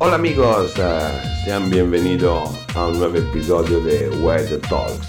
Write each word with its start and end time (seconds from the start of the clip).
Hola 0.00 0.14
amigos, 0.14 0.74
uh, 0.78 1.44
sean 1.44 1.68
bienvenidos 1.70 2.50
a 2.76 2.86
un 2.86 3.00
nuevo 3.00 3.16
episodio 3.16 3.80
de 3.80 4.08
Web 4.20 4.60
Talks, 4.68 5.08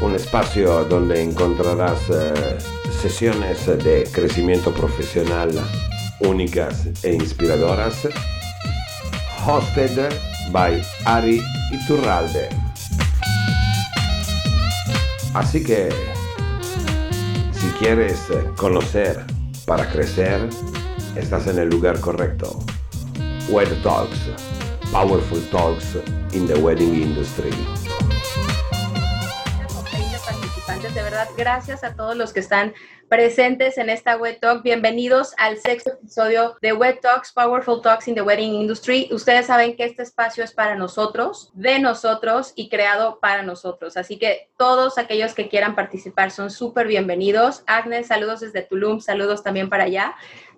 un 0.00 0.14
espacio 0.14 0.86
donde 0.86 1.22
encontrarás 1.22 2.08
uh, 2.08 2.92
sesiones 3.02 3.66
de 3.66 4.08
crecimiento 4.10 4.72
profesional 4.72 5.50
únicas 6.20 6.86
e 7.02 7.12
inspiradoras, 7.12 8.08
hosted 9.46 10.10
by 10.50 10.82
Ari 11.04 11.42
Iturralde. 11.70 12.48
Así 15.34 15.62
que, 15.62 15.90
si 17.52 17.66
quieres 17.78 18.28
conocer 18.56 19.22
para 19.66 19.86
crecer, 19.92 20.48
estás 21.16 21.48
en 21.48 21.58
el 21.58 21.68
lugar 21.68 22.00
correcto. 22.00 22.64
Web 23.50 23.68
Talks, 23.82 24.18
Powerful 24.90 25.40
Talks 25.50 25.96
in 26.32 26.46
the 26.46 26.58
Wedding 26.58 26.94
Industry. 26.94 27.52
de 30.94 31.02
verdad, 31.02 31.28
gracias 31.36 31.82
a 31.82 31.94
todos 31.94 32.14
los 32.14 32.32
que 32.32 32.40
están 32.40 32.74
presentes 33.08 33.78
en 33.78 33.90
esta 33.90 34.16
Web 34.16 34.38
Talk. 34.40 34.62
Bienvenidos 34.62 35.32
al 35.38 35.58
sexto 35.58 35.92
episodio 35.92 36.56
de 36.62 36.72
Web 36.72 37.00
Talks, 37.00 37.32
Powerful 37.32 37.80
Talks 37.82 38.06
in 38.06 38.14
the 38.14 38.22
Wedding 38.22 38.52
Industry. 38.54 39.08
Ustedes 39.10 39.46
saben 39.46 39.76
que 39.76 39.84
este 39.84 40.02
espacio 40.02 40.44
es 40.44 40.52
para 40.52 40.74
nosotros, 40.74 41.50
de 41.54 41.78
nosotros 41.78 42.52
y 42.54 42.68
creado 42.68 43.18
para 43.20 43.42
nosotros. 43.42 43.96
Así 43.96 44.18
que 44.18 44.50
todos 44.56 44.98
aquellos 44.98 45.34
que 45.34 45.48
quieran 45.48 45.74
participar 45.74 46.30
son 46.30 46.50
súper 46.50 46.86
bienvenidos. 46.86 47.62
Agnes, 47.66 48.06
saludos 48.06 48.40
desde 48.40 48.62
Tulum, 48.62 49.00
saludos 49.00 49.42
también 49.42 49.68
para 49.68 49.84
allá 49.84 50.14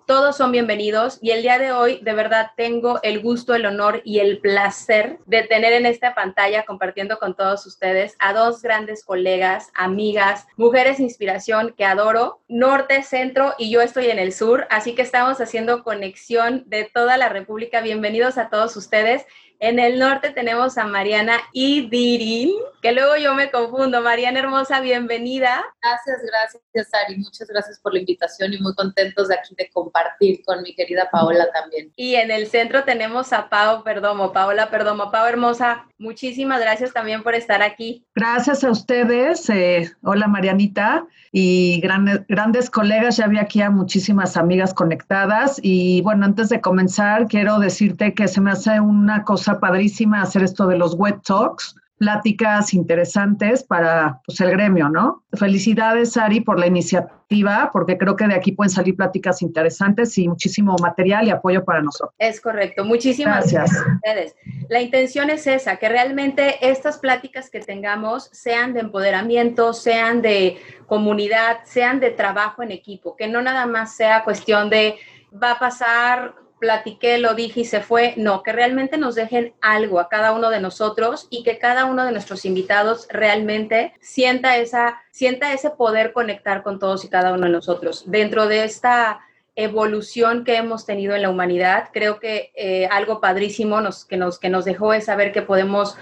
todos 0.06 0.36
son 0.36 0.52
bienvenidos 0.52 1.18
y 1.20 1.32
el 1.32 1.42
día 1.42 1.58
de 1.58 1.72
hoy 1.72 1.98
de 2.00 2.12
verdad 2.12 2.52
tengo 2.56 3.00
el 3.02 3.20
gusto, 3.20 3.56
el 3.56 3.66
honor 3.66 4.02
y 4.04 4.20
el 4.20 4.38
placer 4.38 5.18
de 5.26 5.42
tener 5.42 5.72
en 5.72 5.84
esta 5.84 6.14
pantalla 6.14 6.64
compartiendo 6.64 7.18
con 7.18 7.34
todos 7.34 7.66
ustedes 7.66 8.14
a 8.20 8.32
dos 8.32 8.62
grandes 8.62 9.04
colegas, 9.04 9.72
amigas, 9.74 10.46
mujeres 10.56 11.00
inspiración 11.00 11.74
que 11.76 11.84
adoro, 11.84 12.40
norte, 12.46 13.02
centro 13.02 13.54
y 13.58 13.68
yo 13.68 13.80
estoy 13.80 14.06
en 14.06 14.20
el 14.20 14.32
sur, 14.32 14.68
así 14.70 14.94
que 14.94 15.02
estamos 15.02 15.40
haciendo 15.40 15.82
conexión 15.82 16.62
de 16.66 16.84
toda 16.84 17.16
la 17.16 17.28
República. 17.28 17.80
Bienvenidos 17.80 18.38
a 18.38 18.48
todos 18.48 18.76
ustedes 18.76 19.26
en 19.60 19.78
el 19.78 19.98
norte 19.98 20.30
tenemos 20.30 20.76
a 20.78 20.86
Mariana 20.86 21.38
Idirin, 21.52 22.52
que 22.82 22.92
luego 22.92 23.16
yo 23.16 23.34
me 23.34 23.50
confundo. 23.50 24.02
Mariana 24.02 24.40
Hermosa, 24.40 24.80
bienvenida. 24.80 25.64
Gracias, 25.82 26.18
gracias, 26.22 26.94
Ari. 26.94 27.16
Muchas 27.18 27.48
gracias 27.48 27.80
por 27.80 27.94
la 27.94 28.00
invitación 28.00 28.52
y 28.52 28.58
muy 28.58 28.74
contentos 28.74 29.28
de 29.28 29.34
aquí 29.34 29.54
de 29.56 29.70
compartir 29.70 30.42
con 30.44 30.62
mi 30.62 30.74
querida 30.74 31.08
Paola 31.10 31.46
también. 31.52 31.92
Y 31.96 32.16
en 32.16 32.30
el 32.30 32.48
centro 32.48 32.84
tenemos 32.84 33.32
a 33.32 33.48
Pau 33.48 33.82
Perdomo, 33.82 34.32
Paola 34.32 34.70
Perdomo. 34.70 35.10
Pau 35.10 35.26
Hermosa, 35.26 35.86
muchísimas 35.98 36.60
gracias 36.60 36.92
también 36.92 37.22
por 37.22 37.34
estar 37.34 37.62
aquí. 37.62 38.04
Gracias 38.14 38.62
a 38.62 38.70
ustedes. 38.70 39.48
Eh, 39.48 39.90
hola, 40.02 40.26
Marianita. 40.26 41.06
Y 41.32 41.80
grandes, 41.80 42.26
grandes 42.28 42.70
colegas, 42.70 43.18
ya 43.18 43.26
vi 43.26 43.38
aquí 43.38 43.60
a 43.60 43.70
muchísimas 43.70 44.36
amigas 44.36 44.72
conectadas. 44.72 45.58
Y 45.62 46.00
bueno, 46.02 46.24
antes 46.24 46.48
de 46.48 46.60
comenzar, 46.60 47.26
quiero 47.26 47.58
decirte 47.58 48.14
que 48.14 48.28
se 48.28 48.40
me 48.40 48.52
hace 48.52 48.80
una 48.80 49.24
cosa 49.24 49.45
padrísima 49.54 50.22
hacer 50.22 50.42
esto 50.42 50.66
de 50.66 50.76
los 50.76 50.94
web 50.96 51.20
talks, 51.22 51.74
pláticas 51.98 52.74
interesantes 52.74 53.64
para 53.64 54.20
pues, 54.26 54.40
el 54.40 54.50
gremio, 54.50 54.88
¿no? 54.88 55.24
Felicidades, 55.32 56.16
Ari, 56.16 56.40
por 56.40 56.58
la 56.58 56.66
iniciativa, 56.66 57.70
porque 57.72 57.96
creo 57.96 58.16
que 58.16 58.26
de 58.26 58.34
aquí 58.34 58.52
pueden 58.52 58.70
salir 58.70 58.96
pláticas 58.96 59.40
interesantes 59.40 60.16
y 60.18 60.28
muchísimo 60.28 60.76
material 60.80 61.26
y 61.26 61.30
apoyo 61.30 61.64
para 61.64 61.80
nosotros. 61.80 62.14
Es 62.18 62.40
correcto. 62.40 62.84
Muchísimas 62.84 63.50
gracias. 63.50 63.76
a 63.76 63.94
ustedes. 63.94 64.36
La 64.68 64.80
intención 64.82 65.30
es 65.30 65.46
esa, 65.46 65.76
que 65.76 65.88
realmente 65.88 66.68
estas 66.68 66.98
pláticas 66.98 67.50
que 67.50 67.60
tengamos 67.60 68.28
sean 68.32 68.74
de 68.74 68.80
empoderamiento, 68.80 69.72
sean 69.72 70.20
de 70.20 70.58
comunidad, 70.86 71.58
sean 71.64 71.98
de 72.00 72.10
trabajo 72.10 72.62
en 72.62 72.72
equipo, 72.72 73.16
que 73.16 73.26
no 73.26 73.40
nada 73.40 73.66
más 73.66 73.96
sea 73.96 74.22
cuestión 74.22 74.68
de 74.68 74.96
va 75.42 75.52
a 75.52 75.58
pasar 75.58 76.34
platiqué, 76.58 77.18
lo 77.18 77.34
dije 77.34 77.60
y 77.60 77.64
se 77.64 77.80
fue. 77.80 78.14
No, 78.16 78.42
que 78.42 78.52
realmente 78.52 78.98
nos 78.98 79.14
dejen 79.14 79.54
algo 79.60 80.00
a 80.00 80.08
cada 80.08 80.32
uno 80.32 80.50
de 80.50 80.60
nosotros 80.60 81.26
y 81.30 81.42
que 81.42 81.58
cada 81.58 81.84
uno 81.84 82.04
de 82.04 82.12
nuestros 82.12 82.44
invitados 82.44 83.06
realmente 83.10 83.94
sienta, 84.00 84.56
esa, 84.56 85.02
sienta 85.10 85.52
ese 85.52 85.70
poder 85.70 86.12
conectar 86.12 86.62
con 86.62 86.78
todos 86.78 87.04
y 87.04 87.08
cada 87.08 87.32
uno 87.32 87.46
de 87.46 87.52
nosotros. 87.52 88.04
Dentro 88.06 88.46
de 88.46 88.64
esta 88.64 89.20
evolución 89.54 90.44
que 90.44 90.56
hemos 90.56 90.84
tenido 90.84 91.14
en 91.14 91.22
la 91.22 91.30
humanidad, 91.30 91.88
creo 91.92 92.18
que 92.18 92.52
eh, 92.54 92.86
algo 92.90 93.20
padrísimo 93.20 93.80
nos, 93.80 94.04
que, 94.04 94.16
nos, 94.16 94.38
que 94.38 94.50
nos 94.50 94.64
dejó 94.64 94.92
es 94.92 95.06
saber 95.06 95.32
que 95.32 95.42
podemos 95.42 95.96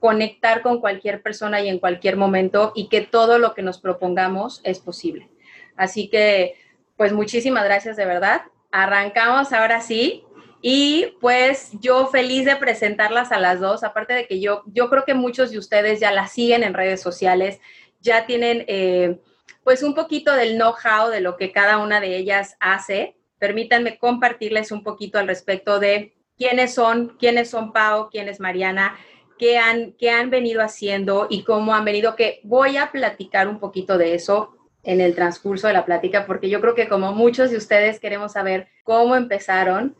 conectar 0.00 0.62
con 0.62 0.80
cualquier 0.80 1.22
persona 1.22 1.60
y 1.60 1.68
en 1.68 1.78
cualquier 1.78 2.16
momento 2.16 2.72
y 2.74 2.88
que 2.88 3.00
todo 3.00 3.38
lo 3.38 3.54
que 3.54 3.62
nos 3.62 3.78
propongamos 3.78 4.60
es 4.64 4.78
posible. 4.78 5.30
Así 5.76 6.08
que, 6.08 6.54
pues 6.96 7.12
muchísimas 7.12 7.64
gracias 7.64 7.96
de 7.96 8.04
verdad 8.04 8.42
arrancamos 8.74 9.52
ahora 9.52 9.80
sí. 9.80 10.24
Y 10.60 11.14
pues 11.20 11.70
yo 11.80 12.06
feliz 12.08 12.44
de 12.44 12.56
presentarlas 12.56 13.32
a 13.32 13.38
las 13.38 13.60
dos, 13.60 13.84
aparte 13.84 14.14
de 14.14 14.26
que 14.26 14.40
yo, 14.40 14.62
yo 14.66 14.88
creo 14.88 15.04
que 15.04 15.14
muchos 15.14 15.50
de 15.50 15.58
ustedes 15.58 16.00
ya 16.00 16.10
las 16.10 16.32
siguen 16.32 16.64
en 16.64 16.74
redes 16.74 17.02
sociales, 17.02 17.60
ya 18.00 18.26
tienen 18.26 18.64
eh, 18.66 19.20
pues 19.62 19.82
un 19.82 19.94
poquito 19.94 20.34
del 20.34 20.56
know-how 20.56 21.10
de 21.10 21.20
lo 21.20 21.36
que 21.36 21.52
cada 21.52 21.78
una 21.78 22.00
de 22.00 22.16
ellas 22.16 22.56
hace. 22.60 23.16
Permítanme 23.38 23.98
compartirles 23.98 24.72
un 24.72 24.82
poquito 24.82 25.18
al 25.18 25.28
respecto 25.28 25.78
de 25.78 26.14
quiénes 26.36 26.74
son, 26.74 27.16
quiénes 27.18 27.50
son 27.50 27.72
Pau, 27.72 28.08
quién 28.10 28.28
es 28.28 28.40
Mariana, 28.40 28.96
qué 29.38 29.58
han, 29.58 29.92
qué 29.92 30.10
han 30.10 30.30
venido 30.30 30.62
haciendo 30.62 31.26
y 31.28 31.44
cómo 31.44 31.74
han 31.74 31.84
venido, 31.84 32.16
que 32.16 32.40
voy 32.42 32.78
a 32.78 32.90
platicar 32.90 33.48
un 33.48 33.60
poquito 33.60 33.98
de 33.98 34.14
eso 34.14 34.53
en 34.84 35.00
el 35.00 35.14
transcurso 35.14 35.66
de 35.66 35.72
la 35.72 35.84
plática, 35.84 36.26
porque 36.26 36.48
yo 36.48 36.60
creo 36.60 36.74
que 36.74 36.88
como 36.88 37.12
muchos 37.12 37.50
de 37.50 37.56
ustedes 37.56 37.98
queremos 37.98 38.32
saber 38.32 38.68
cómo 38.84 39.16
empezaron, 39.16 39.96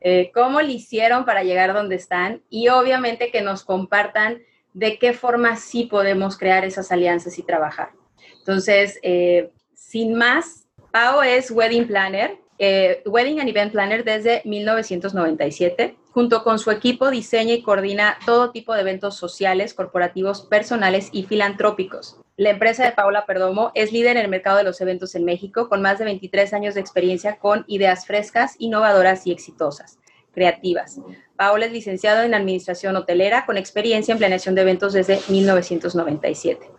eh, 0.00 0.30
cómo 0.32 0.60
lo 0.60 0.68
hicieron 0.68 1.24
para 1.24 1.42
llegar 1.42 1.74
donde 1.74 1.96
están 1.96 2.42
y 2.48 2.68
obviamente 2.68 3.32
que 3.32 3.42
nos 3.42 3.64
compartan 3.64 4.42
de 4.74 4.98
qué 4.98 5.12
forma 5.12 5.56
sí 5.56 5.84
podemos 5.84 6.38
crear 6.38 6.64
esas 6.64 6.92
alianzas 6.92 7.38
y 7.38 7.42
trabajar. 7.42 7.90
Entonces, 8.38 9.00
eh, 9.02 9.50
sin 9.74 10.14
más, 10.14 10.68
Pau 10.92 11.22
es 11.22 11.50
Wedding 11.50 11.86
Planner, 11.86 12.38
eh, 12.58 13.02
Wedding 13.06 13.40
and 13.40 13.48
Event 13.48 13.72
Planner 13.72 14.04
desde 14.04 14.42
1997. 14.44 15.96
Junto 16.12 16.42
con 16.42 16.58
su 16.58 16.70
equipo 16.70 17.10
diseña 17.10 17.54
y 17.54 17.62
coordina 17.62 18.18
todo 18.26 18.50
tipo 18.50 18.74
de 18.74 18.80
eventos 18.80 19.16
sociales, 19.16 19.74
corporativos, 19.74 20.42
personales 20.42 21.10
y 21.12 21.24
filantrópicos. 21.24 22.20
La 22.38 22.50
empresa 22.50 22.84
de 22.84 22.92
Paula 22.92 23.26
Perdomo 23.26 23.72
es 23.74 23.90
líder 23.90 24.16
en 24.16 24.22
el 24.22 24.28
mercado 24.28 24.58
de 24.58 24.62
los 24.62 24.80
eventos 24.80 25.16
en 25.16 25.24
México, 25.24 25.68
con 25.68 25.82
más 25.82 25.98
de 25.98 26.04
23 26.04 26.54
años 26.54 26.76
de 26.76 26.80
experiencia 26.80 27.36
con 27.40 27.64
ideas 27.66 28.06
frescas, 28.06 28.54
innovadoras 28.60 29.26
y 29.26 29.32
exitosas, 29.32 29.98
creativas. 30.32 31.00
Paola 31.34 31.66
es 31.66 31.72
licenciado 31.72 32.22
en 32.22 32.34
Administración 32.34 32.94
Hotelera, 32.94 33.44
con 33.44 33.56
experiencia 33.56 34.12
en 34.12 34.18
planeación 34.18 34.54
de 34.54 34.60
eventos 34.60 34.92
desde 34.92 35.18
1997. 35.28 36.70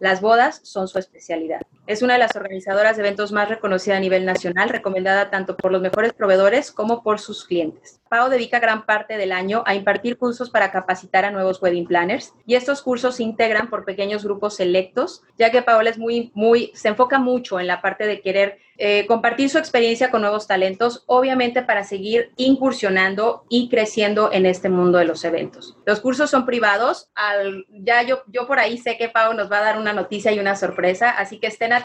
Las 0.00 0.20
bodas 0.20 0.58
son 0.64 0.88
su 0.88 0.98
especialidad. 0.98 1.60
Es 1.90 2.02
una 2.02 2.12
de 2.12 2.20
las 2.20 2.36
organizadoras 2.36 2.96
de 2.96 3.02
eventos 3.02 3.32
más 3.32 3.48
reconocida 3.48 3.96
a 3.96 3.98
nivel 3.98 4.24
nacional, 4.24 4.68
recomendada 4.68 5.28
tanto 5.28 5.56
por 5.56 5.72
los 5.72 5.82
mejores 5.82 6.12
proveedores 6.12 6.70
como 6.70 7.02
por 7.02 7.18
sus 7.18 7.44
clientes. 7.44 8.00
Pau 8.08 8.28
dedica 8.28 8.60
gran 8.60 8.86
parte 8.86 9.16
del 9.16 9.32
año 9.32 9.64
a 9.66 9.74
impartir 9.74 10.16
cursos 10.16 10.50
para 10.50 10.70
capacitar 10.70 11.24
a 11.24 11.32
nuevos 11.32 11.60
wedding 11.60 11.88
planners 11.88 12.32
y 12.46 12.54
estos 12.54 12.82
cursos 12.82 13.16
se 13.16 13.24
integran 13.24 13.70
por 13.70 13.84
pequeños 13.84 14.22
grupos 14.22 14.54
selectos, 14.54 15.22
ya 15.36 15.50
que 15.50 15.62
Paola 15.62 15.90
es 15.90 15.98
muy, 15.98 16.30
muy, 16.32 16.70
se 16.74 16.86
enfoca 16.86 17.18
mucho 17.18 17.58
en 17.58 17.66
la 17.66 17.82
parte 17.82 18.06
de 18.06 18.20
querer 18.20 18.58
eh, 18.82 19.06
compartir 19.06 19.50
su 19.50 19.58
experiencia 19.58 20.10
con 20.10 20.22
nuevos 20.22 20.46
talentos, 20.46 21.04
obviamente 21.06 21.60
para 21.60 21.84
seguir 21.84 22.32
incursionando 22.36 23.44
y 23.50 23.68
creciendo 23.68 24.32
en 24.32 24.46
este 24.46 24.70
mundo 24.70 24.96
de 24.96 25.04
los 25.04 25.22
eventos. 25.24 25.76
Los 25.84 26.00
cursos 26.00 26.30
son 26.30 26.46
privados, 26.46 27.10
al, 27.14 27.66
ya 27.68 28.02
yo, 28.02 28.22
yo 28.28 28.46
por 28.46 28.58
ahí 28.58 28.78
sé 28.78 28.96
que 28.96 29.10
Pau 29.10 29.34
nos 29.34 29.52
va 29.52 29.58
a 29.58 29.64
dar 29.64 29.78
una 29.78 29.92
noticia 29.92 30.32
y 30.32 30.38
una 30.38 30.56
sorpresa, 30.56 31.10
así 31.10 31.38
que 31.38 31.48
estén 31.48 31.74
atentos, 31.74 31.79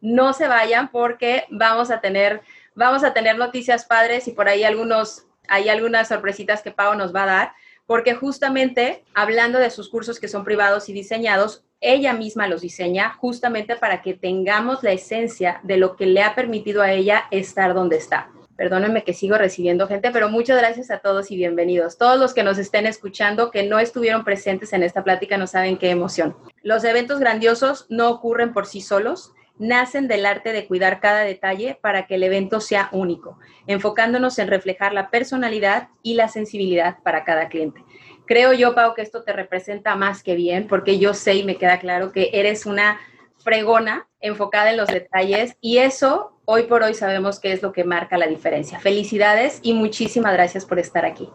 no 0.00 0.32
se 0.32 0.48
vayan 0.48 0.90
porque 0.90 1.44
vamos 1.50 1.90
a 1.90 2.00
tener, 2.00 2.42
vamos 2.74 3.04
a 3.04 3.12
tener 3.12 3.38
noticias 3.38 3.84
padres 3.84 4.28
y 4.28 4.32
por 4.32 4.48
ahí 4.48 4.64
algunos, 4.64 5.26
hay 5.48 5.68
algunas 5.68 6.08
sorpresitas 6.08 6.62
que 6.62 6.70
Pau 6.70 6.94
nos 6.96 7.14
va 7.14 7.24
a 7.24 7.26
dar 7.26 7.52
porque 7.86 8.14
justamente 8.14 9.04
hablando 9.14 9.58
de 9.58 9.70
sus 9.70 9.88
cursos 9.88 10.18
que 10.18 10.28
son 10.28 10.44
privados 10.44 10.88
y 10.88 10.92
diseñados, 10.92 11.64
ella 11.80 12.14
misma 12.14 12.48
los 12.48 12.62
diseña 12.62 13.14
justamente 13.18 13.76
para 13.76 14.00
que 14.00 14.14
tengamos 14.14 14.82
la 14.82 14.92
esencia 14.92 15.60
de 15.64 15.76
lo 15.76 15.96
que 15.96 16.06
le 16.06 16.22
ha 16.22 16.34
permitido 16.34 16.80
a 16.80 16.92
ella 16.92 17.24
estar 17.30 17.74
donde 17.74 17.96
está. 17.96 18.30
Perdónenme 18.56 19.02
que 19.02 19.14
sigo 19.14 19.36
recibiendo 19.36 19.88
gente, 19.88 20.12
pero 20.12 20.28
muchas 20.28 20.58
gracias 20.58 20.90
a 20.92 20.98
todos 20.98 21.32
y 21.32 21.36
bienvenidos. 21.36 21.98
Todos 21.98 22.20
los 22.20 22.34
que 22.34 22.44
nos 22.44 22.56
estén 22.58 22.86
escuchando, 22.86 23.50
que 23.50 23.64
no 23.64 23.80
estuvieron 23.80 24.24
presentes 24.24 24.72
en 24.72 24.84
esta 24.84 25.02
plática, 25.02 25.36
no 25.36 25.48
saben 25.48 25.76
qué 25.76 25.90
emoción. 25.90 26.36
Los 26.62 26.84
eventos 26.84 27.18
grandiosos 27.18 27.86
no 27.88 28.10
ocurren 28.10 28.52
por 28.52 28.66
sí 28.66 28.80
solos, 28.80 29.32
nacen 29.58 30.06
del 30.06 30.24
arte 30.24 30.52
de 30.52 30.66
cuidar 30.68 31.00
cada 31.00 31.20
detalle 31.20 31.78
para 31.80 32.06
que 32.06 32.14
el 32.14 32.22
evento 32.22 32.60
sea 32.60 32.90
único, 32.92 33.38
enfocándonos 33.66 34.38
en 34.38 34.48
reflejar 34.48 34.92
la 34.92 35.10
personalidad 35.10 35.88
y 36.04 36.14
la 36.14 36.28
sensibilidad 36.28 36.98
para 37.02 37.24
cada 37.24 37.48
cliente. 37.48 37.84
Creo 38.24 38.52
yo, 38.52 38.76
Pau, 38.76 38.94
que 38.94 39.02
esto 39.02 39.24
te 39.24 39.32
representa 39.32 39.96
más 39.96 40.22
que 40.22 40.36
bien, 40.36 40.68
porque 40.68 40.98
yo 41.00 41.12
sé 41.12 41.34
y 41.34 41.44
me 41.44 41.56
queda 41.56 41.80
claro 41.80 42.12
que 42.12 42.30
eres 42.32 42.66
una 42.66 43.00
fregona 43.38 44.08
enfocada 44.20 44.70
en 44.70 44.76
los 44.76 44.88
detalles 44.88 45.56
y 45.60 45.78
eso 45.78 46.33
hoy 46.46 46.64
por 46.64 46.82
hoy 46.82 46.94
sabemos 46.94 47.40
que 47.40 47.52
es 47.52 47.62
lo 47.62 47.72
que 47.72 47.84
marca 47.84 48.18
la 48.18 48.26
diferencia. 48.26 48.78
Felicidades 48.80 49.60
y 49.62 49.74
muchísimas 49.74 50.32
gracias 50.32 50.64
por 50.64 50.78
estar 50.78 51.04
aquí. 51.04 51.28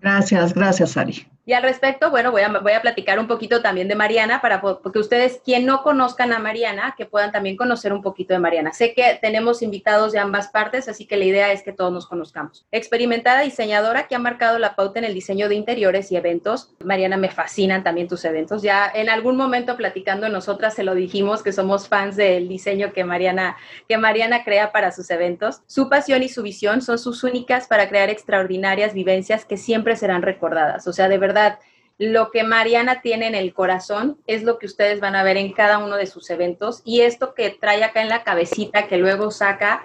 Gracias, 0.00 0.54
gracias, 0.54 0.96
Ari. 0.96 1.26
Y 1.48 1.54
al 1.54 1.62
respecto, 1.62 2.10
bueno, 2.10 2.30
voy 2.30 2.42
a, 2.42 2.48
voy 2.50 2.72
a 2.72 2.82
platicar 2.82 3.18
un 3.18 3.26
poquito 3.26 3.62
también 3.62 3.88
de 3.88 3.94
Mariana 3.94 4.42
para 4.42 4.60
porque 4.60 4.98
ustedes, 4.98 5.40
quien 5.42 5.64
no 5.64 5.82
conozcan 5.82 6.30
a 6.34 6.38
Mariana, 6.38 6.94
que 6.94 7.06
puedan 7.06 7.32
también 7.32 7.56
conocer 7.56 7.90
un 7.94 8.02
poquito 8.02 8.34
de 8.34 8.38
Mariana. 8.38 8.74
Sé 8.74 8.92
que 8.92 9.18
tenemos 9.22 9.62
invitados 9.62 10.12
de 10.12 10.18
ambas 10.18 10.48
partes, 10.48 10.90
así 10.90 11.06
que 11.06 11.16
la 11.16 11.24
idea 11.24 11.50
es 11.50 11.62
que 11.62 11.72
todos 11.72 11.90
nos 11.90 12.06
conozcamos. 12.06 12.66
Experimentada 12.70 13.40
diseñadora 13.40 14.08
que 14.08 14.14
ha 14.14 14.18
marcado 14.18 14.58
la 14.58 14.76
pauta 14.76 14.98
en 14.98 15.06
el 15.06 15.14
diseño 15.14 15.48
de 15.48 15.54
interiores 15.54 16.12
y 16.12 16.16
eventos. 16.16 16.74
Mariana, 16.84 17.16
me 17.16 17.30
fascinan 17.30 17.82
también 17.82 18.08
tus 18.08 18.26
eventos. 18.26 18.60
Ya 18.60 18.92
en 18.94 19.08
algún 19.08 19.38
momento 19.38 19.78
platicando 19.78 20.28
nosotras 20.28 20.74
se 20.74 20.84
lo 20.84 20.94
dijimos 20.94 21.42
que 21.42 21.52
somos 21.52 21.88
fans 21.88 22.14
del 22.16 22.46
diseño 22.46 22.92
que 22.92 23.04
Mariana, 23.04 23.56
que 23.88 23.96
Mariana 23.96 24.44
crea 24.44 24.70
para 24.70 24.92
sus 24.92 25.08
eventos. 25.08 25.62
Su 25.66 25.88
pasión 25.88 26.22
y 26.22 26.28
su 26.28 26.42
visión 26.42 26.82
son 26.82 26.98
sus 26.98 27.24
únicas 27.24 27.68
para 27.68 27.88
crear 27.88 28.10
extraordinarias 28.10 28.92
vivencias 28.92 29.46
que 29.46 29.56
siempre 29.56 29.87
serán 29.96 30.22
recordadas. 30.22 30.86
O 30.86 30.92
sea, 30.92 31.08
de 31.08 31.18
verdad 31.18 31.58
lo 31.98 32.30
que 32.30 32.44
Mariana 32.44 33.02
tiene 33.02 33.26
en 33.26 33.34
el 33.34 33.52
corazón 33.52 34.20
es 34.28 34.44
lo 34.44 34.58
que 34.58 34.66
ustedes 34.66 35.00
van 35.00 35.16
a 35.16 35.24
ver 35.24 35.36
en 35.36 35.52
cada 35.52 35.78
uno 35.78 35.96
de 35.96 36.06
sus 36.06 36.30
eventos 36.30 36.80
y 36.84 37.00
esto 37.00 37.34
que 37.34 37.50
trae 37.50 37.82
acá 37.82 38.02
en 38.02 38.08
la 38.08 38.22
cabecita 38.22 38.86
que 38.86 38.98
luego 38.98 39.32
saca, 39.32 39.84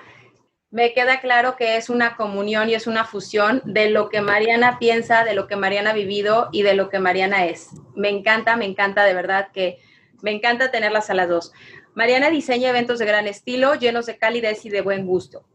me 0.69 0.93
queda 0.93 1.21
claro 1.21 1.55
que 1.55 1.75
es 1.75 1.89
una 1.89 2.15
comunión 2.15 2.69
y 2.69 2.75
es 2.75 2.85
una 2.85 3.05
fusión 3.05 3.61
de 3.65 3.89
lo 3.89 4.09
que 4.09 4.21
Mariana 4.21 4.77
piensa, 4.79 5.23
de 5.23 5.33
lo 5.33 5.47
que 5.47 5.55
Mariana 5.55 5.91
ha 5.91 5.93
vivido 5.93 6.49
y 6.51 6.61
de 6.61 6.75
lo 6.75 6.89
que 6.89 6.99
Mariana 6.99 7.45
es. 7.45 7.69
Me 7.95 8.09
encanta, 8.09 8.57
me 8.57 8.65
encanta 8.65 9.05
de 9.05 9.13
verdad 9.13 9.49
que 9.51 9.79
me 10.21 10.31
encanta 10.31 10.71
tenerlas 10.71 11.09
a 11.09 11.15
las 11.15 11.29
dos. 11.29 11.51
Mariana 11.95 12.29
diseña 12.29 12.69
eventos 12.69 12.99
de 12.99 13.05
gran 13.05 13.27
estilo, 13.27 13.75
llenos 13.75 14.05
de 14.05 14.17
calidez 14.17 14.65
y 14.65 14.69
de 14.69 14.81
buen 14.81 15.05
gusto. 15.05 15.45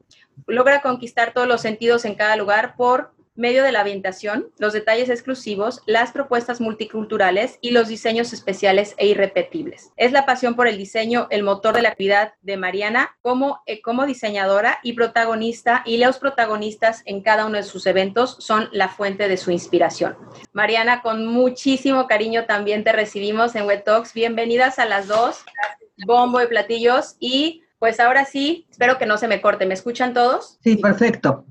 Logra 0.47 0.83
conquistar 0.83 1.33
todos 1.33 1.49
los 1.49 1.61
sentidos 1.61 2.05
en 2.05 2.15
cada 2.15 2.37
lugar 2.37 2.77
por 2.77 3.13
medio 3.39 3.63
de 3.63 3.71
la 3.71 3.81
ambientación, 3.81 4.51
los 4.59 4.73
detalles 4.73 5.09
exclusivos, 5.09 5.81
las 5.87 6.11
propuestas 6.11 6.61
multiculturales 6.61 7.59
y 7.61 7.71
los 7.71 7.87
diseños 7.87 8.33
especiales 8.33 8.95
e 8.99 9.07
irrepetibles. 9.07 9.93
Es 9.97 10.11
la 10.11 10.27
pasión 10.27 10.57
por 10.57 10.67
el 10.67 10.77
diseño 10.77 11.29
el 11.31 11.45
motor 11.45 11.77
de 11.77 11.83
la 11.83 11.91
actividad 11.91 12.35
de 12.43 12.57
Mariana 12.57 13.17
como, 13.23 13.63
eh, 13.67 13.81
como 13.81 14.07
diseñadora 14.07 14.81
y 14.83 14.95
protagonista 14.95 15.83
y 15.87 15.99
los 15.99 16.19
protagonistas 16.19 17.03
en 17.05 17.23
cada 17.23 17.47
uno 17.47 17.59
de 17.59 17.63
sus 17.63 17.87
eventos 17.87 18.37
son 18.41 18.69
la 18.73 18.89
fuente 18.89 19.29
de 19.29 19.37
su 19.37 19.53
inspiración. 19.53 20.17
Mariana, 20.53 21.01
con 21.01 21.25
muchísimo 21.25 22.09
cariño 22.09 22.45
también 22.47 22.83
te 22.83 22.91
recibimos 22.91 23.55
en 23.55 23.67
Web 23.67 23.85
Talks. 23.85 24.15
Bienvenidas 24.15 24.81
a 24.81 24.85
las 24.85 25.07
dos, 25.07 25.45
bombo 26.05 26.43
y 26.43 26.49
platillos 26.49 27.17
y 27.21 27.63
pues 27.79 28.01
ahora 28.01 28.25
sí, 28.25 28.67
espero 28.69 28.99
que 28.99 29.07
no 29.07 29.17
se 29.17 29.29
me 29.29 29.41
corte. 29.41 29.65
¿Me 29.65 29.75
escuchan 29.75 30.13
todos? 30.13 30.59
Sí, 30.61 30.77
perfecto. 30.77 31.45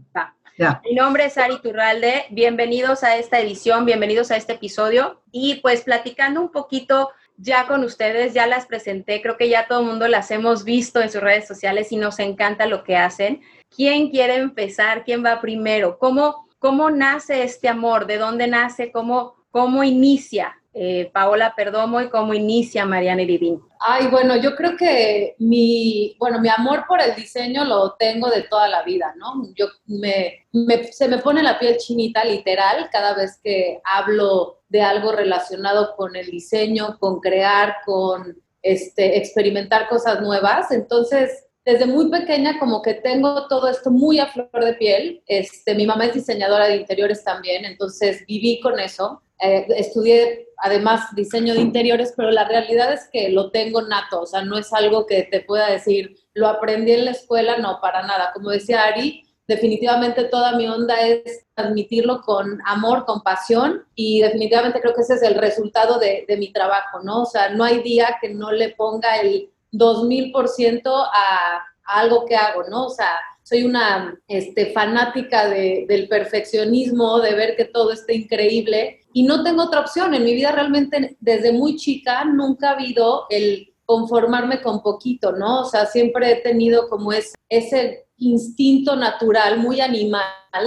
Mi 0.84 0.96
nombre 0.96 1.26
es 1.26 1.38
Ari 1.38 1.62
Turralde, 1.62 2.26
bienvenidos 2.32 3.04
a 3.04 3.16
esta 3.18 3.40
edición, 3.40 3.86
bienvenidos 3.86 4.32
a 4.32 4.38
este 4.38 4.54
episodio 4.54 5.22
y 5.32 5.58
pues 5.62 5.82
platicando 5.84 6.42
un 6.42 6.50
poquito 6.50 7.12
ya 7.38 7.68
con 7.68 7.84
ustedes, 7.84 8.34
ya 8.34 8.48
las 8.48 8.66
presenté, 8.66 9.22
creo 9.22 9.38
que 9.38 9.50
ya 9.50 9.68
todo 9.68 9.82
el 9.82 9.86
mundo 9.86 10.08
las 10.08 10.32
hemos 10.32 10.64
visto 10.64 11.00
en 11.00 11.12
sus 11.12 11.22
redes 11.22 11.48
sociales 11.48 11.92
y 11.92 11.98
nos 11.98 12.18
encanta 12.18 12.66
lo 12.66 12.84
que 12.84 12.96
hacen. 12.96 13.42
¿Quién 13.70 14.10
quiere 14.10 14.38
empezar? 14.38 15.04
¿Quién 15.04 15.24
va 15.24 15.42
primero? 15.42 16.00
¿Cómo, 16.00 16.48
cómo 16.58 16.90
nace 16.90 17.44
este 17.44 17.70
amor? 17.70 18.08
¿De 18.08 18.18
dónde 18.18 18.48
nace? 18.48 18.92
¿Cómo, 18.92 19.36
cómo 19.52 19.84
inicia? 19.84 20.60
Eh, 20.80 21.10
Paola 21.12 21.56
Perdomo 21.56 22.00
y 22.02 22.10
cómo 22.10 22.36
inicia 22.36 22.86
Mariana 22.86 23.24
Iridín. 23.24 23.60
Ay, 23.80 24.08
bueno, 24.12 24.36
yo 24.36 24.56
creo 24.56 24.78
que 24.78 25.36
mi, 25.40 26.16
bueno, 26.20 26.40
mi 26.40 26.50
amor 26.50 26.86
por 26.88 27.02
el 27.02 27.16
diseño 27.16 27.66
lo 27.66 27.94
tengo 27.94 28.30
de 28.30 28.44
toda 28.44 28.68
la 28.68 28.84
vida, 28.84 29.12
¿no? 29.18 29.42
Yo 29.56 29.66
me, 29.88 30.46
se 30.92 31.08
me 31.08 31.18
pone 31.18 31.42
la 31.42 31.58
piel 31.58 31.78
chinita 31.78 32.24
literal 32.24 32.90
cada 32.92 33.16
vez 33.16 33.40
que 33.44 33.82
hablo 33.84 34.62
de 34.70 34.84
algo 34.84 35.12
relacionado 35.12 35.96
con 35.96 36.16
el 36.16 36.30
diseño, 36.30 36.98
con 37.00 37.22
crear, 37.22 37.78
con 37.84 38.38
este, 38.62 39.18
experimentar 39.18 39.90
cosas 39.90 40.22
nuevas. 40.22 40.70
Entonces, 40.70 41.48
desde 41.66 41.88
muy 41.88 42.12
pequeña 42.12 42.60
como 42.60 42.84
que 42.84 42.94
tengo 42.94 43.48
todo 43.48 43.68
esto 43.68 43.90
muy 43.90 44.20
a 44.20 44.28
flor 44.28 44.64
de 44.64 44.74
piel. 44.74 45.24
Este, 45.26 45.74
mi 45.74 45.88
mamá 45.88 46.06
es 46.06 46.14
diseñadora 46.14 46.68
de 46.68 46.78
interiores 46.78 47.24
también, 47.24 47.66
entonces 47.66 48.24
viví 48.28 48.60
con 48.60 48.80
eso. 48.80 49.24
Eh, 49.40 49.68
estudié 49.78 50.48
además 50.58 51.14
diseño 51.16 51.54
de 51.54 51.62
interiores, 51.62 52.14
pero 52.18 52.32
la 52.32 52.48
realidad 52.48 52.92
es 52.92 53.08
que 53.12 53.30
lo 53.30 53.52
tengo 53.52 53.82
nato, 53.84 54.22
o 54.22 54.26
sea, 54.26 54.42
no 54.42 54.58
es 54.58 54.74
algo 54.74 55.06
que 55.06 55.24
te 55.24 55.42
pueda 55.42 55.70
decir, 55.70 56.16
lo 56.34 56.48
aprendí 56.48 56.94
en 56.94 57.06
la 57.06 57.12
escuela, 57.12 57.58
no, 57.58 57.80
para 57.80 58.02
nada. 58.02 58.32
Como 58.34 58.50
decía 58.50 58.84
Ari, 58.86 59.24
definitivamente 59.48 60.26
toda 60.26 60.58
mi 60.58 60.68
onda 60.68 61.00
es 61.02 61.46
transmitirlo 61.54 62.22
con 62.22 62.60
amor, 62.66 63.06
con 63.06 63.22
pasión 63.22 63.86
y 63.96 64.22
definitivamente 64.22 64.82
creo 64.82 64.94
que 64.94 65.02
ese 65.02 65.14
es 65.14 65.22
el 65.22 65.36
resultado 65.36 66.00
de, 66.00 66.26
de 66.28 66.38
mi 66.38 66.52
trabajo, 66.52 67.02
¿no? 67.04 67.22
O 67.22 67.26
sea, 67.26 67.50
no 67.50 67.64
hay 67.64 67.82
día 67.84 68.18
que 68.20 68.30
no 68.30 68.52
le 68.52 68.70
ponga 68.70 69.18
el 69.18 69.52
2000% 69.72 70.82
a, 70.88 71.58
a 71.86 72.00
algo 72.00 72.26
que 72.26 72.36
hago, 72.36 72.64
¿no? 72.64 72.88
O 72.88 72.90
sea, 72.90 73.12
soy 73.48 73.64
una 73.64 74.20
este, 74.28 74.74
fanática 74.74 75.48
del 75.48 76.10
perfeccionismo, 76.10 77.22
de 77.22 77.34
ver 77.34 77.56
que 77.56 77.64
todo 77.64 77.94
esté 77.94 78.16
increíble 78.16 79.06
y 79.18 79.24
no 79.24 79.44
tengo 79.44 79.64
otra 79.64 79.80
opción. 79.80 80.14
En 80.14 80.24
mi 80.24 80.36
vida 80.36 80.52
realmente 80.52 81.18
desde 81.20 81.52
muy 81.52 81.76
chica 81.76 82.24
nunca 82.24 82.70
ha 82.70 82.74
habido 82.74 83.26
el 83.32 83.74
conformarme 83.84 84.62
con 84.62 84.84
poquito, 84.84 85.32
¿no? 85.32 85.62
O 85.62 85.66
sea, 85.66 85.88
siempre 85.88 86.32
he 86.32 86.36
tenido 86.36 86.88
como 86.88 87.12
ese, 87.12 87.36
ese 87.50 88.06
instinto 88.18 88.96
natural, 88.96 89.58
muy 89.58 89.82
animal 89.82 90.22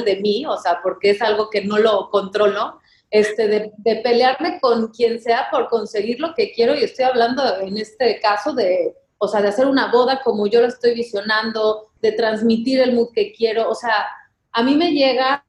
de 0.05 0.17
mí, 0.17 0.45
o 0.47 0.57
sea, 0.57 0.81
porque 0.83 1.11
es 1.11 1.23
algo 1.23 1.49
que 1.49 1.65
no 1.65 1.79
lo 1.79 2.11
controlo, 2.11 2.81
este, 3.09 3.47
de, 3.47 3.73
de, 3.77 3.97
pelearme 3.97 4.59
con 4.61 4.89
quien 4.89 5.21
sea 5.21 5.47
por 5.53 5.69
conseguir 5.69 6.19
lo 6.19 6.35
que 6.35 6.51
quiero 6.51 6.75
y 6.75 6.83
estoy 6.83 7.05
hablando 7.05 7.43
en 7.61 7.79
este 7.79 8.19
caso 8.19 8.53
de, 8.53 8.97
o 9.19 9.29
sea, 9.29 9.43
de 9.43 9.49
hacer 9.49 9.67
una 9.67 9.93
boda 9.93 10.23
como 10.25 10.49
yo 10.49 10.61
lo 10.61 10.67
estoy 10.67 10.95
visionando, 10.95 11.93
de 12.03 12.11
transmitir 12.13 12.81
el 12.81 12.95
mood 12.95 13.13
que 13.15 13.33
quiero, 13.33 13.71
o 13.71 13.77
sea, 13.77 14.09
a 14.53 14.63
mí 14.63 14.75
me 14.75 14.93
llega 14.93 15.45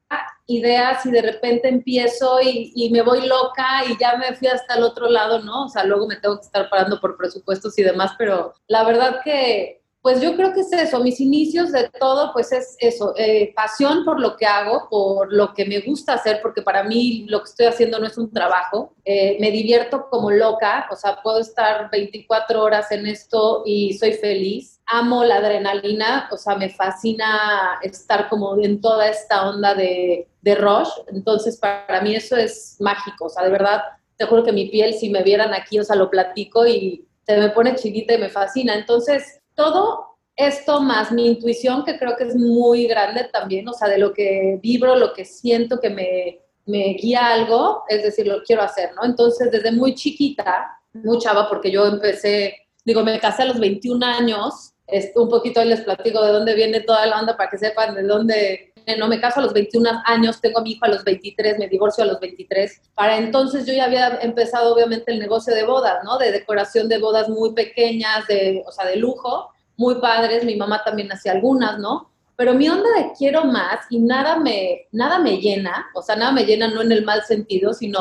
ideas 0.46 1.04
y 1.06 1.10
de 1.10 1.22
repente 1.22 1.68
empiezo 1.68 2.40
y, 2.42 2.90
me 2.90 3.02
voy 3.02 3.26
loca 3.26 3.84
y 3.88 3.96
ya 3.98 4.16
me 4.16 4.34
fui 4.34 4.48
hasta 4.48 4.74
el 4.74 4.82
otro 4.82 5.08
lado, 5.08 5.40
¿no? 5.40 5.64
O 5.64 5.68
sea, 5.68 5.84
luego 5.84 6.06
me 6.06 6.16
tengo 6.16 6.36
que 6.36 6.46
estar 6.46 6.68
parando 6.68 7.00
por 7.00 7.16
presupuestos 7.16 7.78
y 7.78 7.82
demás, 7.82 8.12
pero 8.18 8.54
la 8.66 8.84
verdad 8.84 9.20
que 9.24 9.82
pues 10.02 10.20
yo 10.20 10.34
creo 10.34 10.52
que 10.52 10.60
es 10.60 10.72
eso, 10.72 10.98
mis 10.98 11.20
inicios 11.20 11.70
de 11.70 11.88
todo, 11.88 12.32
pues 12.32 12.50
es 12.50 12.76
eso, 12.80 13.14
eh, 13.16 13.52
pasión 13.54 14.04
por 14.04 14.18
lo 14.18 14.36
que 14.36 14.46
hago, 14.46 14.88
por 14.90 15.32
lo 15.32 15.54
que 15.54 15.64
me 15.64 15.78
gusta 15.78 16.14
hacer, 16.14 16.40
porque 16.42 16.60
para 16.60 16.82
mí 16.82 17.24
lo 17.28 17.38
que 17.38 17.50
estoy 17.50 17.66
haciendo 17.66 18.00
no 18.00 18.08
es 18.08 18.18
un 18.18 18.28
trabajo, 18.32 18.96
eh, 19.04 19.36
me 19.38 19.52
divierto 19.52 20.08
como 20.10 20.32
loca, 20.32 20.88
o 20.90 20.96
sea, 20.96 21.22
puedo 21.22 21.38
estar 21.38 21.88
24 21.88 22.60
horas 22.60 22.90
en 22.90 23.06
esto 23.06 23.62
y 23.64 23.94
soy 23.94 24.14
feliz, 24.14 24.71
amo 24.86 25.24
la 25.24 25.36
adrenalina, 25.36 26.28
o 26.30 26.36
sea, 26.36 26.56
me 26.56 26.68
fascina 26.68 27.78
estar 27.82 28.28
como 28.28 28.60
en 28.60 28.80
toda 28.80 29.08
esta 29.08 29.48
onda 29.48 29.74
de, 29.74 30.28
de 30.42 30.54
rush, 30.54 30.90
entonces 31.08 31.56
para 31.56 32.00
mí 32.00 32.14
eso 32.14 32.36
es 32.36 32.76
mágico, 32.80 33.26
o 33.26 33.28
sea, 33.28 33.44
de 33.44 33.50
verdad, 33.50 33.82
te 34.16 34.26
juro 34.26 34.44
que 34.44 34.52
mi 34.52 34.68
piel, 34.68 34.94
si 34.94 35.10
me 35.10 35.22
vieran 35.22 35.54
aquí, 35.54 35.78
o 35.78 35.84
sea, 35.84 35.96
lo 35.96 36.10
platico 36.10 36.66
y 36.66 37.06
se 37.24 37.36
me 37.36 37.50
pone 37.50 37.76
chiquita 37.76 38.14
y 38.14 38.18
me 38.18 38.28
fascina, 38.28 38.74
entonces 38.74 39.40
todo 39.54 40.12
esto 40.36 40.80
más 40.80 41.12
mi 41.12 41.26
intuición, 41.26 41.84
que 41.84 41.98
creo 41.98 42.16
que 42.16 42.24
es 42.24 42.34
muy 42.34 42.86
grande 42.86 43.24
también, 43.32 43.68
o 43.68 43.72
sea, 43.72 43.88
de 43.88 43.98
lo 43.98 44.12
que 44.12 44.58
vibro, 44.62 44.96
lo 44.96 45.12
que 45.12 45.24
siento 45.24 45.78
que 45.78 45.90
me, 45.90 46.40
me 46.66 46.94
guía 46.94 47.28
algo, 47.28 47.84
es 47.88 48.02
decir, 48.02 48.26
lo 48.26 48.42
quiero 48.42 48.62
hacer, 48.62 48.90
¿no? 48.94 49.04
Entonces, 49.04 49.50
desde 49.50 49.72
muy 49.72 49.94
chiquita, 49.94 50.78
muy 50.92 51.18
chava, 51.18 51.48
porque 51.48 51.70
yo 51.70 51.86
empecé, 51.86 52.56
digo, 52.84 53.02
me 53.02 53.18
casé 53.20 53.42
a 53.42 53.46
los 53.46 53.60
21 53.60 54.04
años, 54.04 54.71
un 55.16 55.28
poquito 55.28 55.64
les 55.64 55.80
platico 55.82 56.24
de 56.24 56.32
dónde 56.32 56.54
viene 56.54 56.80
toda 56.80 57.06
la 57.06 57.20
onda 57.20 57.36
para 57.36 57.50
que 57.50 57.58
sepan 57.58 57.94
de 57.94 58.02
dónde, 58.02 58.72
no 58.98 59.08
me 59.08 59.20
caso 59.20 59.40
a 59.40 59.42
los 59.42 59.52
21 59.52 60.02
años, 60.04 60.40
tengo 60.40 60.60
a 60.60 60.62
mi 60.62 60.72
hijo 60.72 60.84
a 60.84 60.88
los 60.88 61.04
23, 61.04 61.58
me 61.58 61.68
divorcio 61.68 62.04
a 62.04 62.06
los 62.06 62.20
23. 62.20 62.80
Para 62.94 63.16
entonces 63.16 63.66
yo 63.66 63.72
ya 63.72 63.84
había 63.84 64.18
empezado 64.20 64.74
obviamente 64.74 65.12
el 65.12 65.18
negocio 65.18 65.54
de 65.54 65.64
bodas, 65.64 66.04
¿no? 66.04 66.18
De 66.18 66.32
decoración 66.32 66.88
de 66.88 66.98
bodas 66.98 67.28
muy 67.28 67.52
pequeñas, 67.52 68.26
de, 68.26 68.62
o 68.66 68.72
sea, 68.72 68.86
de 68.86 68.96
lujo, 68.96 69.50
muy 69.76 69.96
padres, 69.96 70.44
mi 70.44 70.56
mamá 70.56 70.82
también 70.84 71.10
hacía 71.10 71.32
algunas, 71.32 71.78
¿no? 71.78 72.10
Pero 72.36 72.54
mi 72.54 72.68
onda 72.68 72.88
de 72.96 73.12
quiero 73.16 73.44
más 73.44 73.80
y 73.90 73.98
nada 74.00 74.36
me, 74.36 74.88
nada 74.92 75.18
me 75.18 75.38
llena, 75.38 75.86
o 75.94 76.02
sea, 76.02 76.16
nada 76.16 76.32
me 76.32 76.44
llena 76.44 76.68
no 76.68 76.82
en 76.82 76.92
el 76.92 77.04
mal 77.04 77.22
sentido, 77.22 77.72
sino 77.72 78.00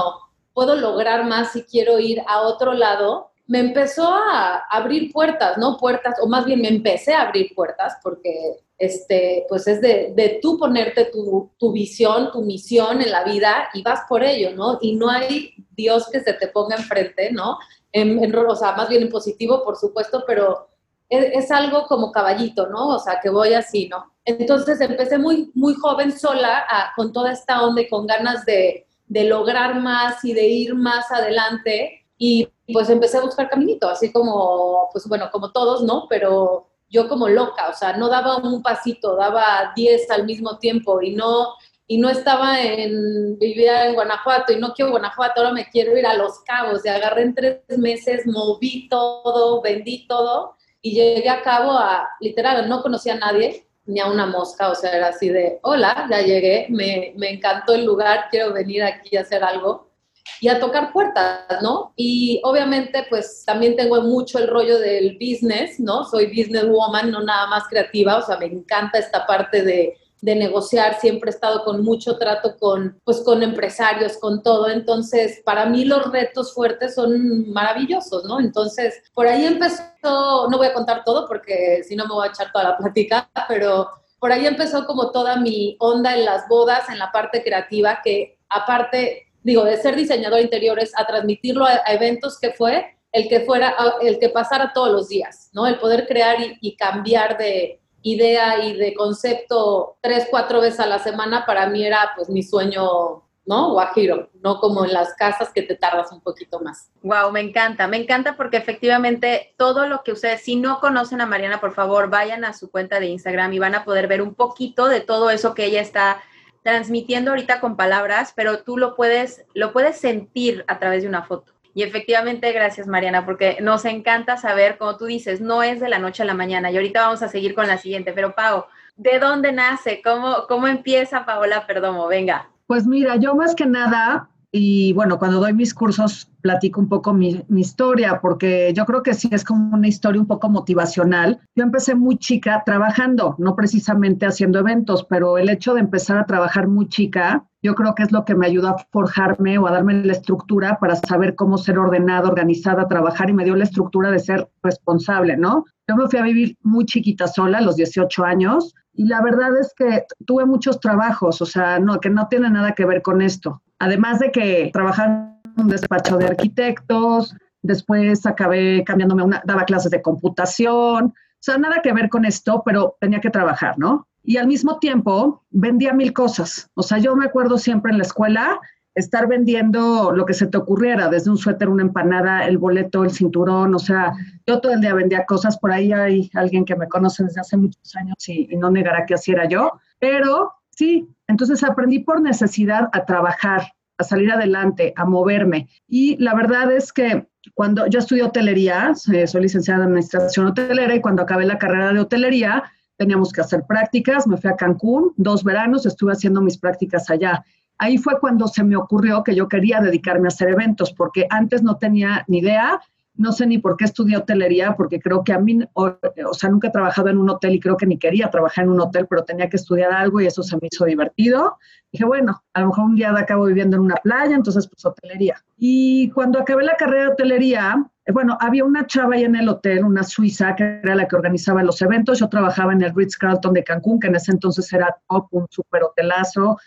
puedo 0.53 0.75
lograr 0.75 1.25
más 1.25 1.53
si 1.53 1.63
quiero 1.63 1.99
ir 1.99 2.21
a 2.27 2.41
otro 2.41 2.73
lado, 2.73 3.30
me 3.51 3.59
empezó 3.59 4.07
a 4.07 4.63
abrir 4.69 5.11
puertas, 5.11 5.57
¿no? 5.57 5.75
Puertas, 5.75 6.15
o 6.21 6.27
más 6.27 6.45
bien 6.45 6.61
me 6.61 6.69
empecé 6.69 7.13
a 7.13 7.23
abrir 7.23 7.53
puertas 7.53 7.97
porque, 8.01 8.63
este, 8.77 9.45
pues 9.49 9.67
es 9.67 9.81
de, 9.81 10.39
tú 10.41 10.57
ponerte 10.57 11.11
tu, 11.11 11.71
visión, 11.73 12.31
tu 12.31 12.43
misión 12.43 13.01
en 13.01 13.11
la 13.11 13.25
vida 13.25 13.67
y 13.73 13.81
vas 13.81 14.03
por 14.07 14.23
ello, 14.23 14.55
¿no? 14.55 14.77
Y 14.79 14.95
no 14.95 15.09
hay 15.09 15.53
Dios 15.71 16.07
que 16.09 16.21
se 16.21 16.31
te 16.31 16.47
ponga 16.47 16.77
enfrente, 16.77 17.29
¿no? 17.33 17.57
En, 17.91 18.33
o 18.33 18.55
sea, 18.55 18.71
más 18.71 18.87
bien 18.87 19.01
en 19.01 19.09
positivo, 19.09 19.65
por 19.65 19.75
supuesto, 19.75 20.23
pero 20.25 20.69
es, 21.09 21.43
es, 21.43 21.51
algo 21.51 21.87
como 21.87 22.13
caballito, 22.13 22.67
¿no? 22.67 22.87
O 22.87 22.99
sea, 22.99 23.19
que 23.21 23.29
voy 23.29 23.53
así, 23.53 23.89
¿no? 23.89 24.13
Entonces 24.23 24.79
empecé 24.79 25.17
muy, 25.17 25.51
muy 25.55 25.73
joven 25.73 26.17
sola, 26.17 26.63
con 26.95 27.11
toda 27.11 27.33
esta 27.33 27.63
onda 27.63 27.81
y 27.81 27.89
con 27.89 28.07
ganas 28.07 28.45
de, 28.45 28.87
de 29.07 29.25
lograr 29.25 29.81
más 29.81 30.23
y 30.23 30.31
de 30.31 30.47
ir 30.47 30.73
más 30.73 31.11
adelante 31.11 31.97
y 32.17 32.47
pues 32.71 32.89
empecé 32.89 33.17
a 33.17 33.21
buscar 33.21 33.49
caminito, 33.49 33.89
así 33.89 34.11
como, 34.11 34.89
pues 34.91 35.07
bueno, 35.07 35.29
como 35.31 35.51
todos, 35.51 35.83
¿no? 35.83 36.07
Pero 36.09 36.67
yo 36.89 37.07
como 37.07 37.29
loca, 37.29 37.69
o 37.69 37.73
sea, 37.73 37.93
no 37.97 38.09
daba 38.09 38.37
un 38.37 38.61
pasito, 38.61 39.15
daba 39.15 39.71
10 39.75 40.11
al 40.11 40.25
mismo 40.25 40.57
tiempo 40.59 41.01
y 41.01 41.15
no, 41.15 41.53
y 41.87 41.97
no 41.97 42.09
estaba 42.09 42.61
en, 42.61 43.37
vivía 43.39 43.85
en 43.87 43.95
Guanajuato 43.95 44.51
y 44.53 44.57
no 44.57 44.73
quiero 44.73 44.91
Guanajuato, 44.91 45.41
ahora 45.41 45.53
me 45.53 45.69
quiero 45.69 45.97
ir 45.97 46.05
a 46.05 46.15
Los 46.15 46.39
Cabos 46.39 46.85
y 46.85 46.89
agarré 46.89 47.23
en 47.23 47.35
tres 47.35 47.61
meses, 47.77 48.27
moví 48.27 48.89
todo, 48.89 49.61
vendí 49.61 50.05
todo 50.07 50.55
y 50.81 50.93
llegué 50.93 51.29
a 51.29 51.41
cabo 51.41 51.71
a, 51.71 52.09
literal, 52.19 52.67
no 52.67 52.81
conocía 52.81 53.13
a 53.13 53.17
nadie, 53.17 53.67
ni 53.85 53.99
a 53.99 54.07
una 54.07 54.25
mosca, 54.25 54.69
o 54.69 54.75
sea, 54.75 54.91
era 54.91 55.07
así 55.07 55.29
de, 55.29 55.59
hola, 55.63 56.07
ya 56.09 56.21
llegué, 56.21 56.67
me, 56.69 57.13
me 57.17 57.31
encantó 57.31 57.73
el 57.73 57.85
lugar, 57.85 58.27
quiero 58.29 58.53
venir 58.53 58.83
aquí 58.83 59.17
a 59.17 59.21
hacer 59.21 59.43
algo 59.43 59.90
y 60.39 60.47
a 60.47 60.59
tocar 60.59 60.91
puertas, 60.93 61.61
¿no? 61.61 61.93
Y 61.95 62.41
obviamente, 62.43 63.05
pues 63.09 63.43
también 63.45 63.75
tengo 63.75 64.01
mucho 64.01 64.39
el 64.39 64.47
rollo 64.47 64.79
del 64.79 65.17
business, 65.19 65.79
¿no? 65.79 66.05
Soy 66.05 66.27
businesswoman, 66.27 67.11
no 67.11 67.21
nada 67.21 67.47
más 67.47 67.63
creativa, 67.67 68.17
o 68.17 68.21
sea, 68.25 68.37
me 68.37 68.45
encanta 68.45 68.99
esta 68.99 69.25
parte 69.25 69.63
de, 69.63 69.97
de 70.21 70.35
negociar, 70.35 70.99
siempre 70.99 71.31
he 71.31 71.33
estado 71.33 71.63
con 71.63 71.83
mucho 71.83 72.17
trato 72.17 72.55
con, 72.57 72.99
pues, 73.03 73.21
con 73.21 73.41
empresarios, 73.41 74.17
con 74.17 74.43
todo, 74.43 74.69
entonces 74.69 75.41
para 75.43 75.65
mí 75.65 75.83
los 75.83 76.11
retos 76.11 76.53
fuertes 76.53 76.95
son 76.95 77.51
maravillosos, 77.51 78.23
¿no? 78.25 78.39
Entonces, 78.39 79.01
por 79.13 79.27
ahí 79.27 79.45
empezó, 79.45 80.47
no 80.49 80.57
voy 80.57 80.67
a 80.67 80.73
contar 80.73 81.03
todo 81.03 81.27
porque 81.27 81.83
si 81.83 81.95
no 81.95 82.05
me 82.05 82.13
voy 82.13 82.27
a 82.27 82.31
echar 82.31 82.51
toda 82.51 82.65
la 82.65 82.77
plática, 82.77 83.29
pero 83.47 83.89
por 84.19 84.31
ahí 84.31 84.45
empezó 84.45 84.85
como 84.85 85.09
toda 85.11 85.37
mi 85.37 85.75
onda 85.79 86.15
en 86.15 86.25
las 86.25 86.47
bodas, 86.47 86.87
en 86.89 86.99
la 86.99 87.11
parte 87.11 87.43
creativa, 87.43 88.01
que 88.03 88.37
aparte 88.49 89.30
digo, 89.43 89.63
de 89.63 89.77
ser 89.77 89.95
diseñador 89.95 90.37
de 90.37 90.43
interiores 90.43 90.91
a 90.95 91.05
transmitirlo 91.05 91.65
a, 91.65 91.81
eventos 91.87 92.39
que 92.39 92.51
fue 92.51 92.97
el 93.11 93.27
que 93.27 93.41
fuera, 93.41 93.75
el 94.01 94.19
que 94.19 94.29
pasara 94.29 94.71
todos 94.73 94.91
los 94.91 95.09
días, 95.09 95.49
¿no? 95.53 95.67
El 95.67 95.79
poder 95.79 96.07
crear 96.07 96.37
y, 96.61 96.75
cambiar 96.77 97.37
de 97.37 97.81
idea 98.03 98.63
y 98.63 98.73
de 98.77 98.93
concepto 98.93 99.97
tres, 100.01 100.27
cuatro 100.31 100.61
veces 100.61 100.79
a 100.79 100.87
la 100.87 100.97
semana 100.97 101.45
para 101.45 101.67
mí 101.67 101.85
era 101.85 102.11
pues 102.15 102.29
mi 102.29 102.41
sueño 102.41 103.23
¿no? 103.45 103.71
Guajiro, 103.71 104.29
no 104.41 104.59
como 104.59 104.85
en 104.85 104.93
las 104.93 105.13
casas 105.15 105.51
que 105.51 105.63
te 105.63 105.75
tardas 105.75 106.11
un 106.11 106.21
poquito 106.21 106.59
más. 106.59 106.91
Wow, 107.01 107.31
me 107.31 107.41
encanta, 107.41 107.87
me 107.87 107.97
encanta 107.97 108.37
porque 108.37 108.57
efectivamente 108.57 109.53
todo 109.57 109.87
lo 109.87 110.03
que 110.03 110.11
ustedes, 110.11 110.41
si 110.41 110.55
no 110.55 110.79
conocen 110.79 111.21
a 111.21 111.25
Mariana, 111.25 111.59
por 111.59 111.73
favor, 111.73 112.09
vayan 112.09 112.45
a 112.45 112.53
su 112.53 112.69
cuenta 112.69 112.99
de 112.99 113.07
Instagram 113.07 113.51
y 113.53 113.59
van 113.59 113.75
a 113.75 113.83
poder 113.83 114.07
ver 114.07 114.21
un 114.21 114.35
poquito 114.35 114.87
de 114.87 115.01
todo 115.01 115.31
eso 115.31 115.55
que 115.55 115.65
ella 115.65 115.81
está 115.81 116.21
transmitiendo 116.63 117.31
ahorita 117.31 117.59
con 117.59 117.75
palabras, 117.75 118.33
pero 118.35 118.63
tú 118.63 118.77
lo 118.77 118.95
puedes, 118.95 119.45
lo 119.53 119.73
puedes 119.73 119.97
sentir 119.97 120.63
a 120.67 120.79
través 120.79 121.03
de 121.03 121.09
una 121.09 121.23
foto. 121.23 121.53
Y 121.73 121.83
efectivamente, 121.83 122.51
gracias 122.51 122.87
Mariana, 122.87 123.25
porque 123.25 123.57
nos 123.61 123.85
encanta 123.85 124.37
saber, 124.37 124.77
como 124.77 124.97
tú 124.97 125.05
dices, 125.05 125.39
no 125.39 125.63
es 125.63 125.79
de 125.79 125.89
la 125.89 125.99
noche 125.99 126.23
a 126.23 126.25
la 126.25 126.33
mañana. 126.33 126.69
Y 126.69 126.75
ahorita 126.75 127.01
vamos 127.01 127.23
a 127.23 127.29
seguir 127.29 127.55
con 127.55 127.67
la 127.67 127.77
siguiente, 127.77 128.11
pero 128.11 128.35
Pau, 128.35 128.65
¿de 128.97 129.19
dónde 129.19 129.51
nace? 129.51 130.01
¿Cómo, 130.03 130.45
cómo 130.47 130.67
empieza 130.67 131.25
Paola 131.25 131.65
Perdomo? 131.65 132.07
Venga. 132.07 132.49
Pues 132.67 132.85
mira, 132.85 133.15
yo 133.15 133.35
más 133.35 133.55
que 133.55 133.65
nada 133.65 134.29
y 134.53 134.91
bueno, 134.93 135.17
cuando 135.17 135.39
doy 135.39 135.53
mis 135.53 135.73
cursos 135.73 136.29
platico 136.41 136.81
un 136.81 136.89
poco 136.89 137.13
mi, 137.13 137.41
historia, 137.55 138.19
porque 138.19 138.73
yo 138.75 138.85
creo 138.85 139.01
que 139.01 139.13
sí 139.13 139.29
es 139.31 139.45
como 139.45 139.75
una 139.75 139.87
historia 139.87 140.19
un 140.19 140.27
poco 140.27 140.49
motivacional. 140.49 141.39
Yo 141.55 141.63
empecé 141.63 141.95
muy 141.95 142.17
chica 142.17 142.61
trabajando, 142.65 143.35
no 143.37 143.55
precisamente 143.55 144.25
haciendo 144.25 144.59
eventos, 144.59 145.05
pero 145.05 145.37
el 145.37 145.49
hecho 145.49 145.73
de 145.73 145.79
empezar 145.79 146.17
a 146.17 146.25
trabajar 146.25 146.67
muy 146.67 146.89
chica, 146.89 147.45
yo 147.61 147.75
creo 147.75 147.95
que 147.95 148.03
es 148.03 148.11
lo 148.11 148.25
que 148.25 148.35
me 148.35 148.47
ayudó 148.47 148.69
a 148.69 148.85
forjarme 148.91 149.57
o 149.57 149.67
a 149.67 149.71
darme 149.71 150.03
la 150.03 150.11
estructura 150.11 150.79
para 150.79 150.95
saber 150.95 151.35
cómo 151.35 151.57
ser 151.57 151.77
ordenada, 151.77 152.27
organizada, 152.27 152.89
trabajar 152.89 153.29
y 153.29 153.33
me 153.33 153.45
dio 153.45 153.55
la 153.55 153.63
estructura 153.63 154.11
de 154.11 154.19
ser 154.19 154.49
responsable, 154.63 155.37
¿no? 155.37 155.63
Yo 155.87 155.95
me 155.95 156.09
fui 156.09 156.19
a 156.19 156.23
vivir 156.23 156.57
muy 156.61 156.85
chiquita 156.85 157.27
sola, 157.27 157.59
a 157.59 157.61
los 157.61 157.77
18 157.77 158.25
años, 158.25 158.73
y 158.93 159.05
la 159.05 159.21
verdad 159.21 159.57
es 159.57 159.73
que 159.77 160.03
tuve 160.25 160.45
muchos 160.45 160.79
trabajos, 160.79 161.41
o 161.41 161.45
sea, 161.45 161.79
no, 161.79 161.99
que 161.99 162.09
no 162.09 162.27
tiene 162.27 162.49
nada 162.49 162.73
que 162.73 162.85
ver 162.85 163.01
con 163.01 163.21
esto. 163.21 163.61
Además 163.81 164.19
de 164.19 164.31
que 164.31 164.69
trabajaba 164.71 165.39
en 165.43 165.63
un 165.63 165.67
despacho 165.67 166.17
de 166.17 166.27
arquitectos, 166.27 167.35
después 167.63 168.27
acabé 168.27 168.83
cambiándome 168.83 169.23
una, 169.23 169.41
daba 169.43 169.65
clases 169.65 169.89
de 169.89 170.03
computación, 170.03 171.05
o 171.05 171.43
sea, 171.43 171.57
nada 171.57 171.81
que 171.81 171.91
ver 171.91 172.07
con 172.07 172.23
esto, 172.25 172.61
pero 172.63 172.95
tenía 173.01 173.19
que 173.19 173.31
trabajar, 173.31 173.79
¿no? 173.79 174.07
Y 174.23 174.37
al 174.37 174.45
mismo 174.45 174.77
tiempo 174.77 175.43
vendía 175.49 175.93
mil 175.93 176.13
cosas. 176.13 176.69
O 176.75 176.83
sea, 176.83 176.99
yo 176.99 177.15
me 177.15 177.25
acuerdo 177.25 177.57
siempre 177.57 177.91
en 177.91 177.97
la 177.97 178.03
escuela 178.03 178.59
estar 178.93 179.27
vendiendo 179.27 180.11
lo 180.11 180.27
que 180.27 180.35
se 180.35 180.45
te 180.45 180.57
ocurriera, 180.57 181.07
desde 181.07 181.31
un 181.31 181.37
suéter, 181.37 181.67
una 181.67 181.81
empanada, 181.81 182.45
el 182.45 182.59
boleto, 182.59 183.03
el 183.03 183.09
cinturón, 183.09 183.73
o 183.73 183.79
sea, 183.79 184.13
yo 184.45 184.61
todo 184.61 184.73
el 184.73 184.81
día 184.81 184.93
vendía 184.93 185.25
cosas, 185.25 185.57
por 185.57 185.71
ahí 185.71 185.91
hay 185.91 186.29
alguien 186.35 186.65
que 186.65 186.75
me 186.75 186.87
conoce 186.87 187.23
desde 187.23 187.41
hace 187.41 187.57
muchos 187.57 187.95
años 187.95 188.29
y, 188.29 188.45
no 188.57 188.69
negará 188.69 189.07
que 189.07 189.15
así 189.15 189.31
era 189.31 189.47
yo, 189.47 189.79
pero 189.97 190.53
sí, 190.81 191.07
entonces 191.27 191.63
aprendí 191.63 191.99
por 191.99 192.21
necesidad 192.21 192.89
a 192.91 193.05
trabajar, 193.05 193.61
a 193.99 194.03
salir 194.03 194.31
adelante, 194.31 194.93
a 194.95 195.05
moverme. 195.05 195.67
Y 195.87 196.17
la 196.17 196.33
verdad 196.33 196.71
es 196.71 196.91
que 196.91 197.27
cuando 197.53 197.85
yo 197.85 197.99
estudié 197.99 198.23
hotelería, 198.23 198.91
eh, 199.13 199.27
soy 199.27 199.43
licenciada 199.43 199.81
en 199.81 199.89
administración 199.89 200.47
hotelera 200.47 200.95
y 200.95 201.01
cuando 201.01 201.21
acabé 201.21 201.45
la 201.45 201.59
carrera 201.59 201.93
de 201.93 201.99
hotelería, 201.99 202.63
teníamos 202.97 203.31
que 203.31 203.41
hacer 203.41 203.63
prácticas, 203.67 204.25
me 204.25 204.37
fui 204.37 204.49
a 204.49 204.55
Cancún, 204.55 205.13
dos 205.17 205.43
veranos 205.43 205.85
estuve 205.85 206.13
haciendo 206.13 206.41
mis 206.41 206.57
prácticas 206.57 207.09
allá 207.11 207.43
ahí 207.81 207.97
fue 207.97 208.19
cuando 208.19 208.47
se 208.47 208.63
me 208.63 208.75
ocurrió 208.75 209.23
que 209.23 209.35
yo 209.35 209.47
quería 209.47 209.81
dedicarme 209.81 210.27
a 210.27 210.29
hacer 210.29 210.49
eventos, 210.49 210.93
porque 210.93 211.25
antes 211.31 211.63
no 211.63 211.77
tenía 211.77 212.23
ni 212.27 212.37
idea, 212.37 212.79
no 213.15 213.31
sé 213.31 213.45
ni 213.45 213.57
por 213.57 213.77
qué 213.77 213.85
estudié 213.85 214.17
hotelería, 214.17 214.75
porque 214.75 214.99
creo 214.99 215.23
que 215.23 215.33
a 215.33 215.39
mí, 215.39 215.59
o, 215.73 215.97
sea, 216.33 216.49
nunca 216.49 216.69
he 216.69 216.71
trabajado 216.71 217.09
en 217.09 217.17
un 217.17 217.29
hotel 217.29 217.55
y 217.55 217.59
creo 217.59 217.77
que 217.77 217.85
ni 217.85 217.97
quería 217.97 218.29
trabajar 218.29 218.65
en 218.65 218.71
un 218.71 218.81
hotel, 218.81 219.07
pero 219.09 219.23
tenía 219.23 219.49
que 219.49 219.57
estudiar 219.57 219.91
algo 219.91 220.21
y 220.21 220.27
eso 220.27 220.43
se 220.43 220.55
me 220.55 220.67
hizo 220.71 220.85
divertido. 220.85 221.57
Dije, 221.91 222.05
bueno, 222.05 222.41
a 222.53 222.61
lo 222.61 222.67
mejor 222.67 222.85
un 222.85 222.95
día 222.95 223.13
acabo 223.17 223.45
viviendo 223.45 223.75
en 223.75 223.83
una 223.83 223.95
playa, 223.95 224.35
entonces 224.35 224.67
pues 224.67 224.85
hotelería. 224.85 225.43
Y 225.57 226.09
cuando 226.11 226.39
acabé 226.39 226.63
la 226.63 226.77
carrera 226.77 227.03
de 227.03 227.09
hotelería, 227.09 227.85
eh, 228.05 228.11
bueno, 228.11 228.37
había 228.39 228.63
una 228.63 228.87
chava 228.87 229.15
ahí 229.15 229.25
en 229.25 229.35
el 229.35 229.49
hotel, 229.49 229.83
una 229.83 230.03
suiza, 230.03 230.55
que 230.55 230.79
era 230.83 230.95
la 230.95 231.07
que 231.07 231.15
organizaba 231.15 231.63
los 231.63 231.81
eventos. 231.81 232.19
Yo 232.19 232.29
trabajaba 232.29 232.73
en 232.73 232.81
el 232.81 232.95
Ritz 232.95 233.17
Carlton 233.17 233.53
de 233.53 233.63
Cancún, 233.63 233.99
que 233.99 234.07
en 234.07 234.15
ese 234.15 234.31
entonces 234.31 234.71
era 234.73 234.95
top, 235.07 235.27
un 235.31 235.47
super 235.49 235.83
hotelazo 235.83 236.57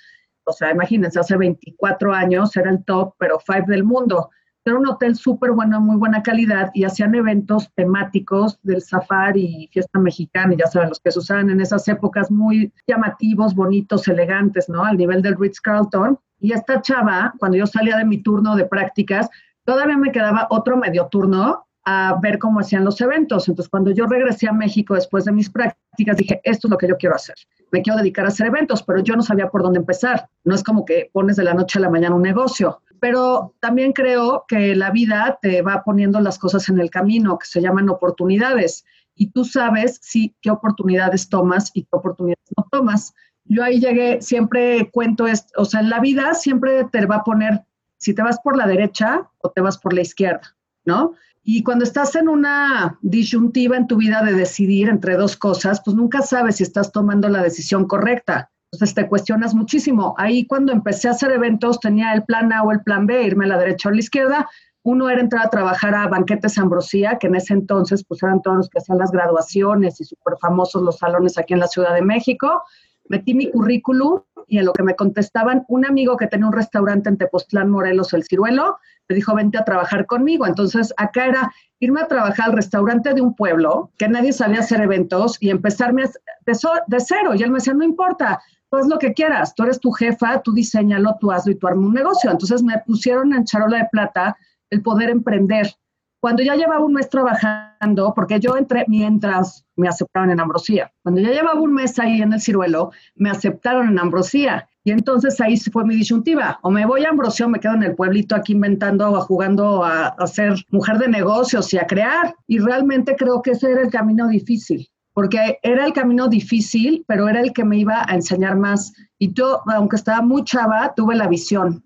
o 0.44 0.52
sea, 0.52 0.70
imagínense, 0.70 1.18
hace 1.18 1.36
24 1.36 2.12
años 2.12 2.56
era 2.56 2.70
el 2.70 2.84
top, 2.84 3.14
pero 3.18 3.38
five 3.38 3.64
del 3.66 3.84
mundo. 3.84 4.30
Era 4.66 4.78
un 4.78 4.86
hotel 4.86 5.14
súper 5.14 5.52
bueno, 5.52 5.78
muy 5.78 5.96
buena 5.96 6.22
calidad 6.22 6.70
y 6.72 6.84
hacían 6.84 7.14
eventos 7.14 7.70
temáticos 7.74 8.58
del 8.62 8.80
safari 8.80 9.44
y 9.44 9.68
fiesta 9.68 9.98
mexicana, 9.98 10.54
y 10.54 10.56
ya 10.56 10.66
saben, 10.66 10.88
los 10.88 11.00
que 11.00 11.10
se 11.10 11.18
usaban 11.18 11.50
en 11.50 11.60
esas 11.60 11.86
épocas 11.86 12.30
muy 12.30 12.72
llamativos, 12.86 13.54
bonitos, 13.54 14.08
elegantes, 14.08 14.70
¿no? 14.70 14.82
Al 14.82 14.96
nivel 14.96 15.20
del 15.20 15.36
Ritz 15.36 15.60
Carlton. 15.60 16.18
Y 16.40 16.52
esta 16.52 16.80
chava, 16.80 17.34
cuando 17.38 17.58
yo 17.58 17.66
salía 17.66 17.98
de 17.98 18.06
mi 18.06 18.22
turno 18.22 18.56
de 18.56 18.64
prácticas, 18.64 19.28
todavía 19.64 19.98
me 19.98 20.12
quedaba 20.12 20.46
otro 20.48 20.78
medio 20.78 21.08
turno 21.08 21.66
a 21.84 22.18
ver 22.22 22.38
cómo 22.38 22.60
hacían 22.60 22.84
los 22.84 22.98
eventos. 23.02 23.46
Entonces, 23.48 23.68
cuando 23.68 23.90
yo 23.90 24.06
regresé 24.06 24.48
a 24.48 24.52
México 24.52 24.94
después 24.94 25.26
de 25.26 25.32
mis 25.32 25.50
prácticas, 25.50 26.16
dije, 26.16 26.40
esto 26.42 26.68
es 26.68 26.70
lo 26.70 26.78
que 26.78 26.88
yo 26.88 26.96
quiero 26.96 27.14
hacer. 27.16 27.34
Me 27.70 27.82
quiero 27.82 27.98
dedicar 27.98 28.24
a 28.24 28.28
hacer 28.28 28.46
eventos, 28.46 28.82
pero 28.82 29.00
yo 29.00 29.14
no 29.14 29.22
sabía 29.22 29.50
por 29.50 29.62
dónde 29.62 29.80
empezar. 29.80 30.26
No 30.44 30.54
es 30.54 30.62
como 30.62 30.86
que 30.86 31.10
pones 31.12 31.36
de 31.36 31.44
la 31.44 31.52
noche 31.52 31.78
a 31.78 31.82
la 31.82 31.90
mañana 31.90 32.14
un 32.14 32.22
negocio. 32.22 32.80
Pero 33.04 33.54
también 33.60 33.92
creo 33.92 34.46
que 34.48 34.74
la 34.74 34.90
vida 34.90 35.38
te 35.42 35.60
va 35.60 35.82
poniendo 35.84 36.22
las 36.22 36.38
cosas 36.38 36.70
en 36.70 36.80
el 36.80 36.88
camino, 36.88 37.38
que 37.38 37.44
se 37.44 37.60
llaman 37.60 37.90
oportunidades. 37.90 38.86
Y 39.14 39.26
tú 39.28 39.44
sabes 39.44 39.98
sí, 40.00 40.34
qué 40.40 40.50
oportunidades 40.50 41.28
tomas 41.28 41.70
y 41.74 41.82
qué 41.82 41.88
oportunidades 41.90 42.46
no 42.56 42.66
tomas. 42.70 43.12
Yo 43.44 43.62
ahí 43.62 43.78
llegué, 43.78 44.22
siempre 44.22 44.88
cuento 44.90 45.26
esto, 45.26 45.52
o 45.60 45.66
sea, 45.66 45.80
en 45.80 45.90
la 45.90 46.00
vida 46.00 46.32
siempre 46.32 46.84
te 46.90 47.04
va 47.04 47.16
a 47.16 47.24
poner 47.24 47.66
si 47.98 48.14
te 48.14 48.22
vas 48.22 48.40
por 48.42 48.56
la 48.56 48.66
derecha 48.66 49.28
o 49.42 49.50
te 49.50 49.60
vas 49.60 49.76
por 49.76 49.92
la 49.92 50.00
izquierda, 50.00 50.56
¿no? 50.86 51.12
Y 51.42 51.62
cuando 51.62 51.84
estás 51.84 52.16
en 52.16 52.26
una 52.26 52.98
disyuntiva 53.02 53.76
en 53.76 53.86
tu 53.86 53.98
vida 53.98 54.22
de 54.22 54.32
decidir 54.32 54.88
entre 54.88 55.18
dos 55.18 55.36
cosas, 55.36 55.82
pues 55.84 55.94
nunca 55.94 56.22
sabes 56.22 56.56
si 56.56 56.62
estás 56.62 56.90
tomando 56.90 57.28
la 57.28 57.42
decisión 57.42 57.86
correcta. 57.86 58.50
Entonces 58.74 58.94
te 58.94 59.08
cuestionas 59.08 59.54
muchísimo. 59.54 60.14
Ahí 60.18 60.46
cuando 60.46 60.72
empecé 60.72 61.08
a 61.08 61.12
hacer 61.12 61.30
eventos 61.32 61.80
tenía 61.80 62.12
el 62.12 62.24
plan 62.24 62.52
A 62.52 62.62
o 62.62 62.72
el 62.72 62.82
plan 62.82 63.06
B, 63.06 63.22
irme 63.22 63.44
a 63.44 63.48
la 63.48 63.58
derecha 63.58 63.88
o 63.88 63.92
a 63.92 63.94
la 63.94 64.00
izquierda. 64.00 64.48
Uno 64.82 65.08
era 65.08 65.20
entrar 65.20 65.46
a 65.46 65.50
trabajar 65.50 65.94
a 65.94 66.08
Banquetes 66.08 66.58
Ambrosía, 66.58 67.16
que 67.18 67.28
en 67.28 67.36
ese 67.36 67.54
entonces 67.54 68.04
pues 68.04 68.22
eran 68.22 68.42
todos 68.42 68.58
los 68.58 68.68
que 68.68 68.78
hacían 68.78 68.98
las 68.98 69.10
graduaciones 69.10 70.00
y 70.00 70.04
súper 70.04 70.34
famosos 70.40 70.82
los 70.82 70.98
salones 70.98 71.38
aquí 71.38 71.54
en 71.54 71.60
la 71.60 71.68
Ciudad 71.68 71.94
de 71.94 72.02
México. 72.02 72.62
Metí 73.08 73.34
mi 73.34 73.50
currículum 73.50 74.20
y 74.46 74.58
en 74.58 74.66
lo 74.66 74.72
que 74.72 74.82
me 74.82 74.94
contestaban, 74.94 75.64
un 75.68 75.86
amigo 75.86 76.16
que 76.16 76.26
tenía 76.26 76.46
un 76.46 76.52
restaurante 76.52 77.08
en 77.08 77.16
Tepoztlán, 77.16 77.70
Morelos, 77.70 78.12
El 78.12 78.24
Ciruelo, 78.24 78.78
me 79.08 79.16
dijo, 79.16 79.34
vente 79.34 79.58
a 79.58 79.64
trabajar 79.64 80.06
conmigo. 80.06 80.46
Entonces, 80.46 80.92
acá 80.96 81.26
era 81.26 81.52
irme 81.80 82.00
a 82.00 82.08
trabajar 82.08 82.46
al 82.46 82.52
restaurante 82.52 83.12
de 83.14 83.20
un 83.20 83.34
pueblo, 83.34 83.90
que 83.98 84.08
nadie 84.08 84.32
sabía 84.32 84.60
hacer 84.60 84.80
eventos, 84.80 85.36
y 85.40 85.50
empezarme 85.50 86.04
de, 86.46 86.52
de 86.86 87.00
cero. 87.00 87.34
Y 87.34 87.42
él 87.42 87.50
me 87.50 87.58
decía, 87.58 87.74
no 87.74 87.84
importa, 87.84 88.40
haz 88.76 88.86
lo 88.86 88.98
que 88.98 89.12
quieras, 89.12 89.54
tú 89.54 89.64
eres 89.64 89.80
tu 89.80 89.90
jefa, 89.90 90.40
tú 90.42 90.52
diseñalo, 90.52 91.16
tú 91.20 91.30
hazlo 91.30 91.52
y 91.52 91.56
tú 91.56 91.66
arma 91.66 91.86
un 91.86 91.94
negocio. 91.94 92.30
Entonces 92.30 92.62
me 92.62 92.78
pusieron 92.86 93.32
en 93.34 93.44
charola 93.44 93.78
de 93.78 93.88
plata 93.90 94.36
el 94.70 94.82
poder 94.82 95.10
emprender. 95.10 95.74
Cuando 96.20 96.42
ya 96.42 96.54
llevaba 96.54 96.84
un 96.84 96.94
mes 96.94 97.10
trabajando, 97.10 98.14
porque 98.14 98.40
yo 98.40 98.56
entré 98.56 98.86
mientras 98.88 99.66
me 99.76 99.88
aceptaron 99.88 100.30
en 100.30 100.40
Ambrosía, 100.40 100.90
cuando 101.02 101.20
ya 101.20 101.30
llevaba 101.30 101.60
un 101.60 101.74
mes 101.74 101.98
ahí 101.98 102.22
en 102.22 102.32
el 102.32 102.40
ciruelo, 102.40 102.92
me 103.14 103.28
aceptaron 103.28 103.88
en 103.88 103.98
Ambrosía. 103.98 104.66
Y 104.84 104.90
entonces 104.90 105.38
ahí 105.40 105.58
fue 105.58 105.84
mi 105.84 105.94
disyuntiva. 105.94 106.58
O 106.62 106.70
me 106.70 106.86
voy 106.86 107.04
a 107.04 107.10
Ambrosía 107.10 107.44
o 107.46 107.50
me 107.50 107.60
quedo 107.60 107.74
en 107.74 107.82
el 107.82 107.94
pueblito 107.94 108.34
aquí 108.34 108.52
inventando 108.52 109.10
o 109.10 109.20
jugando 109.20 109.84
a, 109.84 110.08
a 110.08 110.26
ser 110.26 110.54
mujer 110.70 110.98
de 110.98 111.08
negocios 111.08 111.72
y 111.74 111.78
a 111.78 111.86
crear. 111.86 112.34
Y 112.46 112.58
realmente 112.58 113.16
creo 113.16 113.42
que 113.42 113.50
ese 113.50 113.72
era 113.72 113.82
el 113.82 113.90
camino 113.90 114.26
difícil 114.26 114.88
porque 115.14 115.58
era 115.62 115.86
el 115.86 115.92
camino 115.92 116.28
difícil, 116.28 117.04
pero 117.06 117.28
era 117.28 117.40
el 117.40 117.52
que 117.52 117.64
me 117.64 117.78
iba 117.78 118.04
a 118.06 118.14
enseñar 118.14 118.56
más. 118.56 118.92
Y 119.18 119.32
yo, 119.32 119.62
aunque 119.66 119.96
estaba 119.96 120.20
muy 120.20 120.44
chava, 120.44 120.92
tuve 120.94 121.14
la 121.14 121.28
visión. 121.28 121.82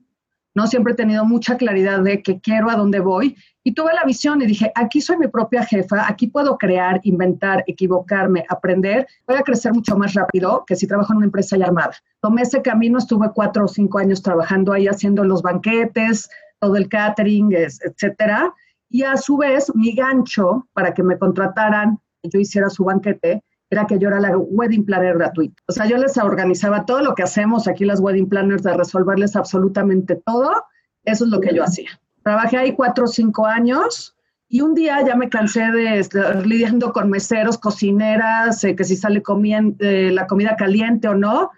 ¿no? 0.55 0.67
Siempre 0.67 0.93
he 0.93 0.97
tenido 0.97 1.25
mucha 1.25 1.57
claridad 1.57 2.01
de 2.01 2.21
que 2.21 2.41
quiero, 2.41 2.69
a 2.69 2.75
dónde 2.75 2.99
voy. 2.99 3.37
Y 3.63 3.75
tuve 3.75 3.93
la 3.95 4.05
visión 4.05 4.43
y 4.43 4.47
dije, 4.47 4.73
aquí 4.75 5.01
soy 5.01 5.19
mi 5.19 5.29
propia 5.29 5.63
jefa, 5.63 6.09
aquí 6.09 6.27
puedo 6.27 6.57
crear, 6.59 7.01
inventar, 7.05 7.63
equivocarme, 7.67 8.45
aprender. 8.49 9.07
Voy 9.27 9.37
a 9.37 9.43
crecer 9.43 9.73
mucho 9.73 9.97
más 9.97 10.15
rápido 10.15 10.65
que 10.67 10.75
si 10.75 10.89
trabajo 10.89 11.13
en 11.13 11.19
una 11.19 11.27
empresa 11.27 11.57
ya 11.57 11.67
armada. 11.67 11.93
Tomé 12.21 12.43
ese 12.43 12.61
camino, 12.61 12.99
estuve 12.99 13.31
cuatro 13.35 13.67
o 13.67 13.69
cinco 13.69 13.99
años 13.99 14.21
trabajando 14.21 14.73
ahí 14.73 14.89
haciendo 14.89 15.23
los 15.23 15.43
banquetes, 15.43 16.29
todo 16.59 16.77
el 16.77 16.89
catering, 16.89 17.53
etcétera. 17.53 18.53
Y 18.91 19.03
a 19.03 19.17
su 19.17 19.37
vez, 19.37 19.71
mi 19.77 19.95
gancho 19.95 20.67
para 20.73 20.93
que 20.93 21.03
me 21.03 21.19
contrataran, 21.19 22.01
yo 22.23 22.39
hiciera 22.39 22.69
su 22.71 22.85
banquete, 22.85 23.43
era 23.71 23.87
que 23.87 23.99
yo 23.99 24.09
era 24.09 24.21
la 24.21 24.37
wedding 24.37 24.85
planner 24.85 25.17
gratuita. 25.19 25.63
O 25.67 25.73
sea, 25.73 25.87
yo 25.87 25.99
les 25.99 26.17
organizaba 26.17 26.87
todo 26.87 27.03
lo 27.03 27.15
que 27.15 27.23
hacemos 27.23 27.69
aquí 27.69 27.85
las 27.85 28.01
wedding 28.01 28.29
planners 28.29 28.63
de 28.63 28.75
resolverles 28.75 29.37
absolutamente 29.37 30.17
todo. 30.17 30.65
Eso 31.05 31.25
es 31.25 31.31
lo 31.31 31.41
que 31.41 31.55
yo 31.55 31.63
hacía. 31.63 31.91
Trabajé 32.23 32.57
ahí 32.57 32.75
cuatro 32.75 33.05
o 33.05 33.09
cinco 33.09 33.47
años 33.47 34.17
y 34.49 34.63
un 34.63 34.75
día 34.75 35.05
ya 35.07 35.15
me 35.15 35.29
cansé 35.29 35.71
de 35.71 35.99
estar 35.99 36.47
lidiando 36.47 36.93
con 36.93 37.11
meseros, 37.11 37.59
cocineras, 37.59 38.65
eh, 38.65 38.75
que 38.75 38.85
si 38.85 38.97
sale 38.97 39.23
comiendo, 39.23 39.77
eh, 39.85 40.11
la 40.13 40.27
comida 40.27 40.57
caliente 40.57 41.09
o 41.09 41.15
no. 41.15 41.51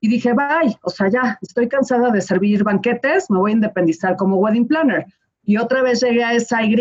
Y 0.00 0.08
dije, 0.08 0.32
bye, 0.32 0.78
o 0.82 0.90
sea, 0.90 1.08
ya, 1.08 1.38
estoy 1.42 1.68
cansada 1.68 2.10
de 2.10 2.20
servir 2.22 2.62
banquetes, 2.64 3.30
me 3.30 3.38
voy 3.38 3.50
a 3.50 3.54
independizar 3.54 4.16
como 4.16 4.36
wedding 4.36 4.66
planner 4.66 5.06
y 5.48 5.56
otra 5.56 5.80
vez 5.80 6.02
llegué 6.02 6.22
a 6.22 6.34
esa 6.34 6.62
Y, 6.62 6.76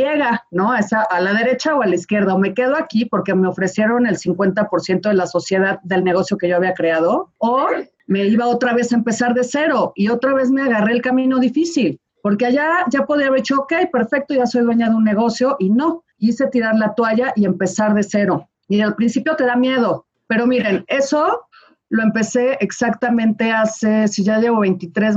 ¿no? 0.52 0.74
A, 0.74 0.80
esa, 0.80 1.04
a 1.04 1.22
la 1.22 1.34
derecha 1.34 1.74
o 1.74 1.82
a 1.82 1.88
la 1.88 1.96
izquierda. 1.96 2.36
O 2.36 2.38
me 2.38 2.54
quedo 2.54 2.76
aquí 2.76 3.06
porque 3.06 3.34
me 3.34 3.48
ofrecieron 3.48 4.06
el 4.06 4.18
50% 4.18 5.08
de 5.08 5.14
la 5.14 5.26
sociedad 5.26 5.80
del 5.84 6.04
negocio 6.04 6.38
que 6.38 6.50
yo 6.50 6.58
había 6.58 6.74
creado, 6.74 7.32
o 7.38 7.68
me 8.08 8.26
iba 8.26 8.46
otra 8.46 8.74
vez 8.74 8.92
a 8.92 8.98
empezar 8.98 9.34
de 9.34 9.46
cero 9.46 9.94
y 9.96 10.10
otra 10.10 10.34
vez 10.34 10.52
me 10.52 10.64
agarré 10.64 10.92
el 10.92 11.02
camino 11.02 11.40
difícil, 11.40 11.98
porque 12.22 12.48
allá 12.48 12.84
ya 12.92 13.06
podía 13.06 13.28
haber 13.28 13.40
dicho, 13.40 13.56
ok, 13.56 13.74
perfecto, 13.90 14.34
ya 14.34 14.46
soy 14.46 14.64
dueña 14.64 14.90
de 14.90 14.96
un 14.96 15.06
negocio 15.06 15.56
y 15.60 15.70
no, 15.70 16.04
hice 16.18 16.48
tirar 16.48 16.76
la 16.76 16.94
toalla 16.94 17.32
y 17.38 17.46
empezar 17.46 17.94
de 17.94 18.04
cero. 18.04 18.50
Y 18.68 18.82
al 18.82 18.96
principio 18.96 19.38
te 19.38 19.46
da 19.46 19.56
miedo, 19.56 20.08
pero 20.28 20.46
miren, 20.46 20.84
eso 20.88 21.48
lo 21.88 22.04
empecé 22.04 22.58
exactamente 22.60 23.50
hace, 23.50 24.10
si 24.10 24.26
ya 24.26 24.40
llevo 24.40 24.60
23, 24.60 25.16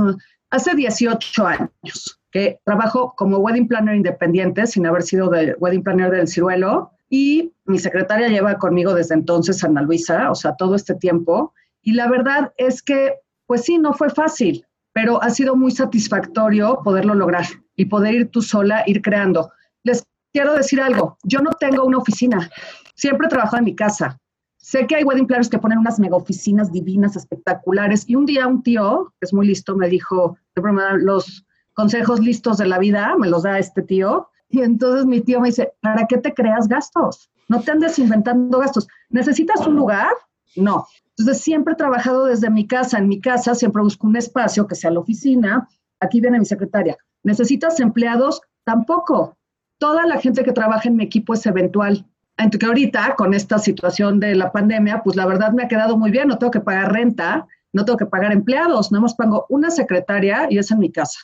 hace 0.51 0.73
18 0.73 1.45
años 1.45 2.20
que 2.31 2.59
trabajo 2.65 3.13
como 3.17 3.37
wedding 3.37 3.67
planner 3.67 3.95
independiente 3.95 4.65
sin 4.65 4.85
haber 4.85 5.03
sido 5.03 5.29
de 5.29 5.55
wedding 5.59 5.83
planner 5.83 6.11
del 6.11 6.27
ciruelo 6.27 6.91
y 7.09 7.51
mi 7.65 7.77
secretaria 7.77 8.29
lleva 8.29 8.57
conmigo 8.57 8.93
desde 8.95 9.15
entonces 9.15 9.63
Ana 9.63 9.81
Luisa, 9.81 10.31
o 10.31 10.35
sea, 10.35 10.55
todo 10.55 10.75
este 10.75 10.95
tiempo. 10.95 11.53
Y 11.81 11.93
la 11.93 12.07
verdad 12.07 12.53
es 12.55 12.81
que, 12.81 13.15
pues 13.47 13.65
sí, 13.65 13.77
no 13.77 13.93
fue 13.93 14.09
fácil, 14.09 14.65
pero 14.93 15.21
ha 15.21 15.29
sido 15.29 15.57
muy 15.57 15.71
satisfactorio 15.71 16.79
poderlo 16.83 17.13
lograr 17.13 17.45
y 17.75 17.85
poder 17.85 18.13
ir 18.13 18.29
tú 18.29 18.41
sola, 18.41 18.83
ir 18.87 19.01
creando. 19.01 19.51
Les 19.83 20.05
quiero 20.31 20.53
decir 20.53 20.79
algo, 20.79 21.17
yo 21.23 21.41
no 21.41 21.51
tengo 21.51 21.83
una 21.83 21.97
oficina, 21.97 22.49
siempre 22.95 23.27
trabajo 23.27 23.57
en 23.57 23.65
mi 23.65 23.75
casa. 23.75 24.17
Sé 24.57 24.87
que 24.87 24.95
hay 24.95 25.03
wedding 25.03 25.27
planners 25.27 25.49
que 25.49 25.59
ponen 25.59 25.79
unas 25.79 25.99
mega 25.99 26.15
oficinas 26.15 26.71
divinas, 26.71 27.17
espectaculares. 27.17 28.07
Y 28.07 28.15
un 28.15 28.25
día 28.25 28.47
un 28.47 28.63
tío, 28.63 29.11
que 29.19 29.25
es 29.25 29.33
muy 29.33 29.47
listo, 29.47 29.75
me 29.75 29.89
dijo, 29.89 30.37
los 30.99 31.45
consejos 31.81 32.19
listos 32.19 32.59
de 32.59 32.67
la 32.67 32.77
vida, 32.77 33.15
me 33.17 33.27
los 33.27 33.41
da 33.41 33.57
este 33.57 33.81
tío. 33.81 34.29
Y 34.49 34.61
entonces 34.61 35.07
mi 35.07 35.19
tío 35.21 35.41
me 35.41 35.47
dice, 35.47 35.73
¿para 35.81 36.05
qué 36.05 36.19
te 36.19 36.31
creas 36.31 36.67
gastos? 36.67 37.31
No 37.47 37.59
te 37.59 37.71
andes 37.71 37.97
inventando 37.97 38.59
gastos. 38.59 38.87
¿Necesitas 39.09 39.65
un 39.65 39.77
lugar? 39.77 40.11
No. 40.55 40.85
Entonces 41.17 41.43
siempre 41.43 41.73
he 41.73 41.77
trabajado 41.77 42.25
desde 42.25 42.51
mi 42.51 42.67
casa. 42.67 42.99
En 42.99 43.07
mi 43.07 43.19
casa 43.19 43.55
siempre 43.55 43.81
busco 43.81 44.05
un 44.05 44.15
espacio 44.15 44.67
que 44.67 44.75
sea 44.75 44.91
la 44.91 44.99
oficina. 44.99 45.67
Aquí 45.99 46.21
viene 46.21 46.37
mi 46.37 46.45
secretaria. 46.45 46.95
¿Necesitas 47.23 47.79
empleados? 47.79 48.41
Tampoco. 48.63 49.35
Toda 49.79 50.05
la 50.05 50.19
gente 50.19 50.43
que 50.43 50.51
trabaja 50.51 50.87
en 50.87 50.97
mi 50.97 51.03
equipo 51.03 51.33
es 51.33 51.43
eventual. 51.47 52.05
Aunque 52.37 52.63
ahorita, 52.63 53.15
con 53.15 53.33
esta 53.33 53.57
situación 53.57 54.19
de 54.19 54.35
la 54.35 54.51
pandemia, 54.51 55.01
pues 55.03 55.15
la 55.15 55.25
verdad 55.25 55.51
me 55.51 55.63
ha 55.63 55.67
quedado 55.67 55.97
muy 55.97 56.11
bien. 56.11 56.27
No 56.27 56.37
tengo 56.37 56.51
que 56.51 56.61
pagar 56.61 56.93
renta, 56.93 57.47
no 57.73 57.85
tengo 57.85 57.97
que 57.97 58.05
pagar 58.05 58.33
empleados. 58.33 58.91
Nada 58.91 59.01
más 59.01 59.15
pago 59.15 59.47
una 59.49 59.71
secretaria 59.71 60.45
y 60.47 60.59
es 60.59 60.69
en 60.69 60.77
mi 60.77 60.91
casa 60.91 61.21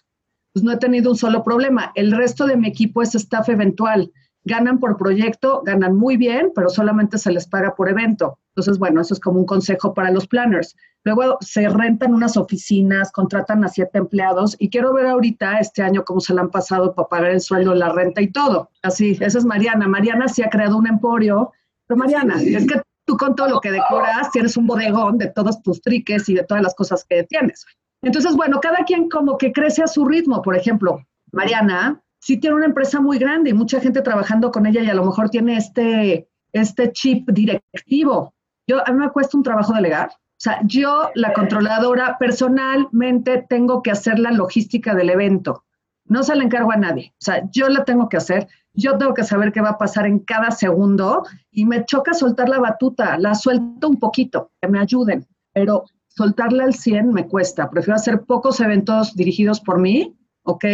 pues 0.57 0.63
no 0.63 0.71
he 0.71 0.77
tenido 0.77 1.11
un 1.11 1.17
solo 1.17 1.43
problema. 1.43 1.91
El 1.93 2.11
resto 2.11 2.47
de 2.47 2.57
mi 2.57 2.67
equipo 2.67 3.03
es 3.03 3.13
staff 3.13 3.47
eventual. 3.47 4.11
Ganan 4.43 4.79
por 4.79 4.97
proyecto, 4.97 5.61
ganan 5.63 5.95
muy 5.95 6.17
bien, 6.17 6.51
pero 6.55 6.67
solamente 6.71 7.19
se 7.19 7.31
les 7.31 7.45
paga 7.47 7.75
por 7.75 7.89
evento. 7.89 8.39
Entonces, 8.55 8.79
bueno, 8.79 9.01
eso 9.01 9.13
es 9.13 9.19
como 9.19 9.39
un 9.39 9.45
consejo 9.45 9.93
para 9.93 10.09
los 10.09 10.27
planners. 10.27 10.75
Luego 11.03 11.37
se 11.41 11.69
rentan 11.69 12.11
unas 12.11 12.37
oficinas, 12.37 13.11
contratan 13.11 13.63
a 13.65 13.67
siete 13.67 13.99
empleados 13.99 14.55
y 14.57 14.71
quiero 14.71 14.93
ver 14.93 15.05
ahorita 15.05 15.59
este 15.59 15.83
año 15.83 16.03
cómo 16.03 16.21
se 16.21 16.33
le 16.33 16.41
han 16.41 16.49
pasado 16.49 16.95
para 16.95 17.07
pagar 17.07 17.29
el 17.33 17.41
sueldo, 17.41 17.75
la 17.75 17.89
renta 17.89 18.19
y 18.19 18.31
todo. 18.31 18.71
Así, 18.81 19.15
esa 19.19 19.37
es 19.37 19.45
Mariana. 19.45 19.87
Mariana 19.87 20.27
sí 20.27 20.41
ha 20.41 20.49
creado 20.49 20.75
un 20.75 20.87
emporio, 20.87 21.51
pero 21.85 21.99
Mariana, 21.99 22.41
es 22.41 22.65
que 22.65 22.81
tú 23.05 23.15
con 23.15 23.35
todo 23.35 23.47
lo 23.47 23.61
que 23.61 23.69
decoras 23.69 24.31
tienes 24.31 24.57
un 24.57 24.65
bodegón 24.65 25.19
de 25.19 25.27
todos 25.27 25.61
tus 25.61 25.83
triques 25.83 26.27
y 26.29 26.33
de 26.33 26.45
todas 26.45 26.63
las 26.63 26.73
cosas 26.73 27.05
que 27.07 27.25
tienes. 27.25 27.63
Entonces, 28.07 28.37
bueno, 28.37 28.61
cada 28.61 28.85
quien 28.85 29.09
como 29.09 29.37
que 29.37 29.51
crece 29.51 29.83
a 29.83 29.87
su 29.87 30.05
ritmo. 30.05 30.41
Por 30.41 30.55
ejemplo, 30.55 31.05
Mariana 31.33 32.01
sí 32.19 32.37
tiene 32.37 32.55
una 32.55 32.65
empresa 32.65 33.01
muy 33.01 33.19
grande 33.19 33.49
y 33.49 33.53
mucha 33.53 33.81
gente 33.81 34.01
trabajando 34.01 34.49
con 34.49 34.65
ella 34.65 34.81
y 34.81 34.89
a 34.89 34.93
lo 34.93 35.03
mejor 35.03 35.29
tiene 35.29 35.57
este, 35.57 36.29
este 36.53 36.93
chip 36.93 37.29
directivo. 37.29 38.33
Yo, 38.65 38.79
a 38.87 38.91
mí 38.93 38.97
me 38.97 39.11
cuesta 39.11 39.35
un 39.35 39.43
trabajo 39.43 39.73
delegar. 39.73 40.09
O 40.09 40.39
sea, 40.39 40.61
yo, 40.63 41.09
la 41.15 41.33
controladora, 41.33 42.17
personalmente 42.17 43.45
tengo 43.49 43.81
que 43.81 43.91
hacer 43.91 44.19
la 44.19 44.31
logística 44.31 44.95
del 44.95 45.09
evento. 45.09 45.65
No 46.05 46.23
se 46.23 46.33
la 46.33 46.45
encargo 46.45 46.71
a 46.71 46.77
nadie. 46.77 47.11
O 47.13 47.25
sea, 47.25 47.43
yo 47.51 47.67
la 47.67 47.83
tengo 47.83 48.07
que 48.07 48.15
hacer. 48.15 48.47
Yo 48.71 48.97
tengo 48.97 49.13
que 49.13 49.25
saber 49.25 49.51
qué 49.51 49.59
va 49.59 49.71
a 49.71 49.77
pasar 49.77 50.07
en 50.07 50.19
cada 50.19 50.51
segundo 50.51 51.25
y 51.51 51.65
me 51.65 51.83
choca 51.83 52.13
soltar 52.13 52.47
la 52.47 52.59
batuta. 52.59 53.17
La 53.17 53.35
suelto 53.35 53.89
un 53.89 53.99
poquito, 53.99 54.51
que 54.61 54.69
me 54.69 54.79
ayuden. 54.79 55.27
Pero 55.51 55.83
soltarla 56.17 56.63
al 56.63 56.73
100 56.73 57.13
me 57.13 57.27
cuesta. 57.27 57.69
Prefiero 57.69 57.95
hacer 57.95 58.23
pocos 58.23 58.59
eventos 58.59 59.15
dirigidos 59.15 59.61
por 59.61 59.79
mí, 59.79 60.17
ok, 60.43 60.65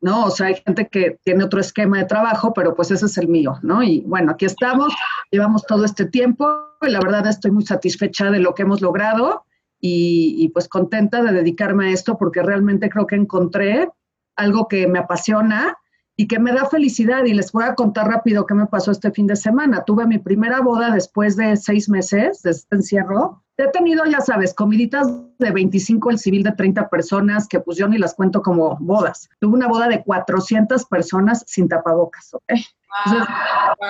¿no? 0.00 0.26
O 0.26 0.30
sea, 0.30 0.46
hay 0.46 0.54
gente 0.64 0.86
que 0.88 1.18
tiene 1.24 1.44
otro 1.44 1.60
esquema 1.60 1.98
de 1.98 2.04
trabajo, 2.04 2.52
pero 2.54 2.74
pues 2.74 2.92
ese 2.92 3.06
es 3.06 3.18
el 3.18 3.28
mío, 3.28 3.58
¿no? 3.62 3.82
Y 3.82 4.00
bueno, 4.06 4.32
aquí 4.32 4.44
estamos, 4.44 4.94
llevamos 5.30 5.64
todo 5.66 5.84
este 5.84 6.06
tiempo 6.06 6.48
y 6.80 6.90
la 6.90 7.00
verdad 7.00 7.26
estoy 7.26 7.50
muy 7.50 7.64
satisfecha 7.64 8.30
de 8.30 8.38
lo 8.38 8.54
que 8.54 8.62
hemos 8.62 8.80
logrado 8.80 9.44
y, 9.80 10.36
y 10.38 10.48
pues 10.50 10.68
contenta 10.68 11.22
de 11.22 11.32
dedicarme 11.32 11.88
a 11.88 11.92
esto 11.92 12.16
porque 12.16 12.42
realmente 12.42 12.88
creo 12.88 13.06
que 13.06 13.16
encontré 13.16 13.88
algo 14.36 14.68
que 14.68 14.86
me 14.86 15.00
apasiona 15.00 15.76
y 16.16 16.26
que 16.28 16.38
me 16.38 16.52
da 16.52 16.66
felicidad. 16.66 17.24
Y 17.24 17.34
les 17.34 17.52
voy 17.52 17.64
a 17.64 17.74
contar 17.74 18.08
rápido 18.08 18.46
qué 18.46 18.54
me 18.54 18.66
pasó 18.66 18.90
este 18.90 19.10
fin 19.10 19.26
de 19.26 19.36
semana. 19.36 19.84
Tuve 19.84 20.06
mi 20.06 20.18
primera 20.18 20.60
boda 20.60 20.90
después 20.90 21.36
de 21.36 21.56
seis 21.56 21.88
meses 21.88 22.42
de 22.42 22.50
este 22.50 22.76
encierro 22.76 23.42
He 23.58 23.68
tenido, 23.68 24.04
ya 24.06 24.20
sabes, 24.20 24.54
comiditas 24.54 25.08
de 25.38 25.50
25, 25.50 26.10
el 26.10 26.18
civil 26.18 26.42
de 26.42 26.52
30 26.52 26.88
personas, 26.88 27.46
que 27.46 27.60
pues 27.60 27.76
yo 27.76 27.86
ni 27.86 27.98
las 27.98 28.14
cuento 28.14 28.40
como 28.40 28.76
bodas. 28.80 29.28
Tuve 29.40 29.54
una 29.54 29.68
boda 29.68 29.88
de 29.88 30.02
400 30.02 30.86
personas 30.86 31.44
sin 31.46 31.68
tapabocas, 31.68 32.32
¿ok? 32.34 32.42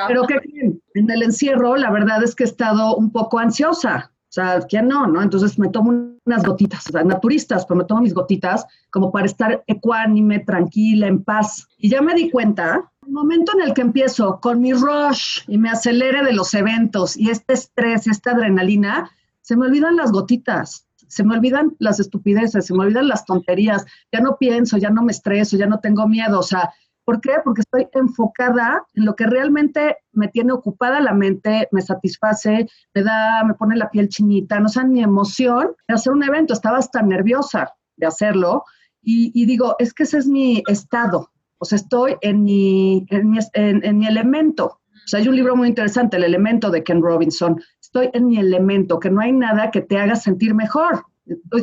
pero 0.09 0.27
¿qué 0.27 0.37
creen? 0.39 0.83
En 0.95 1.11
el 1.11 1.23
encierro, 1.23 1.77
la 1.77 1.91
verdad 1.91 2.23
es 2.23 2.35
que 2.35 2.45
he 2.45 2.47
estado 2.47 2.97
un 2.97 3.11
poco 3.13 3.39
ansiosa. 3.39 4.13
O 4.33 4.35
sea, 4.35 4.63
¿quién 4.67 4.89
no, 4.89 5.07
no? 5.07 5.21
Entonces 5.21 5.59
me 5.59 5.69
tomo 5.69 5.91
unas 6.25 6.43
gotitas, 6.43 6.89
o 6.89 6.93
sea, 6.93 7.05
naturistas, 7.05 7.67
pero 7.67 7.77
me 7.77 7.85
tomo 7.85 8.01
mis 8.01 8.15
gotitas 8.15 8.65
como 8.89 9.13
para 9.13 9.27
estar 9.27 9.63
ecuánime, 9.67 10.39
tranquila, 10.39 11.07
en 11.07 11.23
paz. 11.23 11.69
Y 11.77 11.91
ya 11.91 12.01
me 12.01 12.15
di 12.15 12.31
cuenta, 12.31 12.91
el 13.07 13.13
momento 13.13 13.53
en 13.55 13.69
el 13.69 13.75
que 13.75 13.83
empiezo 13.83 14.41
con 14.41 14.63
mi 14.63 14.73
rush 14.73 15.41
y 15.49 15.59
me 15.59 15.69
acelere 15.69 16.25
de 16.25 16.33
los 16.33 16.55
eventos 16.55 17.15
y 17.15 17.29
este 17.29 17.53
estrés, 17.53 18.07
esta 18.07 18.31
adrenalina, 18.31 19.11
se 19.43 19.55
me 19.55 19.67
olvidan 19.67 19.97
las 19.97 20.11
gotitas, 20.13 20.87
se 21.09 21.25
me 21.25 21.35
olvidan 21.37 21.77
las 21.79 22.01
estupideces, 22.01 22.65
se 22.65 22.73
me 22.73 22.85
olvidan 22.85 23.09
las 23.09 23.27
tonterías, 23.27 23.85
ya 24.11 24.21
no 24.21 24.39
pienso, 24.39 24.79
ya 24.79 24.89
no 24.89 25.03
me 25.03 25.13
estreso, 25.13 25.59
ya 25.59 25.67
no 25.67 25.81
tengo 25.81 26.09
miedo, 26.09 26.39
o 26.39 26.43
sea, 26.43 26.73
¿Por 27.05 27.21
qué? 27.21 27.33
Porque 27.45 27.63
estoy 27.63 27.89
enfocada 27.93 28.85
en 28.95 29.05
lo 29.05 29.17
que 29.17 29.27
realmente 29.27 29.97
me 30.13 30.29
tiene 30.29 30.53
ocupada 30.53 31.01
la 31.01 31.13
mente, 31.13 31.69
me 31.73 31.83
satisface, 31.83 32.67
me 32.95 33.03
da, 33.03 33.43
me 33.45 33.55
pone 33.55 33.77
la 33.77 33.91
piel 33.91 34.09
chinita, 34.09 34.61
no 34.61 34.69
sé, 34.69 34.85
mi 34.85 35.03
emoción 35.03 35.75
de 35.89 35.95
hacer 35.95 36.13
un 36.13 36.23
evento, 36.23 36.53
estaba 36.53 36.79
hasta 36.79 37.03
nerviosa 37.03 37.73
de 37.97 38.07
hacerlo 38.07 38.65
y, 39.05 39.47
digo, 39.47 39.75
es 39.81 39.93
que 39.93 40.05
ese 40.05 40.19
es 40.19 40.29
mi 40.29 40.63
estado, 40.69 41.31
o 41.59 41.65
sea, 41.65 41.77
estoy 41.77 42.15
en 42.21 42.45
mi, 42.45 43.05
en 43.11 43.31
mi, 43.31 43.39
en 43.55 43.99
mi 43.99 44.07
elemento. 44.07 44.79
O 45.05 45.09
sea, 45.09 45.21
hay 45.21 45.29
un 45.29 45.37
libro 45.37 45.57
muy 45.57 45.69
interesante, 45.69 46.17
El 46.17 46.25
elemento 46.25 46.71
de 46.71 46.83
Ken 46.85 47.03
Robinson. 47.03 47.61
Estoy 47.81 48.11
en 48.13 48.27
mi 48.27 48.39
elemento, 48.39 49.01
que 49.01 49.11
no 49.11 49.21
hay 49.21 49.33
nada 49.33 49.71
que 49.71 49.81
te 49.81 49.99
haga 49.99 50.15
sentir 50.15 50.55
mejor. 50.55 51.05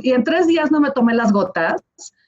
Y 0.03 0.11
en 0.11 0.23
tres 0.23 0.47
días 0.47 0.71
no 0.71 0.79
me 0.79 0.91
tomé 0.91 1.13
las 1.13 1.31
gotas 1.31 1.81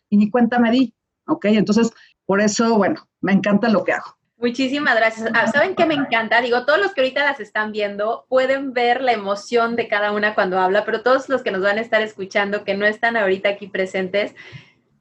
y 0.10 0.18
ni 0.18 0.30
cuenta 0.30 0.60
me 0.60 0.72
di. 0.72 0.94
¿Ok? 1.28 1.46
Entonces, 1.46 1.92
por 2.32 2.40
eso, 2.40 2.78
bueno, 2.78 3.10
me 3.20 3.34
encanta 3.34 3.68
lo 3.68 3.84
que 3.84 3.92
hago. 3.92 4.18
Muchísimas 4.38 4.96
gracias. 4.96 5.30
Ah, 5.34 5.52
¿Saben 5.52 5.76
qué 5.76 5.86
me 5.86 5.96
encanta? 5.96 6.40
Digo, 6.40 6.66
todos 6.66 6.80
los 6.80 6.94
que 6.94 7.02
ahorita 7.02 7.26
las 7.26 7.42
están 7.42 7.74
viendo 7.74 8.26
pueden 8.30 8.72
ver 8.72 9.02
la 9.02 9.12
emoción 9.12 9.76
de 9.76 9.90
cada 9.90 10.14
una 10.14 10.34
cuando 10.34 10.58
habla, 10.58 10.86
pero 10.86 11.02
todos 11.02 11.28
los 11.28 11.44
que 11.44 11.52
nos 11.52 11.62
van 11.62 11.78
a 11.78 11.82
estar 11.82 12.02
escuchando, 12.02 12.64
que 12.64 12.74
no 12.74 12.86
están 12.86 13.18
ahorita 13.18 13.50
aquí 13.50 13.68
presentes, 13.68 14.34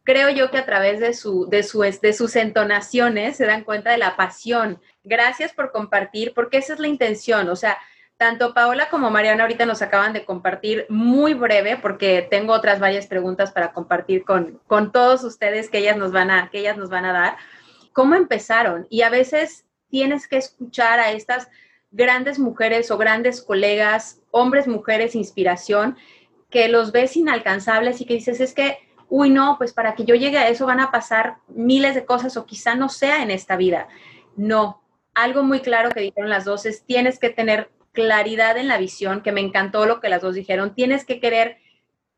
creo 0.03 0.29
yo 0.31 0.51
que 0.51 0.59
a 0.59 0.67
través 0.67 0.99
de, 0.99 1.15
su, 1.15 1.47
de, 1.49 1.63
su, 1.63 1.83
de 1.83 2.13
sus 2.13 2.35
entonaciones 2.35 3.37
se 3.37 3.47
dan 3.47 3.63
cuenta 3.63 3.93
de 3.93 3.99
la 3.99 4.17
pasión. 4.17 4.81
Gracias 5.05 5.53
por 5.53 5.71
compartir, 5.71 6.33
porque 6.35 6.59
esa 6.59 6.73
es 6.73 6.81
la 6.81 6.89
intención. 6.89 7.49
O 7.49 7.55
sea, 7.55 7.79
tanto 8.21 8.53
Paola 8.53 8.91
como 8.91 9.11
Mariana 9.11 9.45
ahorita 9.45 9.65
nos 9.65 9.81
acaban 9.81 10.13
de 10.13 10.27
compartir 10.27 10.85
muy 10.91 11.33
breve, 11.33 11.79
porque 11.79 12.29
tengo 12.31 12.53
otras 12.53 12.79
varias 12.79 13.07
preguntas 13.07 13.51
para 13.51 13.73
compartir 13.73 14.27
con, 14.27 14.61
con 14.67 14.93
todos 14.93 15.25
ustedes 15.25 15.71
que 15.71 15.79
ellas, 15.79 15.97
nos 15.97 16.13
van 16.13 16.31
a, 16.31 16.51
que 16.51 16.59
ellas 16.59 16.77
nos 16.77 16.91
van 16.91 17.07
a 17.07 17.15
dar. 17.15 17.39
¿Cómo 17.95 18.17
empezaron? 18.17 18.87
Y 18.91 19.01
a 19.01 19.09
veces 19.09 19.65
tienes 19.89 20.29
que 20.29 20.37
escuchar 20.37 21.01
a 21.01 21.13
estas 21.13 21.49
grandes 21.93 22.39
mujeres 22.39 22.91
o 22.91 22.99
grandes 22.99 23.41
colegas, 23.41 24.21
hombres, 24.33 24.69
mujeres, 24.69 25.15
inspiración, 25.15 25.97
que 26.51 26.69
los 26.69 26.93
ves 26.93 27.17
inalcanzables 27.17 28.03
y 28.03 28.05
que 28.05 28.13
dices, 28.13 28.39
es 28.41 28.53
que, 28.53 28.77
uy, 29.09 29.31
no, 29.31 29.57
pues 29.57 29.73
para 29.73 29.95
que 29.95 30.05
yo 30.05 30.15
llegue 30.15 30.37
a 30.37 30.51
eso 30.51 30.67
van 30.67 30.81
a 30.81 30.91
pasar 30.91 31.39
miles 31.49 31.95
de 31.95 32.05
cosas 32.05 32.37
o 32.37 32.45
quizá 32.45 32.75
no 32.75 32.91
sea 32.91 33.23
en 33.23 33.31
esta 33.31 33.57
vida. 33.57 33.89
No, 34.37 34.83
algo 35.15 35.43
muy 35.43 35.61
claro 35.61 35.89
que 35.89 36.01
dijeron 36.01 36.29
las 36.29 36.45
dos 36.45 36.67
es, 36.67 36.85
tienes 36.85 37.19
que 37.19 37.31
tener 37.31 37.71
claridad 37.93 38.57
en 38.57 38.69
la 38.69 38.79
visión, 38.79 39.23
que 39.23 39.33
me 39.33 39.41
encantó 39.41 39.87
lo 39.87 40.01
que 40.01 40.09
las 40.09 40.23
dos 40.23 40.35
dijeron, 40.35 40.75
tienes 40.75 41.05
que 41.05 41.21
querer 41.21 41.59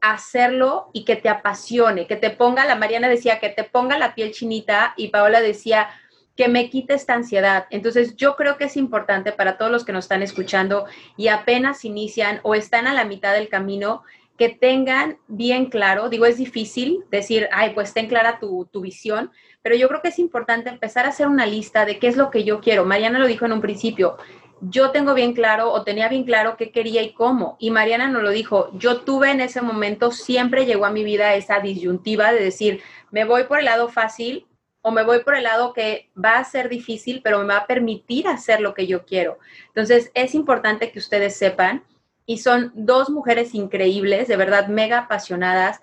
hacerlo 0.01 0.91
y 0.93 1.05
que 1.05 1.17
te 1.17 1.29
apasione, 1.29 2.07
que 2.07 2.17
te 2.17 2.31
ponga, 2.31 2.65
la 2.67 2.75
Mariana 2.75 3.09
decía, 3.09 3.39
que 3.39 3.49
te 3.49 3.65
ponga 3.65 3.99
la 3.99 4.15
piel 4.15 4.33
chinita 4.33 4.95
y 4.97 5.09
Paola 5.09 5.41
decía, 5.41 5.89
que 6.37 6.49
me 6.49 6.71
quite 6.71 6.95
esta 6.95 7.15
ansiedad. 7.15 7.67
Entonces, 7.71 8.17
yo 8.17 8.37
creo 8.37 8.57
que 8.57 8.65
es 8.65 8.77
importante 8.77 9.33
para 9.33 9.59
todos 9.59 9.71
los 9.71 9.85
que 9.85 9.93
nos 9.93 10.07
están 10.07 10.23
escuchando 10.23 10.87
y 11.17 11.29
apenas 11.29 11.85
inician 11.85 12.41
o 12.43 12.55
están 12.55 12.87
a 12.87 12.95
la 12.95 13.05
mitad 13.05 13.35
del 13.35 13.49
camino, 13.49 14.03
que 14.39 14.49
tengan 14.49 15.19
bien 15.29 15.67
claro, 15.67 16.09
digo, 16.09 16.25
es 16.25 16.39
difícil 16.39 17.05
decir, 17.11 17.49
ay, 17.53 17.71
pues 17.75 17.93
ten 17.93 18.09
clara 18.09 18.39
tu, 18.41 18.67
tu 18.73 18.81
visión, 18.81 19.31
pero 19.61 19.77
yo 19.77 19.89
creo 19.89 20.01
que 20.01 20.09
es 20.09 20.19
importante 20.19 20.71
empezar 20.71 21.05
a 21.05 21.11
hacer 21.11 21.29
una 21.29 21.47
lista 21.47 21.85
de 21.85 21.99
qué 21.99 22.09
es 22.09 22.17
lo 22.17 22.31
que 22.31 22.43
yo 22.43 22.61
quiero. 22.61 22.85
Mariana 22.85 23.19
lo 23.19 23.27
dijo 23.27 23.45
en 23.45 23.53
un 23.53 23.61
principio, 23.61 24.17
yo 24.62 24.90
tengo 24.92 25.14
bien 25.14 25.35
claro 25.35 25.72
o 25.72 25.83
tenía 25.83 26.09
bien 26.09 26.25
claro 26.25 26.57
qué 26.57 26.70
quería 26.70 27.03
y 27.03 27.12
cómo. 27.12 27.57
Y 27.59 27.70
Mariana 27.70 28.09
nos 28.09 28.22
lo 28.22 28.31
dijo, 28.31 28.70
yo 28.75 29.01
tuve 29.01 29.31
en 29.31 29.40
ese 29.40 29.61
momento, 29.61 30.12
siempre 30.12 30.66
llegó 30.66 30.87
a 30.87 30.92
mi 30.92 31.05
vida 31.05 31.35
esa 31.35 31.61
disyuntiva 31.61 32.33
de 32.33 32.42
decir, 32.42 32.83
me 33.11 33.25
voy 33.25 33.44
por 33.44 33.59
el 33.59 33.64
lado 33.64 33.88
fácil 33.88 34.46
o 34.81 34.90
me 34.90 35.05
voy 35.05 35.20
por 35.20 35.37
el 35.37 35.44
lado 35.44 35.72
que 35.72 36.11
va 36.22 36.38
a 36.38 36.44
ser 36.44 36.68
difícil, 36.68 37.22
pero 37.22 37.40
me 37.40 37.46
va 37.46 37.59
a 37.59 37.66
permitir 37.66 38.29
hacer 38.29 38.61
lo 38.61 38.75
que 38.75 38.87
yo 38.87 39.05
quiero. 39.05 39.38
Entonces, 39.68 40.11
es 40.14 40.35
importante 40.35 40.90
que 40.90 40.98
ustedes 40.98 41.37
sepan, 41.37 41.85
y 42.27 42.38
son 42.38 42.72
dos 42.75 43.11
mujeres 43.11 43.55
increíbles, 43.55 44.29
de 44.29 44.37
verdad, 44.37 44.68
mega 44.68 44.98
apasionadas, 44.98 45.81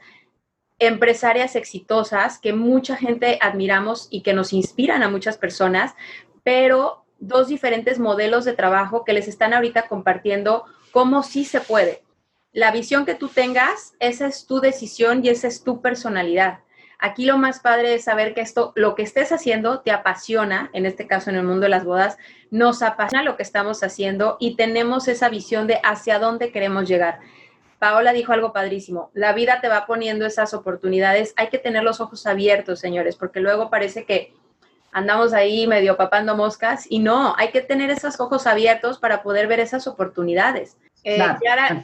empresarias 0.79 1.55
exitosas, 1.55 2.39
que 2.39 2.53
mucha 2.53 2.95
gente 2.95 3.37
admiramos 3.41 4.07
y 4.09 4.21
que 4.21 4.33
nos 4.33 4.53
inspiran 4.53 5.03
a 5.03 5.09
muchas 5.09 5.37
personas, 5.37 5.95
pero 6.43 7.05
dos 7.19 7.47
diferentes 7.47 7.99
modelos 7.99 8.45
de 8.45 8.53
trabajo 8.53 9.03
que 9.03 9.13
les 9.13 9.27
están 9.27 9.53
ahorita 9.53 9.87
compartiendo 9.87 10.65
cómo 10.91 11.23
sí 11.23 11.45
se 11.45 11.61
puede. 11.61 12.03
La 12.51 12.71
visión 12.71 13.05
que 13.05 13.15
tú 13.15 13.27
tengas, 13.27 13.93
esa 13.99 14.25
es 14.27 14.47
tu 14.47 14.59
decisión 14.59 15.23
y 15.23 15.29
esa 15.29 15.47
es 15.47 15.63
tu 15.63 15.81
personalidad. 15.81 16.59
Aquí 17.01 17.25
lo 17.25 17.37
más 17.37 17.61
padre 17.61 17.93
es 17.93 18.03
saber 18.03 18.33
que 18.33 18.41
esto, 18.41 18.73
lo 18.75 18.93
que 18.93 19.03
estés 19.03 19.31
haciendo, 19.31 19.79
te 19.79 19.91
apasiona, 19.91 20.69
en 20.73 20.85
este 20.85 21.07
caso 21.07 21.29
en 21.29 21.37
el 21.37 21.43
mundo 21.43 21.61
de 21.61 21.69
las 21.69 21.85
bodas, 21.85 22.17
nos 22.51 22.81
apasiona 22.81 23.23
lo 23.23 23.37
que 23.37 23.43
estamos 23.43 23.83
haciendo 23.83 24.35
y 24.39 24.57
tenemos 24.57 25.07
esa 25.07 25.29
visión 25.29 25.65
de 25.65 25.79
hacia 25.83 26.19
dónde 26.19 26.51
queremos 26.51 26.89
llegar. 26.89 27.19
Paola 27.79 28.11
dijo 28.11 28.33
algo 28.33 28.51
padrísimo, 28.51 29.11
la 29.13 29.31
vida 29.31 29.61
te 29.61 29.69
va 29.69 29.85
poniendo 29.85 30.25
esas 30.25 30.53
oportunidades, 30.53 31.33
hay 31.37 31.47
que 31.47 31.57
tener 31.57 31.83
los 31.83 32.01
ojos 32.01 32.27
abiertos, 32.27 32.81
señores, 32.81 33.15
porque 33.15 33.39
luego 33.39 33.69
parece 33.69 34.03
que 34.03 34.33
andamos 34.91 35.33
ahí 35.33 35.67
medio 35.67 35.97
papando 35.97 36.35
moscas 36.35 36.85
y 36.89 36.99
no, 36.99 37.35
hay 37.37 37.49
que 37.49 37.61
tener 37.61 37.89
esos 37.89 38.19
ojos 38.19 38.47
abiertos 38.47 38.99
para 38.99 39.23
poder 39.23 39.47
ver 39.47 39.59
esas 39.59 39.87
oportunidades. 39.87 40.77
Eh, 41.03 41.23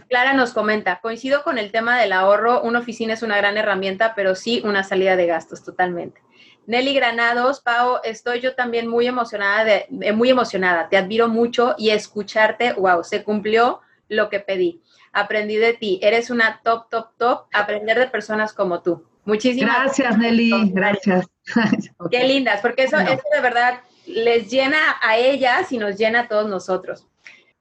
Clara, 0.09 0.33
nos 0.33 0.53
comenta, 0.53 0.99
coincido 0.99 1.43
con 1.43 1.57
el 1.57 1.71
tema 1.71 1.97
del 1.99 2.11
ahorro, 2.11 2.61
una 2.61 2.79
oficina 2.79 3.13
es 3.13 3.23
una 3.23 3.37
gran 3.37 3.57
herramienta, 3.57 4.13
pero 4.15 4.35
sí 4.35 4.61
una 4.65 4.83
salida 4.83 5.15
de 5.15 5.27
gastos 5.27 5.63
totalmente. 5.63 6.21
Nelly 6.67 6.93
Granados, 6.95 7.61
Pau, 7.61 7.99
estoy 8.03 8.41
yo 8.41 8.55
también 8.55 8.87
muy 8.87 9.07
emocionada, 9.07 9.63
de, 9.63 9.87
eh, 10.01 10.11
muy 10.11 10.29
emocionada, 10.29 10.89
te 10.89 10.97
admiro 10.97 11.27
mucho 11.27 11.75
y 11.77 11.91
escucharte, 11.91 12.73
wow, 12.73 13.03
se 13.03 13.23
cumplió 13.23 13.81
lo 14.09 14.29
que 14.29 14.39
pedí. 14.39 14.81
Aprendí 15.13 15.55
de 15.55 15.73
ti, 15.73 15.99
eres 16.01 16.29
una 16.29 16.61
top, 16.63 16.89
top, 16.89 17.09
top, 17.17 17.45
aprender 17.53 17.97
de 17.97 18.07
personas 18.07 18.51
como 18.51 18.81
tú. 18.81 19.05
Muchísimas 19.25 19.83
gracias. 19.83 20.17
Nelly, 20.17 20.71
gracias. 20.71 21.27
Qué 22.11 22.23
lindas, 22.23 22.61
porque 22.61 22.83
eso, 22.83 22.97
eso 22.97 23.23
de 23.33 23.41
verdad 23.41 23.81
les 24.05 24.49
llena 24.49 24.77
a 25.01 25.17
ellas 25.17 25.71
y 25.71 25.77
nos 25.77 25.97
llena 25.97 26.21
a 26.21 26.27
todos 26.27 26.47
nosotros. 26.47 27.07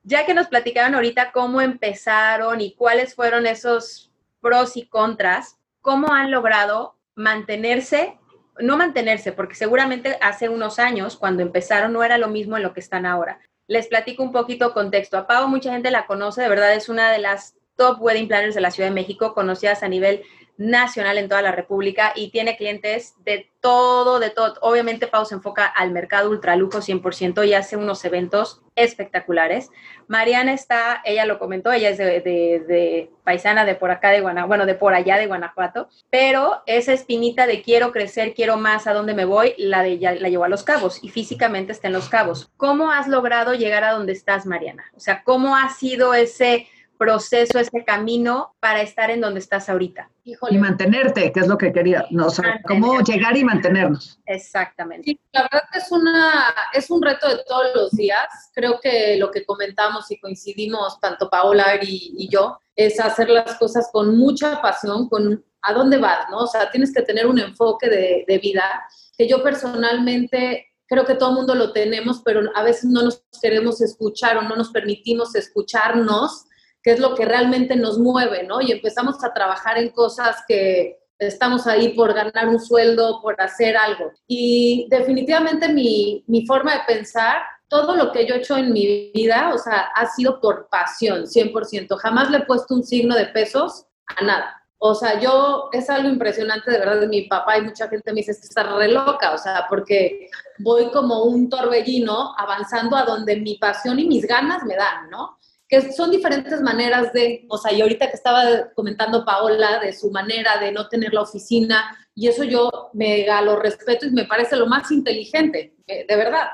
Ya 0.03 0.27
que 0.27 0.35
nos 0.35 0.49
platicaron 0.49 0.95
ahorita 0.95 1.33
cómo 1.33 1.63
empezaron 1.63 2.61
y 2.61 2.75
cuáles 2.75 3.15
fueron 3.15 3.47
esos 3.47 4.13
pros 4.41 4.77
y 4.77 4.87
contras, 4.87 5.57
¿cómo 5.81 6.13
han 6.13 6.31
logrado 6.31 6.97
mantenerse? 7.15 8.19
No 8.59 8.77
mantenerse, 8.77 9.33
porque 9.33 9.55
seguramente 9.55 10.19
hace 10.21 10.51
unos 10.51 10.79
años, 10.79 11.17
cuando 11.17 11.43
empezaron, 11.43 11.95
no 11.95 12.05
era 12.05 12.19
lo 12.19 12.29
mismo 12.29 12.59
en 12.59 12.63
lo 12.63 12.75
que 12.75 12.81
están 12.81 13.07
ahora. 13.07 13.41
Les 13.67 13.87
platico 13.87 14.23
un 14.23 14.33
poquito 14.33 14.75
contexto. 14.75 15.17
A 15.17 15.27
Pau, 15.27 15.49
mucha 15.49 15.73
gente 15.73 15.91
la 15.91 16.05
conoce, 16.05 16.43
de 16.43 16.49
verdad 16.51 16.75
es 16.75 16.91
una 16.91 17.11
de 17.11 17.19
las 17.21 17.57
top 17.77 18.01
wedding 18.01 18.29
planners 18.29 18.55
de 18.55 18.61
la 18.61 18.71
Ciudad 18.71 18.91
de 18.91 18.95
México, 18.95 19.33
conocidas 19.33 19.83
a 19.83 19.89
nivel 19.89 20.23
nacional 20.57 21.19
en 21.19 21.29
toda 21.29 21.43
la 21.43 21.53
República 21.53 22.13
y 22.15 22.31
tiene 22.31 22.57
clientes 22.57 23.15
de 23.25 23.51
todo, 23.61 24.21
de 24.21 24.31
todo. 24.31 24.55
Obviamente 24.61 25.07
Pau 25.07 25.25
se 25.25 25.35
enfoca 25.35 25.67
al 25.67 25.91
mercado 25.91 26.31
ultralujo 26.31 26.79
100% 26.79 27.47
y 27.47 27.55
hace 27.55 27.77
unos 27.77 28.05
eventos 28.05 28.61
espectaculares. 28.77 29.71
Mariana 30.07 30.53
está, 30.53 31.01
ella 31.05 31.25
lo 31.25 31.39
comentó, 31.39 31.73
ella 31.73 31.91
es 31.91 31.99
de, 31.99 33.11
paisana 33.25 33.65
de 33.65 33.75
por 33.75 33.91
acá 33.91 34.11
de 34.11 34.21
Guanajuato, 34.21 34.49
bueno, 34.49 34.67
de 34.67 34.75
por 34.75 34.95
allá 34.95 35.17
de 35.17 35.27
Guanajuato, 35.27 35.89
pero 36.11 36.63
esa 36.67 36.93
espinita 36.93 37.47
de 37.47 37.63
quiero 37.63 37.91
crecer, 37.91 38.35
quiero 38.35 38.57
más, 38.57 38.87
a 38.87 38.93
dónde 38.93 39.15
me 39.15 39.25
voy, 39.25 39.55
la, 39.57 39.83
de, 39.83 39.99
la 39.99 40.29
llevó 40.29 40.45
a 40.45 40.49
Los 40.49 40.63
Cabos 40.63 41.03
y 41.03 41.09
físicamente 41.09 41.73
está 41.73 41.87
en 41.89 41.95
Los 41.95 42.09
Cabos. 42.09 42.51
¿Cómo 42.57 42.91
has 42.91 43.09
logrado 43.09 43.55
llegar 43.55 43.83
a 43.85 43.93
donde 43.93 44.13
estás, 44.13 44.45
Mariana? 44.45 44.85
O 44.95 45.01
sea, 45.01 45.23
¿cómo 45.25 45.57
ha 45.57 45.71
sido 45.71 46.13
ese 46.15 46.69
proceso, 46.99 47.59
ese 47.59 47.85
camino 47.85 48.55
para 48.61 48.83
estar 48.83 49.11
en 49.11 49.21
donde 49.21 49.41
estás 49.41 49.69
ahorita. 49.69 50.11
Y 50.25 50.59
mantenerte, 50.59 51.33
que 51.33 51.41
es 51.41 51.49
lo 51.49 51.59
que 51.59 51.73
quería, 51.73 52.07
no, 52.11 52.27
o 52.27 52.31
sea, 52.31 52.61
cómo 52.67 53.01
llegar 53.01 53.37
y 53.37 53.45
mantenernos. 53.45 54.19
Exactamente. 54.27 55.19
la 55.33 55.43
verdad 55.43 55.63
que 55.71 55.79
es, 55.79 55.93
una, 55.93 56.55
es 56.73 56.91
un 56.91 57.03
reto 57.03 57.29
de 57.29 57.43
todos 57.47 57.67
los 57.75 57.91
días. 57.93 58.27
Creo 58.55 58.81
que 58.81 59.17
lo 59.19 59.31
que 59.31 59.45
comentamos 59.45 60.11
y 60.11 60.19
coincidimos, 60.19 60.99
tanto 61.01 61.29
Paola 61.29 61.79
y, 61.83 62.29
yo, 62.31 62.59
es 62.75 62.99
hacer 63.01 63.29
las 63.29 63.57
cosas 63.59 63.91
con 63.93 64.17
mucha 64.17 64.63
pasión, 64.63 65.09
con 65.09 65.45
a 65.67 65.73
dónde 65.73 65.99
vas, 65.99 66.29
¿no? 66.31 66.39
O 66.39 66.47
sea, 66.47 66.71
tienes 66.71 66.93
que 66.93 67.03
tener 67.03 67.27
un 67.27 67.39
enfoque 67.39 67.89
de, 67.89 68.25
de 68.29 68.39
vida 68.39 68.85
que 69.17 69.27
yo 69.27 69.43
personalmente 69.43 70.69
creo 70.87 71.05
que 71.05 71.15
todo 71.15 71.31
el 71.31 71.37
mundo 71.37 71.55
lo 71.55 71.73
tenemos, 71.73 72.21
pero 72.25 72.43
a 72.55 72.63
veces 72.63 72.85
no 72.85 73.03
nos 73.03 73.23
queremos 73.41 73.81
escuchar 73.81 74.37
o 74.37 74.43
no 74.43 74.57
nos 74.57 74.71
permitimos 74.71 75.35
escucharnos 75.35 76.45
qué 76.85 76.93
es 76.93 77.01
lo 77.01 77.15
que 77.15 77.25
realmente 77.25 77.75
nos 77.77 77.99
mueve, 77.99 78.45
¿no? 78.45 78.61
Y 78.61 78.71
empezamos 78.71 79.25
a 79.25 79.33
trabajar 79.33 79.79
en 79.79 79.89
cosas 79.89 80.37
que 80.47 80.99
estamos 81.19 81.67
ahí 81.67 81.95
por 81.95 82.13
ganar 82.13 82.49
un 82.49 82.61
sueldo, 82.61 83.21
por 83.23 83.41
hacer 83.41 83.75
algo. 83.75 84.13
Y 84.29 84.87
definitivamente 84.91 85.71
mi, 85.71 86.23
mi 86.27 86.45
forma 86.45 86.75
de 86.75 86.81
pensar 86.87 87.43
todo 87.69 87.97
lo 87.97 88.13
que 88.13 88.27
yo 88.27 88.35
he 88.35 88.39
hecho 88.39 88.59
en 88.59 88.73
mi 88.73 89.11
vida, 89.15 89.53
o 89.55 89.59
sea, 89.59 89.89
ha 89.95 90.07
sido 90.07 90.41
por 90.41 90.69
pasión, 90.69 91.25
100%. 91.25 91.97
Jamás 91.97 92.31
le 92.31 92.39
he 92.39 92.45
puesto 92.45 92.75
un 92.75 92.85
signo 92.85 93.17
de 93.17 93.27
pesos 93.27 93.87
a 94.07 94.23
nada. 94.23 94.63
O 94.79 94.95
sea, 94.95 95.19
yo, 95.19 95.71
es 95.73 95.89
algo 95.89 96.11
impresionante 96.11 96.71
de 96.71 96.79
verdad 96.79 97.01
de 97.01 97.09
mi 97.09 97.23
papá 97.23 97.57
y 97.57 97.63
mucha 97.63 97.89
gente 97.89 98.13
me 98.13 98.17
dice 98.17 98.33
está 98.33 98.63
re 98.77 98.89
loca, 98.89 99.33
o 99.33 99.39
sea, 99.39 99.65
porque 99.71 100.29
voy 100.59 100.91
como 100.91 101.25
un 101.25 101.49
torbellino 101.49 102.35
avanzando 102.37 102.95
a 102.95 103.05
donde 103.05 103.37
mi 103.37 103.57
pasión 103.57 103.99
y 103.99 104.07
mis 104.07 104.27
ganas 104.27 104.63
me 104.65 104.77
dan, 104.77 105.09
¿no? 105.09 105.39
Que 105.83 105.93
son 105.93 106.11
diferentes 106.11 106.61
maneras 106.61 107.13
de, 107.13 107.47
o 107.49 107.59
sea, 107.59 107.73
y 107.73 107.81
ahorita 107.81 108.09
que 108.09 108.17
estaba 108.17 108.71
comentando 108.75 109.25
Paola 109.25 109.81
de 109.81 109.93
su 109.93 110.11
manera 110.11 110.59
de 110.59 110.71
no 110.71 110.89
tener 110.89 111.13
la 111.13 111.23
oficina, 111.23 111.97
y 112.15 112.29
eso 112.29 112.45
yo 112.45 112.91
me 112.93 113.27
lo 113.43 113.57
respeto 113.57 114.07
y 114.07 114.11
me 114.11 114.25
parece 114.25 114.57
lo 114.57 114.67
más 114.67 114.91
inteligente, 114.91 115.75
eh, 115.87 116.05
de 116.09 116.17
verdad 116.17 116.47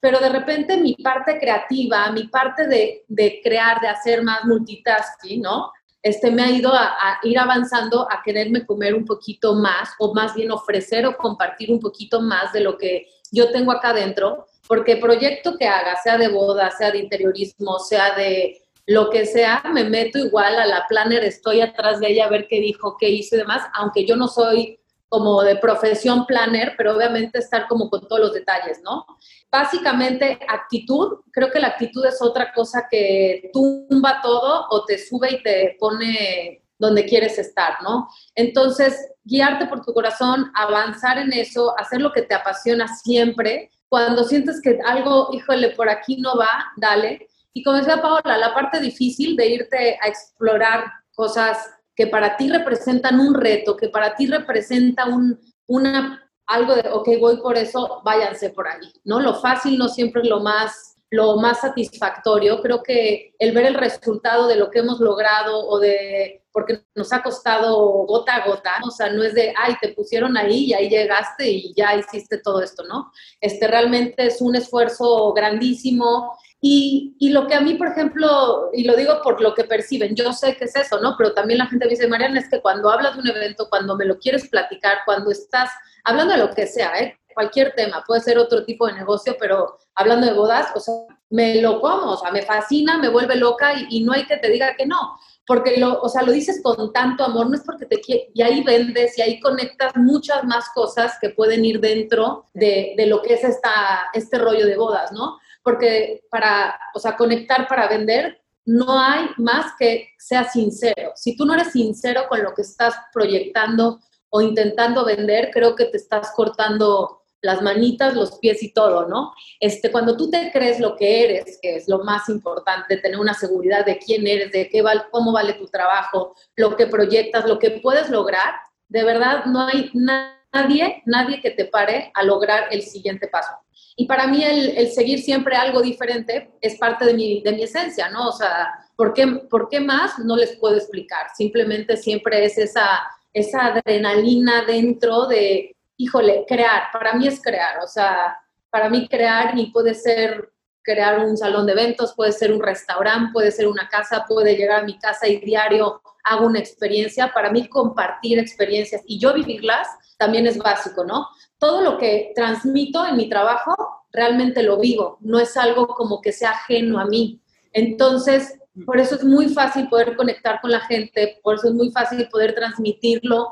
pero 0.00 0.20
de 0.20 0.28
repente 0.28 0.76
mi 0.76 0.94
parte 0.96 1.38
creativa, 1.38 2.10
mi 2.10 2.28
parte 2.28 2.66
de, 2.66 3.04
de, 3.08 3.40
crear, 3.42 3.80
de 3.80 3.88
hacer 3.88 4.22
más 4.22 4.44
multitasking, 4.44 5.40
¿no? 5.40 5.72
este, 6.04 6.30
me 6.30 6.42
ha 6.42 6.50
ido 6.50 6.70
a, 6.72 7.18
ir 7.22 7.38
avanzando 7.38 8.06
a 8.10 8.22
quererme 8.22 8.66
comer 8.66 8.94
un 8.94 9.06
poquito 9.06 9.54
más 9.54 9.88
o 9.98 10.12
más 10.12 10.34
bien 10.34 10.50
ofrecer 10.50 11.06
o 11.06 11.16
compartir 11.16 11.72
un 11.72 11.80
poquito 11.80 12.20
más 12.20 12.52
de 12.52 12.60
lo 12.60 12.76
que 12.76 13.06
yo 13.32 13.50
tengo 13.50 13.72
acá 13.72 13.88
adentro, 13.88 14.46
porque 14.68 14.98
proyecto 14.98 15.56
que 15.56 15.66
haga, 15.66 15.96
sea 15.96 16.18
de 16.18 16.28
boda, 16.28 16.70
sea 16.70 16.90
de 16.90 16.98
interiorismo, 16.98 17.78
sea 17.78 18.14
de 18.14 18.60
lo 18.86 19.10
que 19.10 19.26
sea, 19.26 19.62
me 19.72 19.84
meto 19.84 20.18
igual 20.18 20.56
a 20.56 20.66
la 20.66 20.86
planner, 20.88 21.24
estoy 21.24 21.60
atrás 21.60 22.00
de 22.00 22.10
ella 22.10 22.26
a 22.26 22.30
ver 22.30 22.46
qué 22.48 22.60
dijo, 22.60 22.96
qué 22.98 23.08
hizo 23.08 23.36
y 23.36 23.38
demás, 23.38 23.62
aunque 23.74 24.06
yo 24.06 24.16
no 24.16 24.28
soy 24.28 24.78
como 25.08 25.42
de 25.42 25.56
profesión 25.56 26.26
planner, 26.26 26.74
pero 26.76 26.96
obviamente 26.96 27.38
estar 27.38 27.68
como 27.68 27.88
con 27.88 28.06
todos 28.08 28.20
los 28.20 28.32
detalles, 28.34 28.80
¿no? 28.82 29.06
Básicamente 29.50 30.38
actitud, 30.48 31.20
creo 31.30 31.50
que 31.50 31.60
la 31.60 31.68
actitud 31.68 32.04
es 32.04 32.20
otra 32.20 32.52
cosa 32.52 32.88
que 32.90 33.50
tumba 33.52 34.20
todo 34.22 34.66
o 34.70 34.84
te 34.84 34.98
sube 34.98 35.34
y 35.34 35.42
te 35.42 35.76
pone 35.78 36.64
donde 36.78 37.04
quieres 37.04 37.38
estar, 37.38 37.76
¿no? 37.82 38.08
Entonces, 38.34 39.12
guiarte 39.22 39.66
por 39.66 39.84
tu 39.84 39.94
corazón, 39.94 40.50
avanzar 40.54 41.18
en 41.18 41.32
eso, 41.32 41.74
hacer 41.78 42.00
lo 42.00 42.12
que 42.12 42.22
te 42.22 42.34
apasiona 42.34 42.88
siempre. 42.88 43.70
Cuando 43.88 44.24
sientes 44.24 44.60
que 44.60 44.80
algo, 44.84 45.28
híjole, 45.32 45.70
por 45.70 45.88
aquí 45.88 46.16
no 46.16 46.36
va, 46.36 46.72
dale. 46.76 47.28
Y 47.54 47.62
como 47.62 47.78
decía 47.78 48.02
Paola, 48.02 48.36
la 48.36 48.52
parte 48.52 48.80
difícil 48.80 49.36
de 49.36 49.46
irte 49.46 49.96
a 50.02 50.08
explorar 50.08 50.84
cosas 51.14 51.58
que 51.94 52.08
para 52.08 52.36
ti 52.36 52.48
representan 52.48 53.20
un 53.20 53.34
reto, 53.34 53.76
que 53.76 53.88
para 53.88 54.16
ti 54.16 54.26
representa 54.26 55.06
un, 55.06 55.38
una, 55.68 56.20
algo 56.46 56.74
de, 56.74 56.88
ok, 56.90 57.08
voy 57.20 57.36
por 57.36 57.56
eso, 57.56 58.02
váyanse 58.04 58.50
por 58.50 58.66
ahí, 58.66 58.92
¿no? 59.04 59.20
Lo 59.20 59.34
fácil 59.40 59.78
no 59.78 59.88
siempre 59.88 60.22
es 60.22 60.28
lo 60.28 60.40
más, 60.40 60.96
lo 61.10 61.36
más 61.36 61.60
satisfactorio. 61.60 62.60
Creo 62.60 62.82
que 62.82 63.34
el 63.38 63.52
ver 63.52 63.66
el 63.66 63.74
resultado 63.74 64.48
de 64.48 64.56
lo 64.56 64.70
que 64.70 64.80
hemos 64.80 64.98
logrado 64.98 65.64
o 65.68 65.78
de, 65.78 66.42
porque 66.50 66.82
nos 66.96 67.12
ha 67.12 67.22
costado 67.22 67.76
gota 68.06 68.34
a 68.34 68.46
gota, 68.48 68.72
o 68.84 68.90
sea, 68.90 69.10
no 69.10 69.22
es 69.22 69.34
de, 69.34 69.54
ay, 69.56 69.76
te 69.80 69.92
pusieron 69.92 70.36
ahí 70.36 70.64
y 70.64 70.74
ahí 70.74 70.88
llegaste 70.88 71.48
y 71.48 71.72
ya 71.76 71.94
hiciste 71.94 72.38
todo 72.38 72.60
esto, 72.60 72.82
¿no? 72.82 73.12
Este 73.40 73.68
realmente 73.68 74.26
es 74.26 74.40
un 74.40 74.56
esfuerzo 74.56 75.32
grandísimo 75.32 76.36
y, 76.66 77.14
y, 77.18 77.28
lo 77.28 77.46
que 77.46 77.52
a 77.52 77.60
mí, 77.60 77.74
por 77.74 77.88
ejemplo, 77.88 78.70
y 78.72 78.84
lo 78.84 78.96
digo 78.96 79.20
por 79.22 79.38
lo 79.42 79.52
que 79.52 79.64
perciben, 79.64 80.16
yo 80.16 80.32
sé 80.32 80.56
que 80.56 80.64
es 80.64 80.74
eso, 80.74 80.98
¿no? 80.98 81.14
Pero 81.18 81.34
también 81.34 81.58
la 81.58 81.66
gente 81.66 81.84
me 81.84 81.90
dice, 81.90 82.08
Mariana, 82.08 82.40
es 82.40 82.48
que 82.48 82.62
cuando 82.62 82.90
hablas 82.90 83.16
de 83.16 83.20
un 83.20 83.28
evento, 83.28 83.68
cuando 83.68 83.94
me 83.98 84.06
lo 84.06 84.18
quieres 84.18 84.48
platicar, 84.48 85.00
cuando 85.04 85.30
estás 85.30 85.68
hablando 86.04 86.32
de 86.32 86.38
lo 86.38 86.54
que 86.54 86.66
sea, 86.66 86.98
¿eh? 86.98 87.18
Cualquier 87.34 87.74
tema, 87.74 88.02
puede 88.06 88.22
ser 88.22 88.38
otro 88.38 88.64
tipo 88.64 88.86
de 88.86 88.94
negocio, 88.94 89.36
pero 89.38 89.76
hablando 89.94 90.26
de 90.26 90.32
bodas, 90.32 90.68
o 90.74 90.80
sea, 90.80 90.94
me 91.28 91.60
lo 91.60 91.82
como, 91.82 92.12
o 92.12 92.16
sea, 92.16 92.30
me 92.30 92.40
fascina, 92.40 92.96
me 92.96 93.10
vuelve 93.10 93.36
loca 93.36 93.74
y, 93.74 93.98
y 93.98 94.02
no 94.02 94.14
hay 94.14 94.24
que 94.24 94.38
te 94.38 94.48
diga 94.48 94.74
que 94.74 94.86
no, 94.86 95.18
porque 95.46 95.76
lo, 95.76 96.00
o 96.00 96.08
sea, 96.08 96.22
lo 96.22 96.32
dices 96.32 96.62
con 96.62 96.94
tanto 96.94 97.24
amor, 97.24 97.50
no 97.50 97.56
es 97.56 97.62
porque 97.62 97.84
te 97.84 98.00
quieres, 98.00 98.28
y 98.32 98.40
ahí 98.40 98.62
vendes 98.62 99.18
y 99.18 99.20
ahí 99.20 99.38
conectas 99.38 99.94
muchas 99.96 100.44
más 100.44 100.70
cosas 100.74 101.18
que 101.20 101.28
pueden 101.28 101.62
ir 101.62 101.78
dentro 101.80 102.46
de, 102.54 102.94
de 102.96 103.06
lo 103.06 103.20
que 103.20 103.34
es 103.34 103.44
esta, 103.44 104.08
este 104.14 104.38
rollo 104.38 104.64
de 104.64 104.78
bodas, 104.78 105.12
¿no? 105.12 105.38
Porque 105.64 106.22
para, 106.30 106.78
o 106.94 107.00
sea, 107.00 107.16
conectar 107.16 107.66
para 107.66 107.88
vender, 107.88 108.40
no 108.66 108.98
hay 108.98 109.28
más 109.38 109.72
que 109.78 110.10
sea 110.18 110.44
sincero. 110.44 111.12
Si 111.16 111.36
tú 111.36 111.44
no 111.44 111.54
eres 111.54 111.72
sincero 111.72 112.26
con 112.28 112.42
lo 112.42 112.54
que 112.54 112.62
estás 112.62 112.94
proyectando 113.12 113.98
o 114.30 114.40
intentando 114.40 115.04
vender, 115.04 115.50
creo 115.52 115.74
que 115.74 115.86
te 115.86 115.96
estás 115.96 116.32
cortando 116.36 117.22
las 117.40 117.60
manitas, 117.60 118.14
los 118.14 118.38
pies 118.38 118.62
y 118.62 118.72
todo, 118.72 119.06
¿no? 119.06 119.34
Este, 119.60 119.92
cuando 119.92 120.16
tú 120.16 120.30
te 120.30 120.50
crees 120.50 120.80
lo 120.80 120.96
que 120.96 121.24
eres, 121.24 121.58
que 121.60 121.76
es 121.76 121.88
lo 121.88 122.02
más 122.02 122.28
importante, 122.30 122.96
tener 122.96 123.20
una 123.20 123.34
seguridad 123.34 123.84
de 123.84 123.98
quién 123.98 124.26
eres, 124.26 124.50
de 124.50 124.68
qué 124.70 124.80
vale, 124.80 125.02
cómo 125.10 125.30
vale 125.30 125.52
tu 125.52 125.66
trabajo, 125.66 126.34
lo 126.56 126.74
que 126.74 126.86
proyectas, 126.86 127.44
lo 127.46 127.58
que 127.58 127.70
puedes 127.82 128.08
lograr, 128.08 128.54
de 128.88 129.04
verdad 129.04 129.44
no 129.44 129.66
hay 129.66 129.90
nadie, 129.92 131.02
nadie 131.04 131.42
que 131.42 131.50
te 131.50 131.66
pare 131.66 132.10
a 132.14 132.22
lograr 132.22 132.68
el 132.70 132.80
siguiente 132.80 133.28
paso. 133.28 133.63
Y 133.96 134.06
para 134.06 134.26
mí 134.26 134.42
el, 134.42 134.88
seguir 134.90 135.20
siempre 135.20 135.54
algo 135.56 135.80
diferente 135.80 136.52
es 136.60 136.76
parte 136.78 137.04
de 137.04 137.14
mi, 137.14 137.42
de 137.42 137.52
mi 137.52 137.62
esencia, 137.62 138.08
¿no? 138.08 138.28
O 138.28 138.32
sea, 138.32 138.70
¿por 138.96 139.12
qué, 139.12 139.26
¿por 139.26 139.68
qué 139.68 139.80
más? 139.80 140.18
No 140.18 140.36
les 140.36 140.56
puedo 140.56 140.76
explicar. 140.76 141.28
Simplemente 141.36 141.96
siempre 141.96 142.44
es 142.44 142.58
esa, 142.58 143.02
esa 143.32 143.66
adrenalina 143.66 144.64
dentro 144.64 145.26
de, 145.26 145.76
híjole, 145.96 146.44
crear. 146.48 146.84
Para 146.92 147.14
mí 147.14 147.28
es 147.28 147.40
crear. 147.40 147.78
O 147.84 147.86
sea, 147.86 148.36
para 148.70 148.88
mí 148.88 149.06
crear 149.06 149.56
y 149.56 149.70
puede 149.70 149.94
ser 149.94 150.50
crear 150.82 151.20
un 151.20 151.36
salón 151.36 151.66
de 151.66 151.72
eventos, 151.72 152.14
puede 152.14 152.32
ser 152.32 152.52
un 152.52 152.62
restaurante, 152.62 153.32
puede 153.32 153.50
ser 153.50 153.66
una 153.66 153.88
casa, 153.88 154.26
puede 154.28 154.54
llegar 154.54 154.80
a 154.80 154.84
mi 154.84 154.98
casa 154.98 155.26
y 155.26 155.38
diario 155.38 156.02
hago 156.24 156.46
una 156.46 156.58
experiencia. 156.58 157.32
Para 157.32 157.50
mí 157.50 157.68
compartir 157.68 158.38
experiencias 158.38 159.02
y 159.06 159.18
yo 159.18 159.32
vivirlas 159.32 159.88
también 160.18 160.46
es 160.46 160.58
básico, 160.58 161.04
¿no? 161.04 161.26
Todo 161.64 161.80
lo 161.80 161.96
que 161.96 162.32
transmito 162.34 163.06
en 163.06 163.16
mi 163.16 163.26
trabajo 163.30 163.74
realmente 164.12 164.62
lo 164.62 164.78
vivo, 164.78 165.16
no 165.22 165.40
es 165.40 165.56
algo 165.56 165.86
como 165.86 166.20
que 166.20 166.30
sea 166.30 166.50
ajeno 166.50 167.00
a 167.00 167.06
mí. 167.06 167.40
Entonces, 167.72 168.58
por 168.84 169.00
eso 169.00 169.14
es 169.14 169.24
muy 169.24 169.48
fácil 169.48 169.88
poder 169.88 170.14
conectar 170.14 170.60
con 170.60 170.72
la 170.72 170.80
gente, 170.80 171.40
por 171.42 171.54
eso 171.54 171.68
es 171.68 171.74
muy 171.74 171.90
fácil 171.90 172.28
poder 172.28 172.54
transmitirlo, 172.54 173.50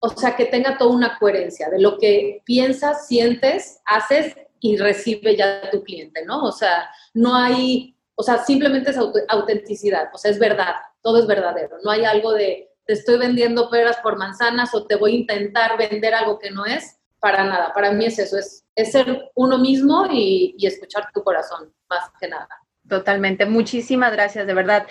o 0.00 0.08
sea, 0.08 0.34
que 0.34 0.46
tenga 0.46 0.76
toda 0.76 0.96
una 0.96 1.16
coherencia 1.16 1.70
de 1.70 1.80
lo 1.80 1.96
que 1.96 2.42
piensas, 2.44 3.06
sientes, 3.06 3.80
haces 3.86 4.34
y 4.58 4.76
recibe 4.76 5.36
ya 5.36 5.70
tu 5.70 5.84
cliente, 5.84 6.24
¿no? 6.24 6.42
O 6.42 6.50
sea, 6.50 6.90
no 7.14 7.36
hay, 7.36 7.96
o 8.16 8.24
sea, 8.24 8.44
simplemente 8.44 8.90
es 8.90 8.98
autenticidad, 9.28 10.08
o 10.12 10.18
sea, 10.18 10.32
es 10.32 10.40
verdad, 10.40 10.74
todo 11.02 11.20
es 11.20 11.28
verdadero, 11.28 11.76
no 11.84 11.92
hay 11.92 12.04
algo 12.04 12.32
de 12.32 12.68
te 12.84 12.94
estoy 12.94 13.16
vendiendo 13.16 13.70
peras 13.70 13.98
por 13.98 14.18
manzanas 14.18 14.74
o 14.74 14.86
te 14.86 14.96
voy 14.96 15.12
a 15.12 15.18
intentar 15.18 15.78
vender 15.78 16.14
algo 16.14 16.40
que 16.40 16.50
no 16.50 16.66
es, 16.66 16.98
para 17.24 17.42
nada. 17.42 17.72
Para 17.72 17.90
mí 17.90 18.04
es 18.04 18.18
eso, 18.18 18.36
es, 18.36 18.66
ser 18.92 19.30
uno 19.34 19.56
mismo 19.56 20.06
y, 20.12 20.54
y 20.58 20.66
escuchar 20.66 21.08
tu 21.14 21.22
corazón, 21.24 21.72
más 21.88 22.10
que 22.20 22.28
nada. 22.28 22.48
Totalmente. 22.86 23.46
Muchísimas 23.46 24.12
gracias, 24.12 24.46
de 24.46 24.52
verdad. 24.52 24.86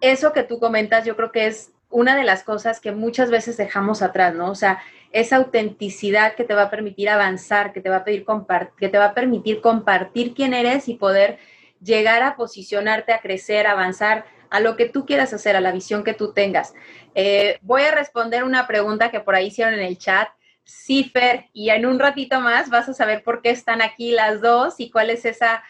Eso 0.00 0.32
que 0.32 0.44
tú 0.44 0.60
comentas, 0.60 1.04
yo 1.04 1.16
creo 1.16 1.32
que 1.32 1.46
es 1.46 1.72
una 1.90 2.14
de 2.14 2.22
las 2.22 2.44
cosas 2.44 2.78
que 2.78 2.92
muchas 2.92 3.32
veces 3.32 3.56
dejamos 3.56 4.00
atrás, 4.00 4.32
¿no? 4.32 4.48
O 4.48 4.54
sea, 4.54 4.80
esa 5.10 5.38
autenticidad 5.38 6.36
que 6.36 6.44
te 6.44 6.54
va 6.54 6.62
a 6.62 6.70
permitir 6.70 7.08
avanzar, 7.08 7.72
que 7.72 7.80
te 7.80 7.90
va 7.90 7.96
a, 7.96 8.04
pedir 8.04 8.24
que 8.76 8.88
te 8.88 8.98
va 8.98 9.06
a 9.06 9.14
permitir 9.14 9.60
compartir 9.60 10.34
quién 10.34 10.54
eres 10.54 10.86
y 10.86 10.94
poder 10.94 11.40
llegar 11.82 12.22
a 12.22 12.36
posicionarte, 12.36 13.12
a 13.12 13.20
crecer, 13.20 13.66
a 13.66 13.72
avanzar 13.72 14.24
a 14.50 14.60
lo 14.60 14.76
que 14.76 14.88
tú 14.88 15.04
quieras 15.04 15.32
hacer, 15.32 15.56
a 15.56 15.60
la 15.60 15.72
visión 15.72 16.04
que 16.04 16.14
tú 16.14 16.32
tengas. 16.32 16.74
Eh, 17.16 17.58
voy 17.62 17.82
a 17.82 17.90
responder 17.90 18.44
una 18.44 18.68
pregunta 18.68 19.10
que 19.10 19.18
por 19.18 19.34
ahí 19.34 19.48
hicieron 19.48 19.74
en 19.74 19.80
el 19.80 19.98
chat. 19.98 20.28
Cifer, 20.72 21.46
y 21.52 21.70
en 21.70 21.86
un 21.86 21.98
ratito 21.98 22.40
más 22.40 22.70
vas 22.70 22.88
a 22.88 22.94
saber 22.94 23.22
por 23.22 23.42
qué 23.42 23.50
están 23.50 23.82
aquí 23.82 24.12
las 24.12 24.40
dos 24.40 24.74
y 24.78 24.90
cuál 24.90 25.10
es 25.10 25.24
esa 25.24 25.62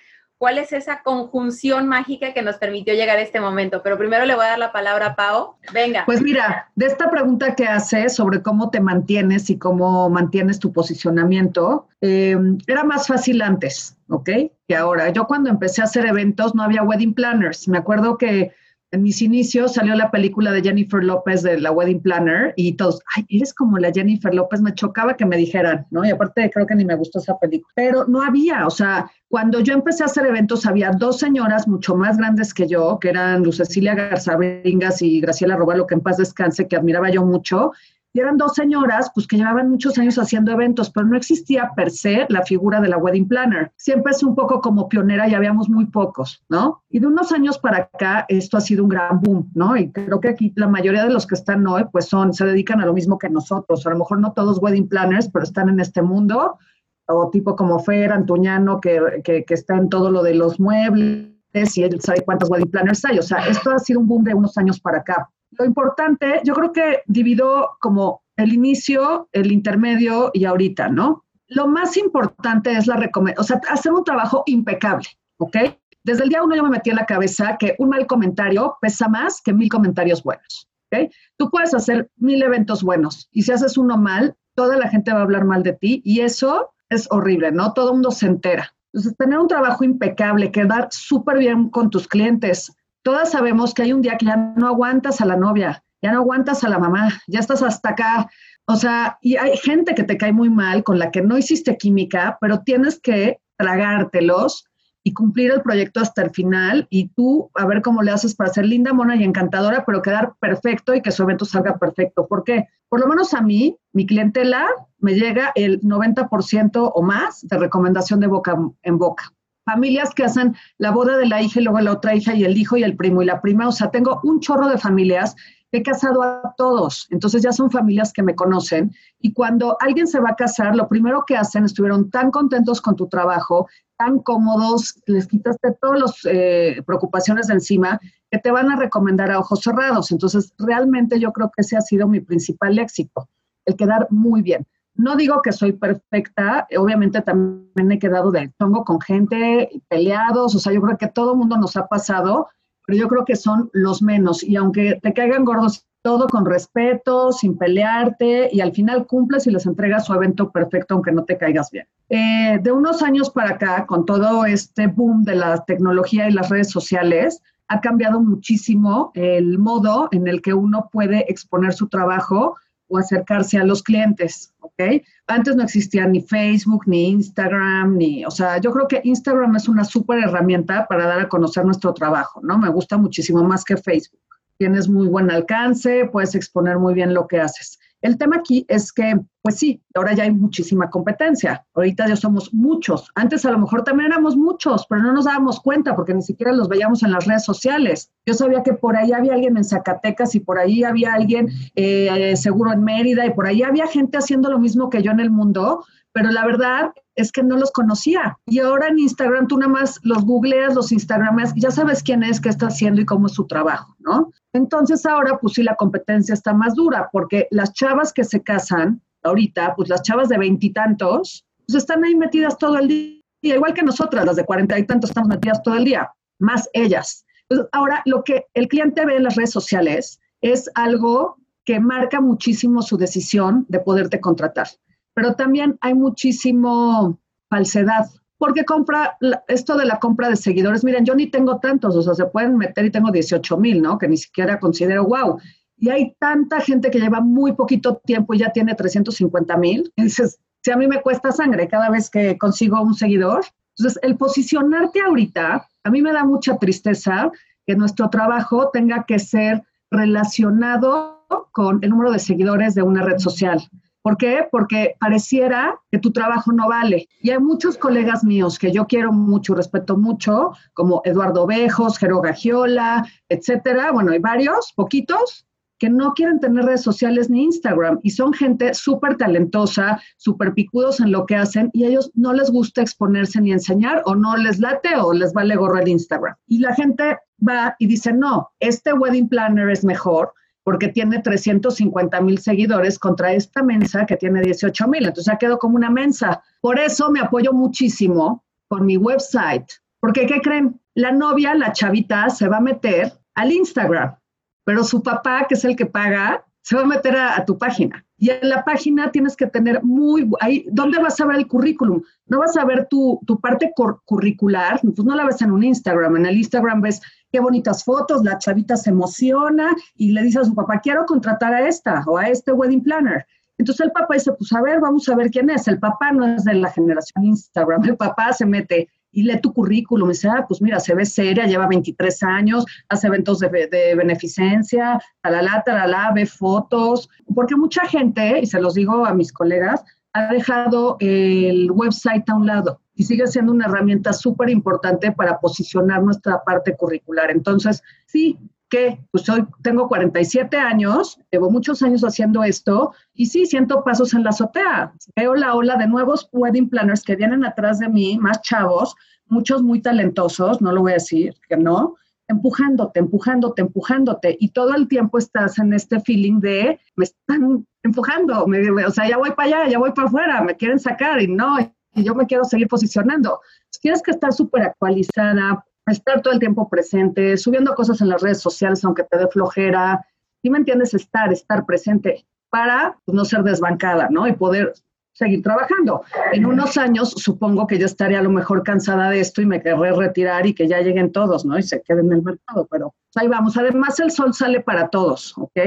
cuál 0.43 0.59
es 0.59 0.73
esa 0.73 1.03
conjunción 1.05 1.87
mágica 1.87 2.35
que 2.35 2.43
nos 2.43 2.57
permitió 2.57 2.95
llegar 2.95 3.17
a 3.17 3.21
este 3.21 3.41
momento. 3.41 3.81
Pero 3.85 3.97
primero 3.97 4.25
le 4.27 4.35
voy 4.35 4.45
a 4.45 4.49
dar 4.49 4.59
la 4.59 4.73
palabra 4.73 5.07
a 5.07 5.15
Pau. 5.15 5.55
Venga. 5.73 6.03
Pues 6.05 6.21
mira, 6.21 6.69
de 6.75 6.87
esta 6.87 7.09
pregunta 7.09 7.55
que 7.55 7.69
haces 7.69 8.17
sobre 8.17 8.43
cómo 8.43 8.69
te 8.69 8.81
mantienes 8.81 9.51
y 9.51 9.57
cómo 9.57 10.11
mantienes 10.11 10.59
tu 10.59 10.73
posicionamiento, 10.73 11.87
eh, 12.01 12.37
era 12.67 12.83
más 12.83 13.07
fácil 13.07 13.41
antes, 13.41 13.97
¿ok? 14.09 14.31
Que 14.67 14.75
ahora. 14.75 15.11
Yo 15.11 15.29
cuando 15.29 15.49
empecé 15.49 15.81
a 15.81 15.85
hacer 15.85 16.07
eventos 16.07 16.57
no 16.57 16.65
había 16.65 16.83
wedding 16.83 17.15
planners. 17.15 17.69
Me 17.69 17.79
acuerdo 17.79 18.19
que 18.19 18.53
en 18.93 19.03
mis 19.03 19.23
inicios 19.23 19.75
salió 19.75 19.95
la 19.95 20.11
película 20.11 20.53
de 20.53 20.63
Jennifer 20.63 21.03
López 21.03 21.43
de 21.43 21.59
la 21.59 21.73
Wedding 21.73 22.03
Planner 22.03 22.53
y 22.57 22.75
todos, 22.75 23.01
ay, 23.17 23.25
eres 23.31 23.55
como 23.55 23.79
la 23.79 23.91
Jennifer 23.91 24.35
López, 24.35 24.61
me 24.61 24.75
chocaba 24.75 25.17
que 25.17 25.25
me 25.25 25.39
dijeran, 25.39 25.87
¿no? 25.91 26.05
Y 26.05 26.11
aparte 26.11 26.51
creo 26.53 26.67
que 26.67 26.75
ni 26.75 26.85
me 26.85 26.95
gustó 26.95 27.19
esa 27.19 27.39
película, 27.39 27.73
pero 27.75 28.07
no 28.07 28.23
había, 28.23 28.67
o 28.67 28.71
sea, 28.71 29.11
cuando 29.29 29.61
yo 29.61 29.73
empecé 29.73 30.03
a 30.03 30.07
hacer 30.07 30.27
eventos 30.27 30.67
había 30.67 30.91
dos 30.91 31.19
señoras 31.19 31.67
mucho 31.67 31.97
más 31.97 32.19
grandes 32.19 32.53
que 32.53 32.69
yo, 32.69 32.99
que 33.01 33.09
eran 33.09 33.43
Luz 33.43 33.57
Cecilia 33.57 33.95
Garzabringas 33.95 35.01
y 35.01 35.21
Graciela 35.21 35.57
Robalo, 35.57 35.87
que 35.87 35.95
en 35.95 36.03
paz 36.03 36.19
descanse, 36.19 36.69
que 36.69 36.77
admiraba 36.77 37.11
yo 37.11 37.25
mucho, 37.25 37.73
y 38.15 38.21
eran 38.21 38.37
dos 38.37 38.55
señoras, 38.55 39.11
pues 39.15 39.27
que 39.27 39.37
llevaban 39.37 39.71
muchos 39.71 39.97
años 39.99 40.19
haciendo 40.19 40.53
eventos, 40.53 40.91
pero 40.91 41.07
no 41.07 41.17
existía 41.17 41.73
per 41.75 41.91
se 41.91 42.27
la 42.29 42.43
figura 42.43 42.81
de 42.81 42.89
la 42.89 42.99
wedding 42.99 43.27
planner. 43.27 43.73
Siempre 43.77 44.13
es 44.13 44.23
un 44.23 44.35
poco 44.35 44.61
como 44.61 44.89
pionera 44.89 45.27
y 45.29 45.35
habíamos 45.35 45.71
muy 45.71 45.87
pocos, 45.87 46.43
¿no? 46.51 46.83
Y 46.91 46.99
de 46.99 47.07
unos 47.07 47.33
años 47.33 47.59
para 47.59 47.79
acá 47.79 48.27
esto 48.29 48.59
ha 48.59 48.61
sido 48.61 48.83
un 48.85 48.91
gran 48.91 49.21
boom, 49.21 49.51
¿no? 49.55 49.77
Y 49.77 49.91
creo 49.91 50.21
que 50.21 50.29
aquí 50.29 50.53
la 50.57 50.69
mayoría 50.69 51.05
de 51.05 51.13
los 51.13 51.27
que 51.27 51.35
están 51.35 51.67
hoy, 51.67 51.85
pues 51.91 52.07
son, 52.07 52.35
se 52.35 52.45
dedican 52.45 52.83
a 52.83 52.87
lo 52.87 52.93
mismo 52.93 53.19
que 53.19 53.31
nosotros. 53.31 53.87
A 53.87 53.91
lo 53.91 53.99
mejor 53.99 54.21
no 54.21 54.33
todos 54.33 54.61
wedding 54.61 54.89
planners, 54.89 55.31
pero 55.31 55.45
están 55.45 55.71
en 55.71 55.81
este 55.81 56.03
mundo, 56.03 56.59
o 57.07 57.31
tipo 57.31 57.57
como 57.57 57.79
Fer 57.79 58.13
Antuñano, 58.13 58.79
que, 58.81 59.23
que, 59.25 59.45
que 59.45 59.55
está 59.55 59.77
en 59.77 59.89
todo 59.89 60.11
lo 60.11 60.23
de 60.23 60.35
los 60.35 60.61
muebles 60.61 61.33
y 61.77 61.83
él 61.83 62.01
sabe 62.01 62.23
cuántos 62.25 62.51
wedding 62.51 62.71
planners 62.71 63.05
hay. 63.07 63.19
O 63.19 63.23
sea, 63.23 63.47
esto 63.49 63.71
ha 63.71 63.79
sido 63.79 64.01
un 64.01 64.07
boom 64.07 64.25
de 64.25 64.35
unos 64.35 64.59
años 64.59 64.79
para 64.81 64.99
acá. 64.99 65.31
Lo 65.59 65.65
importante, 65.65 66.41
yo 66.45 66.55
creo 66.55 66.73
que 66.73 67.03
divido 67.07 67.71
como 67.81 68.23
el 68.37 68.53
inicio, 68.53 69.29
el 69.33 69.53
intermedio 69.53 70.31
y 70.33 70.45
ahorita, 70.45 70.89
¿no? 70.89 71.25
Lo 71.49 71.67
más 71.67 71.97
importante 71.97 72.73
es 72.73 72.87
la 72.87 72.97
recomendación, 72.97 73.41
o 73.41 73.47
sea, 73.47 73.73
hacer 73.73 73.93
un 73.93 74.05
trabajo 74.05 74.43
impecable, 74.47 75.09
¿ok? 75.39 75.57
Desde 76.05 76.25
el 76.25 76.31
día 76.31 76.43
uno 76.43 76.57
yo 76.57 76.63
me 76.65 76.71
metí 76.71 76.91
en 76.91 76.97
la 76.97 77.07
cabeza 77.07 77.57
que 77.59 77.77
un 77.79 77.91
mal 77.91 78.07
comentario 78.07 78.77
pesa 78.81 79.09
más 79.09 79.41
que 79.43 79.53
mil 79.53 79.69
comentarios 79.69 80.23
buenos, 80.23 80.69
¿ok? 80.91 81.11
Tú 81.37 81.51
puedes 81.51 81.75
hacer 81.75 82.11
mil 82.17 82.43
eventos 82.43 82.83
buenos 82.83 83.29
y 83.33 83.43
si 83.43 83.53
haces 83.53 83.77
uno 83.77 83.97
mal, 83.99 84.35
toda 84.55 84.77
la 84.77 84.89
gente 84.89 85.13
va 85.13 85.21
a 85.21 85.23
hablar 85.23 85.45
mal 85.45 85.63
de 85.63 85.75
ti 85.75 86.03
y 86.05 86.21
eso 86.21 86.73
es 86.89 87.07
horrible, 87.11 87.53
¿no? 87.53 87.73
Todo 87.73 87.89
el 87.89 87.95
mundo 87.95 88.11
se 88.11 88.27
entera. 88.27 88.75
Entonces, 88.93 89.17
tener 89.17 89.39
un 89.39 89.49
trabajo 89.49 89.85
impecable, 89.85 90.53
quedar 90.53 90.89
súper 90.91 91.39
bien 91.39 91.71
con 91.71 91.89
tus 91.89 92.07
clientes, 92.07 92.75
todas 93.03 93.31
sabemos 93.31 93.75
que 93.75 93.83
hay 93.83 93.93
un 93.93 94.03
día 94.03 94.17
que 94.17 94.27
ya 94.27 94.37
no 94.37 94.67
aguantas 94.67 95.21
a 95.21 95.27
la 95.27 95.37
novia, 95.37 95.85
ya 96.03 96.13
no 96.13 96.19
aguantas 96.19 96.65
a 96.65 96.69
la 96.69 96.79
mamá, 96.79 97.21
ya 97.27 97.41
estás 97.41 97.63
hasta 97.63 97.91
acá. 97.91 98.31
O 98.67 98.77
sea, 98.77 99.19
y 99.21 99.37
hay 99.37 99.57
gente 99.57 99.95
que 99.95 100.05
te 100.05 100.17
cae 100.17 100.33
muy 100.33 100.51
mal, 100.51 100.85
con 100.85 100.99
la 100.99 101.11
que 101.11 101.23
no 101.23 101.37
hiciste 101.37 101.77
química, 101.77 102.39
pero 102.41 102.61
tienes 102.61 103.01
que 103.01 103.41
tragártelos 103.57 104.65
y 105.05 105.15
cumplir 105.15 105.51
el 105.51 105.63
proyecto 105.63 106.01
hasta 106.01 106.23
el 106.23 106.31
final 106.31 106.87
y 106.89 107.09
tú 107.09 107.51
a 107.55 107.67
ver 107.67 107.83
cómo 107.83 108.03
le 108.03 108.13
haces 108.13 108.37
para 108.37 108.53
ser 108.53 108.67
linda, 108.67 108.93
mona 108.93 109.17
y 109.17 109.25
encantadora, 109.25 109.85
pero 109.85 110.01
quedar 110.01 110.35
perfecto 110.41 110.95
y 110.95 111.03
que 111.03 111.11
su 111.11 111.25
evento 111.25 111.45
salga 111.45 111.77
perfecto. 111.77 112.27
¿Por 112.29 112.45
qué? 112.45 112.69
Por 112.89 113.01
lo 113.01 113.09
menos 113.09 113.35
a 113.35 113.41
mí, 113.41 113.77
mi 113.93 114.07
clientela 114.07 114.69
me 114.99 115.15
llega 115.15 115.51
el 115.57 115.81
90% 115.81 116.93
o 116.95 117.03
más 117.03 117.41
de 117.43 117.59
recomendación 117.59 118.21
de 118.21 118.29
boca 118.29 118.57
en 118.83 118.99
boca 118.99 119.33
familias 119.65 120.15
que 120.15 120.25
hacen 120.25 120.55
la 120.79 120.91
boda 120.91 121.17
de 121.17 121.27
la 121.27 121.43
hija 121.43 121.61
y 121.61 121.65
luego 121.65 121.81
la 121.81 121.93
otra 121.93 122.15
hija 122.15 122.35
y 122.35 122.45
el 122.45 122.57
hijo 122.57 122.77
y 122.77 122.83
el 122.83 122.97
primo 122.97 123.23
y 123.23 123.27
la 123.27 123.41
prima. 123.41 123.69
O 123.69 123.73
sea, 123.73 123.91
tengo 123.91 124.21
un 124.25 124.41
chorro 124.41 124.69
de 124.69 124.79
familias. 124.79 125.35
He 125.75 125.83
casado 125.83 126.23
a 126.23 126.55
todos, 126.59 127.07
entonces 127.11 127.41
ya 127.41 127.51
son 127.51 127.71
familias 127.71 128.13
que 128.13 128.23
me 128.23 128.35
conocen. 128.35 128.95
Y 129.21 129.33
cuando 129.33 129.79
alguien 129.81 130.07
se 130.07 130.21
va 130.21 130.31
a 130.31 130.37
casar, 130.37 130.77
lo 130.77 130.87
primero 130.87 131.25
que 131.27 131.35
hacen, 131.35 131.65
estuvieron 131.65 132.11
tan 132.11 132.31
contentos 132.31 132.83
con 132.83 132.95
tu 132.95 133.09
trabajo, 133.09 133.67
tan 133.97 134.19
cómodos, 134.19 135.01
les 135.07 135.27
quitaste 135.27 135.73
todas 135.81 135.99
las 135.99 136.21
eh, 136.25 136.83
preocupaciones 136.85 137.47
de 137.47 137.55
encima, 137.55 137.99
que 138.31 138.39
te 138.39 138.51
van 138.51 138.71
a 138.71 138.77
recomendar 138.77 139.31
a 139.31 139.39
ojos 139.39 139.61
cerrados. 139.61 140.13
Entonces, 140.13 140.53
realmente 140.59 141.19
yo 141.19 141.33
creo 141.33 141.51
que 141.51 141.63
ese 141.63 141.79
ha 141.79 141.81
sido 141.81 142.07
mi 142.07 142.21
principal 142.21 142.79
éxito, 142.79 143.31
el 143.65 143.75
quedar 143.75 144.09
muy 144.11 144.43
bien. 144.43 144.67
No 144.95 145.17
digo 145.17 145.41
que 145.43 145.53
soy 145.53 145.73
perfecta, 145.73 146.67
obviamente 146.79 147.23
también 147.23 147.93
he 147.93 147.99
quedado 147.99 148.31
de 148.31 148.53
tongo 148.59 148.85
con 148.85 149.01
gente, 149.01 149.71
peleados, 149.89 150.55
o 150.55 150.59
sea, 150.59 150.73
yo 150.73 150.83
creo 150.83 150.99
que 150.99 151.09
todo 151.09 151.35
mundo 151.35 151.57
nos 151.57 151.77
ha 151.77 151.87
pasado, 151.87 152.49
pero 152.87 152.99
yo 152.99 153.09
creo 153.09 153.25
que 153.25 153.37
son 153.37 153.71
los 153.73 154.03
menos. 154.03 154.43
Y 154.43 154.57
aunque 154.57 154.99
te 155.03 155.15
caigan 155.15 155.45
gordos, 155.45 155.87
todo 156.03 156.27
con 156.27 156.45
respeto, 156.45 157.33
sin 157.33 157.57
pelearte, 157.57 158.51
y 158.53 158.61
al 158.61 158.73
final 158.73 159.07
cumples 159.07 159.47
y 159.47 159.51
les 159.51 159.67
entregas 159.67 160.07
su 160.07 160.13
evento 160.13 160.51
perfecto, 160.51 160.95
aunque 160.95 161.13
no 161.13 161.25
te 161.25 161.39
caigas 161.39 161.71
bien. 161.71 161.87
Eh, 162.09 162.59
de 162.61 162.73
unos 162.73 163.03
años 163.03 163.31
para 163.31 163.51
acá, 163.51 163.87
con 163.87 164.05
todo 164.05 164.45
este 164.45 164.89
boom 164.89 165.23
de 165.23 165.37
la 165.37 165.65
tecnología 165.65 166.29
y 166.29 166.33
las 166.33 166.51
redes 166.51 166.71
sociales, 166.71 167.41
ha 167.69 167.81
cambiado 167.81 168.21
muchísimo 168.21 169.13
el 169.15 169.59
modo 169.59 170.09
en 170.11 170.27
el 170.29 170.43
que 170.43 170.53
uno 170.53 170.91
puede 170.93 171.25
exponer 171.31 171.73
su 171.73 171.89
trabajo 171.89 172.57
o 172.93 172.99
acercarse 172.99 173.59
a 173.59 173.65
los 173.65 173.83
clientes, 173.83 174.53
¿ok? 174.61 175.03
Antes 175.27 175.57
no 175.57 175.63
existía 175.63 176.07
ni 176.07 176.21
Facebook, 176.21 176.83
ni 176.87 177.09
Instagram, 177.09 177.97
ni, 177.97 178.25
o 178.25 178.31
sea, 178.31 178.59
yo 178.59 178.71
creo 178.71 178.87
que 178.87 179.01
Instagram 179.03 179.57
es 179.57 179.67
una 179.67 179.85
súper 179.85 180.19
herramienta 180.19 180.87
para 180.87 181.07
dar 181.07 181.21
a 181.21 181.29
conocer 181.29 181.65
nuestro 181.65 181.95
trabajo, 181.95 182.41
¿no? 182.43 182.59
Me 182.59 182.69
gusta 182.69 182.99
muchísimo 182.99 183.43
más 183.43 183.65
que 183.65 183.79
Facebook. 183.79 184.21
Tienes 184.59 184.89
muy 184.89 185.09
buen 185.09 185.31
alcance, 185.31 186.09
puedes 186.13 186.35
exponer 186.35 186.79
muy 186.79 186.93
bien 186.93 187.15
lo 187.15 187.27
que 187.27 187.41
haces. 187.41 187.79
El 188.03 188.19
tema 188.19 188.37
aquí 188.37 188.67
es 188.69 188.93
que, 188.93 189.19
pues 189.43 189.57
sí, 189.57 189.81
ahora 189.95 190.13
ya 190.13 190.25
hay 190.25 190.33
muchísima 190.33 190.91
competencia. 190.91 191.65
Ahorita 191.75 192.09
ya 192.09 192.17
somos 192.17 192.53
muchos. 192.53 193.11
Antes 193.15 193.47
a 193.47 193.53
lo 193.53 193.59
mejor 193.59 193.85
también 193.85 194.11
éramos 194.11 194.37
muchos, 194.37 194.87
pero 194.89 195.03
no 195.03 195.13
nos 195.13 195.25
dábamos 195.25 195.61
cuenta 195.61 195.95
porque 195.95 196.13
ni 196.13 196.23
siquiera 196.23 196.53
los 196.53 196.69
veíamos 196.69 197.03
en 197.05 197.13
las 197.13 197.27
redes 197.27 197.45
sociales. 197.45 198.11
Yo 198.27 198.35
sabía 198.35 198.63
que 198.63 198.75
por 198.75 198.97
ahí 198.97 199.13
había 199.13 199.35
alguien 199.35 199.57
en 199.57 199.65
Zacatecas 199.65 200.35
y 200.35 200.41
por 200.41 200.59
ahí 200.59 200.83
había 200.83 201.15
alguien 201.15 201.49
eh, 201.77 202.37
seguro 202.37 202.73
en 202.73 202.83
Mérida 202.83 203.25
y 203.25 203.31
por 203.35 203.47
ahí 203.47 203.63
había 203.63 203.87
gente 203.87 204.19
haciendo 204.19 204.51
lo 204.51 204.59
mismo 204.59 204.91
que 204.91 205.03
yo 205.03 205.13
en 205.13 205.21
el 205.21 205.31
mundo, 205.31 205.85
pero 206.13 206.31
la 206.31 206.45
verdad 206.45 206.93
es 207.15 207.33
que 207.33 207.43
no 207.43 207.57
los 207.57 207.71
conocía. 207.73 208.39
Y 208.47 208.61
ahora 208.61 208.89
en 208.89 208.99
Instagram 208.99 209.47
tú 209.49 209.59
nada 209.59 209.73
más 209.73 209.99
los 210.03 210.25
googleas, 210.25 210.75
los 210.75 210.93
instagrames, 210.93 211.53
ya 211.57 211.71
sabes 211.71 212.03
quién 212.03 212.23
es, 212.23 212.41
qué 212.41 212.49
está 212.49 212.67
haciendo 212.67 213.01
y 213.01 213.07
cómo 213.07 213.27
es 213.27 213.33
su 213.33 213.47
trabajo, 213.47 213.95
¿no? 213.99 214.31
Entonces 214.53 215.05
ahora 215.07 215.39
pues 215.39 215.55
sí 215.55 215.63
la 215.63 215.77
competencia 215.77 216.35
está 216.35 216.53
más 216.53 216.75
dura 216.75 217.09
porque 217.13 217.49
las 217.51 217.73
chavas 217.73 218.13
que 218.13 218.25
se 218.25 218.43
casan 218.43 219.03
ahorita, 219.23 219.75
pues 219.77 219.89
las 219.89 220.03
chavas 220.03 220.29
de 220.29 220.39
veintitantos, 220.39 221.45
pues 221.67 221.77
están 221.77 222.05
ahí 222.05 222.15
metidas 222.15 222.59
todo 222.59 222.79
el 222.79 222.89
día, 222.89 223.21
igual 223.43 223.75
que 223.75 223.83
nosotras, 223.83 224.25
las 224.25 224.37
de 224.37 224.45
cuarenta 224.45 224.79
y 224.79 224.87
tantos 224.87 225.11
estamos 225.11 225.29
metidas 225.29 225.63
todo 225.63 225.77
el 225.77 225.85
día, 225.85 226.11
más 226.39 226.69
ellas. 226.73 227.25
Ahora 227.73 228.03
lo 228.07 228.25
que 228.25 228.47
el 228.55 228.69
cliente 228.69 229.05
ve 229.05 229.17
en 229.17 229.25
las 229.25 229.37
redes 229.37 229.53
sociales 229.53 230.19
es 230.41 230.71
algo 230.75 231.37
que 231.65 231.79
marca 231.79 232.21
muchísimo 232.21 232.83
su 232.83 232.97
decisión 232.97 233.65
de 233.69 233.79
poderte 233.79 234.21
contratar 234.21 234.67
pero 235.15 235.35
también 235.35 235.79
hay 235.81 235.95
muchísimo 235.95 237.19
falsedad, 237.49 238.07
porque 238.39 238.65
compra 238.65 239.17
esto 239.47 239.77
de 239.77 239.87
la 239.87 240.01
compra 240.01 240.29
de 240.29 240.37
seguidores, 240.37 240.85
miren, 240.85 241.05
yo 241.05 241.15
ni 241.15 241.29
tengo 241.29 241.61
tantos, 241.61 241.95
o 241.97 242.03
sea, 242.03 242.15
se 242.15 242.25
pueden 242.27 242.57
meter 242.57 242.85
y 242.85 242.91
tengo 242.91 243.11
18 243.11 243.57
mil, 243.59 243.81
¿no? 243.81 243.99
Que 243.99 244.09
ni 244.09 244.17
siquiera 244.17 244.59
considero 244.59 245.05
wow. 245.05 245.39
Y 245.77 245.91
hay 245.91 246.15
tanta 246.19 246.61
gente 246.61 246.91
que 246.91 247.01
lleva 247.01 247.21
muy 247.21 247.53
poquito 247.53 247.97
tiempo 248.05 248.35
y 248.35 248.39
ya 248.39 248.51
tiene 248.51 248.75
350 248.75 249.57
mil. 249.57 249.93
Dices, 249.97 250.39
si 250.63 250.71
a 250.71 250.77
mí 250.77 250.87
me 250.87 251.03
cuesta 251.03 251.33
sangre 251.33 251.69
cada 251.69 251.91
vez 251.91 252.09
que 252.09 252.39
consigo 252.39 252.81
un 252.81 252.95
seguidor. 252.95 253.45
Entonces, 253.77 254.01
el 254.03 254.17
posicionarte 254.17 255.01
ahorita, 255.01 255.67
a 255.85 255.91
mí 255.91 256.03
me 256.03 256.13
da 256.13 256.25
mucha 256.25 256.57
tristeza 256.59 257.31
que 257.67 257.75
nuestro 257.75 258.11
trabajo 258.11 258.71
tenga 258.73 259.05
que 259.05 259.19
ser 259.19 259.63
relacionado 259.91 261.27
con 261.53 261.79
el 261.83 261.91
número 261.91 262.13
de 262.13 262.19
seguidores 262.19 262.75
de 262.75 262.83
una 262.83 263.03
red 263.03 263.19
social. 263.19 263.61
¿Por 264.03 264.17
qué? 264.17 264.47
Porque 264.51 264.97
pareciera 264.99 265.79
que 265.91 265.99
tu 265.99 266.13
trabajo 266.13 266.53
no 266.53 266.69
vale. 266.69 267.09
Y 267.21 267.31
hay 267.31 267.39
muchos 267.39 267.79
colegas 267.79 268.25
míos 268.25 268.59
que 268.59 268.73
yo 268.73 268.87
quiero 268.87 269.13
mucho, 269.13 269.55
respeto 269.55 269.97
mucho, 269.97 270.53
como 270.75 271.03
Eduardo 271.05 271.47
Bejos, 271.47 271.99
Jero 271.99 272.21
Gagiola, 272.21 273.07
etcétera. 273.29 273.93
Bueno, 273.93 274.13
hay 274.13 274.19
varios, 274.19 274.73
poquitos, 274.75 275.47
que 275.83 275.91
no 275.91 276.15
quieren 276.15 276.39
tener 276.39 276.65
redes 276.65 276.83
sociales 276.83 277.29
ni 277.29 277.43
Instagram 277.43 277.99
y 278.05 278.11
son 278.11 278.33
gente 278.33 278.73
súper 278.73 279.17
talentosa, 279.17 280.01
súper 280.17 280.55
picudos 280.55 281.01
en 281.01 281.11
lo 281.11 281.27
que 281.27 281.35
hacen 281.35 281.71
y 281.73 281.83
a 281.83 281.89
ellos 281.89 282.13
no 282.15 282.33
les 282.33 282.53
gusta 282.53 282.83
exponerse 282.83 283.41
ni 283.41 283.51
enseñar 283.51 284.01
o 284.05 284.15
no 284.15 284.37
les 284.37 284.61
late 284.61 284.95
o 284.97 285.13
les 285.13 285.33
vale 285.33 285.57
gorro 285.57 285.81
el 285.81 285.89
Instagram. 285.89 286.37
Y 286.47 286.61
la 286.61 286.73
gente 286.73 287.19
va 287.45 287.75
y 287.81 287.89
dice, 287.89 288.13
no, 288.13 288.51
este 288.61 288.93
wedding 288.93 289.29
planner 289.29 289.71
es 289.71 289.85
mejor 289.85 290.33
porque 290.65 290.89
tiene 290.89 291.21
350 291.21 292.21
mil 292.21 292.39
seguidores 292.39 292.99
contra 292.99 293.33
esta 293.33 293.63
mensa 293.63 294.07
que 294.07 294.17
tiene 294.17 294.43
18 294.43 294.89
mil. 294.89 295.07
Entonces 295.07 295.27
ya 295.33 295.39
quedó 295.39 295.59
como 295.59 295.77
una 295.77 295.91
mensa. 295.91 296.43
Por 296.61 296.79
eso 296.79 297.11
me 297.11 297.21
apoyo 297.21 297.53
muchísimo 297.53 298.45
con 298.69 298.87
mi 298.87 298.97
website. 298.97 299.67
Porque, 300.01 300.27
¿qué 300.27 300.41
creen? 300.41 300.81
La 300.95 301.13
novia, 301.13 301.55
la 301.55 301.73
chavita, 301.73 302.29
se 302.31 302.49
va 302.49 302.59
a 302.59 302.61
meter 302.61 303.13
al 303.35 303.53
Instagram, 303.53 304.17
pero 304.65 304.85
su 304.85 305.03
papá, 305.03 305.47
que 305.49 305.55
es 305.55 305.65
el 305.65 305.77
que 305.77 305.87
paga, 305.87 306.45
se 306.63 306.77
va 306.77 306.83
a 306.83 306.87
meter 306.87 307.17
a, 307.17 307.45
tu 307.45 307.59
página. 307.59 308.05
Y 308.17 308.31
en 308.31 308.49
la 308.49 308.65
página 308.65 309.11
tienes 309.11 309.37
que 309.37 309.47
tener 309.47 309.83
muy, 309.83 310.31
ahí, 310.41 310.65
¿dónde 310.71 310.99
vas 310.99 311.21
a 311.21 311.27
ver 311.27 311.37
el 311.37 311.49
currículum? 311.49 312.03
No 312.27 312.39
vas 312.39 312.57
a 312.57 312.65
ver 312.65 312.87
tu, 312.89 313.21
tu 313.27 313.41
parte 313.41 313.73
curricular, 314.05 314.81
pues 314.81 315.05
no 315.05 315.15
la 315.17 315.27
ves 315.27 315.43
en 315.43 315.51
un 315.51 315.65
Instagram. 315.65 316.17
En 316.17 316.27
el 316.27 316.37
Instagram 316.37 316.81
ves 316.81 317.01
qué 317.33 317.41
bonitas 317.41 317.83
fotos, 317.83 318.23
la 318.23 318.39
chavita 318.39 318.77
se 318.77 318.91
emociona 318.91 319.75
y 319.97 320.13
le 320.13 320.23
dice 320.23 320.41
a 320.41 320.45
su 320.45 320.55
papá, 320.55 320.81
quiero 320.81 321.07
contratar 321.07 321.55
a 321.55 321.67
esta 321.67 322.05
o 322.07 322.19
a 322.19 322.29
este 322.29 322.53
wedding 322.53 322.83
planner. 322.83 323.27
Entonces 323.59 323.87
el 323.87 323.93
papá 323.93 324.15
dice, 324.15 324.33
pues 324.33 324.53
a 324.53 324.61
ver, 324.61 324.81
vamos 324.81 325.09
a 325.09 325.17
ver 325.17 325.31
quién 325.31 325.49
es. 325.51 325.67
El 325.69 325.79
papá 325.79 326.13
no 326.13 326.27
es 326.27 326.45
de 326.45 326.55
la 326.55 326.71
generación 326.71 327.25
Instagram, 327.25 327.85
el 327.85 327.97
papá 327.97 328.33
se 328.33 328.45
mete 328.45 328.89
y 329.13 329.23
lee 329.23 329.41
tu 329.41 329.53
currículum 329.53 330.09
y 330.09 330.13
dice, 330.13 330.29
ah, 330.29 330.45
pues 330.47 330.61
mira, 330.61 330.81
se 330.81 330.95
ve 330.95 331.05
seria, 331.05 331.47
lleva 331.47 331.67
23 331.69 332.23
años, 332.23 332.65
hace 332.89 333.07
eventos 333.07 333.41
de, 333.41 333.49
de 333.49 333.95
beneficencia, 333.95 335.01
talala, 335.23 335.63
talala, 335.65 336.13
ve 336.15 336.27
fotos, 336.27 337.09
porque 337.35 337.57
mucha 337.57 337.87
gente, 337.87 338.41
y 338.41 338.47
se 338.47 338.61
los 338.61 338.75
digo 338.75 339.05
a 339.05 339.15
mis 339.15 339.33
colegas, 339.33 339.85
ha 340.15 340.33
dejado 340.33 340.97
el 341.01 341.71
website 341.71 342.29
a 342.29 342.35
un 342.35 342.47
lado 342.47 342.82
y 342.95 343.05
sigue 343.05 343.27
siendo 343.27 343.53
una 343.53 343.67
herramienta 343.67 344.13
súper 344.13 344.51
importante 344.51 345.13
para 345.13 345.39
posicionar 345.41 346.03
nuestra 346.03 346.43
parte 346.45 346.77
curricular. 346.77 347.31
Entonces, 347.31 347.83
sí, 348.07 348.39
que 348.73 348.99
pues 349.11 349.29
hoy 349.29 349.45
tengo 349.63 349.87
47 349.87 350.57
años, 350.57 351.21
llevo 351.31 351.51
muchos 351.51 351.83
años 351.83 352.03
haciendo 352.05 352.43
esto 352.43 352.95
y 353.13 353.27
sí, 353.27 353.45
siento 353.45 353.85
pasos 353.85 354.15
en 354.15 354.25
la 354.25 354.31
azotea. 354.31 354.95
Veo 355.15 355.35
la 355.35 355.55
ola 355.55 355.77
de 355.77 355.87
nuevos 355.87 356.29
wedding 356.33 356.71
planners 356.71 357.03
que 357.03 357.17
vienen 357.17 357.45
atrás 357.45 357.81
de 357.81 357.91
mí, 357.91 358.17
más 358.19 358.41
chavos, 358.41 358.95
muchos 359.27 359.63
muy 359.63 359.83
talentosos, 359.83 360.63
no 360.63 360.73
lo 360.73 360.81
voy 360.81 360.93
a 360.93 360.95
decir 360.95 361.35
que 361.51 361.57
no, 361.59 361.97
empujándote, 362.29 363.01
empujándote, 363.01 363.61
empujándote 363.61 364.37
y 364.41 364.49
todo 364.49 364.75
el 364.75 364.89
tiempo 364.89 365.19
estás 365.19 365.59
en 365.59 365.75
este 365.75 366.01
feeling 366.01 366.41
de 366.41 366.81
me 366.97 367.05
están 367.05 367.67
empujando, 367.83 368.47
me, 368.47 368.87
o 368.87 368.91
sea, 368.91 369.07
ya 369.07 369.19
voy 369.19 369.33
para 369.33 369.49
allá, 369.49 369.71
ya 369.71 369.79
voy 369.79 369.93
para 369.93 370.09
afuera, 370.09 370.41
me 370.43 370.57
quieren 370.57 370.79
sacar 370.79 371.21
y 371.21 371.29
no, 371.29 371.59
y 371.95 372.05
yo 372.05 372.15
me 372.15 372.27
quiero 372.27 372.45
seguir 372.45 372.69
posicionando. 372.69 373.41
Tienes 373.81 374.03
que 374.03 374.13
estar 374.13 374.33
súper 374.33 374.63
actualizada, 374.63 375.65
estar 375.87 376.23
todo 376.23 376.33
el 376.33 376.39
tiempo 376.39 376.69
presente, 376.69 377.37
subiendo 377.37 377.75
cosas 377.75 378.01
en 378.01 378.09
las 378.09 378.23
redes 378.23 378.41
sociales 378.41 378.85
aunque 378.85 379.05
te 379.05 379.19
dé 379.19 379.27
flojera. 379.29 380.07
¿Sí 380.43 380.51
me 380.51 380.59
entiendes? 380.59 380.95
Estar, 380.95 381.33
estar 381.33 381.65
presente 381.67 382.27
para 382.51 382.99
pues, 383.05 383.15
no 383.15 383.25
ser 383.25 383.43
desbancada, 383.43 384.09
¿no? 384.11 384.27
Y 384.27 384.33
poder 384.33 384.73
seguir 385.13 385.43
trabajando. 385.43 386.03
En 386.33 386.47
unos 386.47 386.77
años 386.79 387.11
supongo 387.11 387.67
que 387.67 387.79
yo 387.79 387.87
estaré 387.87 388.17
a 388.17 388.23
lo 388.23 388.31
mejor 388.31 388.63
cansada 388.63 389.11
de 389.11 389.21
esto 389.21 389.43
y 389.43 389.47
me 389.47 389.63
querré 389.63 389.93
retirar 389.93 390.47
y 390.47 390.55
que 390.55 390.67
ya 390.67 390.81
lleguen 390.81 391.13
todos, 391.13 391.45
¿no? 391.45 391.59
Y 391.59 391.63
se 391.63 391.83
queden 391.83 392.07
en 392.07 392.13
el 392.15 392.23
mercado, 392.23 392.67
pero 392.71 392.95
pues, 393.13 393.23
ahí 393.23 393.29
vamos. 393.29 393.57
Además, 393.57 393.99
el 394.01 394.11
sol 394.11 394.33
sale 394.35 394.61
para 394.61 394.89
todos, 394.89 395.37
¿ok? 395.37 395.59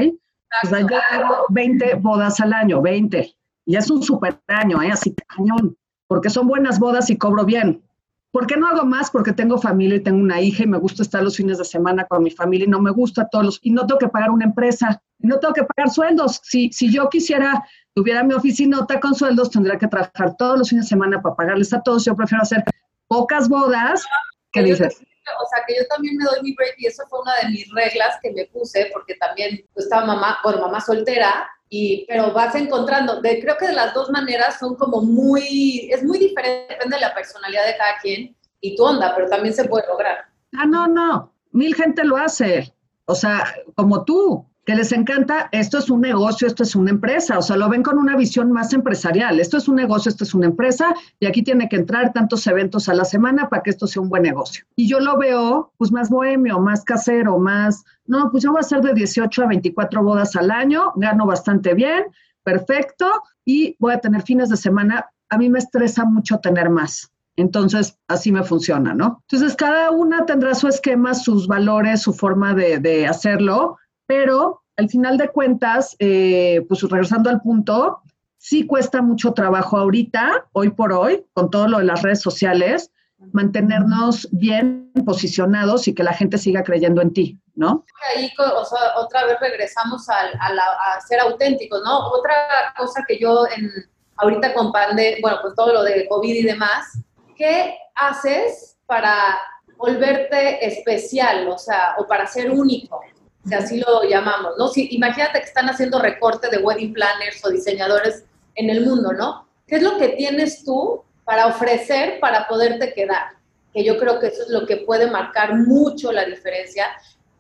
O 0.63 0.67
sea, 0.67 0.80
yo 0.82 0.88
tengo 0.88 1.45
20 1.49 1.95
bodas 1.95 2.39
al 2.39 2.53
año, 2.53 2.82
20. 2.82 3.36
Y 3.65 3.76
es 3.76 3.89
un 3.89 4.01
super 4.01 4.39
año, 4.47 4.82
¿eh? 4.82 4.91
Así 4.91 5.13
cañón, 5.28 5.76
porque 6.07 6.29
son 6.29 6.47
buenas 6.47 6.79
bodas 6.79 7.09
y 7.09 7.17
cobro 7.17 7.45
bien. 7.45 7.83
¿Por 8.31 8.47
qué 8.47 8.57
no 8.57 8.67
hago 8.67 8.85
más? 8.85 9.11
Porque 9.11 9.31
tengo 9.31 9.57
familia 9.57 9.95
y 9.95 10.03
tengo 10.03 10.19
una 10.19 10.41
hija 10.41 10.63
y 10.63 10.67
me 10.67 10.77
gusta 10.77 11.03
estar 11.03 11.23
los 11.23 11.37
fines 11.37 11.57
de 11.57 11.63
semana 11.63 12.03
con 12.05 12.21
mi 12.21 12.31
familia 12.31 12.65
y 12.65 12.69
no 12.69 12.81
me 12.81 12.91
gusta 12.91 13.29
todos 13.29 13.45
los, 13.45 13.59
y 13.61 13.71
no 13.71 13.87
tengo 13.87 13.97
que 13.97 14.09
pagar 14.09 14.29
una 14.29 14.43
empresa, 14.43 15.01
y 15.19 15.27
no 15.27 15.39
tengo 15.39 15.53
que 15.53 15.63
pagar 15.63 15.89
sueldos. 15.89 16.41
Si, 16.43 16.69
si 16.73 16.91
yo 16.91 17.09
quisiera, 17.09 17.65
tuviera 17.93 18.23
mi 18.23 18.33
oficinota 18.33 18.99
con 18.99 19.15
sueldos, 19.15 19.51
tendría 19.51 19.77
que 19.77 19.87
trabajar 19.87 20.35
todos 20.37 20.59
los 20.59 20.69
fines 20.69 20.85
de 20.85 20.89
semana 20.89 21.21
para 21.21 21.35
pagarles 21.35 21.73
a 21.73 21.81
todos. 21.81 22.03
Yo 22.03 22.13
prefiero 22.13 22.41
hacer 22.41 22.63
pocas 23.07 23.47
bodas. 23.47 24.03
¿Qué 24.51 24.63
dices? 24.63 25.01
o 25.41 25.47
sea, 25.47 25.63
que 25.65 25.75
yo 25.75 25.87
también 25.87 26.17
me 26.17 26.25
doy 26.25 26.41
mi 26.43 26.53
break 26.53 26.75
y 26.77 26.87
eso 26.87 27.03
fue 27.09 27.21
una 27.21 27.33
de 27.41 27.49
mis 27.49 27.71
reglas 27.73 28.17
que 28.21 28.31
me 28.31 28.45
puse 28.45 28.89
porque 28.93 29.15
también 29.15 29.65
estaba 29.75 30.05
mamá, 30.05 30.37
bueno, 30.43 30.61
mamá 30.61 30.79
soltera 30.81 31.49
y, 31.70 32.05
pero 32.07 32.32
vas 32.34 32.55
encontrando, 32.55 33.22
de, 33.22 33.41
creo 33.41 33.57
que 33.57 33.68
de 33.68 33.74
las 33.74 33.93
dos 33.93 34.09
maneras 34.09 34.59
son 34.59 34.76
como 34.76 35.01
muy, 35.01 35.89
es 35.91 36.03
muy 36.03 36.20
diferente, 36.20 36.74
depende 36.74 36.95
de 36.95 37.01
la 37.01 37.13
personalidad 37.13 37.66
de 37.66 37.78
cada 37.78 37.97
quien 38.01 38.36
y 38.61 38.76
tu 38.76 38.84
onda, 38.84 39.13
pero 39.16 39.28
también 39.28 39.53
se 39.53 39.66
puede 39.66 39.88
lograr. 39.88 40.26
Ah, 40.57 40.66
no, 40.66 40.88
no, 40.88 41.34
mil 41.51 41.76
gente 41.76 42.03
lo 42.03 42.18
hace, 42.18 42.74
o 43.05 43.16
sea, 43.16 43.55
como 43.76 44.05
tú, 44.05 44.45
que 44.66 44.76
les 44.76 44.91
encanta, 44.91 45.47
esto 45.51 45.78
es 45.78 45.91
un 45.91 46.01
negocio, 46.01 46.47
esto 46.47 46.63
es 46.63 46.76
una 46.76 46.89
empresa, 46.89 47.38
o 47.38 47.41
sea, 47.41 47.55
lo 47.55 47.70
ven 47.70 47.84
con 47.84 47.99
una 47.99 48.18
visión 48.18 48.51
más 48.51 48.74
empresarial, 48.74 49.39
esto 49.39 49.57
es 49.57 49.68
un 49.68 49.76
negocio, 49.76 50.09
esto 50.09 50.24
es 50.24 50.34
una 50.34 50.47
empresa 50.47 50.93
y 51.20 51.28
aquí 51.28 51.43
tiene 51.43 51.70
que 51.70 51.76
entrar 51.76 52.11
tantos 52.13 52.47
eventos 52.47 52.89
a 52.89 52.95
la 52.95 53.05
semana 53.05 53.47
para 53.47 53.61
que 53.61 53.70
esto 53.70 53.86
sea 53.86 54.01
un 54.01 54.09
buen 54.09 54.24
negocio. 54.24 54.66
Y 54.76 54.88
yo 54.88 54.99
lo 54.99 55.18
veo 55.18 55.72
pues 55.78 55.91
más 55.91 56.09
bohemio, 56.09 56.59
más 56.59 56.84
casero, 56.84 57.38
más, 57.38 57.84
no, 58.07 58.32
pues 58.32 58.43
yo 58.43 58.51
voy 58.51 58.57
a 58.57 58.61
hacer 58.61 58.82
de 58.82 58.95
18 58.95 59.43
a 59.43 59.47
24 59.47 60.03
bodas 60.03 60.36
al 60.36 60.49
año, 60.49 60.93
gano 60.95 61.28
bastante 61.28 61.76
bien, 61.76 62.05
perfecto, 62.43 63.07
y 63.45 63.76
voy 63.80 63.93
a 63.93 63.99
tener 63.99 64.24
fines 64.24 64.49
de 64.49 64.57
semana, 64.57 65.11
a 65.30 65.38
mí 65.38 65.47
me 65.47 65.59
estresa 65.59 66.05
mucho 66.05 66.39
tener 66.39 66.72
más. 66.72 67.11
Entonces, 67.38 67.99
así 68.07 68.32
me 68.32 68.43
funciona, 68.43 68.93
¿no? 68.93 69.22
Entonces, 69.30 69.55
cada 69.57 69.91
una 69.91 70.26
tendrá 70.26 70.55
su 70.55 70.70
esquema, 70.70 71.13
sus 71.13 71.47
valores, 71.47 72.01
su 72.01 72.13
forma 72.13 72.53
de, 72.53 72.80
de 72.80 73.07
hacerlo 73.07 73.78
pero 74.05 74.63
al 74.77 74.89
final 74.89 75.17
de 75.17 75.29
cuentas, 75.29 75.95
eh, 75.99 76.65
pues 76.67 76.81
regresando 76.83 77.29
al 77.29 77.41
punto, 77.41 78.01
sí 78.37 78.65
cuesta 78.67 79.01
mucho 79.01 79.33
trabajo 79.33 79.77
ahorita, 79.77 80.47
hoy 80.51 80.71
por 80.71 80.91
hoy, 80.93 81.25
con 81.33 81.49
todo 81.49 81.67
lo 81.67 81.79
de 81.79 81.85
las 81.85 82.01
redes 82.01 82.21
sociales, 82.21 82.91
mantenernos 83.31 84.27
bien 84.31 84.91
posicionados 85.05 85.87
y 85.87 85.95
que 85.95 86.03
la 86.03 86.13
gente 86.13 86.37
siga 86.37 86.63
creyendo 86.63 87.01
en 87.01 87.13
ti, 87.13 87.39
¿no? 87.55 87.85
Ahí, 88.15 88.31
o 88.37 88.65
sea, 88.65 88.97
otra 88.97 89.25
vez 89.25 89.39
regresamos 89.39 90.07
a, 90.09 90.15
a, 90.15 91.01
ser 91.01 91.21
auténticos, 91.21 91.81
¿no? 91.83 92.09
Otra 92.09 92.35
cosa 92.77 93.03
que 93.07 93.17
yo 93.17 93.45
en, 93.55 93.71
ahorita 94.17 94.53
con 94.53 94.71
bueno, 94.71 95.37
con 95.41 95.55
todo 95.55 95.73
lo 95.73 95.83
de 95.83 96.07
COVID 96.07 96.35
y 96.35 96.43
demás, 96.43 96.99
¿qué 97.35 97.77
haces 97.95 98.77
para 98.85 99.39
volverte 99.77 100.65
especial, 100.65 101.47
o 101.47 101.57
sea, 101.57 101.95
o 101.97 102.07
para 102.07 102.27
ser 102.27 102.51
único? 102.51 103.01
Si 103.47 103.53
así 103.53 103.79
lo 103.79 104.03
llamamos, 104.03 104.53
¿no? 104.57 104.67
Si, 104.67 104.87
imagínate 104.91 105.39
que 105.39 105.45
están 105.45 105.69
haciendo 105.69 105.99
recorte 105.99 106.49
de 106.49 106.57
wedding 106.57 106.93
planners 106.93 107.45
o 107.45 107.49
diseñadores 107.49 108.25
en 108.55 108.69
el 108.69 108.85
mundo, 108.85 109.13
¿no? 109.13 109.47
¿Qué 109.67 109.75
es 109.75 109.83
lo 109.83 109.97
que 109.97 110.09
tienes 110.09 110.63
tú 110.63 111.03
para 111.23 111.47
ofrecer 111.47 112.19
para 112.19 112.47
poderte 112.47 112.93
quedar? 112.93 113.33
Que 113.73 113.83
yo 113.83 113.97
creo 113.97 114.19
que 114.19 114.27
eso 114.27 114.43
es 114.43 114.49
lo 114.49 114.65
que 114.65 114.77
puede 114.77 115.09
marcar 115.09 115.55
mucho 115.55 116.11
la 116.11 116.25
diferencia. 116.25 116.87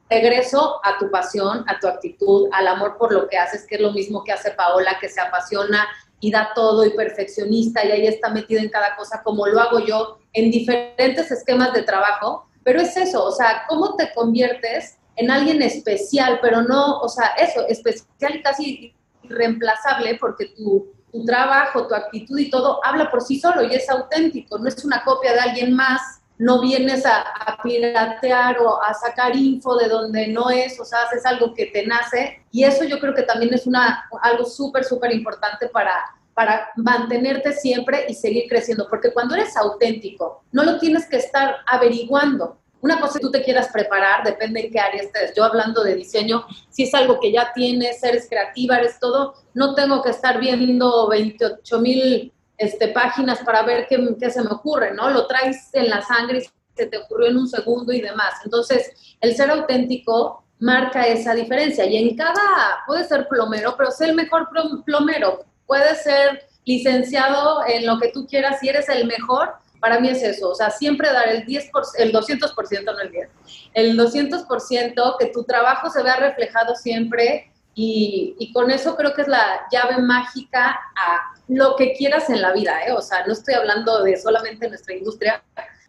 Regreso 0.09 0.79
a 0.83 0.97
tu 0.99 1.09
pasión, 1.09 1.65
a 1.67 1.79
tu 1.79 1.87
actitud, 1.87 2.49
al 2.51 2.67
amor 2.67 2.97
por 2.97 3.11
lo 3.11 3.27
que 3.27 3.37
haces, 3.37 3.65
que 3.65 3.75
es 3.75 3.81
lo 3.81 3.91
mismo 3.91 4.23
que 4.23 4.31
hace 4.31 4.51
Paola, 4.51 4.97
que 4.99 5.09
se 5.09 5.21
apasiona 5.21 5.87
y 6.19 6.31
da 6.31 6.51
todo 6.53 6.85
y 6.85 6.91
perfeccionista 6.91 7.83
y 7.83 7.91
ahí 7.91 8.07
está 8.07 8.29
metida 8.29 8.61
en 8.61 8.69
cada 8.69 8.95
cosa, 8.95 9.21
como 9.23 9.47
lo 9.47 9.59
hago 9.59 9.79
yo 9.79 10.19
en 10.33 10.51
diferentes 10.51 11.31
esquemas 11.31 11.73
de 11.73 11.83
trabajo. 11.83 12.47
Pero 12.63 12.81
es 12.81 12.95
eso, 12.97 13.23
o 13.23 13.31
sea, 13.31 13.63
¿cómo 13.67 13.95
te 13.95 14.11
conviertes 14.13 14.97
en 15.15 15.31
alguien 15.31 15.61
especial, 15.61 16.39
pero 16.41 16.61
no, 16.61 16.99
o 16.99 17.09
sea, 17.09 17.27
eso, 17.37 17.65
especial 17.67 18.35
y 18.35 18.41
casi 18.41 18.95
irreemplazable 19.23 20.17
porque 20.19 20.47
tu, 20.47 20.91
tu 21.11 21.25
trabajo, 21.25 21.87
tu 21.87 21.95
actitud 21.95 22.37
y 22.37 22.49
todo 22.49 22.79
habla 22.83 23.09
por 23.09 23.21
sí 23.21 23.39
solo 23.39 23.63
y 23.63 23.73
es 23.73 23.89
auténtico, 23.89 24.57
no 24.57 24.67
es 24.67 24.83
una 24.83 25.03
copia 25.03 25.33
de 25.33 25.39
alguien 25.39 25.73
más, 25.73 26.21
no 26.37 26.61
vienes 26.61 27.05
a, 27.05 27.23
piratear 27.63 28.59
o 28.59 28.81
a 28.81 28.93
sacar 28.93 29.35
info 29.35 29.77
de 29.77 29.87
donde 29.87 30.27
no 30.27 30.49
es, 30.49 30.79
o 30.79 30.85
sea, 30.85 31.03
haces 31.03 31.25
algo 31.25 31.53
que 31.53 31.67
te 31.67 31.87
nace. 31.87 32.43
Y 32.51 32.63
eso 32.63 32.83
yo 32.83 32.99
creo 32.99 33.15
que 33.15 33.23
también 33.23 33.53
es 33.53 33.65
una, 33.65 34.07
algo 34.21 34.45
súper, 34.45 34.83
súper 34.83 35.13
importante 35.13 35.67
para, 35.69 35.93
para 36.33 36.69
mantenerte 36.75 37.53
siempre 37.53 38.05
y 38.09 38.13
seguir 38.13 38.47
creciendo, 38.49 38.87
porque 38.89 39.13
cuando 39.13 39.35
eres 39.35 39.55
auténtico, 39.55 40.43
no 40.51 40.63
lo 40.63 40.77
tienes 40.77 41.07
que 41.07 41.17
estar 41.17 41.57
averiguando, 41.65 42.59
una 42.81 42.99
cosa 42.99 43.19
que 43.19 43.25
tú 43.25 43.31
te 43.31 43.43
quieras 43.43 43.69
preparar, 43.71 44.23
depende 44.23 44.65
en 44.65 44.71
qué 44.71 44.79
área 44.79 45.01
estés. 45.01 45.33
Yo 45.35 45.43
hablando 45.43 45.83
de 45.83 45.95
diseño, 45.95 46.45
si 46.69 46.83
es 46.83 46.93
algo 46.93 47.19
que 47.19 47.31
ya 47.31 47.51
tienes, 47.53 48.03
eres 48.03 48.27
creativa, 48.29 48.77
eres 48.77 48.99
todo, 48.99 49.35
no 49.53 49.73
tengo 49.73 50.01
que 50.03 50.11
estar 50.11 50.39
viendo 50.39 51.07
28 51.07 51.79
mil 51.79 52.31
este, 52.57 52.89
páginas 52.89 53.39
para 53.39 53.63
ver 53.63 53.87
qué, 53.87 54.15
qué, 54.19 54.29
se 54.29 54.41
me 54.41 54.51
ocurre, 54.51 54.93
¿no? 54.93 55.09
Lo 55.09 55.27
traes 55.27 55.69
en 55.73 55.89
la 55.89 56.01
sangre 56.01 56.39
y 56.39 56.75
se 56.75 56.85
te 56.85 56.97
ocurrió 56.97 57.29
en 57.29 57.37
un 57.37 57.47
segundo 57.47 57.91
y 57.91 58.01
demás. 58.01 58.35
Entonces, 58.43 59.15
el 59.19 59.35
ser 59.35 59.49
auténtico 59.49 60.45
marca 60.59 61.07
esa 61.07 61.33
diferencia. 61.33 61.85
Y 61.85 61.97
en 61.97 62.15
cada, 62.15 62.83
puede 62.85 63.03
ser 63.05 63.27
plomero, 63.27 63.75
pero 63.77 63.91
sé 63.91 64.05
el 64.05 64.15
mejor 64.15 64.49
plomero. 64.85 65.45
Puede 65.65 65.95
ser 65.95 66.47
licenciado 66.65 67.65
en 67.67 67.85
lo 67.85 67.99
que 67.99 68.09
tú 68.09 68.25
quieras, 68.25 68.59
si 68.59 68.69
eres 68.69 68.89
el 68.89 69.05
mejor, 69.05 69.53
para 69.85 69.99
mí 69.99 70.09
es 70.09 70.23
eso, 70.23 70.49
o 70.49 70.55
sea, 70.55 70.71
siempre 70.71 71.13
dar 71.13 71.29
el 71.29 71.45
10%, 71.45 71.69
el 71.99 72.11
200%, 72.11 72.85
no 72.85 72.99
el 73.01 73.11
10%, 73.11 73.29
el 73.75 73.95
200%, 73.95 75.15
que 75.19 75.27
tu 75.27 75.43
trabajo 75.43 75.91
se 75.91 76.01
vea 76.01 76.15
reflejado 76.15 76.73
siempre 76.73 77.51
y, 77.75 78.51
con 78.51 78.71
eso 78.71 78.95
creo 78.95 79.13
que 79.13 79.21
es 79.21 79.27
la 79.27 79.67
llave 79.71 80.01
mágica 80.01 80.71
a 80.95 81.35
lo 81.49 81.75
que 81.75 81.93
quieras 81.93 82.31
en 82.31 82.41
la 82.41 82.51
vida, 82.51 82.83
¿eh? 82.87 82.93
O 82.93 83.01
sea, 83.03 83.27
no 83.27 83.33
estoy 83.33 83.53
hablando 83.53 84.01
de 84.01 84.17
solamente 84.17 84.67
nuestra 84.67 84.95
industria, 84.95 85.43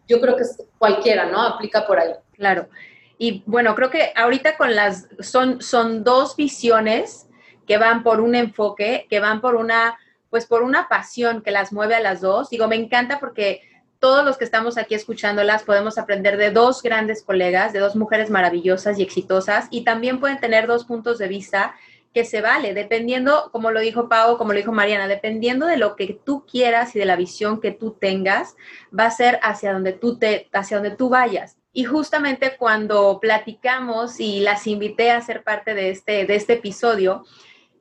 yo 0.07 0.21
creo 0.21 0.35
que 0.35 0.43
es 0.43 0.63
cualquiera, 0.77 1.25
¿no? 1.25 1.41
Aplica 1.41 1.87
por 1.87 1.99
ahí. 1.99 2.11
Claro. 2.33 2.69
Y 3.17 3.41
bueno, 3.47 3.73
creo 3.73 3.89
que 3.89 4.13
ahorita 4.15 4.57
con 4.57 4.75
las, 4.75 5.07
son, 5.21 5.59
son 5.59 6.03
dos 6.03 6.35
visiones 6.35 7.25
que 7.65 7.79
van 7.79 8.03
por 8.03 8.21
un 8.21 8.35
enfoque, 8.35 9.07
que 9.09 9.19
van 9.19 9.41
por 9.41 9.55
una, 9.55 9.97
pues 10.29 10.45
por 10.45 10.61
una 10.61 10.87
pasión 10.87 11.41
que 11.41 11.49
las 11.49 11.73
mueve 11.73 11.95
a 11.95 11.99
las 11.99 12.21
dos. 12.21 12.51
Digo, 12.51 12.67
me 12.67 12.75
encanta 12.75 13.19
porque 13.19 13.63
todos 13.99 14.23
los 14.23 14.37
que 14.37 14.45
estamos 14.45 14.77
aquí 14.77 14.95
escuchándolas 14.95 15.63
podemos 15.63 15.97
aprender 15.97 16.37
de 16.37 16.51
dos 16.51 16.81
grandes 16.81 17.23
colegas, 17.23 17.73
de 17.73 17.79
dos 17.79 17.95
mujeres 17.95 18.29
maravillosas 18.29 18.99
y 18.99 19.03
exitosas, 19.03 19.67
y 19.71 19.83
también 19.83 20.19
pueden 20.19 20.39
tener 20.39 20.67
dos 20.67 20.85
puntos 20.85 21.17
de 21.17 21.27
vista 21.27 21.75
que 22.13 22.25
se 22.25 22.41
vale, 22.41 22.73
dependiendo, 22.73 23.49
como 23.51 23.69
lo 23.69 23.79
dijo 23.79 24.09
Pau, 24.09 24.37
como 24.37 24.51
lo 24.51 24.57
dijo 24.57 24.71
Mariana, 24.71 25.07
dependiendo 25.07 25.67
de 25.67 25.77
lo 25.77 25.95
que 25.95 26.19
tú 26.25 26.45
quieras 26.45 26.95
y 26.95 26.99
de 26.99 27.05
la 27.05 27.15
visión 27.15 27.61
que 27.61 27.71
tú 27.71 27.91
tengas, 27.91 28.55
va 28.97 29.05
a 29.05 29.11
ser 29.11 29.39
hacia 29.43 29.73
donde 29.73 29.93
tú 29.93 30.17
te, 30.17 30.49
hacia 30.51 30.77
donde 30.77 30.95
tú 30.95 31.09
vayas. 31.09 31.57
Y 31.73 31.83
justamente 31.83 32.57
cuando 32.57 33.19
platicamos 33.19 34.19
y 34.19 34.39
las 34.39 34.65
invité 34.65 35.11
a 35.11 35.21
ser 35.21 35.43
parte 35.43 35.75
de 35.75 35.91
este, 35.91 36.25
de 36.25 36.35
este 36.35 36.53
episodio, 36.53 37.23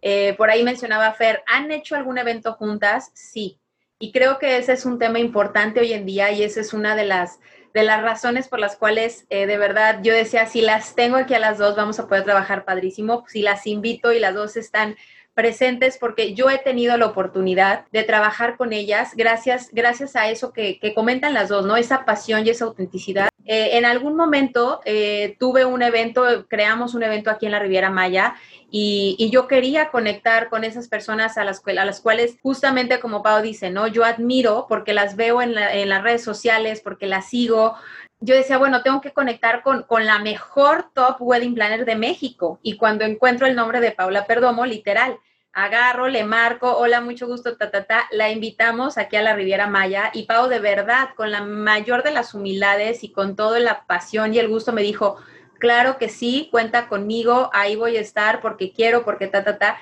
eh, 0.02 0.34
por 0.36 0.50
ahí 0.50 0.62
mencionaba 0.62 1.10
Fer, 1.12 1.42
¿han 1.46 1.72
hecho 1.72 1.96
algún 1.96 2.18
evento 2.18 2.52
juntas? 2.52 3.10
Sí. 3.14 3.58
Y 3.98 4.12
creo 4.12 4.38
que 4.38 4.58
ese 4.58 4.74
es 4.74 4.84
un 4.84 4.98
tema 4.98 5.18
importante 5.18 5.80
hoy 5.80 5.94
en 5.94 6.04
día 6.04 6.30
y 6.30 6.42
esa 6.42 6.60
es 6.60 6.74
una 6.74 6.94
de 6.96 7.06
las, 7.06 7.40
de 7.72 7.82
las 7.82 8.02
razones 8.02 8.46
por 8.46 8.58
las 8.58 8.76
cuales 8.76 9.26
eh, 9.30 9.46
de 9.46 9.56
verdad 9.56 10.00
yo 10.02 10.12
decía, 10.12 10.46
si 10.46 10.60
las 10.60 10.94
tengo 10.94 11.16
aquí 11.16 11.32
a 11.32 11.38
las 11.38 11.56
dos, 11.56 11.76
vamos 11.76 11.98
a 11.98 12.06
poder 12.06 12.24
trabajar 12.24 12.66
padrísimo. 12.66 13.24
Si 13.26 13.40
las 13.40 13.66
invito 13.66 14.12
y 14.12 14.20
las 14.20 14.34
dos 14.34 14.56
están 14.58 14.96
presentes 15.36 15.98
porque 15.98 16.32
yo 16.32 16.48
he 16.48 16.56
tenido 16.56 16.96
la 16.96 17.04
oportunidad 17.04 17.84
de 17.92 18.04
trabajar 18.04 18.56
con 18.56 18.72
ellas 18.72 19.12
gracias, 19.14 19.68
gracias 19.70 20.16
a 20.16 20.30
eso 20.30 20.50
que, 20.50 20.80
comentan 20.94 21.34
las 21.34 21.50
dos, 21.50 21.66
¿no? 21.66 21.76
Esa 21.76 22.06
pasión 22.06 22.46
y 22.46 22.50
esa 22.50 22.64
autenticidad. 22.64 23.28
Eh, 23.44 23.76
en 23.76 23.84
algún 23.84 24.16
momento 24.16 24.80
eh, 24.86 25.36
tuve 25.38 25.66
un 25.66 25.82
evento, 25.82 26.46
creamos 26.48 26.94
un 26.94 27.02
evento 27.02 27.30
aquí 27.30 27.44
en 27.44 27.52
la 27.52 27.58
Riviera 27.58 27.90
Maya 27.90 28.34
y, 28.70 29.28
yo 29.30 29.46
quería 29.46 29.90
conectar 29.90 30.48
con 30.48 30.64
esas 30.64 30.88
personas 30.88 31.36
a 31.36 31.44
las, 31.44 31.62
a 31.66 31.84
las 31.84 32.00
cuales 32.00 32.38
justamente 32.42 32.98
como 32.98 33.22
Pau 33.22 33.42
dice, 33.42 33.70
¿no? 33.70 33.86
Yo 33.88 34.04
admiro 34.04 34.66
porque 34.68 34.94
las 34.94 35.16
veo 35.16 35.42
en, 35.42 35.54
las 35.54 36.02
redes 36.02 36.24
sociales, 36.24 36.80
porque 36.80 37.06
las 37.06 37.28
sigo. 37.28 37.74
Yo 38.20 38.34
decía, 38.34 38.58
bueno, 38.58 38.82
tengo 38.82 39.00
que 39.00 39.12
conectar 39.12 39.62
con, 39.62 39.82
con 39.82 40.06
la 40.06 40.18
mejor 40.18 40.90
top 40.94 41.16
wedding 41.20 41.54
planner 41.54 41.84
de 41.84 41.96
México. 41.96 42.58
Y 42.62 42.76
cuando 42.76 43.04
encuentro 43.04 43.46
el 43.46 43.54
nombre 43.54 43.80
de 43.80 43.92
Paula 43.92 44.26
Perdomo, 44.26 44.64
literal, 44.64 45.18
agarro, 45.56 46.08
le 46.08 46.22
marco, 46.22 46.76
hola, 46.76 47.00
mucho 47.00 47.26
gusto, 47.26 47.56
ta, 47.56 47.70
ta, 47.70 47.84
ta, 47.84 48.06
la 48.10 48.30
invitamos 48.30 48.98
aquí 48.98 49.16
a 49.16 49.22
la 49.22 49.34
Riviera 49.34 49.66
Maya 49.66 50.10
y 50.12 50.24
Pau 50.24 50.48
de 50.48 50.60
verdad, 50.60 51.08
con 51.16 51.30
la 51.30 51.42
mayor 51.42 52.02
de 52.02 52.10
las 52.10 52.34
humildades 52.34 53.02
y 53.02 53.10
con 53.10 53.36
toda 53.36 53.58
la 53.58 53.86
pasión 53.86 54.34
y 54.34 54.38
el 54.38 54.48
gusto 54.48 54.74
me 54.74 54.82
dijo, 54.82 55.16
claro 55.58 55.96
que 55.96 56.10
sí, 56.10 56.48
cuenta 56.50 56.88
conmigo, 56.88 57.48
ahí 57.54 57.74
voy 57.74 57.96
a 57.96 58.02
estar 58.02 58.42
porque 58.42 58.72
quiero, 58.72 59.02
porque 59.02 59.28
ta, 59.28 59.44
ta, 59.44 59.56
ta. 59.56 59.78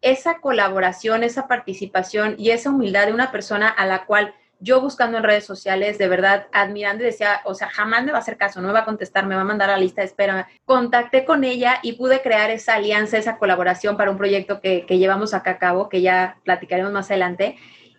Esa 0.00 0.40
colaboración, 0.40 1.22
esa 1.22 1.46
participación 1.46 2.34
y 2.38 2.50
esa 2.50 2.70
humildad 2.70 3.06
de 3.06 3.12
una 3.12 3.30
persona 3.30 3.68
a 3.68 3.84
la 3.84 4.06
cual 4.06 4.34
yo 4.60 4.80
buscando 4.80 5.18
en 5.18 5.24
redes 5.24 5.44
sociales, 5.44 5.98
de 5.98 6.08
verdad, 6.08 6.46
admirando 6.52 7.02
y 7.02 7.06
decía, 7.06 7.40
o 7.44 7.54
sea, 7.54 7.68
jamás 7.68 8.04
me 8.04 8.12
va 8.12 8.18
a 8.18 8.20
hacer 8.20 8.36
caso, 8.36 8.60
no 8.60 8.68
me 8.68 8.74
va 8.74 8.80
a 8.80 8.84
contestar, 8.84 9.26
me 9.26 9.34
va 9.34 9.42
a 9.42 9.44
mandar 9.44 9.70
a 9.70 9.74
la 9.74 9.78
lista 9.78 10.00
de 10.00 10.06
espera. 10.06 10.48
Contacté 10.64 11.24
con 11.24 11.44
ella 11.44 11.78
y 11.82 11.92
pude 11.92 12.22
crear 12.22 12.50
esa 12.50 12.74
alianza, 12.74 13.18
esa 13.18 13.38
colaboración 13.38 13.96
para 13.96 14.10
un 14.10 14.18
proyecto 14.18 14.60
que, 14.60 14.84
que 14.86 14.98
llevamos 14.98 15.34
acá 15.34 15.52
a 15.52 15.58
cabo, 15.58 15.88
que 15.88 16.02
ya 16.02 16.38
platicaremos 16.44 16.92
más 16.92 17.10
adelante. 17.10 17.56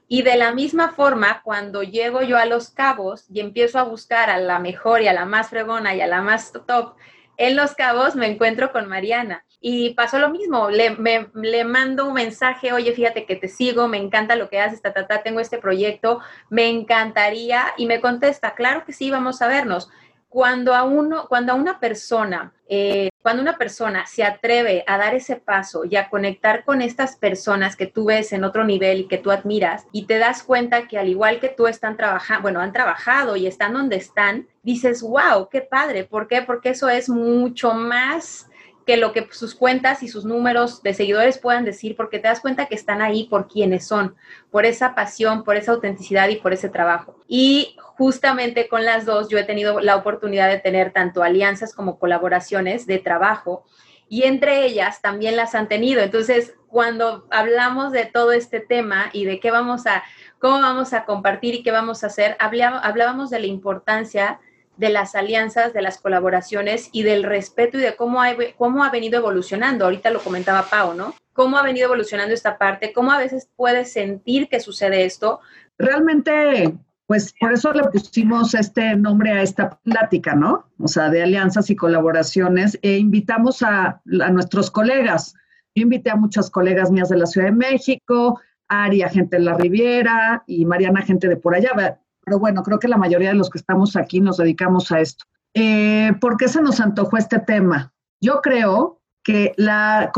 Y 0.08 0.24
de 0.24 0.38
la 0.38 0.54
misma 0.54 0.94
forma, 0.94 1.42
cuando 1.44 1.84
llego 1.84 2.24
yo 2.24 2.38
a 2.38 2.46
Los 2.46 2.72
Cabos 2.72 3.26
y 3.30 3.40
empiezo 3.40 3.78
a 3.80 3.84
buscar 3.84 4.30
a 4.30 4.40
la 4.40 4.60
mejor 4.60 5.02
y 5.02 5.08
a 5.08 5.14
la 5.14 5.26
más 5.26 5.50
fregona 5.50 5.96
y 5.96 6.02
a 6.02 6.08
la 6.08 6.22
más 6.22 6.52
top, 6.52 6.96
en 7.38 7.56
Los 7.56 7.74
Cabos 7.76 8.16
me 8.16 8.28
encuentro 8.28 8.72
con 8.72 8.90
Mariana. 8.90 9.46
Y 9.62 9.94
pasó 9.94 10.20
lo 10.20 10.30
mismo, 10.30 10.70
le, 10.70 10.96
le 11.34 11.64
mando 11.66 12.08
un 12.08 12.14
mensaje, 12.14 12.72
oye, 12.72 12.94
fíjate 12.94 13.26
que 13.26 13.36
te 13.36 13.50
sigo, 13.50 13.90
me 13.90 13.98
encanta 13.98 14.38
lo 14.38 14.50
que 14.50 14.62
haces, 14.62 14.82
ta, 14.82 14.94
tengo 15.22 15.42
este 15.42 15.58
proyecto, 15.58 16.22
me 16.50 16.70
encantaría, 16.70 17.74
y 17.76 17.86
me 17.86 18.00
contesta, 18.00 18.56
claro 18.56 18.86
que 18.86 18.94
sí, 18.94 19.12
vamos 19.12 19.42
a 19.42 19.48
vernos. 19.48 19.90
Cuando 20.30 20.76
a, 20.76 20.84
uno, 20.84 21.26
cuando 21.28 21.52
a 21.52 21.56
una 21.56 21.80
persona, 21.80 22.54
eh, 22.70 23.10
cuando 23.22 23.42
una 23.42 23.58
persona 23.58 24.06
se 24.06 24.24
atreve 24.24 24.84
a 24.88 24.98
dar 24.98 25.16
ese 25.16 25.36
paso 25.36 25.84
y 25.84 25.96
a 25.96 26.08
conectar 26.08 26.64
con 26.64 26.82
estas 26.82 27.18
personas 27.18 27.76
que 27.76 27.88
tú 27.88 28.06
ves 28.06 28.32
en 28.32 28.44
otro 28.44 28.64
nivel 28.64 29.00
y 29.00 29.08
que 29.08 29.18
tú 29.18 29.32
admiras 29.32 29.88
y 29.92 30.06
te 30.06 30.20
das 30.20 30.44
cuenta 30.44 30.88
que 30.88 31.00
al 31.00 31.10
igual 31.10 31.40
que 31.40 31.50
tú 31.50 31.66
están 31.66 31.98
trabajando, 31.98 32.44
bueno, 32.44 32.62
han 32.62 32.74
trabajado 32.74 33.36
y 33.36 33.48
están 33.48 33.74
donde 33.74 33.96
están, 33.96 34.48
dices, 34.62 35.02
wow, 35.02 35.50
qué 35.50 35.62
padre. 35.62 36.04
¿Por 36.04 36.28
qué? 36.28 36.44
Porque 36.44 36.70
eso 36.70 36.90
es 36.90 37.10
mucho 37.10 37.74
más 37.74 38.49
que 38.90 38.98
lo 38.98 39.14
que 39.14 39.28
sus 39.30 39.54
cuentas 39.54 40.02
y 40.02 40.08
sus 40.08 40.26
números 40.26 40.82
de 40.82 40.96
seguidores 40.96 41.38
puedan 41.38 41.64
decir, 41.64 41.96
porque 41.96 42.18
te 42.18 42.28
das 42.28 42.40
cuenta 42.40 42.66
que 42.66 42.74
están 42.74 43.04
ahí 43.04 43.26
por 43.26 43.48
quienes 43.48 43.86
son, 43.86 44.16
por 44.50 44.66
esa 44.66 44.96
pasión, 44.96 45.44
por 45.44 45.58
esa 45.58 45.74
autenticidad 45.74 46.28
y 46.30 46.38
por 46.38 46.54
ese 46.54 46.70
trabajo. 46.70 47.16
Y 47.28 47.76
justamente 47.78 48.68
con 48.68 48.86
las 48.86 49.06
dos 49.06 49.30
yo 49.30 49.38
he 49.38 49.44
tenido 49.44 49.80
la 49.80 49.96
oportunidad 49.96 50.50
de 50.50 50.58
tener 50.58 50.92
tanto 50.92 51.22
alianzas 51.22 51.76
como 51.76 52.00
colaboraciones 52.00 52.88
de 52.88 52.98
trabajo 52.98 53.64
y 54.08 54.24
entre 54.24 54.66
ellas 54.66 55.04
también 55.04 55.36
las 55.36 55.54
han 55.54 55.68
tenido. 55.68 56.02
Entonces, 56.02 56.56
cuando 56.68 57.28
hablamos 57.30 57.92
de 57.92 58.08
todo 58.08 58.32
este 58.32 58.60
tema 58.60 59.12
y 59.14 59.26
de 59.26 59.40
qué 59.40 59.52
vamos 59.52 59.86
a, 59.86 60.02
cómo 60.40 60.60
vamos 60.62 60.94
a 60.94 61.06
compartir 61.06 61.54
y 61.54 61.62
qué 61.62 61.70
vamos 61.70 62.04
a 62.04 62.08
hacer, 62.08 62.36
hablábamos 62.40 63.30
de 63.30 63.40
la 63.40 63.46
importancia 63.46 64.40
de 64.80 64.90
las 64.90 65.14
alianzas, 65.14 65.74
de 65.74 65.82
las 65.82 65.98
colaboraciones 65.98 66.90
y 66.94 67.04
del 67.04 67.24
respeto 67.24 67.78
y 67.78 67.82
de 67.82 67.98
cómo 67.98 68.22
ha, 68.22 68.30
cómo 68.58 68.84
ha 68.84 68.90
venido 68.90 69.20
evolucionando. 69.20 69.84
Ahorita 69.84 70.10
lo 70.10 70.22
comentaba 70.22 70.68
Pau, 70.70 70.94
¿no? 70.94 71.14
Cómo 71.34 71.58
ha 71.58 71.64
venido 71.64 71.88
evolucionando 71.88 72.34
esta 72.34 72.58
parte, 72.58 72.94
cómo 72.94 73.12
a 73.12 73.18
veces 73.18 73.50
puedes 73.58 73.92
sentir 73.92 74.48
que 74.48 74.62
sucede 74.62 75.04
esto. 75.04 75.42
Realmente, 75.78 76.74
pues 77.08 77.34
por 77.38 77.52
eso 77.52 77.74
le 77.74 77.84
pusimos 77.90 78.54
este 78.54 78.96
nombre 78.96 79.34
a 79.34 79.42
esta 79.42 79.70
plática, 79.84 80.34
¿no? 80.34 80.70
O 80.80 80.88
sea, 80.88 81.10
de 81.10 81.24
alianzas 81.24 81.70
y 81.70 81.76
colaboraciones 81.76 82.80
e 82.82 82.98
invitamos 82.98 83.62
a, 83.64 84.02
a 84.22 84.30
nuestros 84.32 84.72
colegas. 84.72 85.36
Yo 85.76 85.84
invité 85.84 86.10
a 86.10 86.16
muchas 86.16 86.50
colegas 86.50 86.90
mías 86.90 87.10
de 87.10 87.18
la 87.18 87.26
Ciudad 87.26 87.48
de 87.48 87.54
México, 87.54 88.40
Aria, 88.70 89.10
gente 89.10 89.38
de 89.38 89.44
la 89.44 89.56
Riviera 89.56 90.44
y 90.48 90.64
Mariana, 90.64 91.02
gente 91.02 91.28
de 91.28 91.36
por 91.36 91.54
allá 91.54 92.00
pero 92.30 92.38
bueno, 92.38 92.62
creo 92.62 92.78
que 92.78 92.88
la 92.88 92.98
mayoría 92.98 93.30
de 93.30 93.36
los 93.36 93.50
que 93.50 93.58
estamos 93.58 93.96
aquí 93.96 94.22
nos 94.22 94.38
dedicamos 94.38 94.92
a 94.92 95.00
esto. 95.00 95.26
Eh, 95.56 96.14
¿Por 96.22 96.38
qué 96.38 96.48
se 96.48 96.62
nos 96.62 96.80
antojó 96.80 97.18
este 97.18 97.40
tema? 97.40 97.92
Yo 98.22 98.40
creo 98.42 99.00
que 99.24 99.54
la 99.58 100.12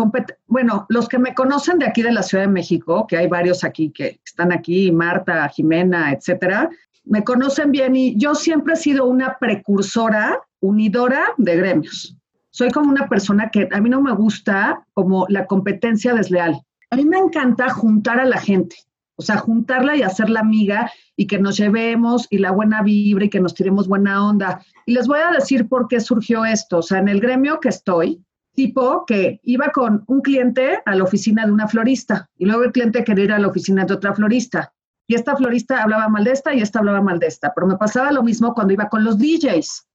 bueno, 0.46 0.86
los 0.90 1.08
que 1.08 1.18
me 1.18 1.34
conocen 1.34 1.80
de 1.80 1.86
aquí 1.86 2.02
de 2.02 2.12
la 2.12 2.22
Ciudad 2.22 2.44
de 2.44 2.52
México, 2.52 3.08
que 3.08 3.16
hay 3.16 3.28
varios 3.28 3.64
aquí 3.64 3.92
que 3.92 4.20
están 4.26 4.52
aquí, 4.52 4.92
Marta, 4.92 5.48
Jimena, 5.48 6.12
etcétera, 6.12 6.70
me 7.06 7.24
conocen 7.24 7.72
bien 7.72 7.96
y 7.96 8.18
yo 8.18 8.36
siempre 8.36 8.74
he 8.74 8.78
sido 8.78 9.06
una 9.06 9.38
precursora, 9.40 10.42
unidora 10.60 11.34
de 11.38 11.56
gremios. 11.56 12.18
Soy 12.50 12.72
como 12.72 12.90
una 12.90 13.08
persona 13.08 13.50
que 13.52 13.70
a 13.72 13.80
mí 13.80 13.90
no 13.90 14.02
me 14.02 14.14
gusta 14.14 14.86
como 14.94 15.26
la 15.30 15.46
competencia 15.46 16.14
desleal. 16.14 16.62
A 16.90 16.98
mí 16.98 17.06
me 17.06 17.20
encanta 17.20 17.70
juntar 17.70 18.20
a 18.20 18.26
la 18.26 18.38
gente. 18.38 18.76
O 19.22 19.24
sea, 19.24 19.38
juntarla 19.38 19.96
y 19.96 20.02
hacerla 20.02 20.40
amiga 20.40 20.92
y 21.16 21.28
que 21.28 21.38
nos 21.38 21.56
llevemos 21.58 22.26
y 22.32 22.40
la 22.40 22.52
buena 22.52 22.82
vibra 22.82 23.26
y 23.26 23.30
que 23.30 23.40
nos 23.40 23.54
tiremos 23.54 23.88
buena 23.88 24.28
onda. 24.28 24.64
Y 24.88 24.94
les 24.94 25.08
voy 25.08 25.20
a 25.20 25.30
decir 25.30 25.70
por 25.70 25.88
qué 25.88 26.00
surgió 26.00 26.44
esto. 26.44 26.80
O 26.80 26.82
sea, 26.82 26.98
en 26.98 27.08
el 27.08 27.22
gremio 27.22 27.60
que 27.60 27.70
estoy, 27.70 28.26
tipo 28.56 29.06
que 29.06 29.40
iba 29.44 29.70
con 29.70 30.04
un 30.08 30.22
cliente 30.22 30.80
a 30.86 30.96
la 30.96 31.04
oficina 31.04 31.46
de 31.46 31.52
una 31.52 31.68
florista 31.68 32.30
y 32.36 32.46
luego 32.46 32.64
el 32.64 32.72
cliente 32.72 33.04
quería 33.04 33.26
ir 33.26 33.32
a 33.34 33.40
la 33.40 33.48
oficina 33.48 33.86
de 33.86 33.94
otra 33.94 34.16
florista. 34.16 34.74
Y 35.08 35.14
esta 35.14 35.36
florista 35.36 35.84
hablaba 35.84 36.10
mal 36.10 36.24
de 36.24 36.32
esta 36.32 36.54
y 36.54 36.62
esta 36.62 36.80
hablaba 36.80 37.02
mal 37.02 37.20
de 37.20 37.28
esta. 37.28 37.54
Pero 37.54 37.68
me 37.68 37.78
pasaba 37.78 38.12
lo 38.12 38.24
mismo 38.24 38.56
cuando 38.56 38.74
iba 38.74 38.90
con 38.90 39.04
los 39.04 39.20
DJs. 39.20 39.88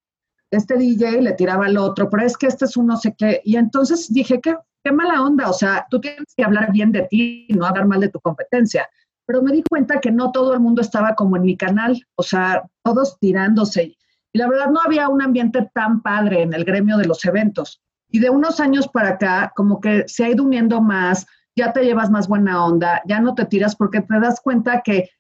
Este 0.53 0.77
DJ 0.77 1.23
le 1.23 1.33
tiraba 1.33 1.67
al 1.67 1.79
otro, 1.79 2.09
pero 2.09 2.25
es 2.25 2.37
que 2.37 2.47
este 2.47 2.67
es 2.67 2.77
un 2.77 2.87
no 2.87 2.97
sé 2.97 3.15
qué. 3.19 3.41
Y 3.45 3.57
entonces 3.57 4.13
dije, 4.13 4.41
qué, 4.41 4.55
qué 4.85 4.93
mala 4.93 5.23
onda. 5.23 5.51
O 5.51 5.53
sea, 5.53 5.85
tú 5.91 6.01
tienes 6.01 6.33
que 6.37 6.45
hablar 6.45 6.71
bien 6.71 6.93
de 6.93 7.03
ti, 7.11 7.49
no 7.51 7.67
hablar 7.67 7.89
mal 7.89 8.01
de 8.01 8.11
tu 8.11 8.21
competencia 8.21 8.89
pero 9.27 9.43
me 9.43 9.53
di 9.53 9.63
cuenta 9.69 10.01
que 10.01 10.11
no 10.11 10.31
todo 10.31 10.55
el 10.55 10.61
mundo 10.61 10.81
estaba 10.81 11.15
como 11.15 11.37
en 11.37 11.43
mi 11.43 11.57
canal, 11.57 12.01
o 12.15 12.23
sea, 12.23 12.63
todos 12.83 13.19
tirándose. 13.19 13.97
Y 14.33 14.39
la 14.39 14.49
verdad 14.49 14.71
no 14.71 14.81
había 14.81 15.09
un 15.09 15.21
ambiente 15.21 15.69
tan 15.75 16.01
padre 16.03 16.43
en 16.43 16.55
el 16.55 16.65
gremio 16.65 16.97
de 16.97 17.07
los 17.07 17.25
eventos. 17.25 17.83
Y 18.09 18.21
de 18.21 18.31
unos 18.31 18.61
años 18.61 18.89
para 18.89 19.11
acá, 19.11 19.53
como 19.57 19.81
que 19.81 20.05
se 20.07 20.25
ha 20.25 20.31
ido 20.31 20.45
uniendo 20.45 20.81
más, 20.81 21.27
ya 21.57 21.73
te 21.73 21.85
llevas 21.85 22.11
más 22.11 22.29
buena 22.29 22.65
onda, 22.65 23.03
ya 23.07 23.21
no 23.21 23.35
te 23.35 23.47
tiras 23.47 23.75
porque 23.75 24.01
te 24.01 24.21
das 24.21 24.41
cuenta 24.41 24.83
que 24.83 25.11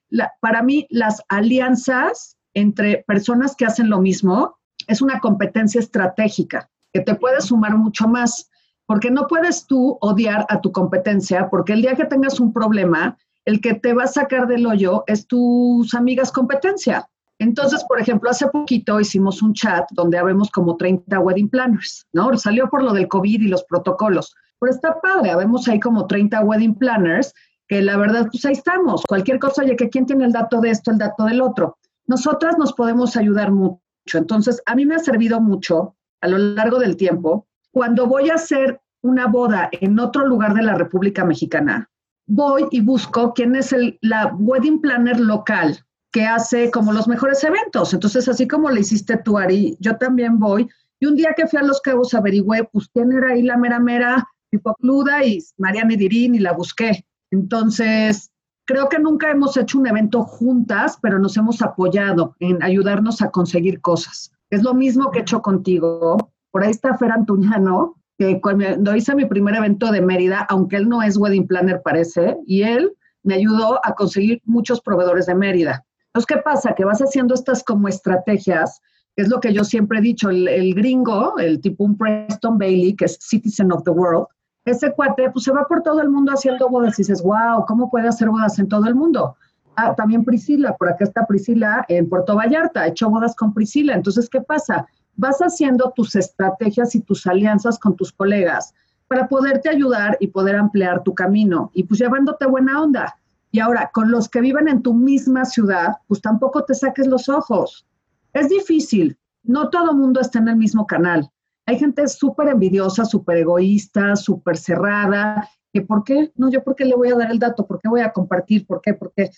para 0.40 0.62
mí 0.62 0.86
las 0.90 1.22
alianzas 1.28 2.36
entre 2.54 3.04
personas 3.06 3.56
que 3.56 3.66
hacen 3.66 3.90
lo 3.90 4.00
mismo 4.00 4.56
es 4.86 5.02
una 5.02 5.18
competencia 5.18 5.80
estratégica 5.80 6.70
que 6.92 7.00
te 7.00 7.14
puede 7.14 7.40
sumar 7.40 7.76
mucho 7.76 8.06
más, 8.08 8.50
porque 8.86 9.10
no 9.10 9.26
puedes 9.26 9.66
tú 9.66 9.98
odiar 10.00 10.46
a 10.48 10.60
tu 10.60 10.72
competencia, 10.72 11.48
porque 11.50 11.72
el 11.72 11.82
día 11.82 11.96
que 11.96 12.04
tengas 12.04 12.38
un 12.40 12.52
problema, 12.52 13.18
el 13.46 13.60
que 13.60 13.74
te 13.74 13.94
va 13.94 14.04
a 14.04 14.08
sacar 14.08 14.46
del 14.46 14.66
hoyo 14.66 15.04
es 15.06 15.26
tus 15.26 15.94
amigas 15.94 16.30
competencia. 16.30 17.08
Entonces, 17.38 17.84
por 17.84 18.00
ejemplo, 18.00 18.30
hace 18.30 18.48
poquito 18.48 18.98
hicimos 18.98 19.42
un 19.42 19.54
chat 19.54 19.86
donde 19.92 20.18
habemos 20.18 20.50
como 20.50 20.76
30 20.76 21.20
wedding 21.20 21.48
planners, 21.48 22.06
¿no? 22.12 22.36
Salió 22.36 22.68
por 22.68 22.82
lo 22.82 22.92
del 22.92 23.08
COVID 23.08 23.40
y 23.42 23.48
los 23.48 23.64
protocolos. 23.64 24.34
Pero 24.58 24.72
está 24.72 25.00
padre, 25.00 25.30
habemos 25.30 25.68
ahí 25.68 25.78
como 25.78 26.06
30 26.06 26.40
wedding 26.40 26.74
planners 26.74 27.32
que 27.68 27.82
la 27.82 27.96
verdad, 27.96 28.28
pues 28.30 28.44
ahí 28.44 28.52
estamos. 28.52 29.02
Cualquier 29.08 29.38
cosa, 29.38 29.62
oye, 29.62 29.76
que 29.76 29.90
quién 29.90 30.06
tiene 30.06 30.24
el 30.24 30.32
dato 30.32 30.60
de 30.60 30.70
esto, 30.70 30.90
el 30.90 30.98
dato 30.98 31.24
del 31.24 31.40
otro. 31.40 31.78
nosotras 32.06 32.56
nos 32.56 32.72
podemos 32.72 33.16
ayudar 33.16 33.50
mucho. 33.50 33.80
Entonces, 34.14 34.62
a 34.66 34.76
mí 34.76 34.86
me 34.86 34.94
ha 34.94 35.00
servido 35.00 35.40
mucho 35.40 35.96
a 36.20 36.28
lo 36.28 36.38
largo 36.38 36.78
del 36.78 36.96
tiempo. 36.96 37.48
Cuando 37.72 38.06
voy 38.06 38.30
a 38.30 38.34
hacer 38.34 38.80
una 39.02 39.26
boda 39.26 39.68
en 39.72 39.98
otro 39.98 40.24
lugar 40.24 40.54
de 40.54 40.62
la 40.62 40.74
República 40.74 41.24
Mexicana, 41.24 41.90
voy 42.26 42.66
y 42.70 42.80
busco 42.80 43.32
quién 43.34 43.56
es 43.56 43.72
el, 43.72 43.98
la 44.02 44.34
wedding 44.38 44.80
planner 44.80 45.18
local 45.20 45.84
que 46.12 46.24
hace 46.24 46.70
como 46.70 46.92
los 46.92 47.08
mejores 47.08 47.44
eventos. 47.44 47.92
Entonces, 47.92 48.28
así 48.28 48.48
como 48.48 48.70
le 48.70 48.80
hiciste 48.80 49.18
tú, 49.18 49.36
Ari, 49.38 49.76
yo 49.80 49.96
también 49.96 50.38
voy. 50.38 50.68
Y 50.98 51.06
un 51.06 51.14
día 51.14 51.34
que 51.36 51.46
fui 51.46 51.58
a 51.58 51.62
Los 51.62 51.80
Cabos 51.80 52.14
averigüé, 52.14 52.64
pues 52.72 52.88
quién 52.92 53.12
era 53.12 53.32
ahí 53.32 53.42
la 53.42 53.56
mera 53.56 53.78
mera 53.78 54.26
y 54.50 55.38
Mariana 55.58 55.96
Dirín 55.96 56.34
y 56.34 56.38
la 56.38 56.52
busqué. 56.52 57.04
Entonces, 57.30 58.30
creo 58.64 58.88
que 58.88 58.98
nunca 58.98 59.30
hemos 59.30 59.56
hecho 59.56 59.78
un 59.78 59.86
evento 59.86 60.22
juntas, 60.22 60.98
pero 61.02 61.18
nos 61.18 61.36
hemos 61.36 61.60
apoyado 61.62 62.34
en 62.40 62.62
ayudarnos 62.62 63.20
a 63.22 63.30
conseguir 63.30 63.80
cosas. 63.80 64.32
Es 64.50 64.62
lo 64.62 64.74
mismo 64.74 65.10
que 65.10 65.18
he 65.18 65.22
hecho 65.22 65.42
contigo. 65.42 66.32
Por 66.50 66.64
ahí 66.64 66.70
está 66.70 66.96
Fer 66.96 67.12
Antuñano, 67.12 67.96
que 68.18 68.40
cuando 68.40 68.96
hice 68.96 69.14
mi 69.14 69.26
primer 69.26 69.54
evento 69.54 69.90
de 69.90 70.00
Mérida, 70.00 70.46
aunque 70.48 70.76
él 70.76 70.88
no 70.88 71.02
es 71.02 71.16
wedding 71.16 71.46
planner, 71.46 71.82
parece, 71.82 72.36
y 72.46 72.62
él 72.62 72.92
me 73.22 73.34
ayudó 73.34 73.80
a 73.84 73.94
conseguir 73.94 74.40
muchos 74.44 74.80
proveedores 74.80 75.26
de 75.26 75.34
Mérida. 75.34 75.84
Entonces, 76.06 76.26
¿qué 76.26 76.42
pasa? 76.42 76.74
Que 76.74 76.84
vas 76.84 77.00
haciendo 77.00 77.34
estas 77.34 77.62
como 77.62 77.88
estrategias, 77.88 78.80
que 79.14 79.22
es 79.22 79.28
lo 79.28 79.40
que 79.40 79.52
yo 79.52 79.64
siempre 79.64 79.98
he 79.98 80.02
dicho, 80.02 80.30
el, 80.30 80.74
gringo, 80.74 81.38
el 81.38 81.60
tipo 81.60 81.84
un 81.84 81.98
Preston 81.98 82.56
Bailey, 82.56 82.94
que 82.94 83.04
es 83.04 83.18
Citizen 83.20 83.72
of 83.72 83.82
the 83.82 83.90
World, 83.90 84.26
ese 84.64 84.92
cuate 84.92 85.30
pues 85.30 85.44
se 85.44 85.52
va 85.52 85.64
por 85.68 85.82
todo 85.82 86.00
el 86.00 86.10
mundo 86.10 86.32
haciendo 86.32 86.68
bodas 86.68 86.98
y 86.98 87.02
dices, 87.02 87.22
wow, 87.22 87.64
¿cómo 87.66 87.90
puede 87.90 88.08
hacer 88.08 88.28
bodas 88.28 88.58
en 88.58 88.68
todo 88.68 88.86
el 88.86 88.94
mundo? 88.94 89.36
Ah, 89.76 89.94
también 89.94 90.24
Priscila, 90.24 90.74
por 90.76 90.88
acá 90.88 91.04
está 91.04 91.26
Priscila 91.26 91.84
en 91.88 92.08
Puerto 92.08 92.34
Vallarta, 92.34 92.82
ha 92.82 92.86
hecho 92.88 93.10
bodas 93.10 93.36
con 93.36 93.52
Priscila. 93.52 93.94
Entonces, 93.94 94.28
¿qué 94.28 94.40
pasa? 94.40 94.86
Vas 95.16 95.38
haciendo 95.38 95.92
tus 95.94 96.14
estrategias 96.14 96.94
y 96.94 97.00
tus 97.00 97.26
alianzas 97.26 97.78
con 97.78 97.96
tus 97.96 98.12
colegas 98.12 98.74
para 99.08 99.28
poderte 99.28 99.68
ayudar 99.68 100.16
y 100.20 100.28
poder 100.28 100.56
ampliar 100.56 101.02
tu 101.02 101.14
camino 101.14 101.70
y 101.74 101.84
pues 101.84 102.00
llevándote 102.00 102.46
buena 102.46 102.82
onda. 102.82 103.16
Y 103.50 103.60
ahora, 103.60 103.90
con 103.92 104.10
los 104.10 104.28
que 104.28 104.40
viven 104.40 104.68
en 104.68 104.82
tu 104.82 104.92
misma 104.92 105.44
ciudad, 105.44 105.96
pues 106.08 106.20
tampoco 106.20 106.64
te 106.64 106.74
saques 106.74 107.06
los 107.06 107.28
ojos. 107.28 107.86
Es 108.32 108.48
difícil, 108.48 109.16
no 109.44 109.70
todo 109.70 109.94
mundo 109.94 110.20
está 110.20 110.40
en 110.40 110.48
el 110.48 110.56
mismo 110.56 110.86
canal. 110.86 111.30
Hay 111.64 111.78
gente 111.78 112.06
súper 112.08 112.48
envidiosa, 112.48 113.04
súper 113.04 113.38
egoísta, 113.38 114.14
súper 114.14 114.56
cerrada, 114.56 115.48
que 115.72 115.82
¿por 115.82 116.04
qué? 116.04 116.32
No, 116.36 116.50
yo 116.50 116.62
por 116.62 116.76
qué 116.76 116.84
le 116.84 116.94
voy 116.94 117.08
a 117.08 117.16
dar 117.16 117.30
el 117.30 117.38
dato, 117.38 117.66
por 117.66 117.80
qué 117.80 117.88
voy 117.88 118.00
a 118.00 118.12
compartir, 118.12 118.66
por 118.66 118.80
qué, 118.80 118.94
porque 118.94 119.30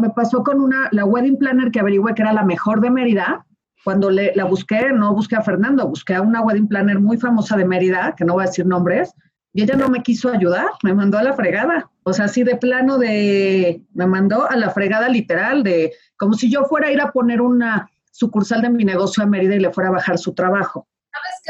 me 0.00 0.10
pasó 0.10 0.42
con 0.42 0.60
una, 0.60 0.88
la 0.92 1.04
wedding 1.04 1.36
planner 1.36 1.70
que 1.70 1.80
averigüé 1.80 2.14
que 2.14 2.22
era 2.22 2.32
la 2.32 2.44
mejor 2.44 2.80
de 2.80 2.90
Mérida, 2.90 3.46
cuando 3.84 4.10
le, 4.10 4.32
la 4.34 4.44
busqué, 4.44 4.92
no 4.92 5.14
busqué 5.14 5.36
a 5.36 5.42
Fernando, 5.42 5.86
busqué 5.86 6.14
a 6.14 6.22
una 6.22 6.40
wedding 6.40 6.68
planner 6.68 7.00
muy 7.00 7.18
famosa 7.18 7.56
de 7.56 7.64
Mérida, 7.64 8.14
que 8.16 8.24
no 8.24 8.34
voy 8.34 8.44
a 8.44 8.46
decir 8.46 8.66
nombres, 8.66 9.12
y 9.52 9.62
ella 9.62 9.76
no 9.76 9.88
me 9.88 10.02
quiso 10.02 10.30
ayudar, 10.30 10.66
me 10.82 10.94
mandó 10.94 11.18
a 11.18 11.22
la 11.22 11.34
fregada. 11.34 11.90
O 12.02 12.12
sea, 12.12 12.24
así 12.24 12.42
de 12.42 12.56
plano 12.56 12.98
de, 12.98 13.82
me 13.94 14.06
mandó 14.06 14.50
a 14.50 14.56
la 14.56 14.70
fregada 14.70 15.08
literal, 15.08 15.62
de 15.62 15.92
como 16.16 16.34
si 16.34 16.50
yo 16.50 16.64
fuera 16.64 16.88
a 16.88 16.92
ir 16.92 17.00
a 17.00 17.12
poner 17.12 17.40
una 17.40 17.88
sucursal 18.10 18.62
de 18.62 18.70
mi 18.70 18.84
negocio 18.84 19.22
a 19.22 19.26
Mérida 19.26 19.54
y 19.54 19.60
le 19.60 19.72
fuera 19.72 19.90
a 19.90 19.92
bajar 19.92 20.18
su 20.18 20.34
trabajo 20.34 20.88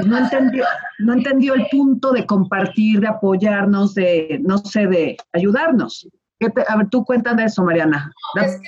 no 0.05 0.19
entendió, 0.19 0.65
no 0.99 1.13
entendió 1.13 1.55
el 1.55 1.67
punto 1.71 2.13
de 2.13 2.27
compartir, 2.27 3.01
de 3.01 3.09
apoyarnos, 3.09 3.95
de, 3.95 4.41
no 4.43 4.59
sé, 4.59 4.87
de 4.87 5.17
ayudarnos. 5.33 6.09
a 6.69 6.77
ver, 6.77 6.89
tú 6.89 7.05
cuentas 7.05 7.37
de 7.37 7.45
eso, 7.45 7.63
Mariana. 7.63 8.13
es, 8.41 8.61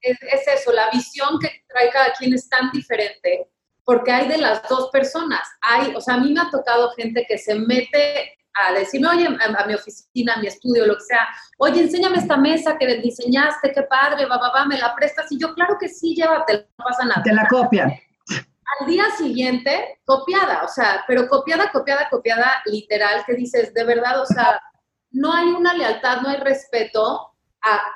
Es, 0.00 0.18
eso, 0.46 0.72
la 0.72 0.90
visión 0.90 1.38
que 1.38 1.64
trae 1.68 1.90
cada 1.90 2.12
quien 2.12 2.34
es 2.34 2.48
tan 2.48 2.70
diferente, 2.70 3.48
porque 3.84 4.10
hay 4.10 4.28
de 4.28 4.38
las 4.38 4.66
dos 4.68 4.90
personas. 4.90 5.40
Hay, 5.60 5.94
o 5.94 6.00
sea, 6.00 6.14
a 6.14 6.18
mí 6.18 6.32
me 6.32 6.40
ha 6.40 6.50
tocado 6.50 6.90
gente 6.92 7.24
que 7.28 7.38
se 7.38 7.54
mete 7.54 8.32
a 8.54 8.72
decirme, 8.72 9.08
oye, 9.08 9.26
a, 9.26 9.66
mi 9.66 9.74
oficina, 9.74 10.34
a 10.34 10.40
mi 10.40 10.46
estudio, 10.46 10.86
lo 10.86 10.94
que 10.94 11.02
sea, 11.02 11.28
oye, 11.58 11.82
enséñame 11.82 12.16
esta 12.16 12.38
mesa 12.38 12.76
que 12.78 12.86
diseñaste, 12.96 13.72
qué 13.72 13.82
padre, 13.82 14.24
va, 14.24 14.38
va, 14.38 14.50
va, 14.50 14.64
me 14.64 14.78
la 14.78 14.94
prestas. 14.94 15.30
Y 15.30 15.38
yo, 15.38 15.54
claro 15.54 15.76
que 15.78 15.88
sí, 15.88 16.14
llévate, 16.14 16.68
no 16.78 16.84
pasa 16.84 17.04
nada. 17.04 17.22
Te 17.22 17.34
la 17.34 17.46
copian 17.48 17.92
al 18.80 18.86
día 18.86 19.04
siguiente, 19.16 20.00
copiada, 20.04 20.62
o 20.64 20.68
sea, 20.68 21.04
pero 21.06 21.28
copiada, 21.28 21.70
copiada, 21.70 22.08
copiada, 22.10 22.62
literal, 22.66 23.24
que 23.26 23.34
dices, 23.34 23.72
de 23.72 23.84
verdad, 23.84 24.20
o 24.20 24.26
sea, 24.26 24.60
no 25.12 25.32
hay 25.32 25.46
una 25.46 25.74
lealtad, 25.74 26.20
no 26.20 26.28
hay 26.28 26.38
respeto 26.38 27.35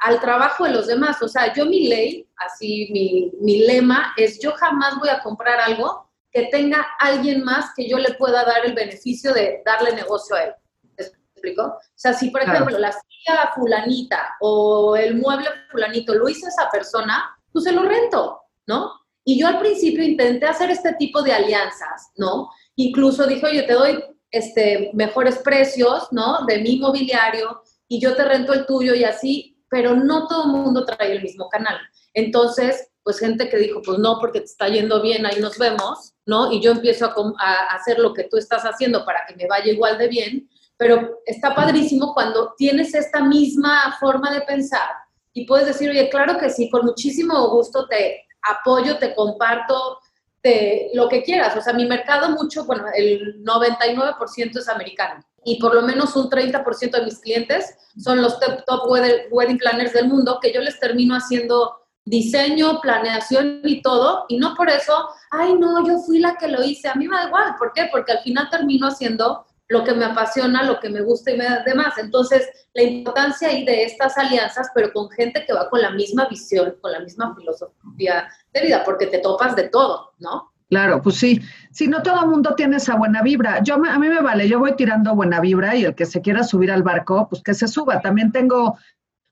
al 0.00 0.20
trabajo 0.20 0.64
de 0.64 0.72
los 0.72 0.86
demás. 0.86 1.22
O 1.22 1.28
sea, 1.28 1.52
yo 1.54 1.66
mi 1.66 1.88
ley, 1.88 2.28
así 2.36 2.88
mi, 2.92 3.30
mi 3.40 3.66
lema 3.66 4.12
es, 4.16 4.40
yo 4.40 4.52
jamás 4.52 4.98
voy 4.98 5.08
a 5.08 5.22
comprar 5.22 5.60
algo 5.60 6.10
que 6.32 6.46
tenga 6.46 6.86
alguien 6.98 7.42
más 7.44 7.72
que 7.76 7.88
yo 7.88 7.98
le 7.98 8.14
pueda 8.14 8.44
dar 8.44 8.64
el 8.64 8.74
beneficio 8.74 9.32
de 9.32 9.62
darle 9.64 9.94
negocio 9.94 10.36
a 10.36 10.42
él. 10.44 10.54
¿Me 10.96 11.04
explico? 11.04 11.62
O 11.62 11.80
sea, 11.94 12.12
si 12.12 12.30
por 12.30 12.42
ejemplo 12.42 12.78
la 12.78 12.92
silla 12.92 13.50
fulanita 13.54 14.34
o 14.40 14.96
el 14.96 15.16
mueble 15.16 15.48
fulanito 15.70 16.14
lo 16.14 16.28
hizo 16.28 16.46
esa 16.46 16.70
persona, 16.70 17.36
pues 17.52 17.64
se 17.64 17.72
lo 17.72 17.82
rento, 17.82 18.40
¿no? 18.66 18.92
Y 19.24 19.38
yo 19.38 19.48
al 19.48 19.58
principio 19.58 20.02
intenté 20.02 20.46
hacer 20.46 20.70
este 20.70 20.94
tipo 20.94 21.22
de 21.22 21.32
alianzas, 21.32 22.10
¿no? 22.16 22.50
Incluso 22.76 23.26
dije, 23.26 23.46
oye, 23.46 23.62
te 23.62 23.74
doy 23.74 24.02
este, 24.30 24.90
mejores 24.94 25.38
precios, 25.38 26.08
¿no? 26.12 26.44
De 26.46 26.58
mi 26.58 26.78
mobiliario 26.78 27.62
y 27.88 28.00
yo 28.00 28.14
te 28.14 28.24
rento 28.24 28.52
el 28.52 28.66
tuyo 28.66 28.94
y 28.94 29.02
así, 29.02 29.49
pero 29.70 29.94
no 29.94 30.26
todo 30.26 30.44
el 30.44 30.50
mundo 30.50 30.84
trae 30.84 31.12
el 31.12 31.22
mismo 31.22 31.48
canal. 31.48 31.78
Entonces, 32.12 32.90
pues 33.02 33.18
gente 33.18 33.48
que 33.48 33.56
dijo, 33.56 33.80
pues 33.82 33.98
no, 33.98 34.18
porque 34.18 34.40
te 34.40 34.46
está 34.46 34.68
yendo 34.68 35.00
bien, 35.00 35.24
ahí 35.24 35.40
nos 35.40 35.56
vemos, 35.56 36.14
¿no? 36.26 36.52
Y 36.52 36.60
yo 36.60 36.72
empiezo 36.72 37.06
a, 37.06 37.14
a 37.38 37.74
hacer 37.74 37.98
lo 37.98 38.12
que 38.12 38.24
tú 38.24 38.36
estás 38.36 38.64
haciendo 38.64 39.04
para 39.04 39.24
que 39.26 39.36
me 39.36 39.46
vaya 39.46 39.72
igual 39.72 39.96
de 39.96 40.08
bien, 40.08 40.50
pero 40.76 41.20
está 41.24 41.54
padrísimo 41.54 42.12
cuando 42.12 42.54
tienes 42.56 42.94
esta 42.94 43.22
misma 43.22 43.96
forma 43.98 44.32
de 44.32 44.42
pensar 44.42 44.90
y 45.32 45.46
puedes 45.46 45.66
decir, 45.66 45.88
oye, 45.88 46.08
claro 46.10 46.38
que 46.38 46.50
sí, 46.50 46.68
con 46.68 46.84
muchísimo 46.84 47.48
gusto 47.50 47.86
te, 47.86 48.26
apoyo, 48.42 48.98
te 48.98 49.14
comparto, 49.14 49.98
te, 50.42 50.90
lo 50.94 51.08
que 51.08 51.22
quieras. 51.22 51.56
O 51.56 51.60
sea, 51.60 51.72
mi 51.72 51.86
mercado 51.86 52.30
mucho, 52.30 52.64
bueno, 52.64 52.84
el 52.94 53.44
99% 53.44 54.58
es 54.58 54.68
americano 54.68 55.24
y 55.44 55.58
por 55.58 55.74
lo 55.74 55.82
menos 55.82 56.16
un 56.16 56.28
30% 56.28 56.90
de 56.90 57.04
mis 57.04 57.18
clientes 57.18 57.76
son 57.98 58.20
los 58.20 58.38
top, 58.38 58.64
top 58.66 58.82
wedding 59.30 59.58
planners 59.58 59.92
del 59.92 60.08
mundo 60.08 60.38
que 60.40 60.52
yo 60.52 60.60
les 60.60 60.78
termino 60.78 61.14
haciendo 61.14 61.76
diseño, 62.04 62.80
planeación 62.80 63.60
y 63.64 63.82
todo, 63.82 64.24
y 64.28 64.38
no 64.38 64.54
por 64.54 64.68
eso, 64.68 65.08
ay, 65.30 65.54
no, 65.54 65.86
yo 65.86 65.98
fui 65.98 66.18
la 66.18 66.36
que 66.36 66.48
lo 66.48 66.62
hice, 66.62 66.88
a 66.88 66.94
mí 66.94 67.06
me 67.06 67.16
da 67.16 67.26
igual, 67.26 67.54
¿por 67.58 67.72
qué? 67.72 67.88
Porque 67.90 68.12
al 68.12 68.20
final 68.20 68.48
termino 68.50 68.88
haciendo 68.88 69.46
lo 69.70 69.84
que 69.84 69.94
me 69.94 70.04
apasiona, 70.04 70.64
lo 70.64 70.80
que 70.80 70.90
me 70.90 71.00
gusta 71.00 71.30
y 71.30 71.38
me 71.38 71.44
da 71.44 71.62
demás. 71.64 71.96
Entonces, 71.96 72.48
la 72.74 72.82
importancia 72.82 73.48
ahí 73.48 73.64
de 73.64 73.84
estas 73.84 74.18
alianzas, 74.18 74.68
pero 74.74 74.92
con 74.92 75.08
gente 75.10 75.44
que 75.46 75.52
va 75.52 75.70
con 75.70 75.80
la 75.80 75.92
misma 75.92 76.28
visión, 76.28 76.74
con 76.80 76.90
la 76.90 77.00
misma 77.00 77.34
filosofía 77.36 78.28
de 78.52 78.62
vida, 78.62 78.82
porque 78.84 79.06
te 79.06 79.18
topas 79.18 79.54
de 79.54 79.68
todo, 79.68 80.12
¿no? 80.18 80.50
Claro, 80.68 81.00
pues 81.00 81.16
sí. 81.16 81.40
Si 81.70 81.86
no 81.86 82.02
todo 82.02 82.22
el 82.22 82.30
mundo 82.30 82.54
tiene 82.56 82.76
esa 82.76 82.96
buena 82.96 83.22
vibra. 83.22 83.62
Yo 83.62 83.74
a 83.74 83.98
mí 83.98 84.08
me 84.08 84.20
vale, 84.20 84.48
yo 84.48 84.58
voy 84.58 84.74
tirando 84.74 85.14
buena 85.14 85.40
vibra 85.40 85.76
y 85.76 85.84
el 85.84 85.94
que 85.94 86.06
se 86.06 86.20
quiera 86.20 86.42
subir 86.42 86.70
al 86.72 86.82
barco, 86.82 87.28
pues 87.28 87.42
que 87.42 87.54
se 87.54 87.68
suba. 87.68 88.00
También 88.00 88.32
tengo, 88.32 88.76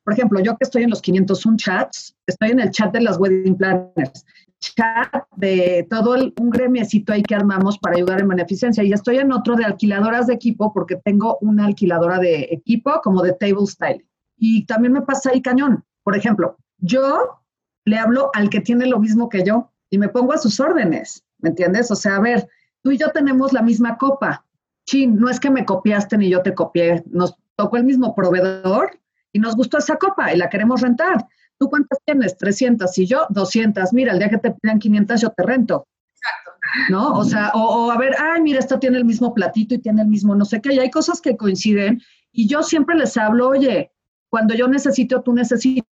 por 0.04 0.14
ejemplo, 0.14 0.40
yo 0.40 0.56
que 0.56 0.64
estoy 0.64 0.84
en 0.84 0.90
los 0.90 1.02
501 1.02 1.56
chats, 1.56 2.16
estoy 2.26 2.50
en 2.50 2.60
el 2.60 2.70
chat 2.70 2.92
de 2.92 3.00
las 3.00 3.18
wedding 3.18 3.56
planners 3.56 4.24
chat 4.60 5.12
de 5.36 5.86
todo 5.88 6.16
un 6.38 6.50
gremiecito 6.50 7.12
ahí 7.12 7.22
que 7.22 7.34
armamos 7.34 7.78
para 7.78 7.96
ayudar 7.96 8.20
en 8.20 8.28
beneficencia. 8.28 8.82
Y 8.82 8.92
estoy 8.92 9.18
en 9.18 9.32
otro 9.32 9.56
de 9.56 9.64
alquiladoras 9.64 10.26
de 10.26 10.34
equipo 10.34 10.72
porque 10.72 10.96
tengo 10.96 11.38
una 11.40 11.66
alquiladora 11.66 12.18
de 12.18 12.48
equipo 12.50 13.00
como 13.02 13.22
de 13.22 13.32
table 13.32 13.66
style. 13.66 14.04
Y 14.36 14.66
también 14.66 14.92
me 14.92 15.02
pasa 15.02 15.30
ahí 15.30 15.42
cañón. 15.42 15.84
Por 16.02 16.16
ejemplo, 16.16 16.56
yo 16.78 17.40
le 17.84 17.98
hablo 17.98 18.30
al 18.34 18.50
que 18.50 18.60
tiene 18.60 18.86
lo 18.86 18.98
mismo 18.98 19.28
que 19.28 19.44
yo 19.44 19.70
y 19.90 19.98
me 19.98 20.08
pongo 20.08 20.32
a 20.32 20.38
sus 20.38 20.60
órdenes, 20.60 21.24
¿me 21.38 21.50
entiendes? 21.50 21.90
O 21.90 21.96
sea, 21.96 22.16
a 22.16 22.20
ver, 22.20 22.48
tú 22.82 22.90
y 22.90 22.98
yo 22.98 23.10
tenemos 23.10 23.52
la 23.52 23.62
misma 23.62 23.96
copa. 23.96 24.44
Chin, 24.86 25.16
no 25.16 25.28
es 25.28 25.40
que 25.40 25.50
me 25.50 25.64
copiaste 25.64 26.16
ni 26.18 26.28
yo 26.28 26.42
te 26.42 26.54
copié, 26.54 27.02
nos 27.10 27.34
tocó 27.56 27.76
el 27.76 27.84
mismo 27.84 28.14
proveedor 28.14 28.98
y 29.32 29.38
nos 29.38 29.56
gustó 29.56 29.78
esa 29.78 29.96
copa 29.96 30.32
y 30.32 30.36
la 30.36 30.48
queremos 30.48 30.80
rentar. 30.80 31.26
¿Tú 31.58 31.68
cuántas 31.68 31.98
tienes? 32.04 32.36
300 32.36 32.96
y 32.98 33.06
yo 33.06 33.26
200. 33.30 33.92
Mira, 33.92 34.12
el 34.12 34.18
día 34.18 34.30
que 34.30 34.38
te 34.38 34.52
pidan 34.52 34.78
500 34.78 35.20
yo 35.20 35.30
te 35.30 35.42
rento. 35.42 35.86
Exacto. 36.14 36.50
¿No? 36.90 37.12
O 37.14 37.24
sea, 37.24 37.50
o, 37.54 37.90
a 37.90 37.98
ver, 37.98 38.14
ay, 38.18 38.42
mira, 38.42 38.58
esto 38.58 38.78
tiene 38.78 38.98
el 38.98 39.04
mismo 39.04 39.34
platito 39.34 39.74
y 39.74 39.78
tiene 39.78 40.02
el 40.02 40.08
mismo 40.08 40.34
no 40.34 40.44
sé 40.44 40.60
qué. 40.60 40.74
Y 40.74 40.78
hay 40.78 40.90
cosas 40.90 41.20
que 41.20 41.36
coinciden. 41.36 42.00
Y 42.32 42.46
yo 42.46 42.62
siempre 42.62 42.96
les 42.96 43.16
hablo, 43.16 43.48
oye, 43.48 43.90
cuando 44.28 44.54
yo 44.54 44.68
necesito, 44.68 45.22
tú 45.22 45.32
necesites. 45.32 45.84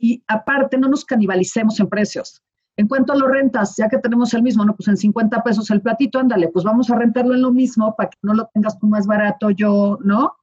Y 0.00 0.22
aparte, 0.26 0.78
no 0.78 0.88
nos 0.88 1.04
canibalicemos 1.04 1.78
en 1.80 1.88
precios. 1.88 2.42
En 2.76 2.86
cuanto 2.86 3.12
a 3.12 3.16
lo 3.16 3.26
rentas, 3.26 3.74
ya 3.76 3.88
que 3.88 3.98
tenemos 3.98 4.32
el 4.34 4.42
mismo, 4.42 4.64
no, 4.64 4.76
pues 4.76 4.88
en 4.88 4.96
50 4.96 5.42
pesos 5.42 5.68
el 5.70 5.82
platito, 5.82 6.20
ándale, 6.20 6.48
pues 6.48 6.64
vamos 6.64 6.88
a 6.90 6.96
rentarlo 6.96 7.34
en 7.34 7.42
lo 7.42 7.50
mismo 7.50 7.94
para 7.96 8.10
que 8.10 8.18
no 8.22 8.34
lo 8.34 8.48
tengas 8.54 8.78
tú 8.78 8.86
más 8.86 9.06
barato 9.06 9.50
yo, 9.50 9.98
¿no? 10.04 10.36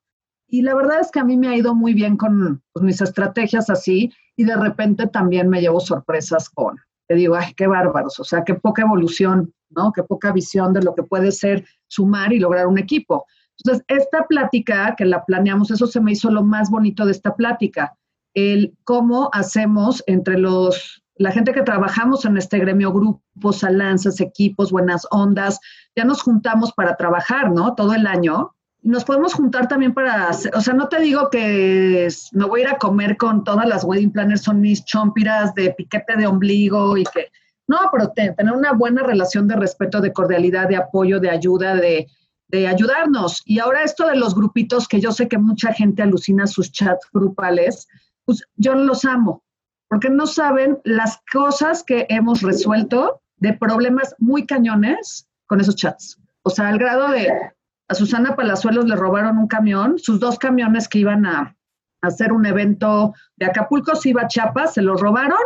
Y 0.47 0.61
la 0.61 0.75
verdad 0.75 0.99
es 0.99 1.11
que 1.11 1.19
a 1.19 1.23
mí 1.23 1.37
me 1.37 1.47
ha 1.47 1.55
ido 1.55 1.73
muy 1.73 1.93
bien 1.93 2.17
con 2.17 2.61
pues, 2.73 2.83
mis 2.83 3.01
estrategias 3.01 3.69
así 3.69 4.11
y 4.35 4.43
de 4.43 4.55
repente 4.55 5.07
también 5.07 5.49
me 5.49 5.61
llevo 5.61 5.79
sorpresas 5.79 6.49
con, 6.49 6.77
te 7.07 7.15
digo, 7.15 7.35
ay, 7.35 7.53
qué 7.55 7.67
bárbaros, 7.67 8.19
o 8.19 8.23
sea, 8.23 8.43
qué 8.43 8.55
poca 8.55 8.81
evolución, 8.81 9.53
¿no? 9.69 9.91
Qué 9.93 10.03
poca 10.03 10.31
visión 10.31 10.73
de 10.73 10.81
lo 10.81 10.95
que 10.95 11.03
puede 11.03 11.31
ser 11.31 11.65
sumar 11.87 12.33
y 12.33 12.39
lograr 12.39 12.67
un 12.67 12.77
equipo. 12.77 13.25
Entonces, 13.59 13.85
esta 13.87 14.25
plática 14.27 14.95
que 14.97 15.05
la 15.05 15.23
planeamos, 15.23 15.71
eso 15.71 15.87
se 15.87 16.01
me 16.01 16.11
hizo 16.11 16.29
lo 16.29 16.43
más 16.43 16.69
bonito 16.69 17.05
de 17.05 17.11
esta 17.11 17.35
plática, 17.35 17.95
el 18.33 18.75
cómo 18.83 19.29
hacemos 19.31 20.03
entre 20.07 20.37
los, 20.37 21.03
la 21.15 21.31
gente 21.31 21.53
que 21.53 21.61
trabajamos 21.61 22.25
en 22.25 22.37
este 22.37 22.59
gremio, 22.59 22.91
grupos, 22.91 23.63
alianzas, 23.63 24.19
equipos, 24.19 24.71
buenas 24.71 25.07
ondas, 25.11 25.59
ya 25.95 26.03
nos 26.03 26.21
juntamos 26.21 26.73
para 26.73 26.97
trabajar, 26.97 27.51
¿no? 27.51 27.75
Todo 27.75 27.93
el 27.93 28.07
año. 28.07 28.53
Nos 28.85 29.03
podemos 29.03 29.33
juntar 29.33 29.67
también 29.67 29.95
para, 29.95 30.29
o 30.29 30.61
sea, 30.61 30.75
no 30.75 30.87
te 30.87 30.99
digo 30.99 31.31
que 31.31 32.07
no 32.33 32.47
voy 32.47 32.61
a 32.61 32.63
ir 32.65 32.69
a 32.69 32.77
comer 32.77 33.17
con 33.17 33.43
todas 33.43 33.67
las 33.67 33.83
wedding 33.83 34.11
planners, 34.11 34.43
son 34.43 34.61
mis 34.61 34.85
chompiras 34.85 35.55
de 35.55 35.71
piquete 35.71 36.15
de 36.15 36.27
ombligo 36.27 36.95
y 36.95 37.03
que, 37.05 37.31
no, 37.67 37.79
pero 37.91 38.11
tener 38.11 38.53
una 38.53 38.73
buena 38.73 39.01
relación 39.01 39.47
de 39.47 39.55
respeto, 39.55 40.01
de 40.01 40.13
cordialidad, 40.13 40.69
de 40.69 40.75
apoyo, 40.75 41.19
de 41.19 41.31
ayuda, 41.31 41.73
de, 41.73 42.05
de 42.49 42.67
ayudarnos. 42.67 43.41
Y 43.45 43.57
ahora 43.57 43.81
esto 43.81 44.07
de 44.07 44.17
los 44.17 44.35
grupitos, 44.35 44.87
que 44.87 45.01
yo 45.01 45.11
sé 45.11 45.27
que 45.27 45.39
mucha 45.39 45.73
gente 45.73 46.03
alucina 46.03 46.45
sus 46.45 46.71
chats 46.71 47.07
grupales, 47.11 47.87
pues 48.23 48.43
yo 48.55 48.75
los 48.75 49.03
amo, 49.03 49.43
porque 49.87 50.11
no 50.11 50.27
saben 50.27 50.77
las 50.83 51.21
cosas 51.33 51.83
que 51.83 52.05
hemos 52.09 52.43
resuelto 52.43 53.19
de 53.37 53.53
problemas 53.53 54.13
muy 54.19 54.45
cañones 54.45 55.27
con 55.47 55.59
esos 55.59 55.75
chats. 55.75 56.19
O 56.43 56.51
sea, 56.51 56.67
al 56.67 56.77
grado 56.77 57.09
de 57.09 57.31
a 57.87 57.95
Susana 57.95 58.35
Palazuelos 58.35 58.85
le 58.85 58.95
robaron 58.95 59.37
un 59.37 59.47
camión, 59.47 59.99
sus 59.99 60.19
dos 60.19 60.39
camiones 60.39 60.87
que 60.87 60.99
iban 60.99 61.25
a, 61.25 61.55
hacer 62.01 62.31
un 62.31 62.45
evento 62.45 63.13
de 63.37 63.47
Acapulco, 63.47 63.95
se 63.95 64.09
iba 64.09 64.23
a 64.23 64.27
Chiapas, 64.27 64.75
se 64.75 64.81
los 64.81 65.01
robaron 65.01 65.39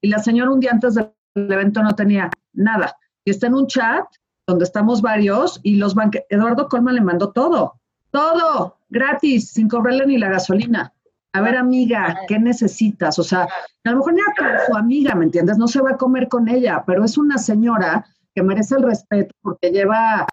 y 0.00 0.08
la 0.08 0.18
señora 0.18 0.50
un 0.50 0.60
día 0.60 0.70
antes 0.72 0.94
del 0.94 1.12
evento 1.34 1.82
no 1.82 1.94
tenía 1.94 2.30
nada. 2.52 2.96
Y 3.24 3.30
está 3.30 3.46
en 3.46 3.54
un 3.54 3.66
chat 3.66 4.06
donde 4.46 4.64
estamos 4.64 5.02
varios 5.02 5.60
y 5.62 5.76
los 5.76 5.94
banques, 5.94 6.22
Eduardo 6.30 6.68
Colman 6.68 6.94
le 6.94 7.00
mandó 7.02 7.30
todo, 7.32 7.74
todo, 8.10 8.78
gratis, 8.88 9.50
sin 9.50 9.68
cobrarle 9.68 10.06
ni 10.06 10.18
la 10.18 10.30
gasolina. 10.30 10.92
A 11.34 11.42
ver, 11.42 11.56
amiga, 11.56 12.20
¿qué 12.26 12.38
necesitas? 12.38 13.18
O 13.18 13.22
sea, 13.22 13.42
a 13.42 13.90
lo 13.90 13.98
mejor 13.98 14.14
ni 14.14 14.20
a 14.22 14.66
su 14.66 14.74
amiga, 14.74 15.14
¿me 15.14 15.26
entiendes? 15.26 15.58
No 15.58 15.68
se 15.68 15.82
va 15.82 15.90
a 15.90 15.96
comer 15.98 16.28
con 16.28 16.48
ella, 16.48 16.82
pero 16.86 17.04
es 17.04 17.18
una 17.18 17.36
señora 17.36 18.06
que 18.34 18.42
merece 18.42 18.76
el 18.76 18.84
respeto 18.84 19.34
porque 19.42 19.70
lleva 19.70 20.26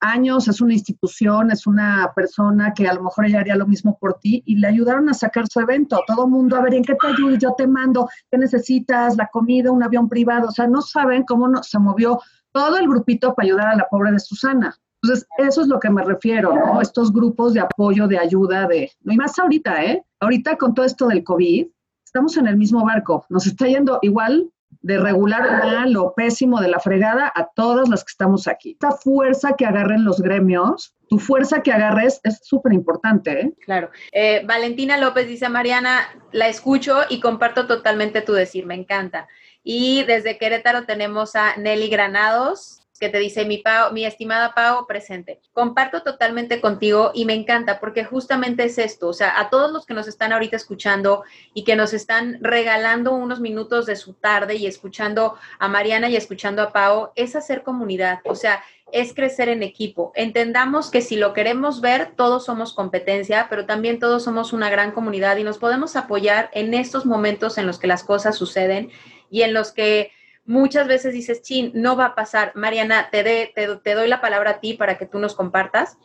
años, 0.00 0.48
es 0.48 0.60
una 0.60 0.72
institución, 0.72 1.50
es 1.50 1.66
una 1.66 2.12
persona 2.14 2.72
que 2.74 2.88
a 2.88 2.94
lo 2.94 3.02
mejor 3.02 3.26
ella 3.26 3.40
haría 3.40 3.56
lo 3.56 3.66
mismo 3.66 3.98
por 3.98 4.14
ti 4.14 4.42
y 4.46 4.56
le 4.56 4.68
ayudaron 4.68 5.08
a 5.08 5.14
sacar 5.14 5.46
su 5.48 5.60
evento. 5.60 6.02
Todo 6.06 6.26
mundo, 6.26 6.56
a 6.56 6.62
ver, 6.62 6.74
¿en 6.74 6.84
qué 6.84 6.94
te 6.94 7.06
ayudo? 7.06 7.36
Yo 7.36 7.54
te 7.56 7.66
mando, 7.66 8.08
¿qué 8.30 8.38
necesitas? 8.38 9.16
La 9.16 9.28
comida, 9.28 9.70
un 9.70 9.82
avión 9.82 10.08
privado. 10.08 10.48
O 10.48 10.52
sea, 10.52 10.66
no 10.66 10.82
saben 10.82 11.24
cómo 11.24 11.48
no, 11.48 11.62
se 11.62 11.78
movió 11.78 12.20
todo 12.52 12.78
el 12.78 12.88
grupito 12.88 13.34
para 13.34 13.46
ayudar 13.46 13.68
a 13.68 13.76
la 13.76 13.88
pobre 13.88 14.12
de 14.12 14.18
Susana. 14.20 14.76
Entonces, 15.02 15.26
eso 15.38 15.62
es 15.62 15.68
lo 15.68 15.80
que 15.80 15.88
me 15.88 16.02
refiero, 16.02 16.54
¿no? 16.54 16.80
Estos 16.80 17.12
grupos 17.12 17.54
de 17.54 17.60
apoyo, 17.60 18.06
de 18.06 18.18
ayuda, 18.18 18.66
de... 18.66 18.90
Y 19.04 19.16
más 19.16 19.38
ahorita, 19.38 19.82
¿eh? 19.84 20.04
Ahorita 20.20 20.56
con 20.56 20.74
todo 20.74 20.84
esto 20.84 21.06
del 21.06 21.24
COVID, 21.24 21.66
estamos 22.04 22.36
en 22.36 22.46
el 22.46 22.56
mismo 22.56 22.84
barco. 22.84 23.24
Nos 23.30 23.46
está 23.46 23.66
yendo 23.66 23.98
igual 24.02 24.50
de 24.82 24.98
regular 24.98 25.64
mal 25.64 25.94
pésimo 26.16 26.60
de 26.60 26.68
la 26.68 26.80
fregada 26.80 27.30
a 27.34 27.48
todas 27.54 27.88
las 27.88 28.04
que 28.04 28.10
estamos 28.10 28.48
aquí. 28.48 28.72
Esta 28.72 28.92
fuerza 28.92 29.54
que 29.56 29.66
agarren 29.66 30.04
los 30.04 30.20
gremios, 30.20 30.94
tu 31.08 31.18
fuerza 31.18 31.62
que 31.62 31.72
agarres 31.72 32.20
es 32.24 32.40
súper 32.42 32.72
importante. 32.72 33.40
¿eh? 33.40 33.52
Claro. 33.64 33.90
Eh, 34.12 34.42
Valentina 34.46 34.96
López 34.96 35.26
dice, 35.26 35.48
Mariana, 35.48 36.08
la 36.32 36.48
escucho 36.48 37.00
y 37.08 37.20
comparto 37.20 37.66
totalmente 37.66 38.22
tu 38.22 38.32
decir, 38.32 38.66
me 38.66 38.74
encanta. 38.74 39.28
Y 39.62 40.04
desde 40.04 40.38
Querétaro 40.38 40.84
tenemos 40.86 41.36
a 41.36 41.56
Nelly 41.56 41.88
Granados, 41.88 42.79
que 43.00 43.08
te 43.08 43.18
dice 43.18 43.46
mi, 43.46 43.62
mi 43.92 44.04
estimada 44.04 44.52
Pau, 44.54 44.86
presente. 44.86 45.40
Comparto 45.54 46.02
totalmente 46.02 46.60
contigo 46.60 47.12
y 47.14 47.24
me 47.24 47.32
encanta 47.32 47.80
porque 47.80 48.04
justamente 48.04 48.64
es 48.64 48.76
esto, 48.76 49.08
o 49.08 49.14
sea, 49.14 49.40
a 49.40 49.48
todos 49.48 49.72
los 49.72 49.86
que 49.86 49.94
nos 49.94 50.06
están 50.06 50.32
ahorita 50.32 50.56
escuchando 50.56 51.24
y 51.54 51.64
que 51.64 51.76
nos 51.76 51.94
están 51.94 52.38
regalando 52.42 53.12
unos 53.12 53.40
minutos 53.40 53.86
de 53.86 53.96
su 53.96 54.12
tarde 54.12 54.56
y 54.56 54.66
escuchando 54.66 55.38
a 55.58 55.68
Mariana 55.68 56.10
y 56.10 56.16
escuchando 56.16 56.60
a 56.62 56.72
Pau, 56.72 57.10
es 57.16 57.34
hacer 57.34 57.62
comunidad, 57.62 58.20
o 58.24 58.34
sea, 58.34 58.62
es 58.92 59.14
crecer 59.14 59.48
en 59.48 59.62
equipo. 59.62 60.12
Entendamos 60.14 60.90
que 60.90 61.00
si 61.00 61.16
lo 61.16 61.32
queremos 61.32 61.80
ver, 61.80 62.12
todos 62.16 62.44
somos 62.44 62.74
competencia, 62.74 63.46
pero 63.48 63.64
también 63.64 63.98
todos 63.98 64.24
somos 64.24 64.52
una 64.52 64.68
gran 64.68 64.92
comunidad 64.92 65.38
y 65.38 65.44
nos 65.44 65.58
podemos 65.58 65.96
apoyar 65.96 66.50
en 66.52 66.74
estos 66.74 67.06
momentos 67.06 67.56
en 67.56 67.66
los 67.66 67.78
que 67.78 67.86
las 67.86 68.04
cosas 68.04 68.36
suceden 68.36 68.90
y 69.30 69.42
en 69.42 69.54
los 69.54 69.72
que 69.72 70.12
muchas 70.44 70.88
veces 70.88 71.12
dices, 71.12 71.42
chin, 71.42 71.72
no 71.74 71.96
va 71.96 72.06
a 72.06 72.14
pasar. 72.14 72.52
Mariana, 72.54 73.08
te, 73.10 73.52
te, 73.54 73.94
doy 73.94 74.08
la 74.08 74.20
palabra 74.20 74.50
a 74.50 74.60
ti 74.60 74.74
para 74.74 74.98
que 74.98 75.06
tú 75.06 75.18
nos 75.18 75.34
compartas 75.34 75.98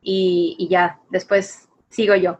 y, 0.00 0.66
ya, 0.70 1.00
después 1.10 1.68
sigo 1.88 2.14
yo. 2.14 2.38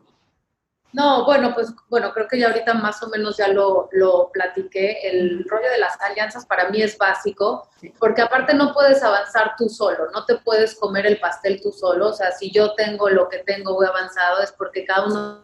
No, 0.92 1.24
bueno, 1.24 1.54
pues 1.54 1.72
bueno, 1.88 2.12
creo 2.12 2.28
que 2.28 2.38
ya 2.38 2.48
ahorita 2.48 2.74
más 2.74 3.02
o 3.02 3.08
menos 3.08 3.38
ya 3.38 3.48
lo, 3.48 3.88
lo 3.92 4.30
platiqué. 4.30 4.98
El 5.04 5.44
rollo 5.48 5.70
de 5.70 5.78
las 5.78 5.98
alianzas 6.02 6.44
para 6.44 6.68
mí 6.68 6.82
es 6.82 6.98
básico, 6.98 7.70
porque 7.98 8.20
aparte 8.20 8.52
no 8.52 8.74
puedes 8.74 9.02
avanzar 9.02 9.54
tú 9.56 9.70
solo, 9.70 10.10
no 10.12 10.26
te 10.26 10.36
puedes 10.36 10.74
comer 10.74 11.06
el 11.06 11.18
pastel 11.18 11.62
tú 11.62 11.72
solo. 11.72 12.08
O 12.08 12.12
sea, 12.12 12.32
si 12.32 12.50
yo 12.50 12.74
tengo 12.74 13.08
lo 13.08 13.28
que 13.30 13.38
tengo, 13.38 13.74
voy 13.74 13.86
avanzado, 13.86 14.42
es 14.42 14.52
porque 14.52 14.84
cada 14.84 15.06
uno 15.06 15.42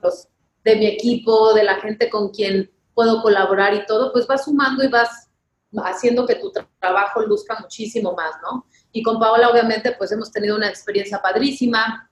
de 0.65 0.77
mi 0.77 0.87
equipo, 0.87 1.55
de 1.55 1.65
la 1.65 1.77
gente 1.77 2.11
con 2.11 2.29
quien 2.29 2.71
puedo 2.93 3.23
colaborar 3.23 3.73
y 3.75 3.87
todo, 3.87 4.13
pues 4.13 4.27
vas 4.27 4.45
sumando 4.45 4.85
y 4.85 4.89
vas 4.89 5.28
haciendo 5.85 6.27
que 6.27 6.37
tu 6.37 6.53
trabajo 6.81 7.23
luzca 7.23 7.59
muchísimo 7.61 8.15
más, 8.15 8.33
¿no? 8.43 8.67
Y 8.93 9.03
con 9.03 9.19
Paola, 9.19 9.51
obviamente, 9.51 9.93
pues 9.93 10.13
hemos 10.13 10.33
tenido 10.33 10.57
una 10.57 10.69
experiencia 10.69 11.21
padrísima, 11.21 12.11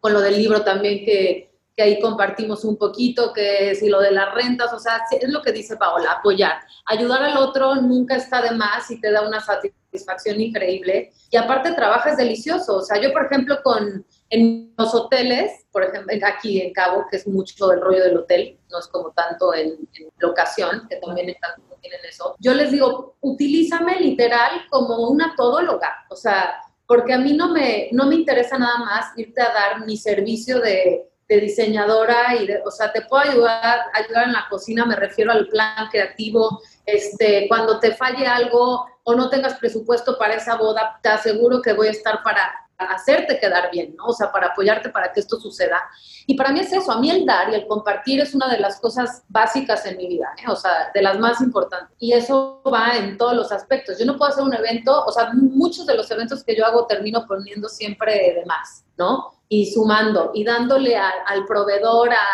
con 0.00 0.12
lo 0.12 0.20
del 0.20 0.36
libro 0.36 0.62
también 0.62 1.04
que, 1.04 1.50
que 1.78 1.82
ahí 1.82 2.00
compartimos 2.00 2.64
un 2.64 2.76
poquito, 2.76 3.32
que 3.32 3.74
si 3.74 3.88
lo 3.88 4.00
de 4.00 4.10
las 4.10 4.34
rentas, 4.34 4.72
o 4.72 4.78
sea, 4.78 5.02
es 5.10 5.28
lo 5.28 5.42
que 5.42 5.52
dice 5.52 5.76
Paola, 5.76 6.12
apoyar. 6.12 6.60
Ayudar 6.86 7.22
al 7.22 7.36
otro 7.38 7.76
nunca 7.76 8.16
está 8.16 8.42
de 8.42 8.50
más 8.50 8.90
y 8.90 9.00
te 9.00 9.10
da 9.10 9.26
una 9.26 9.40
satisfacción 9.40 10.40
increíble. 10.40 11.12
Y 11.30 11.36
aparte 11.36 11.72
trabajas 11.72 12.16
delicioso, 12.16 12.78
o 12.78 12.82
sea, 12.82 13.00
yo 13.00 13.12
por 13.12 13.26
ejemplo 13.26 13.60
con 13.62 14.04
en 14.30 14.74
los 14.76 14.94
hoteles, 14.94 15.66
por 15.72 15.84
ejemplo, 15.84 16.14
aquí 16.26 16.60
en 16.60 16.72
Cabo, 16.72 17.06
que 17.10 17.16
es 17.16 17.26
mucho 17.26 17.72
el 17.72 17.80
rollo 17.80 18.02
del 18.02 18.18
hotel, 18.18 18.58
no 18.70 18.78
es 18.78 18.88
como 18.88 19.12
tanto 19.12 19.54
en, 19.54 19.68
en 19.68 20.08
locación, 20.18 20.86
que 20.88 20.96
también 20.96 21.30
están 21.30 21.52
tienen 21.80 22.00
eso. 22.08 22.36
Yo 22.38 22.54
les 22.54 22.70
digo, 22.70 23.16
utilízame 23.20 24.00
literal 24.00 24.66
como 24.70 25.08
una 25.08 25.34
todóloga, 25.36 26.06
o 26.10 26.16
sea, 26.16 26.60
porque 26.86 27.12
a 27.12 27.18
mí 27.18 27.34
no 27.34 27.52
me, 27.52 27.88
no 27.92 28.06
me 28.06 28.14
interesa 28.14 28.58
nada 28.58 28.78
más 28.78 29.06
irte 29.16 29.42
a 29.42 29.52
dar 29.52 29.86
mi 29.86 29.96
servicio 29.96 30.60
de, 30.60 31.04
diseñadora 31.28 32.34
y 32.36 32.48
o 32.64 32.70
sea, 32.70 32.90
te 32.90 33.02
puedo 33.02 33.22
ayudar, 33.30 33.80
ayudar 33.92 34.28
en 34.28 34.32
la 34.32 34.46
cocina, 34.48 34.86
me 34.86 34.96
refiero 34.96 35.30
al 35.30 35.46
plan 35.48 35.88
creativo, 35.90 36.62
este, 36.86 37.46
cuando 37.48 37.78
te 37.78 37.94
falle 37.94 38.26
algo 38.26 38.86
o 39.02 39.14
no 39.14 39.28
tengas 39.28 39.58
presupuesto 39.58 40.16
para 40.16 40.36
esa 40.36 40.56
boda, 40.56 40.98
te 41.02 41.10
aseguro 41.10 41.60
que 41.60 41.74
voy 41.74 41.88
a 41.88 41.90
estar 41.90 42.22
para 42.22 42.50
hacerte 42.78 43.38
quedar 43.38 43.70
bien, 43.70 43.94
¿no? 43.96 44.06
O 44.06 44.12
sea, 44.12 44.30
para 44.30 44.48
apoyarte 44.48 44.90
para 44.90 45.12
que 45.12 45.20
esto 45.20 45.38
suceda. 45.38 45.82
Y 46.26 46.36
para 46.36 46.52
mí 46.52 46.60
es 46.60 46.72
eso, 46.72 46.92
a 46.92 47.00
mí 47.00 47.10
el 47.10 47.26
dar 47.26 47.50
y 47.50 47.54
el 47.54 47.66
compartir 47.66 48.20
es 48.20 48.34
una 48.34 48.48
de 48.48 48.58
las 48.60 48.80
cosas 48.80 49.24
básicas 49.28 49.84
en 49.86 49.96
mi 49.96 50.06
vida, 50.06 50.28
¿eh? 50.38 50.50
o 50.50 50.56
sea, 50.56 50.90
de 50.94 51.02
las 51.02 51.18
más 51.18 51.40
importantes. 51.40 51.96
Y 51.98 52.12
eso 52.12 52.62
va 52.72 52.96
en 52.96 53.18
todos 53.18 53.34
los 53.34 53.50
aspectos. 53.50 53.98
Yo 53.98 54.06
no 54.06 54.16
puedo 54.16 54.30
hacer 54.30 54.44
un 54.44 54.54
evento, 54.54 55.04
o 55.04 55.10
sea, 55.10 55.30
muchos 55.32 55.86
de 55.86 55.96
los 55.96 56.10
eventos 56.10 56.44
que 56.44 56.56
yo 56.56 56.64
hago 56.64 56.86
termino 56.86 57.26
poniendo 57.26 57.68
siempre 57.68 58.12
de 58.12 58.44
más, 58.46 58.84
¿no? 58.96 59.32
Y 59.48 59.72
sumando 59.72 60.30
y 60.34 60.44
dándole 60.44 60.96
al 60.96 61.46
proveedor, 61.46 62.10
a, 62.12 62.26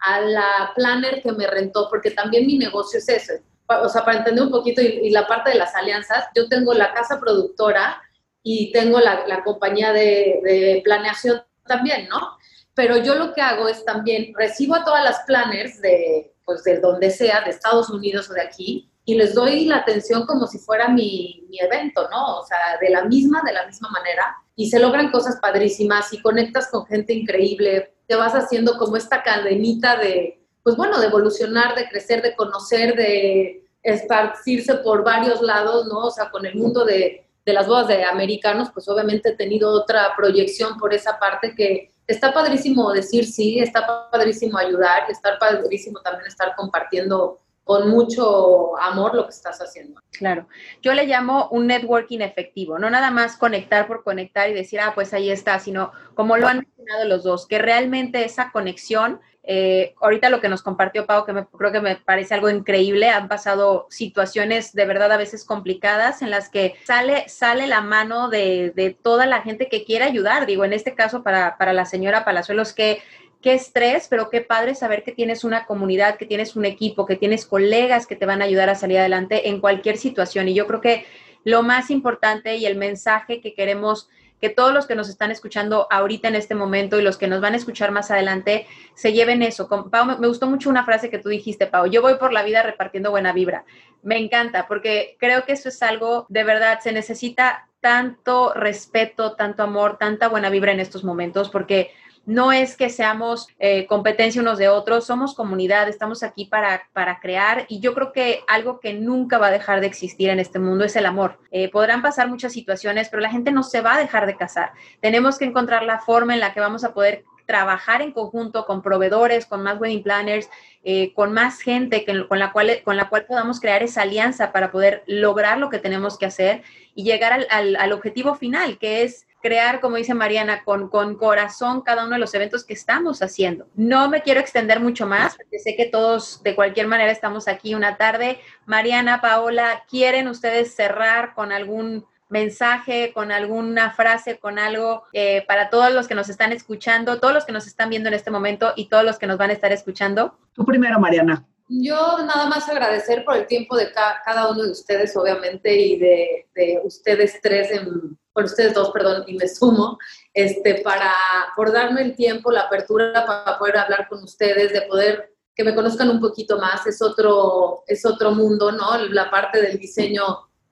a 0.00 0.20
la 0.20 0.72
planner 0.74 1.22
que 1.22 1.32
me 1.32 1.46
rentó, 1.46 1.88
porque 1.90 2.12
también 2.12 2.46
mi 2.46 2.56
negocio 2.56 2.98
es 2.98 3.08
ese. 3.08 3.42
O 3.66 3.88
sea, 3.88 4.04
para 4.04 4.18
entender 4.18 4.44
un 4.44 4.50
poquito 4.50 4.80
y 4.80 5.10
la 5.10 5.26
parte 5.26 5.50
de 5.50 5.56
las 5.56 5.74
alianzas, 5.76 6.26
yo 6.34 6.48
tengo 6.48 6.74
la 6.74 6.92
casa 6.92 7.20
productora, 7.20 8.02
y 8.42 8.72
tengo 8.72 9.00
la, 9.00 9.26
la 9.26 9.42
compañía 9.44 9.92
de, 9.92 10.40
de, 10.42 10.80
planeación 10.84 11.42
también, 11.66 12.08
¿no? 12.08 12.38
Pero 12.74 12.96
yo 12.98 13.14
lo 13.14 13.34
que 13.34 13.42
hago 13.42 13.68
es 13.68 13.84
también 13.84 14.32
recibo 14.34 14.74
a 14.74 14.84
todas 14.84 15.04
las 15.04 15.20
planners 15.26 15.80
de, 15.80 16.32
pues, 16.44 16.64
de 16.64 16.80
donde 16.80 17.10
sea, 17.10 17.42
de 17.42 17.50
Estados 17.50 17.90
Unidos 17.90 18.30
o 18.30 18.34
de 18.34 18.42
aquí, 18.42 18.90
y 19.04 19.14
les 19.14 19.34
doy 19.34 19.64
la 19.64 19.78
atención 19.78 20.26
como 20.26 20.46
si 20.46 20.58
fuera 20.58 20.88
mi, 20.88 21.44
mi 21.48 21.58
evento, 21.60 22.08
¿no? 22.10 22.38
O 22.38 22.46
sea, 22.46 22.58
de 22.80 22.90
la 22.90 23.04
misma, 23.04 23.42
de 23.44 23.52
la 23.52 23.66
misma 23.66 23.90
manera, 23.90 24.36
y 24.56 24.70
se 24.70 24.78
logran 24.78 25.10
cosas 25.10 25.38
padrísimas 25.40 26.12
y 26.12 26.22
conectas 26.22 26.68
con 26.68 26.86
gente 26.86 27.12
increíble, 27.12 27.94
te 28.06 28.14
vas 28.14 28.34
haciendo 28.34 28.76
como 28.78 28.96
esta 28.96 29.22
cadenita 29.22 29.96
de, 29.96 30.40
pues 30.62 30.76
bueno, 30.76 31.00
de 31.00 31.06
evolucionar, 31.06 31.74
de 31.74 31.88
crecer, 31.88 32.22
de 32.22 32.36
conocer, 32.36 32.94
de 32.94 33.64
esparcirse 33.82 34.74
por 34.76 35.04
varios 35.04 35.40
lados, 35.40 35.86
¿no? 35.86 36.06
O 36.06 36.10
sea, 36.10 36.30
con 36.30 36.44
el 36.44 36.54
mundo 36.54 36.84
de, 36.84 37.29
de 37.50 37.54
las 37.54 37.66
bodas 37.66 37.88
de 37.88 38.04
americanos, 38.04 38.70
pues 38.72 38.88
obviamente 38.88 39.30
he 39.30 39.36
tenido 39.36 39.70
otra 39.70 40.14
proyección 40.16 40.78
por 40.78 40.94
esa 40.94 41.18
parte 41.18 41.54
que 41.54 41.92
está 42.06 42.32
padrísimo 42.32 42.92
decir 42.92 43.24
sí, 43.26 43.58
está 43.58 44.08
padrísimo 44.10 44.56
ayudar, 44.56 45.10
está 45.10 45.38
padrísimo 45.38 46.00
también 46.00 46.26
estar 46.26 46.54
compartiendo 46.56 47.38
con 47.64 47.88
mucho 47.90 48.76
amor 48.80 49.14
lo 49.14 49.24
que 49.24 49.30
estás 49.30 49.58
haciendo. 49.60 50.00
Claro, 50.12 50.48
yo 50.82 50.92
le 50.94 51.06
llamo 51.06 51.48
un 51.50 51.66
networking 51.66 52.20
efectivo, 52.20 52.78
no 52.78 52.90
nada 52.90 53.10
más 53.10 53.36
conectar 53.36 53.86
por 53.86 54.02
conectar 54.02 54.48
y 54.48 54.54
decir, 54.54 54.80
ah, 54.80 54.92
pues 54.94 55.12
ahí 55.12 55.30
está, 55.30 55.58
sino 55.58 55.92
como 56.14 56.36
lo 56.36 56.48
han 56.48 56.58
mencionado 56.58 57.04
los 57.04 57.22
dos, 57.22 57.46
que 57.46 57.58
realmente 57.58 58.24
esa 58.24 58.50
conexión, 58.50 59.20
eh, 59.42 59.94
ahorita 60.00 60.28
lo 60.28 60.40
que 60.40 60.48
nos 60.48 60.62
compartió 60.62 61.06
Pau, 61.06 61.24
que 61.24 61.32
me, 61.32 61.46
creo 61.46 61.72
que 61.72 61.80
me 61.80 61.96
parece 61.96 62.34
algo 62.34 62.50
increíble, 62.50 63.08
han 63.08 63.28
pasado 63.28 63.86
situaciones 63.90 64.72
de 64.74 64.84
verdad 64.84 65.12
a 65.12 65.16
veces 65.16 65.44
complicadas 65.44 66.22
en 66.22 66.30
las 66.30 66.48
que 66.48 66.74
sale, 66.84 67.28
sale 67.28 67.66
la 67.66 67.80
mano 67.80 68.28
de, 68.28 68.72
de 68.76 68.90
toda 68.90 69.26
la 69.26 69.42
gente 69.42 69.68
que 69.68 69.84
quiere 69.84 70.04
ayudar, 70.04 70.46
digo, 70.46 70.64
en 70.64 70.72
este 70.72 70.94
caso 70.94 71.22
para, 71.22 71.56
para 71.56 71.72
la 71.72 71.86
señora 71.86 72.24
Palazuelos, 72.24 72.72
que 72.72 73.00
qué 73.40 73.54
estrés, 73.54 74.06
pero 74.08 74.30
qué 74.30 74.42
padre 74.42 74.74
saber 74.74 75.02
que 75.02 75.12
tienes 75.12 75.44
una 75.44 75.64
comunidad, 75.64 76.16
que 76.16 76.26
tienes 76.26 76.56
un 76.56 76.64
equipo, 76.64 77.06
que 77.06 77.16
tienes 77.16 77.46
colegas 77.46 78.06
que 78.06 78.16
te 78.16 78.26
van 78.26 78.42
a 78.42 78.44
ayudar 78.44 78.68
a 78.68 78.74
salir 78.74 78.98
adelante 78.98 79.48
en 79.48 79.60
cualquier 79.60 79.96
situación. 79.96 80.48
Y 80.48 80.54
yo 80.54 80.66
creo 80.66 80.80
que 80.80 81.06
lo 81.44 81.62
más 81.62 81.90
importante 81.90 82.56
y 82.56 82.66
el 82.66 82.76
mensaje 82.76 83.40
que 83.40 83.54
queremos 83.54 84.10
que 84.40 84.48
todos 84.48 84.72
los 84.72 84.86
que 84.86 84.94
nos 84.94 85.08
están 85.08 85.30
escuchando 85.30 85.86
ahorita 85.90 86.28
en 86.28 86.34
este 86.34 86.54
momento 86.54 86.98
y 86.98 87.02
los 87.02 87.18
que 87.18 87.28
nos 87.28 87.40
van 87.40 87.54
a 87.54 87.56
escuchar 87.56 87.90
más 87.90 88.10
adelante 88.10 88.66
se 88.94 89.12
lleven 89.12 89.42
eso. 89.42 89.68
Pau, 89.68 90.18
me 90.18 90.26
gustó 90.26 90.46
mucho 90.46 90.70
una 90.70 90.84
frase 90.84 91.10
que 91.10 91.18
tú 91.18 91.28
dijiste, 91.28 91.66
Pau. 91.66 91.86
Yo 91.86 92.02
voy 92.02 92.14
por 92.14 92.32
la 92.32 92.42
vida 92.42 92.62
repartiendo 92.62 93.10
buena 93.10 93.32
vibra. 93.32 93.64
Me 94.02 94.18
encanta 94.18 94.66
porque 94.66 95.16
creo 95.18 95.44
que 95.44 95.52
eso 95.52 95.68
es 95.68 95.82
algo 95.82 96.26
de 96.28 96.44
verdad, 96.44 96.80
se 96.80 96.92
necesita 96.92 97.68
tanto 97.80 98.52
respeto, 98.54 99.36
tanto 99.36 99.62
amor, 99.62 99.98
tanta 99.98 100.28
buena 100.28 100.50
vibra 100.50 100.72
en 100.72 100.80
estos 100.80 101.04
momentos 101.04 101.50
porque 101.50 101.92
no 102.30 102.52
es 102.52 102.76
que 102.76 102.90
seamos 102.90 103.48
eh, 103.58 103.86
competencia 103.86 104.40
unos 104.40 104.56
de 104.56 104.68
otros, 104.68 105.04
somos 105.04 105.34
comunidad, 105.34 105.88
estamos 105.88 106.22
aquí 106.22 106.44
para, 106.44 106.88
para, 106.92 107.18
crear 107.18 107.66
y 107.68 107.80
yo 107.80 107.92
creo 107.92 108.12
que 108.12 108.44
algo 108.46 108.78
que 108.78 108.94
nunca 108.94 109.38
va 109.38 109.48
a 109.48 109.50
dejar 109.50 109.80
de 109.80 109.88
existir 109.88 110.30
en 110.30 110.38
este 110.38 110.60
mundo 110.60 110.84
es 110.84 110.94
el 110.94 111.06
amor. 111.06 111.40
Eh, 111.50 111.70
podrán 111.70 112.02
pasar 112.02 112.28
muchas 112.28 112.52
situaciones, 112.52 113.08
pero 113.08 113.20
la 113.20 113.30
gente 113.30 113.50
no 113.50 113.64
se 113.64 113.80
va 113.80 113.96
a 113.96 113.98
dejar 113.98 114.26
de 114.26 114.36
casar. 114.36 114.70
Tenemos 115.00 115.38
que 115.38 115.44
encontrar 115.44 115.82
la 115.82 115.98
forma 115.98 116.32
en 116.32 116.38
la 116.38 116.54
que 116.54 116.60
vamos 116.60 116.84
a 116.84 116.94
poder 116.94 117.24
trabajar 117.46 118.00
en 118.00 118.12
conjunto 118.12 118.64
con 118.64 118.80
proveedores, 118.80 119.44
con 119.44 119.64
más 119.64 119.80
wedding 119.80 120.04
planners, 120.04 120.48
eh, 120.84 121.12
con 121.14 121.32
más 121.32 121.60
gente 121.60 122.06
con, 122.28 122.38
la 122.38 122.52
cual, 122.52 122.80
con 122.84 122.96
la 122.96 123.08
cual 123.08 123.26
podamos 123.26 123.58
crear 123.58 123.82
esa 123.82 124.02
alianza 124.02 124.52
para 124.52 124.70
poder 124.70 125.02
lograr 125.08 125.58
lo 125.58 125.68
que 125.68 125.80
tenemos 125.80 126.16
que 126.16 126.26
hacer 126.26 126.62
y 126.94 127.02
llegar 127.02 127.32
al, 127.50 127.74
al 127.74 127.92
objetivo 127.92 128.36
final, 128.36 128.78
que 128.78 129.02
es 129.02 129.26
crear, 129.40 129.80
como 129.80 129.96
dice 129.96 130.14
Mariana, 130.14 130.64
con, 130.64 130.88
con 130.88 131.16
corazón 131.16 131.80
cada 131.82 132.04
uno 132.04 132.14
de 132.14 132.20
los 132.20 132.34
eventos 132.34 132.64
que 132.64 132.74
estamos 132.74 133.22
haciendo. 133.22 133.66
No 133.74 134.08
me 134.08 134.22
quiero 134.22 134.40
extender 134.40 134.80
mucho 134.80 135.06
más, 135.06 135.36
porque 135.36 135.58
sé 135.58 135.76
que 135.76 135.86
todos 135.86 136.42
de 136.42 136.54
cualquier 136.54 136.86
manera 136.86 137.10
estamos 137.10 137.48
aquí 137.48 137.74
una 137.74 137.96
tarde. 137.96 138.38
Mariana, 138.66 139.20
Paola, 139.20 139.84
¿quieren 139.88 140.28
ustedes 140.28 140.74
cerrar 140.74 141.34
con 141.34 141.52
algún 141.52 142.06
mensaje, 142.28 143.12
con 143.12 143.32
alguna 143.32 143.90
frase, 143.90 144.38
con 144.38 144.58
algo 144.58 145.04
eh, 145.12 145.44
para 145.46 145.68
todos 145.68 145.92
los 145.92 146.06
que 146.06 146.14
nos 146.14 146.28
están 146.28 146.52
escuchando, 146.52 147.18
todos 147.18 147.34
los 147.34 147.44
que 147.44 147.52
nos 147.52 147.66
están 147.66 147.90
viendo 147.90 148.08
en 148.08 148.14
este 148.14 148.30
momento 148.30 148.72
y 148.76 148.88
todos 148.88 149.04
los 149.04 149.18
que 149.18 149.26
nos 149.26 149.36
van 149.36 149.50
a 149.50 149.54
estar 149.54 149.72
escuchando? 149.72 150.38
Tú 150.54 150.64
primero, 150.64 150.98
Mariana. 151.00 151.44
Yo 151.68 152.18
nada 152.24 152.46
más 152.46 152.68
agradecer 152.68 153.24
por 153.24 153.36
el 153.36 153.46
tiempo 153.46 153.76
de 153.76 153.92
cada 153.92 154.50
uno 154.50 154.64
de 154.64 154.72
ustedes, 154.72 155.16
obviamente, 155.16 155.72
y 155.72 155.98
de, 155.98 156.48
de 156.54 156.80
ustedes 156.82 157.40
tres 157.40 157.70
en 157.70 158.18
ustedes 158.44 158.74
dos, 158.74 158.90
perdón, 158.90 159.24
y 159.26 159.34
me 159.34 159.48
sumo, 159.48 159.98
este, 160.34 160.82
para, 160.82 161.12
por 161.56 161.72
darme 161.72 162.02
el 162.02 162.16
tiempo, 162.16 162.50
la 162.50 162.62
apertura 162.62 163.24
para 163.26 163.58
poder 163.58 163.78
hablar 163.78 164.08
con 164.08 164.22
ustedes, 164.22 164.72
de 164.72 164.82
poder 164.82 165.34
que 165.54 165.64
me 165.64 165.74
conozcan 165.74 166.08
un 166.10 166.20
poquito 166.20 166.58
más, 166.58 166.86
es 166.86 167.02
otro, 167.02 167.82
es 167.86 168.06
otro 168.06 168.32
mundo, 168.32 168.72
¿no? 168.72 168.96
La 169.08 169.30
parte 169.30 169.60
del 169.60 169.78
diseño 169.78 170.22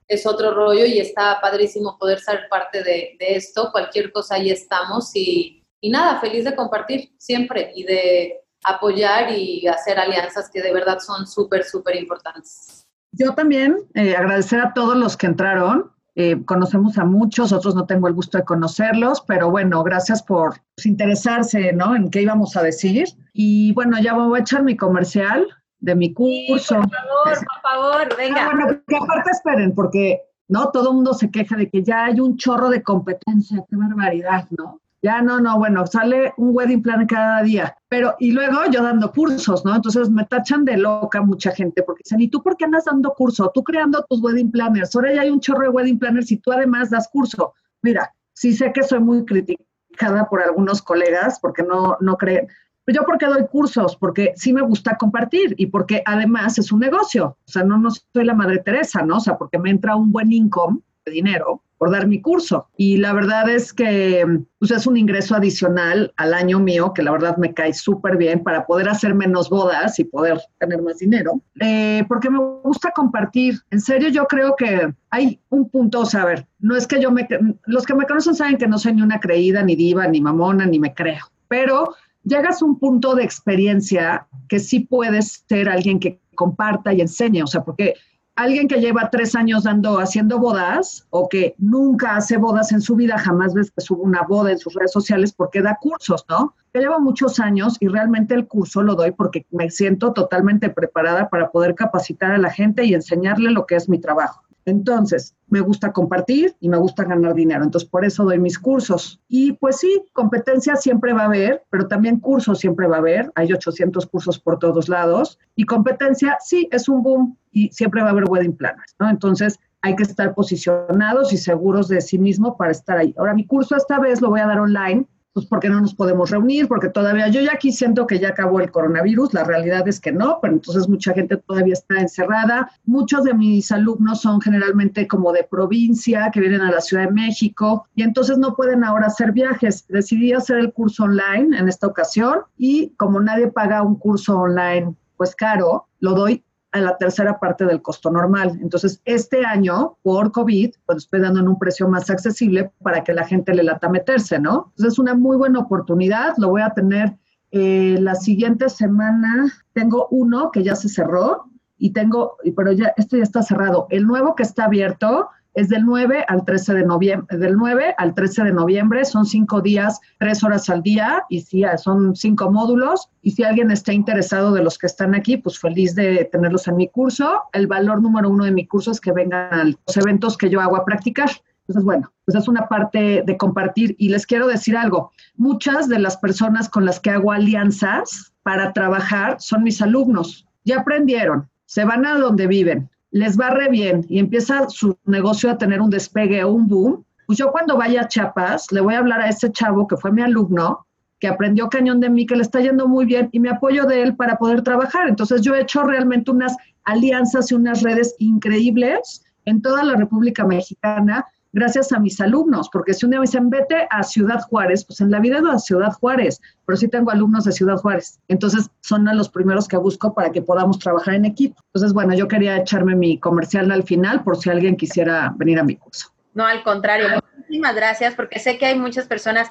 es 0.07 0.27
otro 0.27 0.55
rollo 0.55 0.87
y 0.87 0.99
está 0.99 1.39
padrísimo 1.41 1.99
poder 1.99 2.21
ser 2.21 2.49
parte 2.49 2.83
de, 2.83 3.17
de 3.19 3.37
esto, 3.37 3.71
cualquier 3.71 4.11
cosa 4.13 4.37
ahí 4.37 4.51
estamos 4.51 5.11
y, 5.15 5.63
y 5.81 5.91
nada, 5.91 6.21
feliz 6.21 6.45
de 6.45 6.57
compartir 6.57 7.13
siempre 7.19 7.73
y 7.75 7.85
de 7.85 8.41
apoyar 8.65 9.31
y 9.31 9.67
hacer 9.67 9.99
alianzas 9.99 10.51
que 10.51 10.63
de 10.63 10.73
verdad 10.73 10.99
son 10.99 11.27
súper, 11.27 11.65
súper 11.65 11.97
importantes. 11.97 12.87
Yo 13.13 13.33
también 13.35 13.77
eh, 13.95 14.17
agradecer 14.17 14.61
a 14.61 14.73
todos 14.75 14.97
los 14.97 15.17
que 15.17 15.27
entraron. 15.27 15.93
Eh, 16.21 16.45
conocemos 16.45 16.99
a 16.99 17.05
muchos, 17.05 17.53
otros 17.53 17.77
no 17.77 17.87
tengo 17.87 18.09
el 18.09 18.15
gusto 18.15 18.39
de 18.39 18.45
conocerlos, 18.45 19.21
pero 19.21 19.53
bueno, 19.53 19.85
gracias 19.85 20.21
por 20.21 20.57
interesarse, 20.85 21.73
¿no? 21.73 21.95
En 21.95 22.11
qué 22.11 22.23
íbamos 22.23 22.57
a 22.57 22.63
decir. 22.65 23.07
Y 23.33 23.73
bueno, 23.75 24.01
ya 24.01 24.15
voy 24.15 24.37
a 24.37 24.43
echar 24.43 24.65
mi 24.65 24.77
comercial 24.77 25.47
de 25.79 25.95
mi 25.95 26.13
curso. 26.13 26.75
por 26.75 26.91
favor, 26.91 27.47
por 27.47 27.61
favor, 27.63 28.17
venga. 28.17 28.47
Ah, 28.47 28.51
bueno, 28.53 28.81
que 28.85 28.97
aparte 28.97 29.31
esperen, 29.31 29.77
porque 29.77 30.21
no 30.49 30.73
todo 30.73 30.89
el 30.89 30.97
mundo 30.97 31.15
se 31.15 31.31
queja 31.31 31.55
de 31.55 31.71
que 31.71 31.85
ya 31.85 32.07
hay 32.07 32.19
un 32.19 32.37
chorro 32.37 32.69
de 32.69 32.83
competencia, 32.83 33.65
qué 33.71 33.77
barbaridad, 33.77 34.49
¿no? 34.51 34.81
Ya 35.01 35.23
no, 35.23 35.39
no, 35.41 35.59
bueno, 35.59 35.87
sale 35.87 36.33
un 36.37 36.51
wedding 36.55 36.83
plan 36.83 37.07
cada 37.07 37.43
día. 37.43 37.77
Pero, 37.89 38.17
y 38.19 38.33
luego 38.33 38.59
yo 38.71 38.83
dando 38.83 39.13
cursos, 39.13 39.65
¿no? 39.65 39.77
Entonces 39.77 40.11
me 40.11 40.25
tachan 40.25 40.65
de 40.65 40.77
loca 40.77 41.23
mucha 41.23 41.53
gente 41.53 41.83
porque 41.85 42.03
dicen, 42.05 42.21
¿y 42.21 42.29
tú 42.29 42.43
por 42.43 42.57
qué 42.57 42.65
andas 42.65 42.87
dando 42.87 43.13
curso? 43.15 43.51
Tú 43.55 43.63
creando 43.63 44.05
tus 44.09 44.21
wedding 44.21 44.51
planners. 44.51 44.95
Ahora 44.97 45.15
ya 45.15 45.21
hay 45.23 45.31
un 45.31 45.41
chorro 45.41 45.63
de 45.63 45.69
wedding 45.69 45.99
planners 45.99 46.33
y 46.33 46.39
tú 46.39 46.51
además 46.51 46.91
das 46.91 47.09
curso. 47.13 47.55
Mira, 47.83 48.13
sí 48.33 48.53
sé 48.53 48.73
que 48.73 48.83
soy 48.83 48.99
muy 48.99 49.25
criticada 49.25 50.29
por 50.29 50.43
algunos 50.43 50.83
colegas 50.83 51.39
porque 51.41 51.63
no, 51.63 51.97
no 52.01 52.17
creen. 52.17 52.49
Pero 52.85 53.03
yo 53.03 53.07
porque 53.07 53.27
doy 53.27 53.47
cursos, 53.47 53.97
porque 53.97 54.33
sí 54.35 54.53
me 54.53 54.63
gusta 54.63 54.97
compartir 54.97 55.55
y 55.59 55.67
porque 55.67 56.03
además 56.07 56.59
es 56.59 56.73
un 56.73 56.81
negocio. 56.81 57.37
O 57.47 57.51
sea, 57.51 57.63
no, 57.63 57.79
no 57.79 57.91
soy 57.91 58.25
la 58.25 58.35
madre 58.35 58.59
Teresa, 58.65 59.03
¿no? 59.03 59.19
O 59.19 59.21
sea, 59.21 59.37
porque 59.37 59.59
me 59.59 59.71
entra 59.71 59.95
un 59.95 60.11
buen 60.11 60.33
income 60.33 60.81
dinero 61.11 61.63
por 61.79 61.93
dar 61.93 62.07
mi 62.09 62.21
curso. 62.21 62.67
Y 62.77 62.97
la 62.97 63.13
verdad 63.13 63.49
es 63.49 63.73
que 63.73 64.27
pues, 64.59 64.71
es 64.73 64.87
un 64.87 64.97
ingreso 64.97 65.37
adicional 65.37 66.13
al 66.17 66.35
año 66.35 66.59
mío, 66.59 66.93
que 66.93 67.03
la 67.03 67.13
verdad 67.13 67.37
me 67.37 67.55
cae 67.55 67.73
súper 67.73 68.17
bien 68.17 68.43
para 68.43 68.67
poder 68.67 68.89
hacer 68.89 69.15
menos 69.15 69.49
bodas 69.49 69.99
y 69.99 70.05
poder 70.05 70.41
tener 70.59 70.83
más 70.83 70.99
dinero, 70.99 71.41
eh, 71.61 72.05
porque 72.09 72.31
me 72.31 72.39
gusta 72.63 72.91
compartir. 72.91 73.55
En 73.71 73.81
serio, 73.81 74.09
yo 74.09 74.27
creo 74.27 74.57
que 74.57 74.93
hay 75.11 75.41
un 75.51 75.71
punto, 75.71 76.01
o 76.01 76.07
sea, 76.07 76.23
a 76.23 76.27
ver, 76.27 76.47
no 76.59 76.77
es 76.77 76.87
que 76.87 77.01
yo 77.01 77.11
me, 77.11 77.27
los 77.67 77.87
que 77.87 77.95
me 77.95 78.07
conocen 78.07 78.35
saben 78.35 78.59
que 78.59 78.67
no 78.67 78.79
soy 78.79 78.95
ni 78.95 79.03
una 79.03 79.21
creída, 79.21 79.63
ni 79.63 79.77
diva, 79.77 80.07
ni 80.09 80.21
mamona, 80.21 80.67
ni 80.67 80.81
me 80.81 80.93
creo, 80.93 81.27
pero 81.47 81.95
llegas 82.25 82.61
a 82.61 82.65
un 82.65 82.79
punto 82.79 83.15
de 83.15 83.25
experiencia 83.25 84.27
que 84.49 84.59
sí 84.59 84.81
puedes 84.81 85.45
ser 85.49 85.69
alguien 85.69 86.01
que 86.01 86.21
comparta 86.35 86.93
y 86.93 87.01
enseñe, 87.01 87.43
o 87.43 87.47
sea, 87.47 87.63
porque 87.63 87.95
alguien 88.39 88.69
que 88.69 88.81
lleva 88.81 89.11
tres 89.11 89.35
años 89.35 89.65
dando, 89.65 89.99
haciendo 89.99 90.39
bodas 90.39 91.07
o 91.11 91.29
que 91.29 91.57
nunca 91.59 92.15
hace 92.15 92.37
bodas 92.37 92.71
en 92.71 92.81
su 92.81 92.95
vida, 92.95 93.19
jamás 93.19 93.53
ves 93.53 93.73
que 93.73 93.81
sube 93.81 94.03
una 94.03 94.23
boda 94.23 94.53
en 94.53 94.59
sus 94.59 94.75
redes 94.75 94.93
sociales 94.93 95.33
porque 95.33 95.61
da 95.61 95.77
cursos, 95.81 96.25
¿no? 96.29 96.55
Yo 96.73 96.81
llevo 96.81 97.01
muchos 97.01 97.41
años 97.41 97.77
y 97.81 97.89
realmente 97.89 98.35
el 98.35 98.47
curso 98.47 98.83
lo 98.83 98.95
doy 98.95 99.11
porque 99.11 99.45
me 99.51 99.71
siento 99.71 100.13
totalmente 100.13 100.71
preparada 100.71 101.29
para 101.29 101.51
poder 101.51 101.75
capacitar 101.75 102.31
a 102.31 102.39
la 102.39 102.51
gente 102.51 102.85
y 102.85 102.95
enseñarle 102.95 103.51
lo 103.51 103.67
que 103.67 103.75
es 103.75 103.89
mi 103.89 103.99
trabajo. 103.99 104.45
Entonces, 104.69 105.35
me 105.49 105.61
gusta 105.61 105.93
compartir 105.93 106.55
y 106.61 106.69
me 106.69 106.77
gusta 106.77 107.05
ganar 107.05 107.35
dinero. 107.35 107.65
Entonces, 107.65 107.89
por 107.89 108.05
eso 108.05 108.25
doy 108.25 108.39
mis 108.39 108.59
cursos. 108.59 109.21
Y 109.29 109.53
pues 109.53 109.79
sí, 109.79 110.05
competencia 110.13 110.77
siempre 110.77 111.13
va 111.13 111.23
a 111.23 111.27
haber, 111.27 111.65
pero 111.71 111.89
también 111.89 112.21
cursos 112.21 112.59
siempre 112.59 112.87
va 112.87 112.97
a 112.97 113.01
haber. 113.01 113.33
Hay 113.35 113.53
800 113.53 114.07
cursos 114.07 114.39
por 114.39 114.59
todos 114.59 114.89
lados. 114.89 115.39
Y 115.57 115.65
competencia, 115.65 116.37
sí, 116.41 116.69
es 116.71 116.89
un 116.89 117.03
boom 117.03 117.37
y 117.51 117.69
siempre 117.69 118.03
va 118.03 118.09
a 118.09 118.11
haber 118.11 118.25
wedding 118.29 118.57
planners, 118.57 118.95
¿no? 118.99 119.09
Entonces, 119.09 119.59
hay 119.81 119.97
que 119.97 120.03
estar 120.03 120.35
posicionados 120.35 121.33
y 121.33 121.37
seguros 121.37 121.89
de 121.89 122.01
sí 122.01 122.19
mismo 122.19 122.57
para 122.57 122.73
estar 122.73 122.99
ahí. 122.99 123.15
Ahora, 123.17 123.35
mi 123.35 123.47
curso 123.47 123.77
esta 123.77 123.99
vez 123.99 124.21
lo 124.21 124.31
voy 124.31 124.41
a 124.41 124.47
dar 124.47 124.61
online 124.61 125.07
pues 125.33 125.47
porque 125.47 125.69
no 125.69 125.81
nos 125.81 125.95
podemos 125.95 126.31
reunir, 126.31 126.69
porque 126.69 126.89
todavía 126.89 127.29
yo 127.29 127.41
ya 127.41 127.53
aquí 127.53 127.73
siento 127.73 128.07
que 128.07 128.19
ya 128.19 128.31
acabó 128.31 128.61
el 128.61 128.71
coronavirus, 128.71 129.35
la 129.35 129.45
realidad 129.45 129.87
es 129.87 130.01
que 130.01 130.13
no, 130.13 130.39
pero 130.41 130.55
entonces 130.55 130.89
mucha 130.89 131.13
gente 131.13 131.37
todavía 131.37 131.75
está 131.75 132.01
encerrada. 132.01 132.71
Muchos 132.85 133.25
de 133.25 133.35
mis 133.35 133.71
alumnos 133.71 134.23
son 134.23 134.41
generalmente 134.41 135.07
como 135.07 135.33
de 135.33 135.45
provincia, 135.45 136.31
que 136.33 136.41
vienen 136.41 136.63
a 136.63 136.71
la 136.71 136.81
Ciudad 136.81 137.05
de 137.05 137.13
México 137.13 137.87
y 137.95 138.03
entonces 138.03 138.39
no 138.39 138.55
pueden 138.55 138.85
ahora 138.85 139.07
hacer 139.07 139.33
viajes. 139.33 139.87
Decidí 139.89 140.33
hacer 140.33 140.59
el 140.59 140.73
curso 140.73 141.05
online 141.05 141.57
en 141.57 141.69
esta 141.69 141.87
ocasión 141.87 142.41
y 142.57 142.91
como 142.97 143.21
nadie 143.21 143.49
paga 143.49 143.83
un 143.83 143.97
curso 143.97 144.39
online 144.39 144.95
pues 145.19 145.35
caro, 145.35 145.89
lo 145.99 146.15
doy 146.15 146.45
a 146.79 146.83
la 146.83 146.97
tercera 146.97 147.39
parte 147.39 147.65
del 147.67 147.83
costo 147.83 148.11
normal. 148.11 148.59
Entonces, 148.61 149.01
este 149.05 149.45
año, 149.45 149.97
por 150.03 150.33
COVID, 150.33 150.75
pues 150.87 150.99
estoy 150.99 151.21
dando 151.21 151.41
en 151.41 151.49
un 151.49 151.59
precio 151.59 151.89
más 151.89 152.09
accesible 152.11 152.73
para 152.83 153.05
que 153.05 153.13
la 153.13 153.27
gente 153.27 153.55
le 153.55 153.63
lata 153.63 153.89
meterse, 153.89 154.39
¿no? 154.39 154.67
Entonces, 154.71 154.95
es 154.95 154.99
una 154.99 155.15
muy 155.15 155.37
buena 155.37 155.61
oportunidad. 155.61 156.35
Lo 156.39 156.51
voy 156.51 156.63
a 156.63 156.71
tener 156.71 157.17
eh, 157.51 157.97
la 158.01 158.15
siguiente 158.15 158.69
semana. 158.69 159.53
Tengo 159.73 160.09
uno 160.11 160.51
que 160.51 160.63
ya 160.63 160.75
se 160.75 160.89
cerró 160.89 161.45
y 161.79 161.93
tengo, 161.93 162.37
pero 162.57 162.73
ya, 162.73 162.93
este 162.97 163.19
ya 163.19 163.23
está 163.23 163.43
cerrado. 163.43 163.87
El 163.91 164.07
nuevo 164.07 164.35
que 164.35 164.43
está 164.43 164.65
abierto 164.65 165.29
Es 165.59 165.69
del 165.69 165.85
9 165.85 166.25
al 166.29 166.45
13 166.45 166.73
de 166.73 166.85
noviembre, 166.85 167.37
del 167.37 167.57
9 167.57 167.97
al 167.99 168.15
13 168.15 168.45
de 168.45 168.53
noviembre, 168.53 169.05
son 169.05 169.27
cinco 169.27 169.61
días, 169.61 170.01
tres 170.21 170.45
horas 170.45 170.71
al 170.71 170.85
día, 170.85 171.25
y 171.29 171.41
sí, 171.41 171.65
son 171.79 172.15
cinco 172.15 172.49
módulos. 172.49 173.11
Y 173.23 173.33
si 173.33 173.43
alguien 173.43 173.73
está 173.73 173.93
interesado 173.93 174.53
de 174.53 174.63
los 174.63 174.79
que 174.79 174.87
están 174.87 175.17
aquí, 175.17 175.37
pues 175.37 175.59
feliz 175.59 175.97
de 175.97 176.29
tenerlos 176.31 176.69
en 176.69 176.77
mi 176.77 176.87
curso. 176.87 177.43
El 177.53 177.67
valor 177.67 178.01
número 178.01 178.31
uno 178.31 178.45
de 178.45 178.53
mi 178.53 178.69
curso 178.69 178.93
es 178.93 179.01
que 179.01 179.11
vengan 179.11 179.53
a 179.53 179.65
los 179.65 179.97
eventos 179.97 180.37
que 180.37 180.49
yo 180.49 180.61
hago 180.61 180.77
a 180.77 180.85
practicar. 180.85 181.31
Entonces, 181.63 181.85
bueno, 181.85 182.13
pues 182.25 182.37
es 182.37 182.47
una 182.47 182.69
parte 182.69 183.25
de 183.27 183.37
compartir. 183.37 183.97
Y 183.99 184.11
les 184.11 184.27
quiero 184.27 184.47
decir 184.47 184.77
algo, 184.77 185.11
muchas 185.35 185.89
de 185.89 185.99
las 185.99 186.19
personas 186.19 186.69
con 186.69 186.85
las 186.85 187.01
que 187.01 187.11
hago 187.11 187.33
alianzas 187.33 188.33
para 188.45 188.73
trabajar 188.73 189.39
son 189.41 189.65
mis 189.65 189.83
alumnos. 189.83 190.47
Ya 190.65 190.79
aprendieron, 190.83 191.49
se 191.67 191.85
van 191.85 192.07
a 192.07 192.17
donde 192.17 192.47
viven, 192.47 192.89
les 193.11 193.39
va 193.39 193.51
re 193.51 193.69
bien 193.69 194.05
y 194.09 194.19
empieza 194.19 194.69
su 194.69 194.97
negocio 195.05 195.51
a 195.51 195.59
tener 195.59 195.81
un 195.81 195.91
despegue 195.91 196.45
o 196.45 196.53
un 196.53 196.69
boom, 196.69 197.05
pues 197.27 197.39
yo 197.39 197.51
cuando 197.51 197.77
vaya 197.77 198.03
a 198.03 198.09
Chiapas 198.09 198.73
le 198.73 198.81
voy 198.81 198.95
a 198.95 198.99
hablar 198.99 199.21
a 199.21 199.29
ese 199.29 199.53
chavo 199.53 199.87
que 199.87 199.97
fue 199.97 200.13
mi 200.13 200.23
alumno, 200.23 200.87
que 201.21 201.29
aprendió 201.29 201.69
cañón 201.69 202.01
de 202.01 202.11
mí, 202.11 202.27
que 202.27 202.37
le 202.37 202.43
está 202.43 202.61
yendo 202.61 202.87
muy 202.87 203.05
bien 203.05 203.29
y 203.33 203.41
me 203.41 203.51
apoyo 203.51 203.85
de 203.87 204.03
él 204.03 204.17
para 204.17 204.37
poder 204.37 204.63
trabajar. 204.63 205.09
Entonces 205.09 205.43
yo 205.43 205.55
he 205.55 205.63
hecho 205.63 205.83
realmente 205.83 206.31
unas 206.31 206.57
alianzas 206.85 207.51
y 207.51 207.55
unas 207.55 207.83
redes 207.83 208.15
increíbles 208.19 209.23
en 209.45 209.61
toda 209.63 209.83
la 209.85 209.97
República 209.97 210.45
Mexicana 210.45 211.27
gracias 211.59 211.93
a 211.93 211.99
mis 211.99 212.21
alumnos, 212.21 212.69
porque 212.73 212.95
si 212.95 213.05
un 213.05 213.11
día 213.11 213.21
me 213.21 213.27
dicen, 213.27 213.51
vete 213.51 213.87
a 213.91 214.03
Ciudad 214.03 214.41
Juárez, 214.43 214.85
pues 214.85 215.01
en 215.01 215.11
la 215.11 215.21
vida 215.21 215.41
no 215.41 215.51
a 215.51 215.59
Ciudad 215.59 215.93
Juárez, 215.93 216.41
pero 216.65 216.77
sí 216.77 216.89
tengo 216.89 217.11
alumnos 217.11 217.45
de 217.45 217.53
Ciudad 217.53 217.77
Juárez. 217.77 218.21
Entonces, 218.29 218.71
son 218.81 219.05
los 219.05 219.29
primeros 219.29 219.67
que 219.67 219.77
busco 219.77 220.15
para 220.15 220.31
que 220.31 220.43
podamos 220.43 220.79
trabajar 220.79 221.15
en 221.15 221.25
equipo. 221.25 221.61
Entonces, 221.69 221.93
bueno, 221.93 222.15
yo 222.15 222.29
quería 222.29 222.57
echarme 222.57 222.95
mi 222.95 223.19
comercial 223.19 223.71
al 223.73 223.83
final 223.83 224.23
por 224.23 224.37
si 224.37 224.51
alguien 224.51 224.77
quisiera 224.77 225.33
venir 225.37 225.59
a 225.59 225.65
mi 225.65 225.77
curso. 225.77 226.13
No, 226.35 226.47
al 226.47 226.63
contrario, 226.63 227.09
muchísimas 227.37 227.75
gracias, 227.75 228.15
porque 228.15 228.39
sé 228.39 228.59
que 228.59 228.67
hay 228.67 228.79
muchas 228.79 229.07
personas 229.07 229.51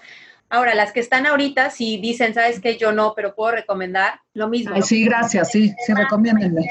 Ahora, 0.50 0.76
las 0.76 0.94
que 0.94 1.02
están 1.02 1.26
ahorita, 1.26 1.70
si 1.70 1.98
dicen, 1.98 2.34
sabes 2.34 2.62
que 2.62 2.78
yo 2.78 2.94
no, 2.94 3.14
pero 3.16 3.36
puedo 3.36 3.52
recomendar, 3.52 4.22
lo 4.34 4.48
mismo. 4.48 4.82
sí, 4.82 5.04
gracias, 5.04 5.52
sí, 5.52 5.74
sí, 5.86 5.94
recomiéndenme. 5.94 6.70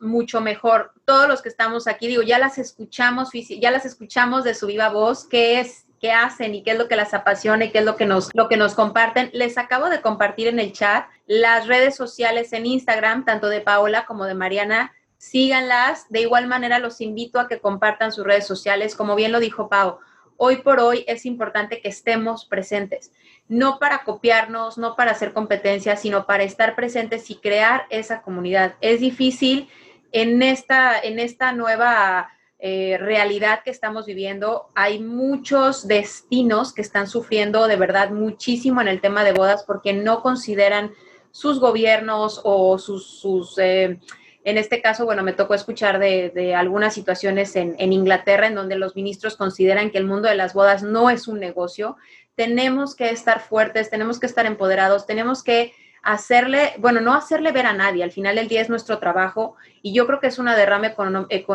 Mucho 0.00 0.42
mejor. 0.42 0.92
Todos 1.06 1.26
los 1.26 1.40
que 1.40 1.48
estamos 1.48 1.86
aquí, 1.86 2.08
digo, 2.08 2.22
ya 2.22 2.38
las 2.38 2.58
escuchamos, 2.58 3.30
ya 3.32 3.70
las 3.70 3.86
escuchamos 3.86 4.44
de 4.44 4.54
su 4.54 4.66
viva 4.66 4.90
voz, 4.90 5.26
qué 5.26 5.60
es, 5.60 5.86
qué 5.98 6.12
hacen 6.12 6.54
y 6.54 6.62
qué 6.62 6.72
es 6.72 6.78
lo 6.78 6.88
que 6.88 6.96
las 6.96 7.14
apasiona 7.14 7.64
y 7.64 7.70
qué 7.70 7.78
es 7.78 7.84
lo 7.86 7.96
que 7.96 8.04
nos, 8.04 8.28
lo 8.34 8.48
que 8.48 8.58
nos 8.58 8.74
comparten. 8.74 9.30
Les 9.32 9.56
acabo 9.56 9.88
de 9.88 10.02
compartir 10.02 10.48
en 10.48 10.58
el 10.58 10.72
chat 10.72 11.06
las 11.26 11.66
redes 11.66 11.96
sociales 11.96 12.52
en 12.52 12.66
Instagram, 12.66 13.24
tanto 13.24 13.48
de 13.48 13.62
Paola 13.62 14.04
como 14.04 14.26
de 14.26 14.34
Mariana. 14.34 14.92
Síganlas. 15.16 16.06
De 16.10 16.20
igual 16.20 16.46
manera, 16.48 16.78
los 16.78 17.00
invito 17.00 17.40
a 17.40 17.48
que 17.48 17.60
compartan 17.60 18.12
sus 18.12 18.26
redes 18.26 18.46
sociales. 18.46 18.94
Como 18.94 19.14
bien 19.14 19.32
lo 19.32 19.40
dijo 19.40 19.70
Pau, 19.70 20.00
hoy 20.36 20.56
por 20.56 20.80
hoy 20.80 21.04
es 21.06 21.26
importante 21.26 21.80
que 21.80 21.88
estemos 21.88 22.44
presentes, 22.44 23.12
no 23.48 23.78
para 23.78 24.04
copiarnos, 24.04 24.78
no 24.78 24.96
para 24.96 25.12
hacer 25.12 25.32
competencia, 25.32 25.96
sino 25.96 26.26
para 26.26 26.42
estar 26.42 26.74
presentes 26.74 27.30
y 27.30 27.36
crear 27.36 27.86
esa 27.90 28.22
comunidad. 28.22 28.74
Es 28.80 29.00
difícil 29.00 29.68
en 30.12 30.42
esta, 30.42 30.98
en 30.98 31.18
esta 31.18 31.52
nueva 31.52 32.30
eh, 32.58 32.96
realidad 32.98 33.60
que 33.64 33.70
estamos 33.70 34.06
viviendo. 34.06 34.68
Hay 34.74 34.98
muchos 34.98 35.86
destinos 35.86 36.72
que 36.72 36.82
están 36.82 37.06
sufriendo 37.06 37.68
de 37.68 37.76
verdad 37.76 38.10
muchísimo 38.10 38.80
en 38.80 38.88
el 38.88 39.00
tema 39.00 39.24
de 39.24 39.32
bodas 39.32 39.64
porque 39.64 39.92
no 39.92 40.22
consideran 40.22 40.92
sus 41.30 41.60
gobiernos 41.60 42.40
o 42.44 42.78
sus... 42.78 43.58
eh, 43.58 43.98
en 44.46 44.58
este 44.58 44.80
caso, 44.80 45.04
bueno, 45.04 45.24
me 45.24 45.32
tocó 45.32 45.54
escuchar 45.54 45.98
de, 45.98 46.54
algunas 46.54 46.94
situaciones 46.94 47.56
en, 47.56 47.92
Inglaterra 47.92 48.46
en 48.46 48.54
donde 48.54 48.76
los 48.76 48.94
ministros 48.94 49.36
consideran 49.36 49.90
que 49.90 49.98
el 49.98 50.06
mundo 50.06 50.28
de 50.28 50.36
las 50.36 50.54
bodas 50.54 50.84
no 50.84 51.10
es 51.10 51.26
un 51.26 51.40
negocio. 51.40 51.96
Tenemos 52.36 52.94
que 52.94 53.10
estar 53.10 53.40
fuertes, 53.40 53.90
tenemos 53.90 54.20
que 54.20 54.26
estar 54.26 54.46
empoderados, 54.46 55.04
tenemos 55.04 55.42
que 55.42 55.72
hacerle, 56.00 56.74
bueno, 56.78 57.00
no 57.00 57.12
hacerle 57.14 57.50
ver 57.50 57.66
a 57.66 57.72
nadie, 57.72 58.04
al 58.04 58.12
final 58.12 58.36
del 58.36 58.46
día 58.46 58.60
es 58.60 58.68
nuestro 58.68 59.00
trabajo 59.00 59.56
y 59.82 59.92
yo 59.92 60.06
creo 60.06 60.20
que 60.20 60.28
es 60.28 60.38
una 60.38 60.54
derrame 60.54 60.94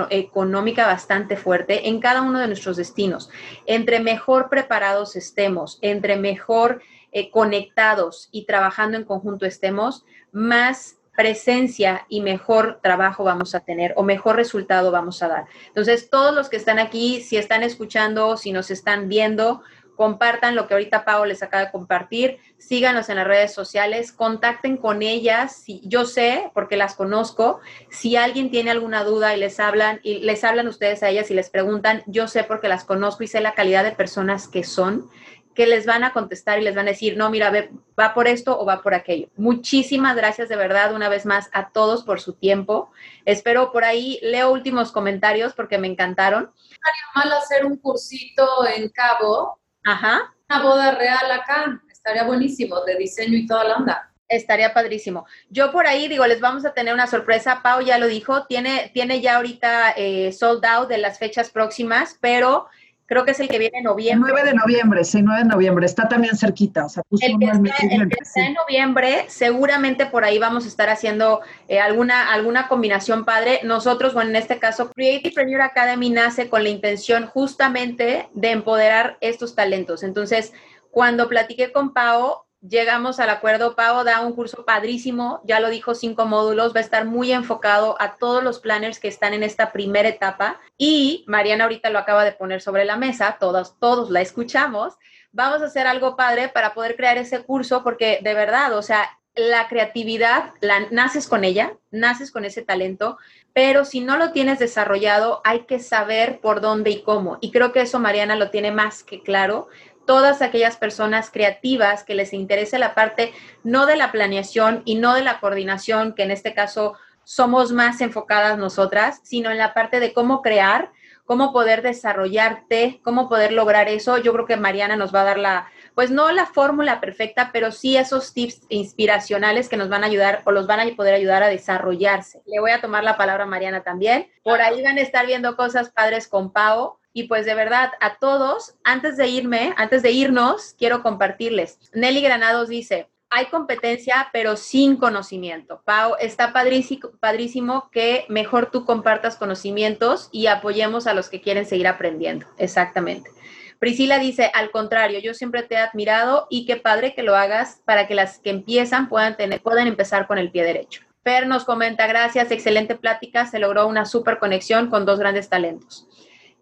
económica 0.10 0.86
bastante 0.86 1.38
fuerte 1.38 1.88
en 1.88 2.02
cada 2.02 2.22
uno 2.22 2.40
de 2.40 2.48
nuestros 2.48 2.76
destinos. 2.76 3.30
Entre 3.68 4.02
mejor 4.02 4.50
preparados 4.50 5.16
estemos, 5.16 5.80
entre 5.82 6.18
mejor 6.18 6.82
eh, 7.14 7.32
conectados 7.32 8.28
y 8.34 8.46
trabajando 8.46 8.98
en 8.98 9.06
conjunto 9.06 9.46
estemos, 9.46 10.04
más 10.34 10.98
presencia 11.16 12.06
y 12.10 12.22
mejor 12.22 12.80
trabajo 12.82 13.24
vamos 13.24 13.54
a 13.56 13.60
tener 13.62 13.94
o 13.98 14.04
mejor 14.04 14.36
resultado 14.36 14.92
vamos 14.92 15.22
a 15.22 15.28
dar. 15.28 15.46
Entonces, 15.68 16.10
todos 16.10 16.34
los 16.34 16.50
que 16.50 16.58
están 16.58 16.80
aquí, 16.80 17.22
si 17.22 17.38
están 17.38 17.64
escuchando, 17.64 18.38
si 18.38 18.52
nos 18.52 18.72
están 18.72 19.10
viendo, 19.10 19.62
compartan 19.96 20.56
lo 20.56 20.68
que 20.68 20.74
ahorita 20.74 21.06
Pau 21.06 21.26
les 21.26 21.44
acaba 21.44 21.66
de 21.66 21.72
compartir, 21.72 22.40
síganos 22.58 23.10
en 23.10 23.18
las 23.18 23.28
redes 23.28 23.54
sociales, 23.54 24.12
contacten 24.12 24.78
con 24.78 25.04
ellas, 25.04 25.56
si, 25.56 25.80
yo 25.84 26.06
sé, 26.06 26.50
porque 26.56 26.76
las 26.76 26.96
conozco, 26.96 27.60
si 27.92 28.16
alguien 28.16 28.50
tiene 28.50 28.72
alguna 28.72 29.04
duda 29.04 29.36
y 29.36 29.40
les 29.40 29.60
hablan, 29.60 30.00
y 30.02 30.20
les 30.22 30.44
hablan 30.44 30.68
ustedes 30.68 31.04
a 31.04 31.10
ellas 31.10 31.30
y 31.30 31.36
les 31.36 31.52
preguntan, 31.52 32.02
yo 32.08 32.28
sé 32.28 32.44
porque 32.44 32.68
las 32.68 32.84
conozco 32.84 33.24
y 33.24 33.28
sé 33.28 33.42
la 33.42 33.54
calidad 33.54 33.84
de 33.84 33.92
personas 33.92 34.48
que 34.48 34.64
son 34.64 35.08
que 35.54 35.68
les 35.68 35.86
van 35.86 36.04
a 36.04 36.14
contestar 36.14 36.60
y 36.60 36.64
les 36.64 36.76
van 36.76 36.88
a 36.88 36.92
decir, 36.92 37.18
no, 37.18 37.30
mira, 37.30 37.52
va 38.00 38.14
por 38.14 38.28
esto 38.28 38.58
o 38.60 38.66
va 38.66 38.82
por 38.82 38.94
aquello. 38.94 39.30
Muchísimas 39.36 40.16
gracias 40.16 40.50
de 40.50 40.56
verdad 40.56 40.94
una 40.94 41.10
vez 41.10 41.26
más 41.26 41.50
a 41.54 41.70
todos 41.70 42.04
por 42.04 42.22
su 42.22 42.34
tiempo. 42.34 42.92
Espero 43.26 43.72
por 43.72 43.84
ahí, 43.84 44.20
leo 44.22 44.52
últimos 44.52 44.92
comentarios 44.92 45.54
porque 45.54 45.78
me 45.78 45.88
encantaron. 45.88 46.52
Estaría 46.56 47.04
mal 47.16 47.34
hacer 47.34 47.66
un 47.66 47.78
cursito 47.78 48.48
en 48.68 48.90
Cabo. 48.90 49.60
Ajá. 49.84 50.34
Una 50.50 50.64
boda 50.64 50.92
real 50.92 51.32
acá. 51.32 51.82
Estaría 51.92 52.24
buenísimo, 52.24 52.82
de 52.86 52.96
diseño 52.96 53.38
y 53.38 53.46
toda 53.46 53.66
la 53.66 53.76
onda. 53.76 54.12
Estaría 54.28 54.74
padrísimo. 54.74 55.26
Yo 55.50 55.74
por 55.74 55.86
ahí 55.86 56.08
digo, 56.08 56.26
les 56.26 56.40
vamos 56.40 56.66
a 56.66 56.74
tener 56.74 56.94
una 56.94 57.08
sorpresa. 57.08 57.62
Pau 57.62 57.82
ya 57.82 57.98
lo 57.98 58.08
dijo, 58.08 58.46
tiene, 58.46 58.90
tiene 58.94 59.20
ya 59.20 59.36
ahorita 59.36 59.92
eh, 59.98 60.32
sold 60.32 60.66
out 60.66 60.88
de 60.88 60.98
las 60.98 61.20
fechas 61.20 61.50
próximas, 61.50 62.18
pero 62.22 62.68
creo 63.12 63.26
que 63.26 63.32
es 63.32 63.42
el 63.42 63.50
que 63.50 63.60
viene 63.60 63.80
en 63.80 63.84
noviembre. 63.84 64.32
9 64.34 64.50
de 64.52 64.56
noviembre, 64.56 65.04
sí, 65.04 65.22
9 65.22 65.44
de 65.44 65.50
noviembre, 65.50 65.86
está 65.86 66.08
también 66.08 66.38
cerquita, 66.38 66.86
o 66.86 66.90
sea, 66.90 67.04
puso 67.04 67.26
el 67.26 67.38
que, 67.40 67.46
está, 67.46 68.40
en 68.40 68.54
noviembre, 68.54 69.26
seguramente 69.28 70.06
por 70.06 70.24
ahí 70.24 70.40
vamos 70.40 70.64
a 70.64 70.70
estar 70.70 70.88
haciendo 70.88 71.42
eh, 71.68 71.82
alguna, 71.82 72.32
alguna 72.32 72.70
combinación 72.70 73.26
padre. 73.26 73.60
Nosotros, 73.64 74.14
bueno, 74.14 74.30
en 74.30 74.38
este 74.38 74.60
caso, 74.60 74.92
Creative 74.92 75.36
Premier 75.36 75.60
Academy 75.60 76.10
nace 76.10 76.48
con 76.48 76.64
la 76.64 76.70
intención 76.70 77.26
justamente 77.26 78.30
de 78.34 78.52
empoderar 78.52 79.18
estos 79.20 79.56
talentos. 79.56 80.04
Entonces, 80.04 80.54
cuando 80.90 81.28
platiqué 81.28 81.74
con 81.74 81.94
Pau, 81.94 82.46
llegamos 82.62 83.20
al 83.20 83.30
acuerdo. 83.30 83.76
Pau 83.76 84.04
da 84.04 84.22
un 84.22 84.34
curso 84.34 84.66
padrísimo, 84.66 85.42
ya 85.44 85.60
lo 85.60 85.70
dijo, 85.70 85.96
cinco 85.96 86.26
módulos, 86.26 86.74
va 86.74 86.80
a 86.80 86.84
estar 86.84 87.06
muy 87.06 87.32
enfocado 87.32 87.96
a 88.00 88.18
todos 88.18 88.44
los 88.44 88.60
planners 88.60 89.00
que 89.00 89.08
están 89.08 89.34
en 89.34 89.44
esta 89.44 89.72
primera 89.72 90.10
etapa. 90.10 90.60
Y 90.78 91.26
Mariana 91.28 91.66
ahorita 91.66 91.90
lo 91.90 92.00
acaba 92.00 92.24
de 92.24 92.32
poner 92.32 92.62
sobre 92.62 92.86
la 92.86 92.98
mesa, 92.98 93.38
todos, 93.40 93.78
todos 93.80 94.10
la 94.10 94.22
escuchamos. 94.22 94.96
Vamos 95.32 95.62
a 95.62 95.66
hacer 95.66 95.88
algo 95.88 96.16
padre 96.16 96.50
para 96.50 96.74
poder 96.74 96.96
crear 96.96 97.18
ese 97.18 97.44
curso, 97.44 97.84
porque 97.84 98.20
de 98.22 98.34
verdad, 98.34 98.78
o 98.78 98.82
sea, 98.82 99.10
la 99.36 99.70
creatividad, 99.70 100.54
la, 100.60 100.88
naces 100.92 101.28
con 101.28 101.46
ella, 101.46 101.78
naces 101.90 102.32
con 102.32 102.44
ese 102.44 102.62
talento, 102.64 103.18
pero 103.54 103.86
si 103.86 104.02
no 104.02 104.18
lo 104.18 104.32
tienes 104.34 104.60
desarrollado, 104.60 105.42
hay 105.46 105.62
que 105.62 105.80
saber 105.80 106.40
por 106.42 106.60
dónde 106.60 106.90
y 106.90 107.02
cómo. 107.02 107.38
Y 107.40 107.52
creo 107.52 107.72
que 107.72 107.82
eso 107.82 108.00
Mariana 108.00 108.36
lo 108.36 108.50
tiene 108.50 108.72
más 108.72 109.04
que 109.04 109.22
claro 109.22 109.70
todas 110.06 110.42
aquellas 110.42 110.78
personas 110.78 111.30
creativas 111.32 112.04
que 112.04 112.16
les 112.16 112.34
interese 112.34 112.80
la 112.80 112.96
parte 112.96 113.34
no 113.64 113.86
de 113.86 113.96
la 113.96 114.12
planeación 114.12 114.82
y 114.86 114.96
no 114.96 115.14
de 115.14 115.24
la 115.24 115.40
coordinación, 115.40 116.14
que 116.14 116.24
en 116.24 116.32
este 116.32 116.54
caso 116.54 116.96
somos 117.24 117.72
más 117.72 118.02
enfocadas 118.02 118.58
nosotras, 118.58 119.22
sino 119.24 119.52
en 119.52 119.58
la 119.58 119.74
parte 119.74 120.00
de 120.00 120.14
cómo 120.14 120.42
crear, 120.42 120.92
cómo 121.26 121.54
poder 121.54 121.82
desarrollarte, 121.82 123.00
cómo 123.04 123.30
poder 123.30 123.54
lograr 123.54 123.88
eso. 123.88 124.18
Yo 124.18 124.34
creo 124.34 124.46
que 124.46 124.58
Mariana 124.58 124.96
nos 124.96 125.16
va 125.16 125.22
a 125.22 125.26
dar 125.26 125.40
la, 125.40 125.68
pues 125.96 126.12
no 126.12 126.32
la 126.32 126.46
fórmula 126.46 127.00
perfecta, 127.00 127.52
pero 127.54 127.72
sí 127.72 127.96
esos 127.96 128.34
tips 128.34 128.64
inspiracionales 128.70 129.70
que 129.70 129.78
nos 129.78 129.88
van 129.88 130.04
a 130.04 130.08
ayudar 130.08 130.42
o 130.46 130.52
los 130.52 130.68
van 130.68 130.80
a 130.82 130.96
poder 130.96 131.14
ayudar 131.14 131.44
a 131.44 131.48
desarrollarse. 131.48 132.42
Le 132.46 132.60
voy 132.60 132.72
a 132.72 132.82
tomar 132.82 133.04
la 133.04 133.18
palabra 133.18 133.44
a 133.44 133.48
Mariana 133.48 133.82
también. 133.82 134.28
Por 134.44 134.60
ahí 134.62 134.84
van 134.84 134.98
a 134.98 135.02
estar 135.02 135.26
viendo 135.26 135.56
cosas 135.56 135.90
padres 135.90 136.28
con 136.28 136.52
Pau. 136.52 136.98
Y 137.14 137.24
pues 137.24 137.46
de 137.46 137.56
verdad, 137.56 137.92
a 138.00 138.18
todos, 138.18 138.76
antes 138.84 139.18
de 139.18 139.28
irme, 139.28 139.74
antes 139.78 140.02
de 140.02 140.12
irnos, 140.12 140.76
quiero 140.78 141.04
compartirles. 141.04 141.80
Nelly 141.94 142.22
Granados 142.22 142.70
dice, 142.70 143.10
hay 143.30 143.46
competencia, 143.46 144.28
pero 144.34 144.58
sin 144.58 144.98
conocimiento. 144.98 145.82
Pau, 145.86 146.16
está 146.20 146.52
padrísimo, 146.52 147.90
que 147.90 148.26
mejor 148.28 148.72
tú 148.72 148.86
compartas 148.86 149.38
conocimientos 149.38 150.30
y 150.34 150.48
apoyemos 150.48 151.08
a 151.08 151.14
los 151.14 151.30
que 151.30 151.42
quieren 151.42 151.66
seguir 151.66 151.88
aprendiendo. 151.88 152.46
Exactamente. 152.58 153.32
Priscila 153.80 154.20
dice, 154.20 154.52
al 154.54 154.70
contrario, 154.70 155.20
yo 155.20 155.34
siempre 155.34 155.64
te 155.64 155.76
he 155.76 155.78
admirado 155.78 156.46
y 156.50 156.66
qué 156.66 156.76
padre 156.76 157.16
que 157.16 157.24
lo 157.24 157.36
hagas 157.36 157.82
para 157.86 158.06
que 158.06 158.16
las 158.16 158.38
que 158.38 158.50
empiezan 158.50 159.08
puedan, 159.08 159.38
tener, 159.38 159.62
puedan 159.62 159.88
empezar 159.88 160.28
con 160.28 160.38
el 160.38 160.52
pie 160.52 160.64
derecho. 160.64 161.02
Per 161.24 161.48
nos 161.48 161.64
comenta, 161.64 162.08
gracias, 162.08 162.52
excelente 162.52 162.96
plática, 162.96 163.46
se 163.46 163.60
logró 163.60 163.88
una 163.88 164.06
super 164.06 164.40
conexión 164.40 164.90
con 164.90 165.06
dos 165.06 165.20
grandes 165.20 165.50
talentos. 165.50 166.08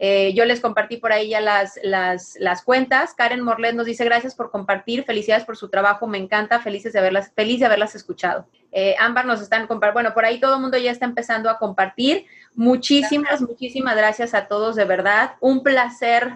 Eh, 0.02 0.34
yo 0.34 0.46
les 0.46 0.62
compartí 0.62 0.96
por 0.96 1.12
ahí 1.12 1.30
ya 1.30 1.42
las, 1.42 1.78
las, 1.84 2.36
las, 2.40 2.64
cuentas. 2.64 3.14
Karen 3.14 3.42
Morlet 3.42 3.76
nos 3.76 3.86
dice 3.86 4.06
gracias 4.06 4.34
por 4.34 4.50
compartir, 4.50 5.04
felicidades 5.04 5.44
por 5.44 5.58
su 5.58 5.68
trabajo, 5.68 6.08
me 6.08 6.18
encanta, 6.18 6.62
felices 6.62 6.94
de 6.94 7.00
haberlas, 7.00 7.32
feliz 7.36 7.60
de 7.60 7.66
haberlas 7.66 7.96
escuchado. 7.96 8.48
Eh, 8.72 8.96
Ámbar 8.98 9.26
nos 9.26 9.42
están 9.42 9.68
compartiendo, 9.68 9.94
bueno, 9.94 10.14
por 10.14 10.24
ahí 10.24 10.40
todo 10.40 10.56
el 10.56 10.62
mundo 10.62 10.78
ya 10.78 10.92
está 10.92 11.06
empezando 11.06 11.50
a 11.50 11.58
compartir. 11.58 12.26
Muchísimas, 12.56 13.42
muchísimas 13.42 13.98
gracias 13.98 14.34
a 14.34 14.48
todos, 14.48 14.78
de 14.78 14.86
verdad. 14.86 15.32
Un 15.42 15.64
placer 15.64 16.34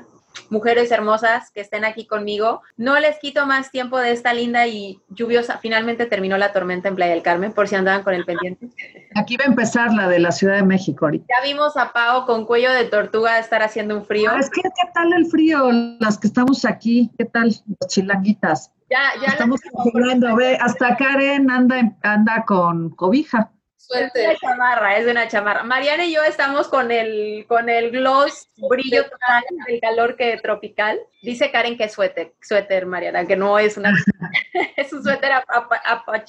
mujeres 0.49 0.91
hermosas 0.91 1.51
que 1.51 1.61
estén 1.61 1.85
aquí 1.85 2.05
conmigo. 2.05 2.61
No 2.77 2.99
les 2.99 3.17
quito 3.19 3.45
más 3.45 3.71
tiempo 3.71 3.97
de 3.99 4.11
esta 4.11 4.33
linda 4.33 4.67
y 4.67 4.99
lluviosa. 5.09 5.57
Finalmente 5.57 6.05
terminó 6.05 6.37
la 6.37 6.53
tormenta 6.53 6.87
en 6.89 6.95
Playa 6.95 7.13
del 7.13 7.23
Carmen, 7.23 7.53
por 7.53 7.67
si 7.67 7.75
andaban 7.75 8.03
con 8.03 8.13
el 8.13 8.25
pendiente. 8.25 8.69
Aquí 9.15 9.37
va 9.37 9.45
a 9.45 9.47
empezar 9.47 9.93
la 9.93 10.07
de 10.07 10.19
la 10.19 10.31
Ciudad 10.31 10.55
de 10.55 10.63
México 10.63 11.05
ahorita. 11.05 11.25
Ya 11.27 11.47
vimos 11.47 11.77
a 11.77 11.91
Pau 11.91 12.25
con 12.25 12.45
cuello 12.45 12.71
de 12.71 12.85
tortuga 12.85 13.39
estar 13.39 13.61
haciendo 13.61 13.97
un 13.97 14.05
frío. 14.05 14.31
Ah, 14.31 14.39
es 14.39 14.49
que, 14.49 14.61
¿qué 14.61 14.91
tal 14.93 15.13
el 15.13 15.25
frío? 15.25 15.69
Las 15.99 16.17
que 16.17 16.27
estamos 16.27 16.65
aquí, 16.65 17.11
¿qué 17.17 17.25
tal? 17.25 17.49
Las 17.49 17.89
chilanguitas. 17.89 18.71
Ya, 18.89 19.11
ya. 19.21 19.27
Estamos 19.29 19.59
hablando, 19.93 20.35
ve, 20.35 20.57
hasta 20.61 20.95
Karen 20.95 21.49
anda, 21.49 21.95
anda 22.03 22.43
con 22.45 22.89
cobija. 22.91 23.51
Es 23.89 24.11
una 24.15 24.35
chamarra, 24.35 24.97
es 24.97 25.07
una 25.07 25.27
chamarra. 25.27 25.63
Mariana 25.63 26.05
y 26.05 26.13
yo 26.13 26.23
estamos 26.23 26.67
con 26.67 26.91
el, 26.91 27.45
con 27.47 27.69
el 27.69 27.91
gloss 27.91 28.49
brillo 28.55 29.03
total 29.03 29.43
del 29.67 29.79
calor 29.81 30.15
que 30.15 30.37
tropical. 30.37 30.99
Dice 31.21 31.51
Karen 31.51 31.77
que 31.77 31.85
es 31.85 31.93
suéter, 31.93 32.33
suéter, 32.41 32.85
Mariana, 32.85 33.25
que 33.25 33.35
no 33.35 33.59
es 33.59 33.77
una... 33.77 33.91
es 34.77 34.93
un 34.93 35.03
suéter 35.03 35.31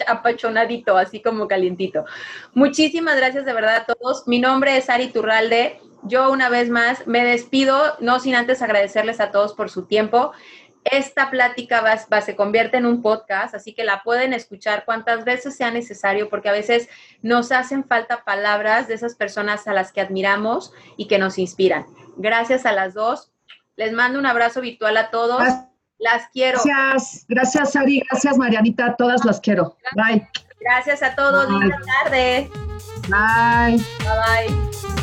apachonadito, 0.06 0.96
así 0.96 1.22
como 1.22 1.48
calientito. 1.48 2.04
Muchísimas 2.54 3.16
gracias 3.16 3.44
de 3.44 3.52
verdad 3.52 3.76
a 3.76 3.86
todos. 3.86 4.26
Mi 4.26 4.40
nombre 4.40 4.76
es 4.76 4.90
Ari 4.90 5.08
Turralde. 5.08 5.80
Yo 6.02 6.30
una 6.30 6.50
vez 6.50 6.68
más 6.68 7.06
me 7.06 7.24
despido, 7.24 7.96
no 8.00 8.20
sin 8.20 8.34
antes 8.34 8.60
agradecerles 8.60 9.20
a 9.20 9.30
todos 9.30 9.54
por 9.54 9.70
su 9.70 9.86
tiempo. 9.86 10.32
Esta 10.84 11.30
plática 11.30 11.80
va, 11.80 12.20
se 12.20 12.36
convierte 12.36 12.76
en 12.76 12.86
un 12.86 13.00
podcast, 13.00 13.54
así 13.54 13.72
que 13.72 13.84
la 13.84 14.02
pueden 14.02 14.34
escuchar 14.34 14.84
cuantas 14.84 15.24
veces 15.24 15.56
sea 15.56 15.70
necesario, 15.70 16.28
porque 16.28 16.50
a 16.50 16.52
veces 16.52 16.88
nos 17.22 17.52
hacen 17.52 17.84
falta 17.84 18.22
palabras 18.24 18.86
de 18.86 18.94
esas 18.94 19.14
personas 19.14 19.66
a 19.66 19.72
las 19.72 19.92
que 19.92 20.02
admiramos 20.02 20.72
y 20.96 21.08
que 21.08 21.18
nos 21.18 21.38
inspiran. 21.38 21.86
Gracias 22.16 22.66
a 22.66 22.72
las 22.72 22.92
dos. 22.94 23.32
Les 23.76 23.92
mando 23.92 24.18
un 24.18 24.26
abrazo 24.26 24.60
virtual 24.60 24.96
a 24.98 25.10
todos. 25.10 25.42
Las 25.98 26.28
quiero. 26.32 26.60
Gracias, 26.64 27.24
gracias 27.28 27.76
Ari, 27.76 28.02
gracias 28.10 28.36
Marianita, 28.36 28.94
todas 28.96 29.24
las 29.24 29.40
quiero. 29.40 29.76
Bye. 29.96 30.28
Gracias 30.60 31.02
a 31.02 31.14
todos, 31.14 31.50
buenas 31.50 31.80
tardes. 32.02 32.50
Bye. 33.08 33.78
Bye 34.00 34.48
bye. 34.48 34.93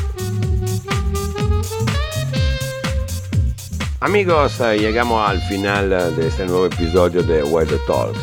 Amigos, 4.03 4.59
eh, 4.61 4.79
llegamos 4.79 5.29
al 5.29 5.39
final 5.43 5.93
eh, 5.93 6.09
de 6.17 6.27
este 6.27 6.47
nuevo 6.47 6.65
episodio 6.65 7.21
de 7.21 7.43
Weather 7.43 7.77
Talks. 7.85 8.19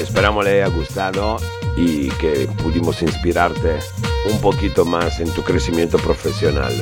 Esperamos 0.00 0.46
le 0.46 0.62
haya 0.62 0.74
gustado 0.74 1.36
y 1.76 2.08
que 2.12 2.48
pudimos 2.62 3.02
inspirarte 3.02 3.80
un 4.32 4.40
poquito 4.40 4.86
más 4.86 5.20
en 5.20 5.30
tu 5.34 5.44
crecimiento 5.44 5.98
profesional. 5.98 6.72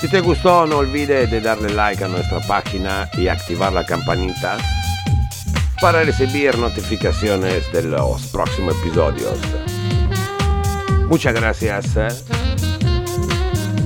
Si 0.00 0.08
te 0.08 0.22
gustó, 0.22 0.66
no 0.66 0.78
olvides 0.78 1.30
de 1.30 1.42
darle 1.42 1.74
like 1.74 2.02
a 2.02 2.08
nuestra 2.08 2.40
página 2.48 3.10
y 3.18 3.28
activar 3.28 3.74
la 3.74 3.84
campanita 3.84 4.56
para 5.78 6.04
recibir 6.04 6.56
notificaciones 6.56 7.70
de 7.70 7.82
los 7.82 8.28
próximos 8.28 8.74
episodios. 8.80 9.38
Muchas 11.06 11.34
gracias 11.34 11.96
eh, 11.96 12.08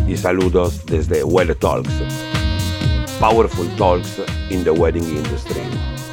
y 0.07 0.16
saludos 0.16 0.86
desde 0.86 1.24
Weather 1.24 1.57
Talks. 1.57 1.90
Powerful 3.25 3.66
talks 3.79 4.18
in 4.51 4.64
the 4.64 4.75
wedding 4.75 5.16
industry. 5.16 6.03